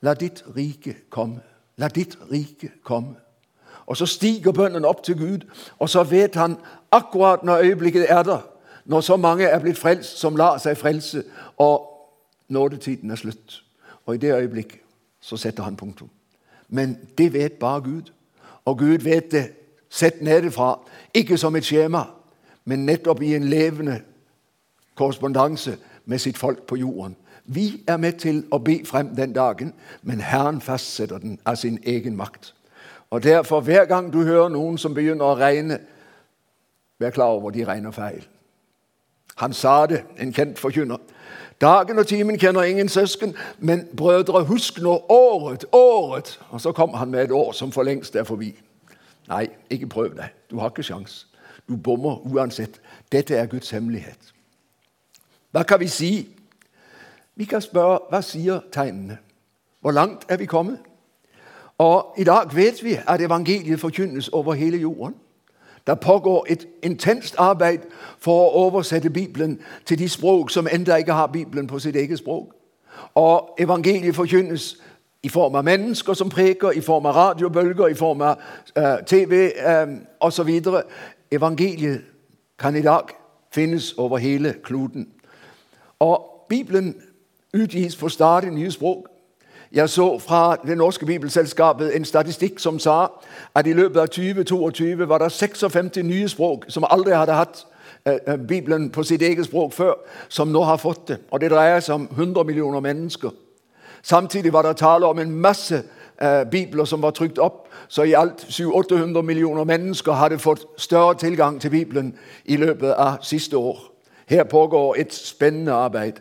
La 0.03 0.15
ditt 0.15 0.45
rike 0.57 0.97
komme. 1.11 1.41
La 1.77 1.89
ditt 1.89 2.19
rike 2.31 2.71
komme. 2.83 3.15
Og 3.87 3.97
så 3.97 4.07
stiger 4.07 4.53
bønnen 4.53 4.85
opp 4.85 5.03
til 5.05 5.19
Gud, 5.19 5.39
og 5.79 5.91
så 5.91 6.03
vet 6.09 6.35
han 6.35 6.57
akkurat 6.93 7.45
når 7.45 7.59
øyeblikket 7.59 8.07
er 8.09 8.23
der, 8.23 8.41
når 8.85 9.01
så 9.01 9.17
mange 9.17 9.45
er 9.45 9.59
blitt 9.59 9.79
frelst 9.79 10.19
som 10.19 10.37
lar 10.37 10.59
seg 10.59 10.79
frelse, 10.79 11.25
og 11.59 11.91
nådetiden 12.49 13.11
er 13.11 13.21
slutt. 13.21 13.65
Og 14.07 14.15
i 14.15 14.19
det 14.19 14.35
øyeblikket 14.35 14.81
så 15.21 15.37
setter 15.37 15.63
han 15.63 15.77
punktum. 15.77 16.11
Men 16.69 16.99
det 17.19 17.33
vet 17.33 17.53
bare 17.53 17.81
Gud. 17.81 18.13
Og 18.65 18.79
Gud 18.79 18.99
vet 18.99 19.33
det 19.33 19.53
sett 19.91 20.23
nedefra, 20.23 20.81
ikke 21.15 21.39
som 21.39 21.57
et 21.57 21.65
skjema, 21.65 22.05
men 22.65 22.87
nettopp 22.87 23.23
i 23.23 23.35
en 23.35 23.45
levende 23.45 24.01
korrespondanse 24.95 25.77
med 26.05 26.19
sitt 26.19 26.39
folk 26.39 26.67
på 26.67 26.77
jorden. 26.77 27.17
Vi 27.45 27.85
er 27.89 27.97
med 27.97 28.13
til 28.13 28.45
å 28.51 28.59
be 28.59 28.81
frem 28.87 29.13
den 29.17 29.33
dagen, 29.33 29.75
men 30.03 30.21
Herren 30.21 30.61
fastsetter 30.61 31.19
den 31.19 31.39
av 31.45 31.57
sin 31.61 31.79
egen 31.85 32.17
makt. 32.17 32.55
Og 33.11 33.23
Derfor, 33.23 33.61
hver 33.61 33.85
gang 33.85 34.13
du 34.13 34.23
hører 34.25 34.49
noen 34.49 34.79
som 34.79 34.95
begynner 34.95 35.25
å 35.25 35.37
regne, 35.39 35.79
vær 36.99 37.11
klar 37.11 37.37
over 37.37 37.51
de 37.51 37.67
regner 37.67 37.91
feil. 37.91 38.25
Han 39.37 39.53
sa 39.53 39.87
det, 39.87 40.05
en 40.19 40.33
kjent 40.33 40.59
forkynner. 40.59 40.99
Dagen 41.65 41.99
og 41.99 42.07
timen 42.07 42.39
kjenner 42.39 42.63
ingen 42.63 42.89
søsken, 42.89 43.35
men 43.59 43.89
brødre, 43.97 44.45
husk 44.45 44.81
nå 44.85 45.05
året, 45.09 45.65
året. 45.73 46.41
Og 46.51 46.61
så 46.61 46.73
kom 46.73 46.95
han 46.95 47.11
med 47.11 47.25
et 47.25 47.31
år 47.31 47.53
som 47.53 47.73
for 47.73 47.83
lengst 47.83 48.17
er 48.17 48.25
forbi. 48.25 48.51
Nei, 49.29 49.47
ikke 49.71 49.87
prøv 49.87 50.11
det. 50.17 50.29
Du 50.51 50.59
har 50.59 50.69
ikke 50.69 50.83
sjans. 50.83 51.27
Du 51.69 51.77
bommer 51.77 52.21
uansett. 52.27 52.81
Dette 53.13 53.37
er 53.37 53.47
Guds 53.47 53.71
hemmelighet. 53.71 54.35
Hva 55.51 55.63
kan 55.63 55.81
vi 55.81 55.89
si? 55.89 56.29
Vi 57.37 57.45
kan 57.45 57.65
spørre 57.65 57.99
hva 58.11 58.21
sier 58.21 58.61
tegnene? 58.73 59.17
Hvor 59.81 59.97
langt 59.97 60.27
er 60.29 60.37
vi 60.37 60.45
kommet? 60.45 60.79
Og 61.79 62.15
I 62.19 62.25
dag 62.25 62.53
vet 62.55 62.85
vi 62.85 62.99
at 63.09 63.21
evangeliet 63.21 63.81
forkynnes 63.81 64.29
over 64.29 64.55
hele 64.55 64.77
jorden. 64.77 65.15
Det 65.87 66.01
pågår 66.01 66.47
et 66.49 66.67
intenst 66.83 67.35
arbeid 67.39 67.79
for 68.19 68.33
å 68.33 68.67
oversette 68.67 69.11
Bibelen 69.11 69.61
til 69.85 69.99
de 69.99 70.09
språk 70.09 70.51
som 70.51 70.69
ennå 70.73 70.97
ikke 70.97 71.13
har 71.13 71.27
Bibelen 71.27 71.67
på 71.67 71.79
sitt 71.79 71.97
eget 71.97 72.19
språk. 72.19 72.55
Og 73.15 73.57
Evangeliet 73.59 74.15
forkynnes 74.15 74.77
i 75.23 75.29
form 75.29 75.55
av 75.55 75.65
mennesker 75.65 76.15
som 76.15 76.29
preker, 76.29 76.71
i 76.71 76.81
form 76.81 77.07
av 77.07 77.15
radiobølger, 77.15 77.87
i 77.87 77.95
form 77.95 78.21
av 78.21 78.41
uh, 78.79 79.05
TV 79.07 79.53
uh, 79.57 79.95
osv. 80.21 80.51
Evangeliet 81.31 82.01
kan 82.59 82.77
i 82.77 82.83
dag 82.83 83.13
finnes 83.55 83.95
over 83.99 84.19
hele 84.19 84.55
kloden. 84.63 85.09
Og 85.99 86.47
Bibelen 86.49 86.95
utgis 87.55 87.97
på 87.97 88.09
stadig 88.09 88.51
nye 88.51 88.71
språk. 88.71 89.09
Jeg 89.75 89.89
så 89.89 90.19
fra 90.19 90.57
Det 90.67 90.79
norske 90.79 91.07
bibelselskapet 91.07 91.97
en 91.97 92.05
statistikk 92.05 92.59
som 92.59 92.79
sa 92.79 93.07
at 93.55 93.67
i 93.67 93.73
løpet 93.73 94.01
av 94.01 94.07
2022 94.07 95.09
var 95.09 95.19
det 95.19 95.33
56 95.33 96.03
nye 96.03 96.29
språk 96.29 96.65
som 96.69 96.85
aldri 96.91 97.11
hadde 97.11 97.33
hatt 97.33 97.67
eh, 98.07 98.19
eh, 98.27 98.37
Bibelen 98.49 98.91
på 98.91 99.03
sitt 99.03 99.23
eget 99.23 99.45
språk 99.45 99.73
før, 99.73 99.95
som 100.29 100.49
nå 100.49 100.63
har 100.63 100.77
fått 100.77 101.09
det. 101.09 101.19
Og 101.31 101.41
Det 101.41 101.51
dreier 101.51 101.81
seg 101.81 101.95
om 101.95 102.09
100 102.11 102.45
millioner 102.45 102.81
mennesker. 102.81 103.31
Samtidig 104.03 104.53
var 104.53 104.63
det 104.63 104.77
tale 104.77 105.07
om 105.07 105.19
en 105.19 105.41
masse 105.41 105.83
eh, 106.23 106.45
bibler 106.51 106.85
som 106.85 107.03
var 107.03 107.11
trykt 107.11 107.39
opp. 107.39 107.69
Så 107.89 108.03
i 108.03 108.13
alt 108.13 108.47
700-800 108.49 109.23
millioner 109.23 109.65
mennesker 109.65 110.13
hadde 110.13 110.39
fått 110.39 110.67
større 110.77 111.15
tilgang 111.15 111.61
til 111.61 111.71
Bibelen 111.71 112.15
i 112.45 112.57
løpet 112.57 112.93
av 112.93 113.17
siste 113.23 113.57
år. 113.57 113.79
Her 114.27 114.45
pågår 114.45 114.95
et 114.99 115.15
spennende 115.15 115.73
arbeid. 115.73 116.13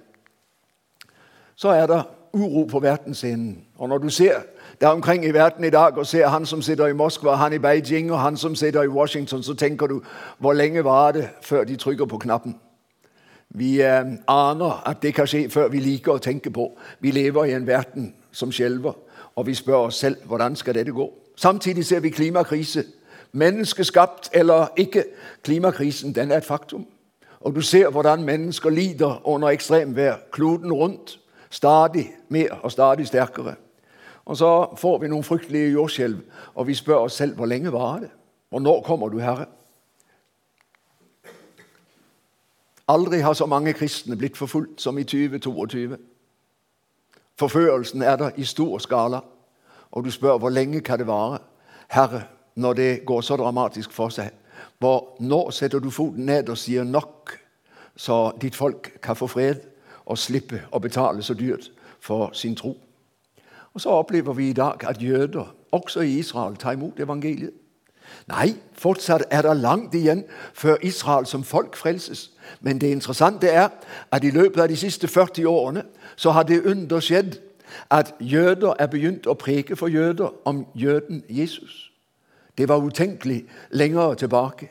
Så 1.56 1.70
er 1.70 1.88
det 1.88 2.04
uro 2.34 2.66
på 2.66 2.80
verdensscenen. 2.80 3.64
Og 3.78 3.90
når 3.90 3.98
du 3.98 4.10
ser 4.10 4.34
der 4.82 4.88
omkring 4.88 5.26
i 5.26 5.34
verden 5.34 5.64
i 5.64 5.70
dag 5.70 5.98
og 5.98 6.08
ser 6.08 6.28
han 6.28 6.46
som 6.46 6.62
sitter 6.62 6.88
i 6.88 6.94
Moskva, 6.94 7.36
han 7.36 7.54
i 7.54 7.58
Beijing 7.58 8.12
og 8.12 8.20
han 8.20 8.38
som 8.38 8.56
sitter 8.56 8.84
i 8.84 8.88
Washington, 8.88 9.44
så 9.44 9.54
tenker 9.54 9.88
du 9.88 10.02
hvor 10.38 10.54
lenge 10.54 10.84
var 10.84 11.12
det 11.12 11.30
før 11.42 11.64
de 11.64 11.76
trykker 11.76 12.06
på 12.06 12.18
knappen? 12.18 12.56
Vi 13.50 13.82
eh, 13.82 14.06
aner 14.28 14.84
at 14.86 15.02
det 15.02 15.14
kan 15.14 15.28
skje 15.28 15.50
før 15.50 15.68
vi 15.70 15.80
liker 15.80 16.16
å 16.16 16.18
tenke 16.18 16.50
på. 16.50 16.72
Vi 17.00 17.12
lever 17.12 17.46
i 17.46 17.54
en 17.54 17.68
verden 17.68 18.14
som 18.32 18.52
skjelver, 18.52 18.94
og 19.36 19.46
vi 19.46 19.54
spør 19.54 19.76
oss 19.76 20.00
selv 20.02 20.26
hvordan 20.26 20.56
skal 20.56 20.74
dette 20.74 20.92
gå. 20.92 21.14
Samtidig 21.36 21.86
ser 21.86 22.00
vi 22.00 22.10
klimakrise. 22.10 22.84
Menneskeskapt 23.32 24.30
eller 24.34 24.68
ikke, 24.78 25.04
klimakrisen 25.44 26.16
den 26.16 26.32
er 26.32 26.38
et 26.38 26.46
faktum. 26.46 26.86
Og 27.40 27.56
du 27.56 27.62
ser 27.62 27.90
hvordan 27.90 28.24
mennesker 28.24 28.70
lider 28.70 29.22
under 29.28 29.50
ekstremvær 29.50 30.16
kloden 30.32 30.74
rundt. 30.74 31.20
Stadig 31.54 32.08
mer 32.34 32.56
og 32.64 32.72
stadig 32.72 33.08
sterkere. 33.08 33.56
Og 34.26 34.38
så 34.38 34.76
får 34.78 34.98
vi 35.04 35.10
noen 35.12 35.24
fryktelige 35.24 35.74
jordskjelv, 35.76 36.22
og 36.56 36.68
vi 36.68 36.74
spør 36.74 37.06
oss 37.06 37.18
selv 37.20 37.36
hvor 37.38 37.46
lenge 37.46 37.72
varer 37.72 38.08
det? 38.08 38.10
Og 38.52 38.62
når 38.62 38.82
kommer 38.82 39.10
du, 39.10 39.20
Herre? 39.20 39.46
Aldri 42.88 43.20
har 43.20 43.34
så 43.34 43.46
mange 43.46 43.74
kristne 43.74 44.18
blitt 44.18 44.38
forfulgt 44.38 44.82
som 44.82 44.98
i 44.98 45.04
2022. 45.04 45.98
Forførelsen 47.40 48.02
er 48.02 48.16
der 48.16 48.32
i 48.38 48.44
stor 48.44 48.78
skala, 48.78 49.20
og 49.92 50.06
du 50.06 50.12
spør 50.12 50.38
hvor 50.38 50.50
lenge 50.50 50.82
kan 50.82 51.00
det 51.00 51.08
vare? 51.08 51.40
Herre, 51.90 52.24
når 52.56 52.74
det 52.74 53.06
går 53.06 53.22
så 53.22 53.38
dramatisk 53.38 53.92
for 53.92 54.10
seg, 54.10 54.32
hvor 54.80 55.16
når 55.20 55.52
setter 55.52 55.80
du 55.80 55.90
foten 55.90 56.26
ned 56.26 56.50
og 56.50 56.58
sier 56.58 56.84
nok, 56.84 57.38
så 57.96 58.32
ditt 58.42 58.56
folk 58.56 58.98
kan 59.02 59.16
få 59.16 59.28
fred? 59.28 59.73
Og 60.06 60.18
slippe 60.18 60.64
å 60.72 60.80
betale 60.80 61.24
så 61.24 61.34
dyrt 61.34 61.72
for 62.00 62.30
sin 62.34 62.56
tro. 62.56 62.78
Og 63.74 63.82
Så 63.82 63.90
opplever 63.90 64.34
vi 64.34 64.50
i 64.50 64.54
dag 64.54 64.84
at 64.84 65.02
jøder 65.02 65.56
også 65.72 66.00
i 66.00 66.20
Israel, 66.20 66.56
tar 66.56 66.72
imot 66.72 67.00
evangeliet? 67.00 67.52
Nei, 68.28 68.56
fortsatt 68.74 69.24
er 69.32 69.42
det 69.42 69.58
langt 69.58 69.94
igjen 69.96 70.24
før 70.54 70.76
Israel 70.82 71.26
som 71.26 71.44
folk 71.44 71.76
frelses. 71.76 72.32
Men 72.62 72.82
det 72.82 72.92
interessante 72.92 73.48
er 73.48 73.70
at 74.12 74.24
i 74.24 74.32
løpet 74.32 74.62
av 74.62 74.70
de 74.70 74.78
siste 74.78 75.08
40 75.08 75.48
årene 75.48 75.84
så 76.16 76.32
har 76.32 76.44
det 76.44 76.62
under 76.66 77.00
skjedd 77.00 77.40
at 77.90 78.14
jøder 78.20 78.76
er 78.80 78.88
begynt 78.88 79.28
å 79.28 79.34
preke 79.34 79.76
for 79.76 79.88
jøder 79.88 80.30
om 80.46 80.66
jøden 80.76 81.24
Jesus. 81.30 81.92
Det 82.58 82.70
var 82.70 82.86
utenkelig 82.86 83.46
lenger 83.72 84.14
tilbake. 84.14 84.70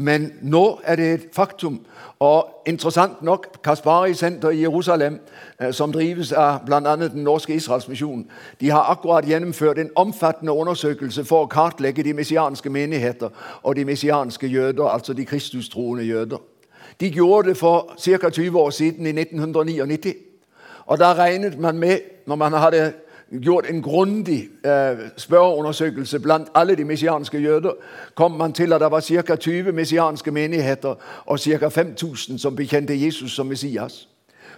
Men 0.00 0.32
nå 0.42 0.80
er 0.84 0.96
det 0.96 1.06
et 1.14 1.28
faktum. 1.32 1.80
Og 2.18 2.62
interessant 2.66 3.22
nok, 3.22 3.46
Kaspari 3.64 4.14
Senter 4.14 4.50
i 4.50 4.60
Jerusalem, 4.60 5.20
eh, 5.60 5.72
som 5.72 5.92
drives 5.92 6.32
av 6.32 6.60
bl.a. 6.66 6.96
Den 6.96 7.24
norske 7.24 7.54
Israelsmisjonen, 7.54 8.30
de 8.60 8.70
har 8.70 8.90
akkurat 8.90 9.26
gjennomført 9.26 9.78
en 9.78 9.90
omfattende 9.96 10.52
undersøkelse 10.52 11.24
for 11.24 11.42
å 11.42 11.50
kartlegge 11.50 12.02
de 12.06 12.14
messianske 12.14 12.70
menigheter 12.70 13.34
og 13.62 13.76
de 13.76 13.84
messianske 13.84 14.46
jøder, 14.46 14.84
altså 14.86 15.12
de 15.12 15.24
kristustroende 15.24 16.04
jøder. 16.04 16.38
De 17.00 17.08
gjorde 17.08 17.48
det 17.48 17.56
for 17.56 17.94
ca. 17.98 18.30
20 18.30 18.58
år 18.58 18.70
siden, 18.70 19.06
i 19.06 19.12
1999. 19.12 20.14
Og 20.86 20.98
Da 20.98 21.14
regnet 21.14 21.58
man 21.58 21.78
med, 21.78 21.98
når 22.26 22.36
man 22.36 22.52
hadde 22.52 22.92
gjort 23.32 23.66
en 23.70 23.82
grundig 23.82 24.48
eh, 24.64 24.98
spørreundersøkelse 25.16 26.20
blant 26.20 26.48
alle 26.54 26.76
de 26.76 26.84
messianske 26.84 27.38
jøder, 27.38 27.72
kom 28.14 28.30
man 28.30 28.52
til 28.52 28.72
at 28.72 28.80
det 28.80 28.90
var 28.90 29.00
ca. 29.00 29.36
20 29.36 29.72
messianske 29.72 30.30
menigheter 30.30 30.94
og 31.26 31.38
ca. 31.38 31.68
5000 31.68 32.38
som 32.38 32.56
bekjente 32.56 33.04
Jesus 33.04 33.32
som 33.32 33.46
Messias. 33.46 34.08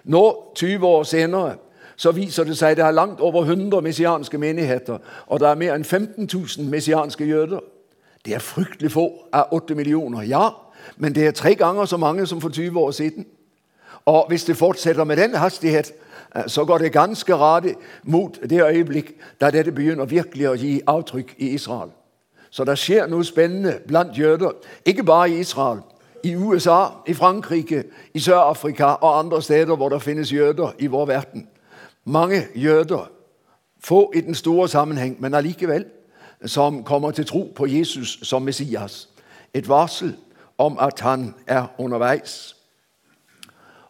Nå, 0.04 0.52
20 0.54 0.86
år 0.86 1.02
senere, 1.02 1.54
så 1.96 2.12
viser 2.12 2.44
det 2.44 2.58
seg 2.58 2.70
at 2.70 2.76
det 2.76 2.84
er 2.84 2.90
langt 2.90 3.20
over 3.20 3.42
100 3.42 3.82
messianske 3.82 4.38
menigheter, 4.38 4.98
og 5.26 5.40
det 5.40 5.48
er 5.48 5.54
mer 5.54 5.74
enn 5.74 5.84
15 5.84 6.28
000 6.58 6.68
messianske 6.68 7.24
jøder. 7.24 7.60
Det 8.24 8.34
er 8.34 8.38
fryktelig 8.38 8.92
få 8.92 9.10
av 9.32 9.52
8 9.52 9.74
millioner, 9.74 10.22
ja, 10.22 10.48
men 10.96 11.14
det 11.14 11.26
er 11.26 11.30
tre 11.36 11.54
ganger 11.54 11.84
så 11.84 11.96
mange 11.96 12.26
som 12.26 12.40
for 12.40 12.48
20 12.48 12.78
år 12.78 12.90
siden. 12.90 13.26
Og 14.04 14.24
hvis 14.28 14.44
det 14.44 14.56
fortsetter 14.56 15.04
med 15.04 15.16
den 15.16 15.34
hastighet, 15.34 15.92
så 16.46 16.64
går 16.64 16.78
det 16.78 16.92
ganske 16.92 17.36
radig 17.36 17.74
mot 18.02 18.38
det 18.50 18.62
øyeblikk 18.64 19.14
da 19.40 19.50
dette 19.50 19.72
begynner 19.72 20.04
virkelig 20.04 20.48
å 20.48 20.54
gi 20.58 20.80
avtrykk 20.86 21.34
i 21.38 21.54
Israel. 21.54 21.90
Så 22.50 22.64
det 22.64 22.78
skjer 22.78 23.06
noe 23.06 23.24
spennende 23.24 23.78
blant 23.86 24.18
jøder, 24.18 24.52
ikke 24.86 25.04
bare 25.04 25.30
i 25.30 25.40
Israel. 25.40 25.82
I 26.24 26.34
USA, 26.36 26.86
i 27.06 27.14
Frankrike, 27.14 27.84
i 28.14 28.20
Sør-Afrika 28.20 28.84
og 28.84 29.18
andre 29.18 29.42
steder 29.42 29.76
hvor 29.76 29.88
det 29.88 30.02
finnes 30.02 30.32
jøder 30.32 30.72
i 30.78 30.86
vår 30.86 31.06
verden. 31.06 31.48
Mange 32.04 32.46
jøder, 32.54 33.10
få 33.84 34.12
i 34.14 34.20
den 34.20 34.34
store 34.34 34.68
sammenheng, 34.68 35.16
men 35.20 35.34
allikevel, 35.34 35.84
som 36.46 36.84
kommer 36.84 37.10
til 37.10 37.26
tro 37.26 37.52
på 37.56 37.66
Jesus 37.66 38.18
som 38.22 38.42
Messias. 38.42 39.08
Et 39.54 39.68
varsel 39.68 40.16
om 40.58 40.76
at 40.80 41.00
han 41.00 41.34
er 41.46 41.66
underveis. 41.78 42.56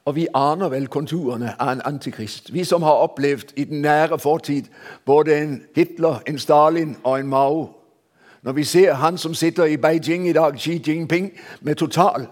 Og 0.04 0.16
vi 0.16 0.26
aner 0.34 0.68
vel 0.68 0.86
konturene 0.88 1.54
av 1.60 1.72
en 1.72 1.82
antikrist. 1.84 2.52
Vi 2.52 2.64
som 2.64 2.82
har 2.82 3.02
opplevd 3.04 3.52
i 3.56 3.64
den 3.64 3.82
nære 3.82 4.18
fortid 4.18 4.64
både 5.06 5.36
en 5.42 5.62
Hitler, 5.76 6.22
en 6.28 6.38
Stalin 6.38 6.96
og 7.04 7.20
en 7.20 7.28
Mao. 7.28 7.68
Når 8.42 8.52
vi 8.52 8.64
ser 8.64 8.92
han 8.94 9.18
som 9.18 9.34
sitter 9.34 9.64
i 9.64 9.76
Beijing 9.76 10.28
i 10.28 10.32
dag, 10.32 10.58
Xi 10.58 10.82
Jinping, 10.86 11.32
med 11.60 11.74
total 11.74 12.26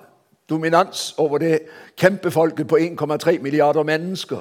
dominans 0.50 1.14
over 1.18 1.38
det 1.38 1.60
kjempefolket 1.96 2.68
på 2.68 2.76
1,3 2.76 3.38
milliarder 3.38 3.82
mennesker, 3.82 4.38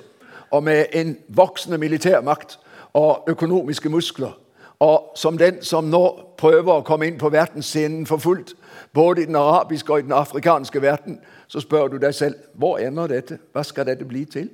og 0.51 0.63
med 0.63 0.85
en 0.93 1.17
voksende 1.27 1.77
militærmakt 1.77 2.59
og 2.93 3.23
økonomiske 3.27 3.89
muskler, 3.89 4.39
og 4.79 5.11
som 5.15 5.37
den 5.37 5.63
som 5.63 5.83
nå 5.83 6.19
prøver 6.37 6.73
å 6.73 6.85
komme 6.85 7.07
inn 7.07 7.17
på 7.17 7.29
verdensscenen 7.29 8.05
for 8.05 8.17
fullt, 8.17 8.53
både 8.93 9.21
i 9.21 9.25
den 9.25 9.35
arabiske 9.35 9.93
og 9.93 9.99
i 9.99 10.01
den 10.01 10.13
afrikanske 10.13 10.81
verden, 10.81 11.19
så 11.47 11.59
spør 11.59 11.87
du 11.87 11.97
deg 11.97 12.15
selv 12.15 12.35
hvor 12.53 12.77
ender 12.77 13.07
dette? 13.07 13.39
Hva 13.51 13.63
skal 13.63 13.87
dette 13.87 14.05
bli 14.05 14.25
til? 14.25 14.49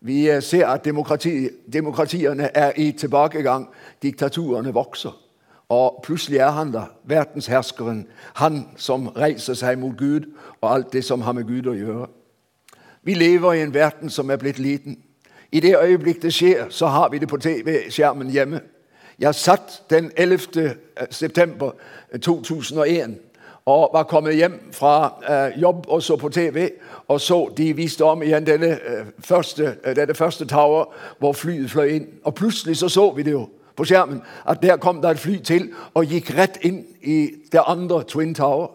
Vi 0.00 0.28
eh, 0.30 0.42
ser 0.42 0.66
at 0.66 0.84
demokrati, 0.84 1.48
demokratiene 1.72 2.50
er 2.54 2.72
i 2.76 2.92
tilbakegang. 2.92 3.68
Diktaturene 4.02 4.74
vokser. 4.74 5.22
Og 5.68 6.00
plutselig 6.04 6.38
er 6.38 6.50
han 6.50 6.72
der, 6.72 6.86
verdensherskeren, 7.04 8.06
han 8.34 8.68
som 8.76 9.08
reiser 9.08 9.54
seg 9.54 9.78
mot 9.78 9.96
Gud 9.98 10.28
og 10.60 10.74
alt 10.74 10.92
det 10.92 11.04
som 11.04 11.20
har 11.20 11.34
med 11.34 11.48
Gud 11.48 11.66
å 11.66 11.74
gjøre. 11.74 12.06
Vi 13.02 13.14
lever 13.14 13.52
i 13.52 13.62
en 13.62 13.74
verden 13.74 14.10
som 14.10 14.30
er 14.30 14.38
blitt 14.38 14.58
liten. 14.58 15.00
I 15.52 15.60
det 15.60 15.74
øyeblikk 15.78 16.22
det 16.22 16.34
skjer, 16.34 16.68
så 16.70 16.86
har 16.86 17.10
vi 17.10 17.18
det 17.18 17.28
på 17.28 17.36
TV-skjermen 17.36 18.30
hjemme. 18.30 18.60
Jeg 19.18 19.34
satt 19.34 19.82
den 19.90 20.10
11. 20.16 20.38
Eh, 20.96 21.06
september 21.10 21.70
2001 22.22 23.18
og 23.66 23.90
var 23.92 24.02
kommet 24.02 24.36
hjem 24.36 24.60
fra 24.72 25.18
uh, 25.28 25.60
jobb 25.60 25.86
og 25.88 26.02
så 26.02 26.16
på 26.16 26.28
TV. 26.28 26.68
Og 27.08 27.20
så 27.20 27.52
de 27.56 27.72
viste 27.72 28.04
om 28.04 28.22
igjen 28.22 28.46
denne, 28.46 28.78
uh, 28.78 29.06
første, 29.18 29.76
uh, 29.86 29.96
denne 29.96 30.14
første 30.14 30.46
tower 30.46 30.84
hvor 31.18 31.32
flyet 31.32 31.70
fløy 31.70 31.86
inn. 31.86 32.06
Og 32.24 32.34
plutselig 32.34 32.76
så, 32.76 32.88
så 32.88 33.10
vi 33.10 33.22
det 33.22 33.32
jo 33.32 33.48
på 33.76 33.84
skjermen 33.84 34.22
at 34.46 34.62
der 34.62 34.76
kom 34.76 35.02
det 35.02 35.10
et 35.10 35.18
fly 35.18 35.38
til 35.42 35.72
og 35.94 36.06
gikk 36.06 36.30
rett 36.38 36.60
inn 36.62 36.84
i 37.02 37.26
det 37.52 37.60
andre 37.66 38.04
Twin 38.04 38.34
Tower. 38.34 38.70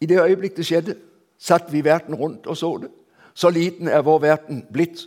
I 0.00 0.06
det 0.06 0.22
øyeblikk 0.22 0.56
det 0.56 0.66
skjedde, 0.66 0.94
satt 1.38 1.72
vi 1.72 1.84
verden 1.84 2.14
rundt 2.14 2.46
og 2.46 2.56
så 2.56 2.78
det. 2.82 2.88
Så 3.34 3.50
liten 3.50 3.88
er 3.88 4.02
vår 4.02 4.18
verden 4.18 4.64
blitt. 4.72 5.06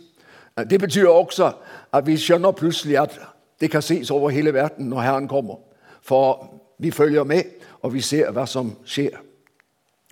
Det 0.70 0.80
betyr 0.80 1.08
også 1.08 1.52
at 1.92 2.06
vi 2.06 2.16
skjønner 2.16 2.50
plutselig 2.50 2.98
at 2.98 3.20
det 3.60 3.70
kan 3.70 3.82
ses 3.82 4.10
over 4.10 4.30
hele 4.30 4.54
verden 4.54 4.86
når 4.86 5.00
Herren 5.00 5.28
kommer. 5.28 5.56
For 6.02 6.60
vi 6.78 6.90
følger 6.90 7.24
med 7.24 7.42
og 7.82 7.94
vi 7.94 8.00
ser 8.00 8.30
hva 8.30 8.46
som 8.46 8.72
skjer. 8.84 9.16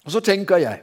Og 0.05 0.13
Så 0.13 0.21
tenker 0.21 0.57
jeg 0.57 0.81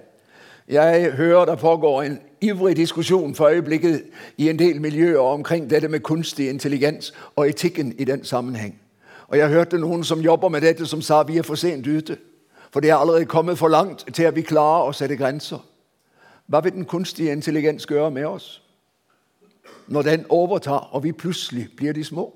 Jeg 0.68 1.12
hører 1.12 1.46
det 1.46 1.60
pågår 1.60 2.02
en 2.02 2.20
ivrig 2.42 2.78
diskusjon 2.78 3.36
for 3.36 3.48
øyeblikket 3.48 4.04
i 4.38 4.50
en 4.50 4.60
del 4.60 4.82
miljøer 4.82 5.20
omkring 5.20 5.70
dette 5.70 5.88
med 5.88 6.00
kunstig 6.00 6.50
intelligens 6.50 7.14
og 7.36 7.50
etikken 7.50 7.94
i 8.00 8.04
den 8.04 8.24
sammenheng. 8.24 8.80
Og 9.28 9.38
Jeg 9.38 9.50
hørte 9.50 9.78
noen 9.78 10.04
som 10.04 10.22
jobber 10.22 10.50
med 10.50 10.62
dette, 10.62 10.86
som 10.86 11.02
sa 11.02 11.24
vi 11.24 11.38
er 11.38 11.44
for 11.44 11.56
sent 11.56 11.88
ute. 11.88 12.18
For 12.72 12.80
det 12.80 12.90
er 12.90 12.96
allerede 12.96 13.26
kommet 13.26 13.58
for 13.58 13.68
langt 13.68 14.06
til 14.14 14.24
at 14.24 14.36
vi 14.36 14.42
klarer 14.42 14.90
å 14.90 14.92
sette 14.92 15.16
grenser. 15.16 15.60
Hva 16.48 16.60
vil 16.60 16.72
den 16.72 16.86
kunstige 16.86 17.32
intelligens 17.32 17.86
gjøre 17.86 18.12
med 18.12 18.26
oss 18.26 18.62
når 19.88 20.02
den 20.02 20.26
overtar, 20.30 20.90
og 20.92 21.04
vi 21.04 21.12
plutselig 21.12 21.70
blir 21.78 21.94
de 21.94 22.04
små? 22.04 22.34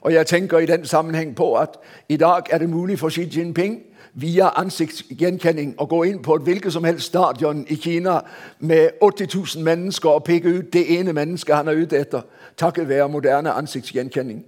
Og 0.00 0.12
jeg 0.12 0.26
tenker 0.26 0.58
i 0.58 0.66
den 0.66 0.86
sammenheng 0.86 1.36
på 1.36 1.54
at 1.54 1.78
i 2.08 2.16
dag 2.16 2.42
er 2.50 2.58
det 2.58 2.70
mulig 2.70 2.98
for 2.98 3.08
Xi 3.08 3.28
Jinping 3.38 3.82
via 4.14 4.48
ansiktsgjenkjenning 4.48 5.74
å 5.78 5.86
gå 5.86 6.02
inn 6.08 6.22
på 6.22 6.34
et 6.34 6.42
hvilket 6.42 6.72
som 6.72 6.84
helst 6.84 7.06
stadion 7.06 7.64
i 7.68 7.76
Kina 7.76 8.20
med 8.58 8.90
80 9.02 9.28
000 9.56 9.64
mennesker 9.64 10.10
og 10.10 10.24
peke 10.24 10.48
ut 10.48 10.72
det 10.72 10.98
ene 10.98 11.12
mennesket 11.12 11.56
han 11.56 11.68
er 11.68 11.78
ute 11.78 11.98
etter, 11.98 12.22
takket 12.56 12.88
være 12.88 13.08
moderne 13.08 13.52
ansiktsgjenkjenning. 13.52 14.44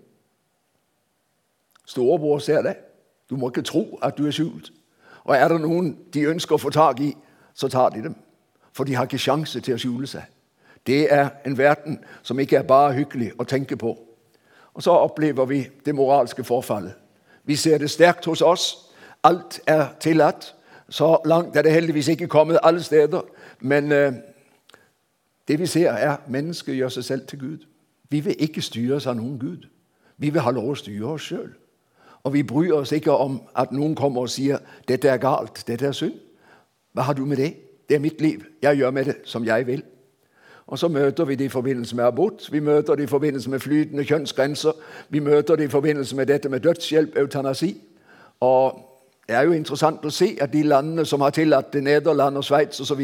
Storebror 1.86 2.38
ser 2.38 2.62
det. 2.62 2.76
Du 3.30 3.36
må 3.36 3.50
ikke 3.50 3.62
tro 3.62 3.98
at 4.02 4.18
du 4.18 4.26
er 4.26 4.34
skjult. 4.34 4.72
Og 5.24 5.36
er 5.36 5.48
det 5.48 5.60
noen 5.60 5.96
de 6.14 6.26
ønsker 6.26 6.54
å 6.54 6.62
få 6.62 6.70
tak 6.70 7.00
i, 7.00 7.12
så 7.54 7.68
tar 7.68 7.90
de 7.94 8.02
dem. 8.02 8.14
For 8.72 8.84
de 8.84 8.94
har 8.94 9.06
ikke 9.06 9.18
sjanse 9.18 9.60
til 9.60 9.74
å 9.74 9.78
skjule 9.78 10.06
seg. 10.06 10.22
Det 10.86 11.12
er 11.12 11.28
en 11.46 11.58
verden 11.58 11.98
som 12.22 12.38
ikke 12.38 12.56
er 12.56 12.66
bare 12.66 12.94
hyggelig 12.94 13.32
å 13.38 13.44
tenke 13.44 13.76
på. 13.76 13.92
Og 14.74 14.82
så 14.82 14.90
opplever 14.90 15.44
vi 15.44 15.68
det 15.84 15.94
moralske 15.94 16.44
forfallet. 16.44 16.92
Vi 17.44 17.56
ser 17.56 17.78
det 17.78 17.90
sterkt 17.90 18.24
hos 18.24 18.42
oss. 18.42 18.86
Alt 19.24 19.60
er 19.66 19.86
tillatt. 20.00 20.54
Så 20.88 21.18
langt 21.24 21.56
er 21.56 21.62
det 21.62 21.72
heldigvis 21.72 22.08
ikke 22.08 22.28
kommet 22.28 22.58
alle 22.62 22.82
steder. 22.82 23.20
Men 23.60 23.92
eh, 23.92 24.12
det 25.48 25.58
vi 25.58 25.66
ser, 25.66 25.90
er 25.90 26.12
at 26.12 26.28
mennesket 26.28 26.76
gjør 26.76 26.88
seg 26.88 27.04
selv 27.04 27.26
til 27.26 27.38
Gud. 27.38 27.58
Vi 28.10 28.20
vil 28.20 28.34
ikke 28.38 28.62
styres 28.62 29.06
av 29.06 29.16
noen 29.16 29.38
Gud. 29.38 29.66
Vi 30.18 30.30
vil 30.30 30.40
ha 30.40 30.50
lov 30.50 30.70
å 30.70 30.78
styre 30.78 31.14
oss 31.14 31.30
sjøl. 31.30 31.52
Og 32.22 32.32
vi 32.32 32.42
bryr 32.42 32.74
oss 32.76 32.92
ikke 32.92 33.12
om 33.12 33.40
at 33.56 33.72
noen 33.72 33.94
kommer 33.94 34.26
og 34.26 34.30
sier 34.30 34.58
'dette 34.88 35.08
er 35.08 35.16
galt, 35.16 35.62
dette 35.66 35.86
er 35.86 35.92
synd'. 35.92 36.20
Hva 36.92 37.02
har 37.02 37.14
du 37.14 37.24
med 37.24 37.36
det? 37.36 37.54
Det 37.88 37.94
er 37.94 38.00
mitt 38.00 38.20
liv. 38.20 38.44
Jeg 38.62 38.76
gjør 38.76 38.90
med 38.90 39.04
det 39.04 39.16
som 39.24 39.44
jeg 39.44 39.66
vil. 39.66 39.82
Og 40.70 40.78
så 40.78 40.88
møter 40.88 41.24
vi 41.24 41.34
det 41.34 41.44
i 41.44 41.48
forbindelse 41.48 41.96
med 41.96 42.04
abort, 42.04 42.48
vi 42.52 42.60
møter 42.60 42.94
det 42.94 43.02
i 43.02 43.06
forbindelse 43.10 43.50
med 43.50 43.58
flytende 43.60 44.04
kjønnsgrenser, 44.04 44.72
vi 45.08 45.18
møter 45.18 45.56
det 45.56 45.64
i 45.64 45.68
forbindelse 45.68 46.16
med 46.16 46.26
dette 46.26 46.48
med 46.48 46.60
dødshjelp, 46.60 47.16
eutanasi. 47.16 47.76
Og 48.40 48.78
det 49.28 49.36
er 49.36 49.42
jo 49.42 49.52
interessant 49.52 50.04
å 50.06 50.10
se 50.10 50.36
at 50.40 50.52
de 50.52 50.62
landene 50.62 51.04
som 51.06 51.20
har 51.20 51.30
tillatt 51.34 51.72
det, 51.72 51.82
Nederland 51.82 52.38
og 52.38 52.44
Sveits 52.44 52.80
osv., 52.80 53.02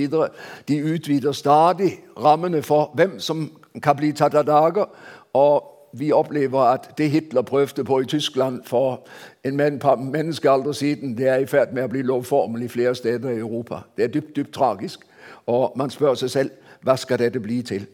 de 0.69 0.79
utvider 0.95 1.33
stadig 1.33 1.93
rammene 2.19 2.63
for 2.63 2.91
hvem 2.95 3.19
som 3.19 3.49
kan 3.83 3.97
bli 3.97 4.13
tatt 4.13 4.35
av 4.35 4.47
dager. 4.47 4.87
Og 5.35 5.73
vi 5.99 6.13
opplever 6.13 6.61
at 6.61 6.89
det 6.99 7.11
Hitler 7.11 7.43
prøvde 7.43 7.85
på 7.85 7.99
i 8.01 8.07
Tyskland 8.07 8.63
for 8.65 9.07
en 9.45 9.57
menneskealder 9.57 10.73
siden, 10.73 11.19
det 11.19 11.29
er 11.29 11.43
i 11.43 11.47
ferd 11.47 11.75
med 11.75 11.85
å 11.85 11.91
bli 11.91 12.03
lovformel 12.03 12.63
i 12.63 12.71
flere 12.71 12.95
steder 12.95 13.31
i 13.31 13.39
Europa. 13.43 13.83
Det 13.97 14.05
er 14.05 14.15
dypt, 14.15 14.37
dypt 14.37 14.55
tragisk. 14.55 15.07
Og 15.47 15.73
man 15.77 15.91
spør 15.91 16.15
seg 16.15 16.31
selv 16.31 16.51
hva 16.83 16.97
skal 16.97 17.19
dette 17.19 17.41
bli 17.41 17.63
til? 17.63 17.87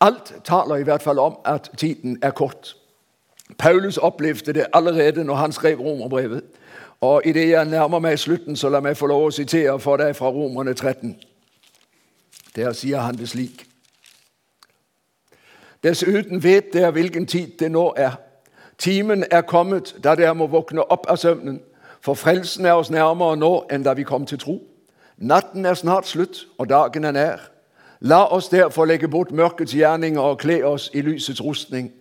Alt 0.00 0.34
taler 0.44 0.76
i 0.76 0.82
hvert 0.82 1.02
fall 1.02 1.18
om 1.18 1.36
at 1.44 1.70
tiden 1.76 2.18
er 2.22 2.30
kort. 2.30 2.76
Paulus 3.58 3.96
opplevde 3.96 4.52
det 4.52 4.66
allerede 4.72 5.24
når 5.24 5.34
han 5.34 5.52
skrev 5.52 5.80
romerbrevet. 5.80 6.42
Og 7.00 7.22
idet 7.24 7.48
jeg 7.48 7.64
nærmer 7.64 7.98
meg 7.98 8.18
slutten, 8.18 8.56
så 8.56 8.68
la 8.68 8.80
meg 8.80 8.96
få 8.96 9.06
lov 9.06 9.26
å 9.26 9.30
sitere 9.30 9.76
for 9.80 10.00
deg 10.00 10.16
fra 10.16 10.30
Romerne 10.32 10.74
13. 10.74 11.16
Der 12.56 12.72
sier 12.72 12.98
han 13.04 13.18
det 13.18 13.28
slik. 13.28 13.66
Dessuten 15.84 16.42
vet 16.42 16.72
dere 16.72 16.90
hvilken 16.90 17.26
tid 17.26 17.58
det 17.60 17.68
nå 17.72 17.92
er. 17.96 18.16
Timen 18.78 19.24
er 19.30 19.42
kommet 19.42 19.94
da 20.04 20.14
dere 20.14 20.34
må 20.34 20.46
våkne 20.46 20.86
opp 20.90 21.04
av 21.10 21.16
søvnen, 21.20 21.60
for 22.00 22.14
frelsen 22.14 22.66
er 22.66 22.78
oss 22.80 22.90
nærmere 22.90 23.36
nå 23.36 23.52
enn 23.72 23.84
da 23.84 23.92
vi 23.92 24.04
kom 24.08 24.26
til 24.26 24.38
tro. 24.38 24.58
Natten 25.18 25.66
er 25.66 25.74
snart 25.74 26.08
slutt, 26.08 26.46
og 26.58 26.68
dagen 26.68 27.04
er 27.04 27.12
nær. 27.12 27.50
La 28.06 28.32
oss 28.32 28.48
derfor 28.48 28.84
legge 28.84 29.08
bort 29.08 29.32
mørkets 29.32 29.72
gjerninger 29.72 30.20
og 30.20 30.38
kle 30.38 30.58
oss 30.66 30.90
i 30.94 31.00
lysets 31.00 31.40
rustning. 31.44 31.92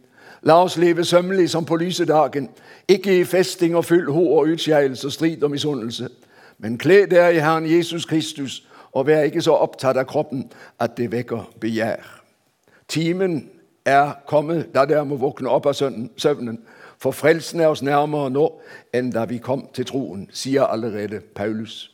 La 0.41 0.57
oss 0.63 0.75
leve 0.77 1.05
sømmelig 1.05 1.49
som 1.49 1.65
på 1.65 1.75
lyse 1.75 2.05
dagen, 2.05 2.49
ikke 2.87 3.19
i 3.19 3.23
festing 3.23 3.75
og 3.75 3.85
fyll 3.85 4.09
ho 4.11 4.23
og 4.35 4.51
utskeielse 4.51 5.11
strid 5.11 5.43
og 5.43 5.51
misunnelse. 5.51 6.09
Men 6.59 6.75
kle 6.77 7.05
dere 7.05 7.35
i 7.35 7.39
Herren 7.39 7.71
Jesus 7.71 8.05
Kristus, 8.05 8.67
og 8.91 9.07
vær 9.07 9.23
ikke 9.23 9.41
så 9.41 9.55
opptatt 9.55 9.97
av 9.97 10.03
kroppen 10.03 10.51
at 10.79 10.97
det 10.97 11.07
vekker 11.11 11.47
begjær. 11.63 12.03
Timen 12.87 13.49
er 13.85 14.11
kommet 14.27 14.75
da 14.75 14.83
dere 14.85 15.05
må 15.07 15.15
våkne 15.15 15.49
opp 15.55 15.71
av 15.71 15.79
søvnen, 16.17 16.59
for 16.99 17.15
frelsen 17.15 17.63
er 17.63 17.71
oss 17.71 17.81
nærmere 17.81 18.29
nå 18.29 18.49
enn 18.93 19.15
da 19.15 19.23
vi 19.25 19.39
kom 19.39 19.69
til 19.73 19.87
troen, 19.87 20.27
sier 20.31 20.67
allerede 20.67 21.23
Paulus. 21.35 21.92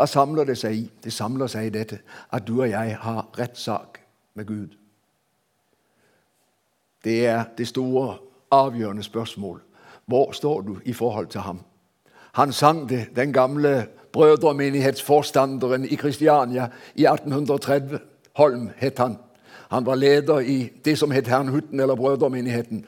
Hva 0.00 0.06
samler 0.08 0.46
det 0.48 0.54
seg 0.56 0.78
i? 0.78 0.84
Det 1.04 1.12
samler 1.12 1.50
seg 1.52 1.66
i 1.66 1.72
dette 1.74 1.98
at 2.32 2.46
du 2.48 2.54
og 2.62 2.70
jeg 2.70 2.94
har 3.02 3.26
rettssak 3.36 3.98
med 4.34 4.46
Gud. 4.48 4.70
Det 7.04 7.26
er 7.28 7.42
det 7.58 7.66
store, 7.68 8.14
avgjørende 8.50 9.02
spørsmål. 9.02 9.60
Hvor 10.08 10.32
står 10.32 10.60
du 10.60 10.78
i 10.84 10.92
forhold 10.92 11.26
til 11.26 11.40
ham? 11.40 11.60
Han 12.32 12.52
sang 12.52 12.88
det, 12.88 13.10
den 13.16 13.32
gamle 13.32 13.86
brødremenighetsforstanderen 14.12 15.84
i 15.84 15.94
Kristiania 15.94 16.70
i 16.94 17.04
1830. 17.04 18.00
Holm 18.36 18.70
het 18.76 18.98
han. 18.98 19.18
Han 19.70 19.86
var 19.86 19.94
leder 19.94 20.40
i 20.40 20.72
det 20.84 20.98
som 20.98 21.10
het 21.10 21.28
Herrnhutten, 21.28 21.80
eller 21.80 21.94
Brødremenigheten. 21.94 22.86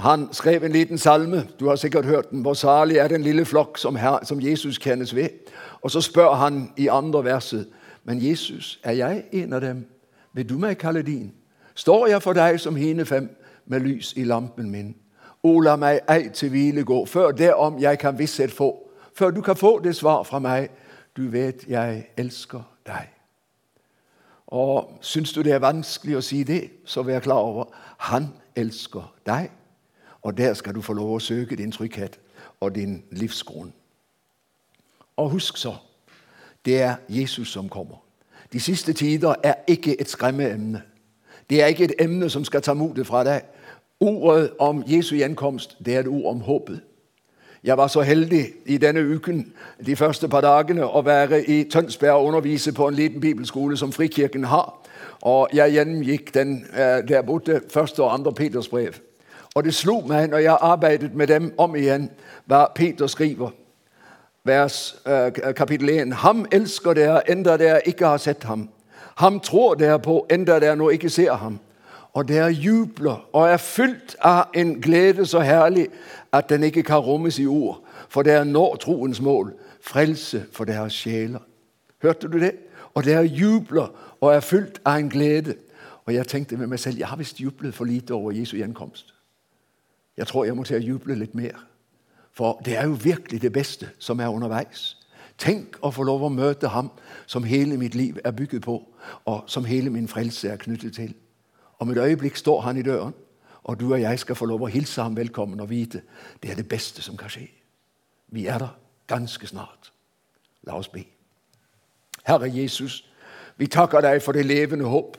Han 0.00 0.28
skrev 0.32 0.64
en 0.64 0.72
liten 0.72 0.98
salme, 0.98 1.48
du 1.60 1.68
har 1.68 1.76
sikkert 1.76 2.04
hørt 2.04 2.30
den. 2.30 2.40
Hvor 2.40 2.54
salig 2.54 2.96
er 2.96 3.08
den 3.08 3.22
lille 3.22 3.44
flokk 3.44 3.78
som, 3.78 3.98
som 4.22 4.40
Jesus 4.40 4.78
kjennes 4.78 5.14
ved. 5.14 5.28
Og 5.82 5.90
så 5.90 6.00
spør 6.00 6.34
han 6.34 6.72
i 6.76 6.86
andre 6.86 7.24
verset, 7.24 7.68
men 8.04 8.28
Jesus, 8.28 8.80
er 8.84 8.92
jeg 8.92 9.24
en 9.32 9.52
av 9.52 9.60
dem? 9.60 9.86
Vil 10.32 10.48
du 10.48 10.58
meg 10.58 10.78
kalle 10.78 11.02
din? 11.02 11.32
Står 11.74 12.06
jeg 12.06 12.22
for 12.22 12.32
deg 12.32 12.60
som 12.60 12.76
hine 12.76 13.04
fem, 13.04 13.28
med 13.66 13.80
lys 13.80 14.12
i 14.16 14.24
lampen 14.24 14.70
min? 14.70 14.94
O, 15.42 15.60
la 15.60 15.76
meg 15.76 16.00
ei 16.08 16.28
til 16.28 16.50
hvile 16.50 16.84
gå, 16.84 17.04
før 17.04 17.30
det 17.30 17.54
om 17.54 17.78
jeg 17.80 17.98
kan 17.98 18.18
visshet 18.18 18.52
få, 18.52 18.88
før 19.14 19.30
du 19.30 19.40
kan 19.40 19.56
få 19.56 19.78
det 19.84 19.96
svar 19.96 20.22
fra 20.22 20.38
meg. 20.38 20.68
Du 21.16 21.28
vet 21.28 21.64
jeg 21.68 22.06
elsker 22.16 22.62
deg. 22.86 23.08
Og 24.46 24.98
Syns 25.00 25.32
du 25.32 25.42
det 25.42 25.52
er 25.52 25.62
vanskelig 25.62 26.16
å 26.16 26.24
si 26.24 26.42
det, 26.42 26.62
så 26.84 27.02
vær 27.02 27.20
klar 27.20 27.46
over 27.46 27.64
han 28.10 28.32
elsker 28.56 29.12
deg. 29.26 29.50
Og 30.22 30.38
der 30.38 30.54
skal 30.54 30.74
du 30.74 30.82
få 30.82 30.92
lov 30.92 31.14
å 31.14 31.18
søke 31.18 31.56
din 31.56 31.72
trygghet 31.72 32.18
og 32.60 32.74
din 32.74 33.02
livsgrunn. 33.10 33.72
Og 35.16 35.30
husk 35.30 35.56
så 35.56 35.74
det 36.64 36.82
er 36.82 36.94
Jesus 37.08 37.48
som 37.48 37.68
kommer. 37.68 37.96
De 38.52 38.60
siste 38.60 38.92
tider 38.92 39.34
er 39.42 39.54
ikke 39.66 40.00
et 40.00 40.08
skremmeemne. 40.08 40.82
Det 41.50 41.62
er 41.62 41.66
ikke 41.66 41.84
et 41.84 41.94
emne 41.98 42.30
som 42.30 42.44
skal 42.44 42.62
ta 42.62 42.74
motet 42.74 43.06
fra 43.06 43.24
deg. 43.24 43.42
Ordet 44.00 44.50
om 44.58 44.84
Jesu 44.86 45.16
gjenkomst 45.16 45.76
det 45.84 45.94
er 45.94 46.00
et 46.00 46.08
ord 46.08 46.30
om 46.30 46.40
håpet. 46.40 46.80
Jeg 47.64 47.76
var 47.76 47.86
så 47.86 48.00
heldig 48.00 48.46
i 48.66 48.78
denne 48.78 49.00
uken 49.00 49.52
de 49.86 49.96
første 49.96 50.28
par 50.28 50.40
dagene 50.40 50.86
å 50.86 51.02
være 51.04 51.42
i 51.44 51.64
Tønsberg 51.64 52.16
og 52.16 52.26
undervise 52.26 52.72
på 52.72 52.88
en 52.88 52.94
liten 52.94 53.20
bibelskole 53.20 53.76
som 53.76 53.92
Frikirken 53.92 54.44
har. 54.44 54.72
Og 55.20 55.48
Jeg 55.52 55.72
gjennomgikk 55.72 56.34
den 56.34 56.64
eh, 56.72 57.08
der 57.08 57.22
borte 57.22 57.60
første 57.68 58.02
og 58.02 58.14
andre 58.14 58.32
Peters 58.32 58.68
brev. 58.68 58.92
Og 59.54 59.64
det 59.64 59.74
slo 59.74 60.00
meg 60.06 60.28
når 60.30 60.38
jeg 60.38 60.58
arbeidet 60.60 61.14
med 61.14 61.26
dem 61.26 61.54
om 61.58 61.74
igjen, 61.76 62.10
hva 62.46 62.66
Peter 62.74 63.06
skriver 63.06 63.50
vers, 64.44 64.96
eh, 65.06 65.54
kapittel 65.54 65.88
1. 65.88 66.12
Ham 66.12 66.46
elsker 66.52 66.92
dere 66.92 67.30
enda 67.30 67.56
dere 67.56 67.88
ikke 67.88 68.06
har 68.06 68.16
sett 68.16 68.44
ham. 68.44 68.68
Ham 69.16 69.40
tror 69.40 69.74
dere 69.74 69.98
på 69.98 70.26
enda 70.30 70.58
dere 70.58 70.76
nå 70.76 70.88
ikke 70.88 71.08
ser 71.08 71.34
ham. 71.34 71.58
Og 72.12 72.28
dere 72.28 72.48
jubler 72.48 73.28
og 73.32 73.48
er 73.48 73.56
fylt 73.56 74.16
av 74.20 74.44
en 74.54 74.80
glede 74.80 75.26
så 75.26 75.40
herlig 75.40 75.86
at 76.32 76.48
den 76.48 76.62
ikke 76.62 76.82
kan 76.82 76.98
rommes 76.98 77.38
i 77.38 77.46
ord. 77.46 77.82
For 78.08 78.22
dere 78.22 78.44
når 78.44 78.76
troens 78.76 79.20
mål, 79.20 79.52
frelse 79.80 80.44
for 80.52 80.64
deres 80.64 80.92
sjeler. 80.92 81.40
Hørte 82.02 82.28
du 82.28 82.40
det? 82.40 82.52
Og 82.94 83.04
dere 83.04 83.22
jubler 83.22 83.92
og 84.20 84.34
er 84.34 84.40
fylt 84.40 84.80
av 84.84 84.98
en 84.98 85.10
glede. 85.10 85.54
Og 86.04 86.14
jeg 86.14 86.26
tenkte 86.26 86.56
med 86.56 86.66
meg 86.66 86.80
selv 86.80 86.98
jeg 86.98 87.08
har 87.08 87.16
visst 87.16 87.40
jublet 87.40 87.74
for 87.74 87.84
lite 87.84 88.14
over 88.14 88.30
Jesu 88.30 88.56
gjenkomst. 88.56 89.14
Jeg 90.20 90.26
tror 90.26 90.44
jeg 90.44 90.56
må 90.56 90.64
til 90.68 90.76
å 90.76 90.84
juble 90.84 91.14
litt 91.16 91.34
mer. 91.34 91.62
For 92.36 92.60
det 92.64 92.74
er 92.76 92.90
jo 92.90 92.98
virkelig 93.00 93.40
det 93.40 93.52
beste 93.52 93.88
som 93.98 94.20
er 94.20 94.28
underveis. 94.28 94.98
Tenk 95.40 95.78
å 95.80 95.88
få 95.96 96.04
lov 96.04 96.26
å 96.26 96.28
møte 96.28 96.68
ham 96.68 96.90
som 97.26 97.46
hele 97.48 97.78
mitt 97.80 97.96
liv 97.96 98.18
er 98.24 98.36
bygget 98.36 98.66
på, 98.66 98.74
og 99.24 99.48
som 99.48 99.64
hele 99.64 99.88
min 99.90 100.08
frelse 100.08 100.50
er 100.52 100.60
knyttet 100.60 100.98
til. 100.98 101.14
Om 101.80 101.90
et 101.90 102.02
øyeblikk 102.04 102.36
står 102.36 102.60
han 102.60 102.76
i 102.76 102.84
døren, 102.84 103.16
og 103.64 103.80
du 103.80 103.86
og 103.94 104.00
jeg 104.00 104.18
skal 104.20 104.36
få 104.36 104.50
lov 104.52 104.68
å 104.68 104.68
hilse 104.68 105.00
ham 105.00 105.16
velkommen 105.16 105.60
og 105.64 105.70
vite 105.70 106.02
det 106.42 106.52
er 106.52 106.60
det 106.60 106.68
beste 106.68 107.00
som 107.02 107.16
kan 107.16 107.32
skje. 107.32 107.48
Vi 108.28 108.44
er 108.46 108.60
der 108.60 108.76
ganske 109.08 109.46
snart. 109.46 109.92
La 110.68 110.76
oss 110.76 110.92
be. 110.92 111.06
Herre 112.28 112.52
Jesus, 112.52 113.06
vi 113.56 113.72
takker 113.72 114.04
deg 114.04 114.20
for 114.22 114.36
det 114.36 114.44
levende 114.44 114.84
håp. 114.84 115.16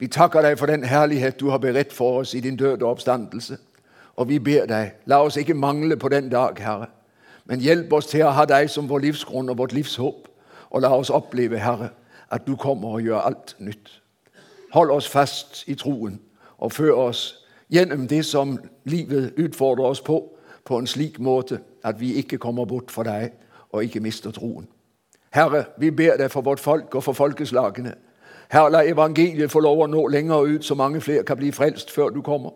Vi 0.00 0.08
takker 0.08 0.48
deg 0.48 0.56
for 0.58 0.72
den 0.72 0.84
herlighet 0.84 1.40
du 1.40 1.50
har 1.52 1.60
beredt 1.60 1.92
for 1.92 2.22
oss 2.24 2.32
i 2.34 2.40
din 2.40 2.56
døde 2.56 2.88
oppstandelse. 2.88 3.58
Og 4.20 4.28
vi 4.28 4.36
ber 4.38 4.66
deg, 4.68 4.98
la 5.08 5.22
oss 5.24 5.38
ikke 5.40 5.56
mangle 5.56 5.96
på 5.96 6.08
den 6.12 6.28
dag, 6.28 6.58
Herre. 6.60 6.90
Men 7.48 7.62
hjelp 7.64 7.92
oss 7.96 8.10
til 8.10 8.26
å 8.28 8.34
ha 8.36 8.44
deg 8.44 8.68
som 8.68 8.88
vår 8.88 9.00
livsgrunn 9.06 9.48
og 9.48 9.56
vårt 9.58 9.72
livshåp. 9.72 10.26
Og 10.70 10.82
la 10.84 10.90
oss 10.92 11.10
oppleve, 11.10 11.58
Herre, 11.58 11.88
at 12.28 12.44
du 12.46 12.52
kommer 12.56 12.98
og 12.98 13.06
gjør 13.06 13.24
alt 13.24 13.54
nytt. 13.58 13.88
Hold 14.76 14.92
oss 14.92 15.08
fast 15.08 15.64
i 15.66 15.74
troen 15.74 16.20
og 16.58 16.72
før 16.72 16.92
oss 17.08 17.22
gjennom 17.72 18.04
det 18.06 18.20
som 18.28 18.58
livet 18.84 19.32
utfordrer 19.40 19.88
oss 19.88 20.04
på, 20.04 20.20
på 20.64 20.78
en 20.78 20.86
slik 20.86 21.18
måte 21.18 21.62
at 21.84 21.96
vi 22.00 22.12
ikke 22.20 22.38
kommer 22.38 22.68
bort 22.68 22.92
fra 22.92 23.02
deg 23.08 23.32
og 23.72 23.84
ikke 23.84 24.04
mister 24.04 24.30
troen. 24.36 24.68
Herre, 25.32 25.64
vi 25.78 25.90
ber 25.90 26.20
deg 26.20 26.30
for 26.30 26.44
vårt 26.44 26.60
folk 26.60 26.94
og 26.94 27.04
for 27.08 27.16
folkeslagene. 27.16 27.94
Herre, 28.52 28.70
la 28.70 28.84
evangeliet 28.84 29.50
få 29.50 29.64
lov 29.64 29.80
å 29.80 29.88
nå 29.88 30.06
lenger 30.12 30.54
ut, 30.54 30.64
så 30.64 30.74
mange 30.74 31.00
flere 31.00 31.24
kan 31.24 31.40
bli 31.40 31.50
frelst 31.54 31.90
før 31.90 32.12
du 32.12 32.20
kommer. 32.22 32.52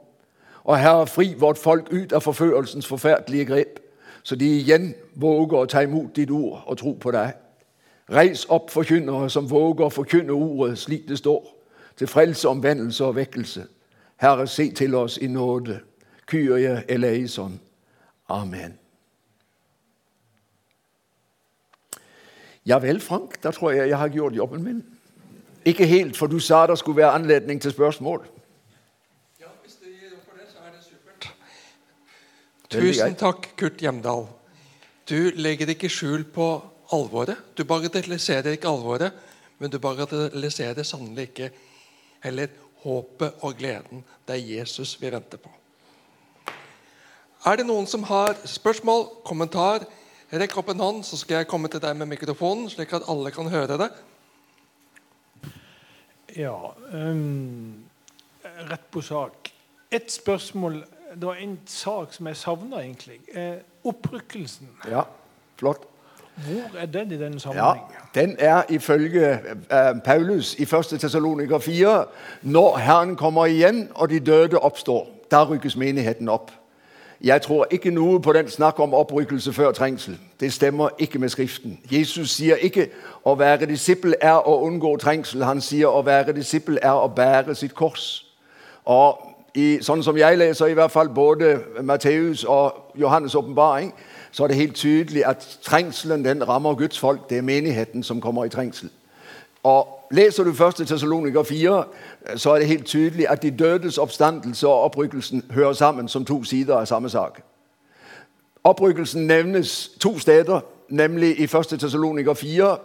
Og 0.65 0.78
Herre, 0.78 1.07
fri 1.07 1.35
vårt 1.39 1.59
folk 1.59 1.93
ut 1.93 2.12
av 2.12 2.20
forførelsens 2.20 2.86
forferdelige 2.86 3.45
grep, 3.45 3.81
så 4.23 4.36
de 4.36 4.49
igjen 4.49 4.95
våger 5.15 5.59
å 5.59 5.69
ta 5.69 5.82
imot 5.85 6.16
ditt 6.16 6.31
ord 6.31 6.62
og 6.66 6.78
tro 6.81 6.95
på 7.01 7.12
deg. 7.12 7.35
Reis 8.12 8.47
opp 8.49 8.70
forkynnere 8.73 9.28
som 9.31 9.51
våger 9.51 9.85
å 9.85 9.93
forkynne 9.93 10.32
ordet 10.32 10.78
slik 10.78 11.09
det 11.09 11.19
står, 11.20 11.45
til 11.97 12.09
frelse, 12.09 12.49
omvendelse 12.49 13.05
og 13.05 13.16
vekkelse. 13.16 13.66
Herre, 14.16 14.47
se 14.49 14.70
til 14.73 14.95
oss 14.95 15.19
i 15.19 15.27
nåde. 15.27 15.81
Kyrie 16.27 16.82
eleison. 16.89 17.61
Amen. 18.28 18.78
Ja 22.66 22.78
vel, 22.81 23.01
Frank, 23.01 23.43
da 23.43 23.51
tror 23.51 23.70
jeg 23.70 23.89
jeg 23.89 23.99
har 23.99 24.09
gjort 24.09 24.36
jobben 24.36 24.65
min. 24.65 24.85
Ikke 25.65 25.86
helt, 25.86 26.16
for 26.16 26.27
du 26.27 26.39
sa 26.39 26.66
det 26.66 26.78
skulle 26.78 26.97
være 26.97 27.12
anledning 27.12 27.61
til 27.61 27.70
spørsmål. 27.70 28.24
Tusen 32.75 33.15
takk, 33.19 33.53
Kurt 33.57 33.83
Hjemdal. 33.83 34.27
Du 35.07 35.31
legger 35.37 35.71
ikke 35.71 35.91
skjul 35.93 36.25
på 36.35 36.49
alvoret. 36.95 37.39
Du 37.55 37.65
bagatelliserer 37.69 38.57
ikke 38.57 38.71
alvoret, 38.71 39.15
men 39.59 39.71
du 39.71 39.79
bagatelliserer 39.79 40.87
sannelig 40.87 41.29
ikke 41.31 41.51
heller 42.25 42.51
håpet 42.83 43.45
og 43.45 43.59
gleden. 43.59 44.03
Det 44.27 44.37
er 44.37 44.57
Jesus 44.59 44.97
vi 45.01 45.13
venter 45.13 45.39
på. 45.39 45.53
Er 47.45 47.61
det 47.61 47.67
noen 47.69 47.87
som 47.87 48.07
har 48.09 48.35
spørsmål, 48.49 49.07
kommentar? 49.25 49.85
Rekk 50.33 50.57
opp 50.59 50.73
en 50.73 50.81
hånd, 50.81 51.03
så 51.07 51.19
skal 51.21 51.43
jeg 51.43 51.51
komme 51.51 51.69
til 51.71 51.83
deg 51.85 51.95
med 52.01 52.11
mikrofonen, 52.11 52.67
slik 52.73 52.95
at 52.97 53.07
alle 53.13 53.31
kan 53.35 53.51
høre 53.53 53.79
det. 53.79 53.91
Ja 56.35 56.57
um, 56.91 57.85
Rett 58.43 58.89
på 58.91 59.03
sak. 59.05 59.53
Et 59.95 60.11
spørsmål 60.11 60.81
det 61.15 61.27
var 61.27 61.35
en 61.35 61.59
sak 61.66 62.12
som 62.12 62.27
jeg 62.27 62.36
savna, 62.36 62.81
egentlig. 62.81 63.20
Eh, 63.35 63.53
opprykkelsen. 63.85 64.69
Ja, 64.91 65.01
flott. 65.57 65.81
Hvor 66.36 66.78
er 66.81 66.86
den 66.86 67.12
i 67.12 67.19
denne 67.19 67.41
sammenheng? 67.41 67.81
Ja, 68.15 68.20
den 68.20 68.36
er 68.39 68.62
ifølge 68.69 69.32
eh, 69.32 70.01
Paulus 70.05 70.55
i 70.55 70.62
1. 70.62 70.70
Tessaloniker 71.01 71.59
4 71.59 72.05
når 72.43 72.77
Herren 72.77 73.16
kommer 73.16 73.47
igjen 73.47 73.89
og 73.95 74.11
de 74.11 74.20
døde 74.20 74.59
oppstår. 74.59 75.09
Da 75.31 75.45
rykkes 75.45 75.77
menigheten 75.77 76.28
opp. 76.28 76.51
Jeg 77.20 77.43
tror 77.43 77.66
ikke 77.70 77.91
noe 77.91 78.20
på 78.20 78.32
den 78.32 78.49
snakk 78.51 78.78
om 78.81 78.95
opprykkelse 78.95 79.53
før 79.53 79.73
trengsel. 79.73 80.19
Det 80.41 80.53
stemmer 80.53 80.89
ikke 80.99 81.19
med 81.19 81.28
Skriften. 81.28 81.81
Jesus 81.93 82.31
sier 82.31 82.57
ikke 82.57 82.89
å 83.24 83.35
være 83.35 83.66
disippel 83.66 84.15
er 84.20 84.49
å 84.49 84.59
unngå 84.66 84.97
trengsel. 84.97 85.45
Han 85.45 85.61
sier 85.61 85.89
å 85.89 86.03
være 86.03 86.35
disippel 86.36 86.78
er 86.82 86.93
å 86.93 87.09
bære 87.09 87.55
sitt 87.55 87.74
kors. 87.74 88.27
Og 88.85 89.34
i, 89.55 89.78
sånn 89.82 90.02
som 90.02 90.16
jeg 90.18 90.39
leser 90.39 90.66
i 90.66 90.74
hvert 90.74 90.90
fall 90.90 91.09
både 91.14 91.59
Matteus 91.82 92.44
og 92.44 92.94
Johannes' 92.98 93.36
åpenbaring, 93.39 93.93
så 94.32 94.44
er 94.44 94.48
det 94.48 94.56
helt 94.56 94.76
tydelig 94.76 95.26
at 95.26 95.59
trengselen 95.62 96.24
den 96.24 96.48
rammer 96.48 96.74
Guds 96.74 96.98
folk. 96.98 97.31
Det 97.31 97.39
er 97.39 97.43
menigheten 97.43 98.02
som 98.02 98.20
kommer 98.20 98.44
i 98.44 98.48
trengsel. 98.48 98.90
Og 99.62 100.05
Leser 100.14 100.44
du 100.44 100.51
1. 100.51 100.74
Tessaloniker 100.86 101.43
4, 101.43 101.85
så 102.36 102.51
er 102.51 102.59
det 102.59 102.66
helt 102.66 102.86
tydelig 102.86 103.28
at 103.28 103.43
de 103.43 103.51
dødes 103.51 103.98
oppstandelse 103.98 104.68
og 104.68 104.82
opprykkelsen 104.82 105.44
hører 105.51 105.72
sammen 105.72 106.09
som 106.09 106.24
to 106.24 106.44
sider 106.44 106.76
av 106.76 106.86
samme 106.86 107.10
sak. 107.10 107.40
Opprykkelsen 108.64 109.26
nevnes 109.26 109.90
to 110.01 110.18
steder, 110.18 110.60
nemlig 110.89 111.40
i 111.40 111.43
1. 111.43 111.51
Tessaloniker 111.81 112.35
4 112.35 112.76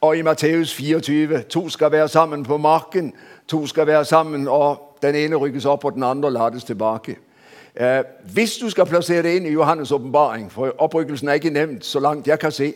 og 0.00 0.16
i 0.18 0.22
Matteus 0.22 0.74
24. 0.74 1.42
To 1.42 1.68
skal 1.68 1.92
være 1.92 2.08
sammen 2.08 2.42
på 2.42 2.56
marken, 2.56 3.12
to 3.48 3.66
skal 3.66 3.86
være 3.86 4.04
sammen, 4.04 4.48
og 4.48 4.87
den 5.02 5.14
ene 5.14 5.36
rykkes 5.36 5.64
opp, 5.64 5.84
og 5.84 5.94
den 5.94 6.02
andre 6.02 6.32
lades 6.32 6.64
tilbake. 6.64 7.16
Eh, 7.74 8.02
hvis 8.32 8.56
du 8.56 8.70
skal 8.70 8.86
plassere 8.86 9.22
det 9.22 9.36
inn 9.36 9.46
i 9.46 9.54
Johannes' 9.54 9.94
åpenbaring, 9.94 10.52
for 10.52 10.74
opprykkelsen 10.78 11.28
er 11.28 11.32
ikke 11.32 11.50
nevnt 11.50 11.84
så 11.84 12.00
langt 12.00 12.26
jeg 12.26 12.38
kan 12.38 12.52
se, 12.52 12.74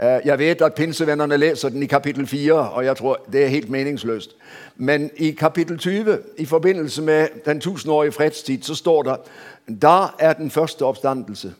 Eh, 0.00 0.20
jeg 0.24 0.38
vet 0.38 0.62
at 0.62 0.74
pinsevennerne 0.74 1.36
leser 1.36 1.68
den 1.68 1.82
i 1.82 1.86
kapittel 1.86 2.26
4, 2.26 2.54
og 2.54 2.84
jeg 2.84 2.96
tror 2.96 3.20
det 3.32 3.44
er 3.44 3.48
helt 3.48 3.70
meningsløst. 3.70 4.30
Men 4.76 5.10
i 5.16 5.30
kapittel 5.30 5.78
20, 5.78 6.18
i 6.38 6.46
forbindelse 6.46 7.02
med 7.02 7.28
den 7.44 7.60
tusenårige 7.60 8.12
fredstid, 8.12 8.62
så 8.62 8.74
står 8.74 9.02
det 9.02 9.16
da 9.82 10.06
er 10.18 10.32
den 10.32 10.50
første 10.50 10.84
oppstandelse. 10.84 11.54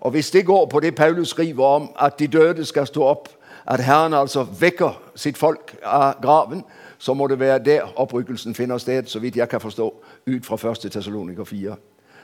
Og 0.00 0.10
Hvis 0.10 0.30
det 0.30 0.46
går 0.46 0.66
på 0.66 0.80
det 0.80 0.94
Paulus 0.94 1.28
skriver 1.28 1.64
om 1.64 1.90
at 2.00 2.18
de 2.18 2.26
døde 2.26 2.64
skal 2.64 2.86
stå 2.86 3.04
opp, 3.04 3.28
at 3.66 3.84
Herren 3.84 4.14
altså 4.14 4.46
vekker 4.60 5.02
sitt 5.14 5.38
folk 5.38 5.76
av 5.82 6.14
graven, 6.22 6.64
så 6.98 7.14
må 7.14 7.26
det 7.26 7.40
være 7.40 7.58
der 7.58 7.92
opprykkelsen 7.96 8.54
finner 8.54 8.78
sted, 8.78 9.06
så 9.06 9.18
vidt 9.18 9.36
jeg 9.36 9.48
kan 9.48 9.60
forstå, 9.60 9.94
ut 10.26 10.46
fra 10.46 10.70
1. 10.70 10.92
Tessaloniker 10.92 11.44
4. 11.44 11.76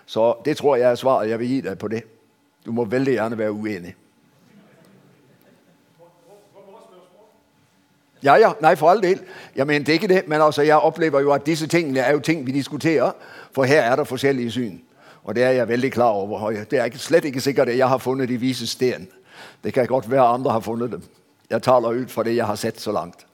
Så 0.06 0.34
det 0.44 0.56
tror 0.56 0.76
jeg 0.76 0.90
er 0.90 0.94
svaret 0.94 1.30
jeg 1.30 1.38
vil 1.38 1.48
gi 1.48 1.60
deg 1.60 1.78
på 1.78 1.88
det. 1.88 2.02
Du 2.66 2.72
må 2.72 2.84
veldig 2.84 3.12
gjerne 3.12 3.38
være 3.38 3.52
uenig. 3.52 3.96
Ja, 8.22 8.34
ja, 8.38 8.52
nei, 8.60 8.76
for 8.76 8.90
all 8.90 9.02
del. 9.02 9.18
Jeg 9.56 9.66
mente 9.66 9.92
ikke 9.92 10.06
det, 10.06 10.28
men 10.28 10.40
altså, 10.40 10.62
jeg 10.62 10.76
opplever 10.76 11.20
jo 11.20 11.32
at 11.32 11.46
disse 11.46 11.66
tingene 11.66 12.00
er 12.00 12.12
jo 12.12 12.18
ting 12.18 12.46
vi 12.46 12.52
diskuterer, 12.52 13.12
for 13.52 13.64
her 13.64 13.82
er 13.82 13.96
det 13.96 14.06
forskjellige 14.06 14.50
syn. 14.50 14.80
Og 15.24 15.34
det 15.34 15.42
er 15.42 15.50
jeg 15.50 15.68
veldig 15.68 15.92
klar 15.92 16.10
over. 16.10 16.50
Det 16.70 16.78
er 16.78 16.98
slett 16.98 17.24
ikke 17.24 17.40
sikkert 17.40 17.68
at 17.68 17.78
jeg 17.78 17.88
har 17.88 17.98
funnet 17.98 18.28
de 18.28 18.36
vise 18.36 18.66
sten. 18.66 19.08
Det 19.64 19.74
kan 19.74 19.86
godt 19.86 20.10
være 20.10 20.22
andre 20.22 20.50
har 20.50 20.60
funnet 20.60 20.90
dem. 20.92 21.02
Jeg 21.50 21.62
taler 21.62 21.88
ut 21.88 22.10
fra 22.10 22.22
det 22.22 22.36
jeg 22.36 22.46
har 22.46 22.54
sett 22.54 22.80
så 22.80 22.92
langt. 22.92 23.26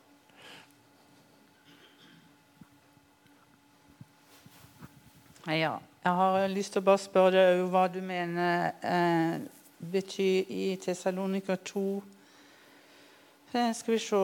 Ja, 5.48 5.78
jeg 6.04 6.12
har 6.12 6.48
lyst 6.52 6.74
til 6.74 6.82
å 6.82 6.88
bare 6.90 7.00
spørre 7.00 7.32
deg 7.36 7.64
hva 7.72 7.86
du 7.92 7.98
mener 8.04 8.72
eh, 8.84 9.38
betyr 9.78 10.52
i 10.52 10.70
Tessalonika 10.82 11.56
2 11.56 11.88
Eh, 13.52 13.74
skal 13.74 13.94
vi 13.94 13.98
se 13.98 14.16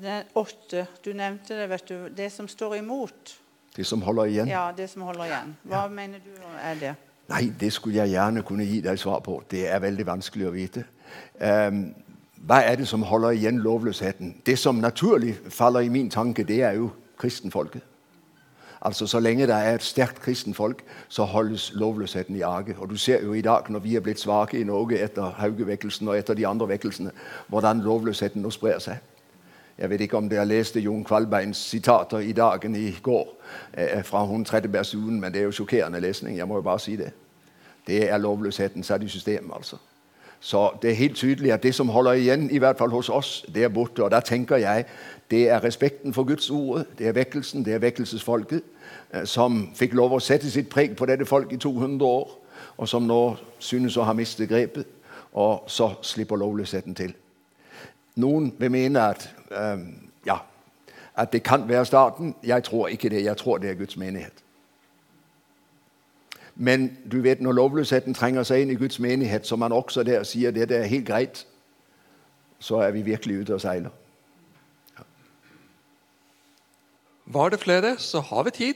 det 0.00 0.22
Åtte. 0.34 0.86
Du 1.04 1.12
nevnte 1.12 1.56
det, 1.56 1.70
vet 1.70 1.88
du. 1.88 2.08
Det 2.16 2.32
som 2.32 2.48
står 2.48 2.76
imot. 2.76 3.38
Det 3.76 3.86
som 3.86 4.02
holder 4.02 4.24
igjen? 4.24 4.48
Ja, 4.48 4.72
det 4.76 4.90
som 4.90 5.02
holder 5.02 5.24
igjen. 5.24 5.56
Hva 5.62 5.82
ja. 5.82 5.88
mener 5.88 6.18
du 6.18 6.30
er 6.60 6.74
det? 6.80 6.94
Nei, 7.28 7.52
det 7.60 7.72
skulle 7.72 7.96
jeg 7.96 8.12
gjerne 8.12 8.42
kunne 8.42 8.64
gi 8.64 8.80
deg 8.84 8.98
svar 8.98 9.20
på. 9.20 9.42
Det 9.50 9.64
er 9.68 9.80
veldig 9.80 10.06
vanskelig 10.06 10.46
å 10.46 10.52
vite. 10.52 10.84
Um, 11.40 11.94
hva 12.46 12.60
er 12.62 12.76
det 12.76 12.86
som 12.88 13.02
holder 13.02 13.34
igjen 13.34 13.58
lovløsheten? 13.64 14.36
Det 14.46 14.58
som 14.58 14.76
naturlig 14.76 15.34
faller 15.48 15.80
i 15.80 15.88
min 15.88 16.10
tanke, 16.10 16.44
det 16.44 16.60
er 16.62 16.76
jo 16.76 16.90
kristenfolket. 17.18 17.82
Altså 18.82 19.06
Så 19.06 19.20
lenge 19.20 19.46
det 19.46 19.54
er 19.54 19.74
et 19.74 19.82
sterkt 19.82 20.20
kristenfolk, 20.20 20.82
så 21.08 21.24
holdes 21.24 21.72
lovløsheten 21.74 22.36
i 22.36 22.40
age. 22.40 22.76
Og 22.78 22.90
Du 22.90 22.96
ser 22.96 23.24
jo 23.24 23.32
i 23.32 23.40
dag, 23.40 23.62
når 23.68 23.78
vi 23.78 23.96
er 23.96 24.00
blitt 24.00 24.20
svake 24.20 24.60
i 24.60 24.64
Norge 24.64 24.98
etter 24.98 25.30
Hauge-vekkelsen 25.38 26.08
og 26.08 26.18
etter 26.18 26.34
de 26.34 26.46
andre 26.46 26.68
vekkelsene, 26.68 27.10
hvordan 27.48 27.80
lovløsheten 27.80 28.42
nå 28.42 28.50
sprer 28.50 28.78
seg. 28.78 28.96
Jeg 29.78 29.90
vet 29.90 30.00
ikke 30.00 30.16
om 30.16 30.28
dere 30.28 30.44
leste 30.44 30.80
Jon 30.80 31.04
Kvalbeins 31.04 31.56
sitater 31.56 32.18
i 32.18 32.32
dagen 32.32 32.74
i 32.76 32.98
går 33.02 33.28
eh, 33.72 34.04
fra 34.04 34.24
hun 34.24 34.44
Trettebergstuen, 34.44 35.20
men 35.20 35.32
det 35.32 35.40
er 35.40 35.44
jo 35.44 35.52
sjokkerende 35.52 36.00
lesning. 36.00 36.38
Jeg 36.38 36.48
må 36.48 36.54
jo 36.54 36.62
bare 36.62 36.80
si 36.80 36.96
det. 36.96 37.10
Det 37.86 38.10
er 38.10 38.18
lovløsheten 38.18 38.82
satt 38.82 39.02
i 39.02 39.08
system, 39.08 39.52
altså. 39.52 39.76
Så 40.40 40.70
det 40.82 40.90
er 40.90 40.94
helt 40.94 41.16
tydelig 41.16 41.52
at 41.52 41.62
det 41.62 41.74
som 41.74 41.88
holder 41.88 42.12
igjen, 42.12 42.50
i 42.50 42.58
hvert 42.58 42.78
fall 42.78 42.90
hos 42.90 43.08
oss, 43.08 43.44
det 43.54 43.64
er 43.64 43.68
borte. 43.68 44.04
Og 44.04 44.10
da 44.10 44.20
tenker 44.20 44.56
jeg 44.56 44.84
det 45.30 45.50
er 45.50 45.64
respekten 45.64 46.14
for 46.14 46.24
Guds 46.24 46.50
ord, 46.50 46.84
det 46.98 47.08
er 47.08 47.12
vekkelsen, 47.12 47.64
det 47.64 47.74
er 47.74 47.78
vekkelsesfolket, 47.78 48.62
eh, 49.12 49.24
som 49.24 49.70
fikk 49.74 49.94
lov 49.94 50.12
å 50.12 50.20
sette 50.20 50.50
sitt 50.50 50.68
preg 50.68 50.96
på 50.96 51.06
dette 51.06 51.26
folk 51.26 51.52
i 51.52 51.56
200 51.56 52.06
år, 52.06 52.30
og 52.76 52.88
som 52.88 53.02
nå 53.02 53.36
synes 53.58 53.96
å 53.96 54.04
ha 54.06 54.12
mistet 54.12 54.48
grepet. 54.48 54.86
Og 55.32 55.64
så 55.66 55.90
slipper 56.02 56.36
lovløsheten 56.36 56.94
til. 56.94 57.12
Noen 58.16 58.52
vil 58.58 58.70
mene 58.70 59.00
at, 59.00 59.28
øh, 59.50 59.78
ja, 60.26 60.38
at 61.16 61.32
det 61.32 61.42
kan 61.42 61.68
være 61.68 61.84
starten. 61.84 62.34
Jeg 62.44 62.64
tror 62.64 62.88
ikke 62.88 63.08
det. 63.08 63.24
Jeg 63.24 63.36
tror 63.36 63.58
det 63.58 63.70
er 63.70 63.74
Guds 63.74 63.96
menighet. 63.96 64.45
Men 66.56 66.96
du 67.12 67.20
vet, 67.20 67.40
når 67.40 67.52
lovløsheten 67.52 68.14
trenger 68.14 68.42
seg 68.48 68.64
inn 68.64 68.70
i 68.72 68.78
Guds 68.80 68.98
menighet, 68.98 69.46
som 69.46 69.60
man 69.60 69.72
også 69.76 70.02
der 70.02 70.22
sier 70.24 70.50
det, 70.50 70.68
det 70.68 70.78
er 70.78 70.88
helt 70.88 71.06
greit, 71.06 71.46
så 72.58 72.80
er 72.80 72.90
vi 72.90 73.02
virkelig 73.02 73.40
ute 73.40 73.54
og 73.54 73.60
seiler. 73.60 73.90
Ja. 74.96 75.04
Var 77.26 77.48
det 77.48 77.60
flere, 77.60 77.98
så 77.98 78.20
har 78.20 78.42
vi 78.42 78.50
tid. 78.50 78.74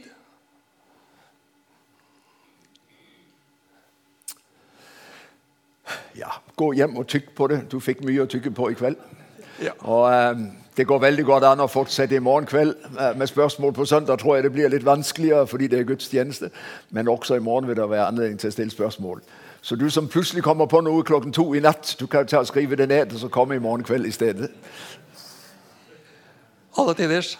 Ja, 6.16 6.28
gå 6.56 6.72
hjem 6.72 6.96
og 6.96 7.06
tykk 7.08 7.34
på 7.34 7.46
det. 7.46 7.62
Du 7.72 7.80
fikk 7.80 8.04
mye 8.04 8.26
å 8.26 8.28
tykke 8.28 8.52
på 8.52 8.68
i 8.70 8.76
kveld. 8.76 9.00
Ja. 9.64 9.72
Og 9.80 10.12
eh, 10.12 10.42
Det 10.80 10.86
går 10.86 10.98
veldig 10.98 11.24
godt 11.28 11.44
an 11.44 11.60
å 11.60 11.66
fortsette 11.68 12.16
i 12.16 12.22
morgen 12.24 12.46
kveld 12.48 12.70
eh, 12.96 13.10
med 13.12 13.28
spørsmål. 13.28 13.74
På 13.76 13.84
søndag 13.84 14.22
tror 14.22 14.38
jeg 14.38 14.46
det 14.46 14.52
blir 14.54 14.70
litt 14.72 14.84
vanskeligere 14.86 15.44
fordi 15.46 15.66
det 15.68 15.76
er 15.76 15.88
gudstjeneste. 15.90 16.48
Men 16.96 17.08
også 17.12 17.36
i 17.36 17.42
morgen 17.44 17.68
vil 17.68 17.76
det 17.76 17.88
være 17.90 18.06
anledning 18.06 18.38
til 18.40 18.48
å 18.48 18.54
stille 18.54 18.72
spørsmål. 18.72 19.20
Så 19.60 19.76
du 19.76 19.90
som 19.92 20.08
plutselig 20.08 20.40
kommer 20.46 20.70
på 20.72 20.80
noe 20.80 21.04
klokken 21.04 21.36
to 21.36 21.44
i 21.52 21.60
natt, 21.60 21.92
du 22.00 22.06
kan 22.08 22.24
ta 22.24 22.40
og 22.40 22.48
skrive 22.48 22.80
det 22.80 22.88
ned, 22.88 23.12
og 23.12 23.20
så 23.20 23.28
komme 23.28 23.58
i 23.58 23.60
morgen 23.60 23.84
kveld 23.84 24.08
i 24.08 24.14
stedet. 24.16 24.48
Alle 26.80 26.96
tiders. 26.96 27.34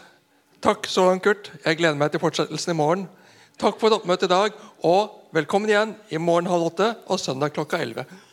Takk 0.61 0.85
så 0.85 1.07
langt, 1.09 1.25
Kurt. 1.25 1.49
Jeg 1.65 1.81
gleder 1.81 1.97
meg 1.97 2.12
til 2.12 2.21
fortsettelsen 2.21 2.75
i 2.75 2.77
morgen. 2.77 3.09
Takk 3.57 3.81
for 3.81 3.97
oppmøtet 3.97 4.29
i 4.29 4.35
dag, 4.35 4.61
og 4.85 5.33
velkommen 5.33 5.73
igjen 5.73 5.97
i 6.12 6.21
morgen 6.21 6.53
halv 6.53 6.75
åtte 6.75 6.93
og 7.09 7.25
søndag 7.25 7.57
klokka 7.57 7.81
elleve. 7.81 8.05